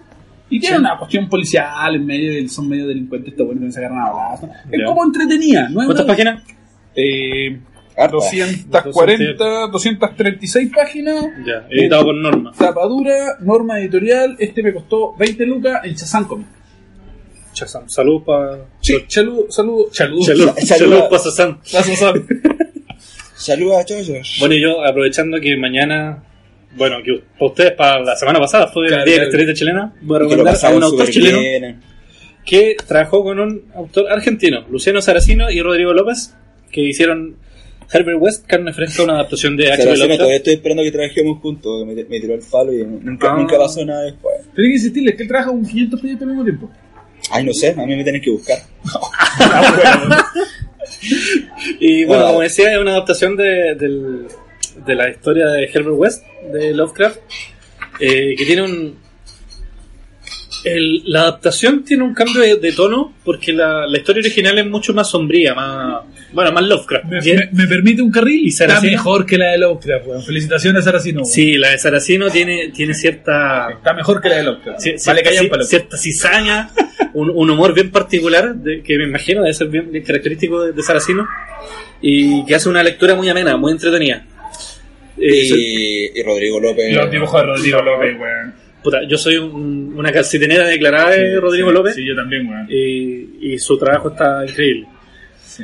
Y 0.49 0.59
tiene 0.59 0.77
una 0.79 0.97
cuestión 0.99 1.27
policial 1.29 1.95
en 1.95 2.05
medio, 2.05 2.31
del- 2.33 2.49
son 2.49 2.67
medio 2.69 2.85
delincuentes, 2.87 3.31
está 3.33 3.43
bueno 3.43 3.61
que 3.61 3.71
se 3.71 3.79
agarran 3.79 3.99
a 3.99 4.11
balazos. 4.11 4.49
Es 4.71 4.79
Ya. 4.79 4.85
como 4.85 5.03
entretenida, 5.03 5.67
¿no 5.69 5.75
¿Cuántas 5.75 5.99
una- 6.05 6.07
páginas? 6.13 6.43
Eh, 6.95 7.59
Harta. 7.97 8.11
240, 8.17 9.67
236 9.71 10.71
páginas. 10.75 11.25
Ya, 11.45 11.65
editado 11.69 12.05
por 12.05 12.15
Norma. 12.15 12.51
Tapadura, 12.57 13.37
norma 13.41 13.79
editorial. 13.79 14.35
Este 14.39 14.61
me 14.63 14.73
costó 14.73 15.15
20 15.17 15.45
lucas 15.45 15.81
en 15.83 15.95
Chazán 15.95 16.25
Comic. 16.25 16.47
Chazam. 17.53 17.87
Salud 17.87 18.23
para. 18.23 18.65
Sí, 18.81 18.95
salud, 19.07 19.45
salud, 19.49 19.85
salud. 19.91 20.21
Salud, 20.57 20.99
para 21.09 21.19
Sazam. 21.19 21.59
Saludos 23.35 23.77
a 23.77 23.85
Choyos. 23.85 24.37
Bueno, 24.39 24.55
y 24.55 24.61
yo 24.61 24.83
aprovechando 24.85 25.39
que 25.39 25.55
mañana. 25.57 26.23
Bueno, 26.75 26.97
que 27.03 27.21
para 27.37 27.45
ustedes, 27.51 27.71
para 27.73 27.99
la 28.01 28.15
semana 28.15 28.39
pasada 28.39 28.67
fue 28.67 28.85
el 28.87 28.91
día 29.03 29.03
de 29.03 29.17
la 29.19 29.23
historieta 29.25 29.53
chilena, 29.53 29.93
voy 30.01 30.15
a 30.15 30.19
recomendar 30.19 30.75
un 30.75 30.83
autor 30.83 31.09
chileno 31.09 31.39
bien. 31.39 31.79
que 32.45 32.75
trabajó 32.87 33.23
con 33.23 33.39
un 33.39 33.63
autor 33.75 34.11
argentino, 34.11 34.65
Luciano 34.69 35.01
Saracino 35.01 35.49
y 35.51 35.61
Rodrigo 35.61 35.93
López, 35.93 36.35
que 36.71 36.81
hicieron 36.81 37.35
Herbert 37.91 38.17
West, 38.19 38.45
Carne 38.47 38.73
Fresca, 38.73 39.03
una 39.03 39.13
adaptación 39.13 39.55
de 39.55 39.67
H.P. 39.67 39.83
Saraceno, 39.83 39.95
todavía 39.97 40.17
Lovecraft. 40.17 40.37
estoy 40.39 40.53
esperando 40.53 40.83
que 40.83 40.91
trabajemos 40.91 41.39
juntos, 41.41 41.85
que 41.87 41.93
me, 41.95 42.03
me 42.05 42.19
tiró 42.19 42.33
el 42.33 42.41
falo 42.41 42.73
y 42.73 42.83
nunca, 42.83 43.31
Ah. 43.33 43.37
nunca 43.37 43.57
pasó 43.57 43.85
nada 43.85 44.01
después. 44.03 44.35
Pero 44.55 44.63
hay 44.65 44.69
que 44.71 44.75
insistirles 44.77 45.15
que 45.15 45.23
él 45.23 45.29
trabaja 45.29 45.49
con 45.51 45.63
500 45.65 45.99
proyectos 45.99 46.23
al 46.23 46.29
mismo 46.29 46.43
tiempo. 46.43 46.71
Ay, 47.31 47.45
no 47.45 47.53
sé, 47.53 47.69
a 47.69 47.85
mí 47.85 47.95
me 47.95 48.03
tienen 48.03 48.21
que 48.21 48.31
buscar. 48.31 48.57
Y 51.79 52.03
bueno, 52.05 52.23
Ah. 52.23 52.27
como 52.29 52.41
decía, 52.41 52.73
es 52.73 52.79
una 52.79 52.91
adaptación 52.91 53.35
de, 53.35 53.75
del- 53.75 54.27
de 54.85 54.95
la 54.95 55.09
historia 55.09 55.47
de 55.47 55.63
Herbert 55.65 55.95
West, 55.97 56.23
de 56.51 56.73
Lovecraft, 56.73 57.17
eh, 57.99 58.35
que 58.37 58.45
tiene 58.45 58.61
un... 58.63 58.97
el- 60.65 61.03
la 61.05 61.21
adaptación 61.23 61.83
tiene 61.83 62.03
un 62.03 62.13
cambio 62.13 62.41
de, 62.41 62.55
de 62.55 62.71
tono 62.71 63.13
porque 63.23 63.51
la, 63.53 63.85
la 63.85 63.97
historia 63.97 64.21
original 64.21 64.57
es 64.57 64.65
mucho 64.65 64.93
más 64.93 65.09
sombría, 65.09 65.53
más... 65.53 66.03
Bueno, 66.31 66.51
más 66.51 66.63
Lovecraft. 66.63 67.05
Me, 67.05 67.19
Bien. 67.21 67.49
me- 67.51 67.63
me 67.63 67.67
permite 67.67 68.01
un 68.01 68.09
carril 68.11 68.41
¿Y 68.45 68.47
está 68.49 68.65
Saracino? 68.67 68.93
mejor 68.93 69.25
que 69.25 69.37
la 69.37 69.51
de 69.51 69.57
Lovecraft, 69.59 70.07
weón. 70.07 70.23
Felicitaciones 70.23 70.81
a 70.81 70.85
Saracino. 70.85 71.25
Sí, 71.25 71.57
la 71.57 71.69
de 71.71 71.77
Saracino 71.77 72.29
tiene, 72.29 72.69
tiene 72.69 72.93
cierta... 72.95 73.67
Está 73.71 73.93
mejor 73.93 74.19
que 74.21 74.29
la 74.29 74.37
de 74.37 74.43
Lovecraft. 74.43 74.79
vale 75.05 75.23
cierta, 75.25 75.63
cierta 75.63 75.97
cizaña, 75.97 76.69
un, 77.13 77.29
un 77.29 77.49
humor 77.51 77.73
bien 77.75 77.91
particular, 77.91 78.55
de, 78.55 78.81
que 78.81 78.97
me 78.97 79.03
imagino 79.03 79.41
debe 79.41 79.53
ser 79.53 79.67
bien, 79.67 79.91
bien 79.91 80.03
característico 80.03 80.63
de, 80.63 80.71
de 80.71 80.81
Saracino, 80.81 81.27
y 82.01 82.43
que 82.45 82.55
hace 82.55 82.67
una 82.69 82.81
lectura 82.81 83.13
muy 83.15 83.29
amena, 83.29 83.55
muy 83.57 83.71
entretenida. 83.73 84.25
Y, 85.17 86.19
y 86.19 86.23
Rodrigo 86.23 86.59
López. 86.59 86.93
Los 86.95 87.11
dibujos 87.11 87.41
de 87.41 87.47
Rodrigo 87.47 87.81
López, 87.81 88.19
weón. 88.19 88.53
puta, 88.81 88.97
yo 89.07 89.17
soy 89.17 89.37
un- 89.37 89.93
una 89.95 90.11
calcitenera 90.11 90.67
declarada 90.67 91.11
de 91.11 91.39
Rodrigo 91.39 91.69
Sí, 91.69 91.73
López, 91.75 91.95
Sí, 91.95 92.05
yo 92.05 92.15
también, 92.15 92.47
weón. 92.49 92.67
y, 92.69 93.53
y 93.53 93.59
su 93.59 93.77
trabajo 93.77 94.09
está 94.09 94.45
increíble. 94.45 94.87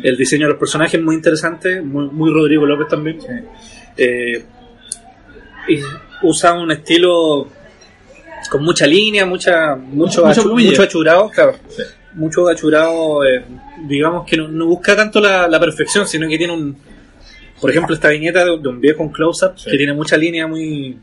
El 0.04 0.16
diseño 0.18 0.46
de 0.46 0.52
los 0.52 0.60
personajes 0.60 0.94
es 1.00 1.02
muy 1.04 1.16
interesante, 1.16 1.82
muy, 1.82 2.06
muy 2.10 2.32
Rodrigo 2.32 2.66
López 2.66 2.88
también. 2.88 3.18
Eh, 3.98 4.44
y 5.68 5.80
usa 6.22 6.54
un 6.54 6.72
estilo 6.72 7.48
con 8.52 8.64
mucha 8.64 8.86
línea, 8.88 9.26
mucha, 9.26 9.76
mucho, 9.76 10.26
achu- 10.26 10.44
plumilla. 10.44 10.70
mucho 10.72 10.84
achurado, 10.84 11.30
claro. 11.30 11.56
Mucho 12.14 12.48
achurado, 12.48 13.26
eh, 13.26 13.44
digamos 13.88 14.26
que 14.28 14.38
no, 14.38 14.48
no 14.48 14.66
busca 14.68 14.96
tanto 14.96 15.20
la, 15.20 15.48
la 15.48 15.60
perfección, 15.60 16.08
sino 16.08 16.28
que 16.28 16.38
tiene 16.38 16.54
un. 16.54 16.78
Por 17.60 17.70
ejemplo, 17.72 17.94
esta 17.94 18.10
viñeta 18.10 18.46
de, 18.46 18.52
un 18.52 18.80
viejo 18.82 19.04
en 19.04 19.10
close-up 19.10 19.54
Sí. 19.58 19.72
que 19.72 19.78
tiene 19.78 19.94
mucha 19.94 20.18
línea 20.18 20.48
muy. 20.48 20.98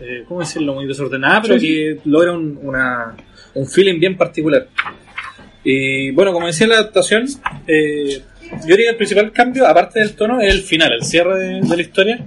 Eh, 0.00 0.24
¿Cómo 0.26 0.40
decirlo? 0.40 0.74
Muy 0.74 0.86
desordenada, 0.86 1.42
pero 1.42 1.58
Sí, 1.58 1.66
que 1.66 2.00
logra 2.06 2.32
un, 2.32 2.58
una, 2.62 3.14
un 3.54 3.66
feeling 3.66 4.00
bien 4.00 4.16
particular. 4.16 4.66
Y 5.62 6.10
bueno, 6.10 6.32
como 6.32 6.46
decía 6.46 6.66
la 6.66 6.76
adaptación, 6.76 7.26
eh, 7.66 8.20
yo 8.66 8.76
diría 8.76 8.86
que 8.86 8.90
el 8.90 8.96
principal 8.96 9.32
cambio, 9.32 9.66
aparte 9.66 10.00
del 10.00 10.14
tono, 10.14 10.40
es 10.40 10.52
el 10.52 10.62
final, 10.62 10.92
el 10.92 11.02
cierre 11.02 11.38
de, 11.38 11.60
de 11.62 11.76
la 11.76 11.82
historia, 11.82 12.18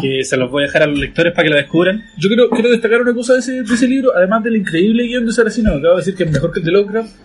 que 0.00 0.22
se 0.24 0.36
los 0.36 0.50
voy 0.50 0.62
a 0.64 0.66
dejar 0.66 0.82
a 0.82 0.86
los 0.86 0.98
lectores 0.98 1.32
para 1.32 1.44
que 1.44 1.50
lo 1.50 1.56
descubran. 1.56 2.04
Yo 2.18 2.28
quiero, 2.28 2.48
quiero 2.50 2.70
destacar 2.70 3.00
una 3.00 3.14
cosa 3.14 3.32
de 3.32 3.38
ese, 3.40 3.62
de 3.62 3.74
ese 3.74 3.88
libro, 3.88 4.12
además 4.14 4.44
del 4.44 4.56
increíble 4.56 5.04
guion 5.04 5.26
de 5.26 5.32
Saracino, 5.32 5.72
que 5.72 5.78
acabo 5.78 5.94
de 5.94 6.00
decir 6.00 6.14
que 6.14 6.24
es 6.24 6.30
mejor 6.30 6.52
que 6.52 6.60
el 6.60 6.64
de 6.66 6.72
Lovecraft, 6.72 7.16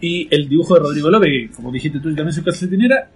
y 0.00 0.28
el 0.30 0.48
dibujo 0.48 0.74
de 0.74 0.80
Rodrigo 0.80 1.08
López, 1.10 1.30
que 1.30 1.50
como 1.54 1.72
dijiste 1.72 2.00
tú, 2.00 2.14
también 2.14 2.32
soy 2.32 2.44
calcetinera, 2.44 3.08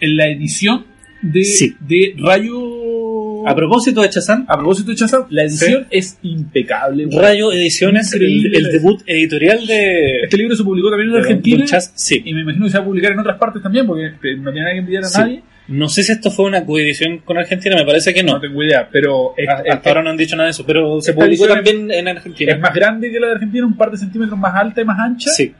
en 0.00 0.16
la 0.16 0.26
edición 0.26 0.84
de, 1.22 1.44
Sí. 1.44 1.76
de 1.80 2.14
Rayo... 2.18 3.46
A 3.46 3.54
propósito 3.54 4.02
de 4.02 4.10
Chazán, 4.10 4.44
A 4.48 4.56
propósito 4.58 4.90
de 4.90 4.96
Chazam, 4.98 5.24
la 5.30 5.44
edición 5.44 5.86
es 5.90 6.18
impecable. 6.22 7.08
Rayo 7.10 7.50
Ediciones, 7.52 8.12
el, 8.12 8.54
el 8.54 8.70
debut 8.70 9.00
editorial 9.06 9.66
de, 9.66 10.24
Este 10.24 10.36
libro 10.36 10.54
se 10.54 10.62
publicó 10.62 10.90
también 10.90 11.10
en 11.10 11.16
Argentina, 11.16 11.64
Chaz, 11.64 11.90
sí. 11.94 12.20
y 12.24 12.34
me 12.34 12.42
imagino 12.42 12.66
que 12.66 12.70
se 12.72 12.76
va 12.78 12.82
a 12.84 12.86
publicar 12.86 13.12
en 13.12 13.18
otras 13.18 13.38
partes 13.38 13.62
también, 13.62 13.86
porque 13.86 14.06
eh, 14.08 14.36
no 14.36 14.50
tiene 14.52 14.60
nada 14.60 14.72
que 14.72 14.78
envidiar 14.80 15.04
a 15.04 15.08
Sí. 15.08 15.18
nadie. 15.20 15.42
No 15.68 15.88
sé 15.88 16.02
si 16.02 16.10
esto 16.12 16.30
fue 16.32 16.46
una 16.46 16.66
coedición 16.66 17.18
con 17.24 17.38
Argentina, 17.38 17.76
me 17.76 17.84
parece 17.86 18.12
que 18.12 18.22
No, 18.24 18.34
no. 18.34 18.40
tengo 18.40 18.62
idea, 18.62 18.88
pero 18.90 19.34
es, 19.36 19.48
Hasta 19.48 19.68
es- 19.72 19.86
ahora 19.86 20.02
no 20.02 20.10
han 20.10 20.16
dicho 20.18 20.36
nada 20.36 20.48
de 20.48 20.50
eso, 20.50 20.66
pero 20.66 21.00
se 21.00 21.14
publicó 21.14 21.46
también 21.46 21.90
en 21.92 22.08
Argentina. 22.08 22.52
es 22.54 22.60
más 22.60 22.74
grande 22.74 23.10
que 23.10 23.18
la 23.20 23.28
de 23.28 23.32
Argentina, 23.34 23.64
un 23.66 23.76
par 23.76 23.90
de 23.90 23.96
centímetros 23.96 24.38
más 24.38 24.54
alta 24.54 24.82
y 24.82 24.84
más 24.84 24.98
ancha. 24.98 25.30
Sí. 25.30 25.54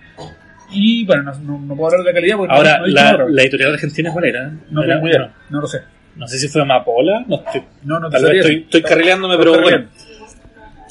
Y 0.72 1.04
bueno, 1.04 1.22
no, 1.24 1.32
no- 1.40 1.58
no 1.60 1.76
puedo 1.76 1.92
hablar 1.92 2.06
de 2.06 2.12
calidad 2.20 2.36
porque 2.36 2.54
Ahora, 2.54 2.78
no, 2.78 2.80
no 2.80 2.86
he 2.86 2.90
la, 2.92 3.24
la 3.28 3.42
editorial 3.42 3.72
argentina, 3.74 4.12
¿cuál 4.12 4.24
era? 4.26 4.52
No 4.70 4.82
tengo 4.82 5.08
idea, 5.08 5.32
no 5.50 5.60
lo 5.60 5.66
sé. 5.66 5.78
No 6.16 6.26
sé 6.28 6.38
si 6.38 6.48
fue 6.48 6.62
Amapola, 6.62 7.24
no 7.26 7.36
estoy, 7.46 7.62
No, 7.84 7.98
no 8.00 8.08
te 8.10 8.16
tal 8.16 8.24
vez 8.26 8.36
estoy, 8.40 8.56
estoy 8.62 8.82
carrileándome, 8.82 9.36
pero 9.38 9.60
bueno. 9.60 9.86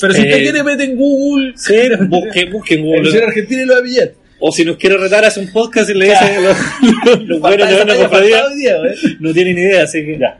Pero 0.01 0.14
si 0.14 0.22
Eh, 0.22 0.23
usted 0.26 0.41
quiere, 0.43 0.64
mete 0.64 0.84
en 0.85 0.95
Google. 0.95 1.53
Sí, 1.56 1.76
busque, 2.07 2.45
busque 2.45 2.76
en 2.76 2.84
Google. 2.85 3.01
Edición 3.01 3.23
Argentina 3.26 3.61
y 3.61 3.65
lo 3.65 3.84
pillar. 3.84 4.11
O 4.39 4.51
si 4.51 4.64
nos 4.64 4.77
quiere 4.77 4.97
retar, 4.97 5.26
hace 5.26 5.41
un 5.41 5.51
podcast 5.51 5.89
y 5.89 5.93
le 5.95 6.06
dice 6.06 6.41
los, 6.41 6.57
los, 7.06 7.27
los 7.27 7.39
buenos 7.41 7.69
de 7.69 7.81
una 7.81 7.95
cofradía. 7.95 8.43
No 9.19 9.34
tienen 9.34 9.57
idea, 9.57 9.84
así 9.84 10.06
que 10.06 10.18
ya. 10.18 10.39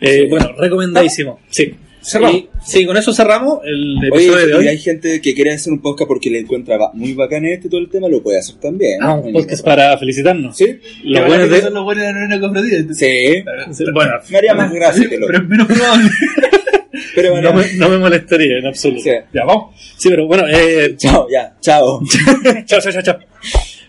Eh, 0.00 0.26
bueno, 0.30 0.52
recomendadísimo. 0.56 1.40
Sí. 1.50 1.74
Cerramos. 2.02 2.36
Y- 2.36 2.48
sí, 2.64 2.84
con 2.86 2.96
eso 2.96 3.12
cerramos 3.14 3.60
el 3.64 3.96
Oye, 3.98 4.08
episodio 4.08 4.46
de 4.46 4.50
y 4.52 4.54
hoy. 4.56 4.68
hay 4.68 4.78
gente 4.78 5.20
que 5.20 5.34
quiere 5.34 5.52
hacer 5.54 5.72
un 5.72 5.80
podcast 5.80 6.08
porque 6.08 6.30
le 6.30 6.40
encuentra 6.40 6.78
muy 6.94 7.12
bacán 7.14 7.44
este 7.46 7.68
y 7.68 7.70
todo 7.70 7.80
el 7.80 7.88
tema, 7.88 8.08
lo 8.08 8.22
puede 8.22 8.38
hacer 8.38 8.56
también. 8.56 8.98
Ah, 9.02 9.14
un 9.14 9.32
podcast 9.32 9.64
para 9.64 9.96
felicitarnos. 9.98 10.56
¿Sí? 10.56 10.78
Los 11.04 11.26
buenos 11.26 11.48
de. 11.50 11.60
Son 11.62 11.74
los 11.74 11.84
buenos 11.84 12.04
de 12.04 12.12
la 12.12 12.34
entonces. 12.34 12.86
Sí. 12.98 13.44
Sí, 13.72 13.84
Bueno, 13.94 14.12
Me 14.30 14.38
haría 14.38 14.54
más 14.54 14.72
gracia 14.72 15.08
que 15.08 15.16
lo 15.16 15.26
Pero 15.26 15.38
es 15.38 15.48
menos 15.48 15.66
probable. 15.66 16.10
Pero 17.14 17.30
bueno, 17.32 17.52
no 17.52 17.58
me, 17.58 17.72
no 17.74 17.88
me 17.88 17.98
molestaría 17.98 18.58
en 18.58 18.66
absoluto. 18.66 19.02
Sí. 19.02 19.10
ya, 19.32 19.44
vamos. 19.44 19.74
Sí, 19.96 20.08
pero 20.10 20.26
bueno, 20.26 20.44
eh, 20.48 20.94
chao, 20.96 21.26
ya, 21.30 21.54
chao. 21.60 22.00
chao, 22.66 22.80
chao, 22.80 22.92
chao, 22.92 23.02
chao. 23.02 23.18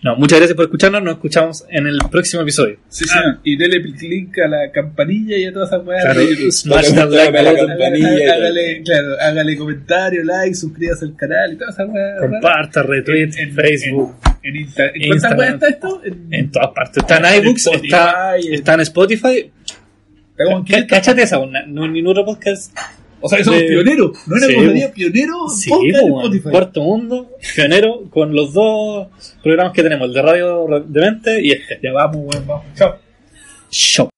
No, 0.04 0.16
muchas 0.16 0.38
gracias 0.38 0.54
por 0.54 0.66
escucharnos. 0.66 1.02
Nos 1.02 1.14
escuchamos 1.14 1.64
en 1.70 1.86
el 1.86 1.96
próximo 2.10 2.42
episodio. 2.42 2.76
Sí, 2.88 3.06
señor. 3.06 3.38
Y 3.42 3.56
dele 3.56 3.80
clic 3.82 4.38
a 4.38 4.48
la 4.48 4.70
campanilla 4.70 5.34
y 5.38 5.46
a 5.46 5.52
todas 5.52 5.70
esas 5.70 5.86
weas. 5.86 6.04
Claro, 6.04 6.20
smash 6.52 6.94
that 6.94 7.08
like 7.10 7.38
a 7.38 7.42
la 7.42 7.54
campanilla. 7.56 8.34
Hágale, 8.34 8.82
claro, 8.84 9.08
hágale 9.18 9.56
comentario, 9.56 10.22
like, 10.24 10.54
suscríbase 10.54 11.06
al 11.06 11.16
canal 11.16 11.54
y 11.54 11.56
todas 11.56 11.74
esas 11.74 11.88
weas. 11.88 12.20
Comparta, 12.20 12.82
retweet, 12.82 13.30
En- 13.38 13.54
Facebook. 13.54 14.14
En, 14.42 14.56
en, 14.56 14.62
Insta- 14.66 14.90
¿en 14.94 15.08
cuántas 15.08 15.14
Instagram. 15.14 15.38
weas 15.38 15.54
está 15.54 15.68
esto? 15.68 16.02
En, 16.04 16.28
En 16.30 16.50
todas 16.52 16.68
partes. 16.74 16.96
Está 16.98 17.16
en 17.18 17.24
En 17.24 17.42
iBooks, 17.42 17.60
Spotify, 17.66 17.86
está, 17.86 18.36
en- 18.36 18.54
está 18.54 18.74
en 18.74 18.80
Spotify. 18.80 19.50
está 20.32 20.44
como 20.44 20.56
en 20.58 20.62
Cá- 20.64 20.66
500. 20.66 20.98
Cáchate 20.98 21.22
esa, 21.22 21.38
una- 21.38 21.64
no, 21.66 21.88
ni 21.88 22.00
en 22.00 22.06
otro 22.08 22.26
podcast. 22.26 22.76
O 23.26 23.28
sea, 23.28 23.38
que 23.38 23.44
somos 23.44 23.60
de- 23.60 23.66
pioneros. 23.68 24.10
No 24.26 24.36
era 24.36 24.46
Sí, 24.46 24.54
po. 24.54 24.92
pionero 24.94 25.48
Sí, 25.48 25.70
podcast 25.70 26.04
weón. 26.04 26.20
Spotify. 26.24 26.50
Cuarto 26.50 26.82
Mundo, 26.82 27.30
pionero, 27.54 28.02
con 28.10 28.34
los 28.34 28.52
dos 28.52 29.08
programas 29.42 29.72
que 29.72 29.82
tenemos, 29.82 30.08
el 30.08 30.14
de 30.14 30.22
Radio 30.22 30.66
de 30.86 31.00
Mente 31.00 31.40
y 31.42 31.52
este. 31.52 31.80
Ya 31.82 31.92
vamos, 31.92 32.16
weón, 32.18 32.46
vamos. 32.46 32.64
Chao. 32.76 32.96
Show. 33.70 34.08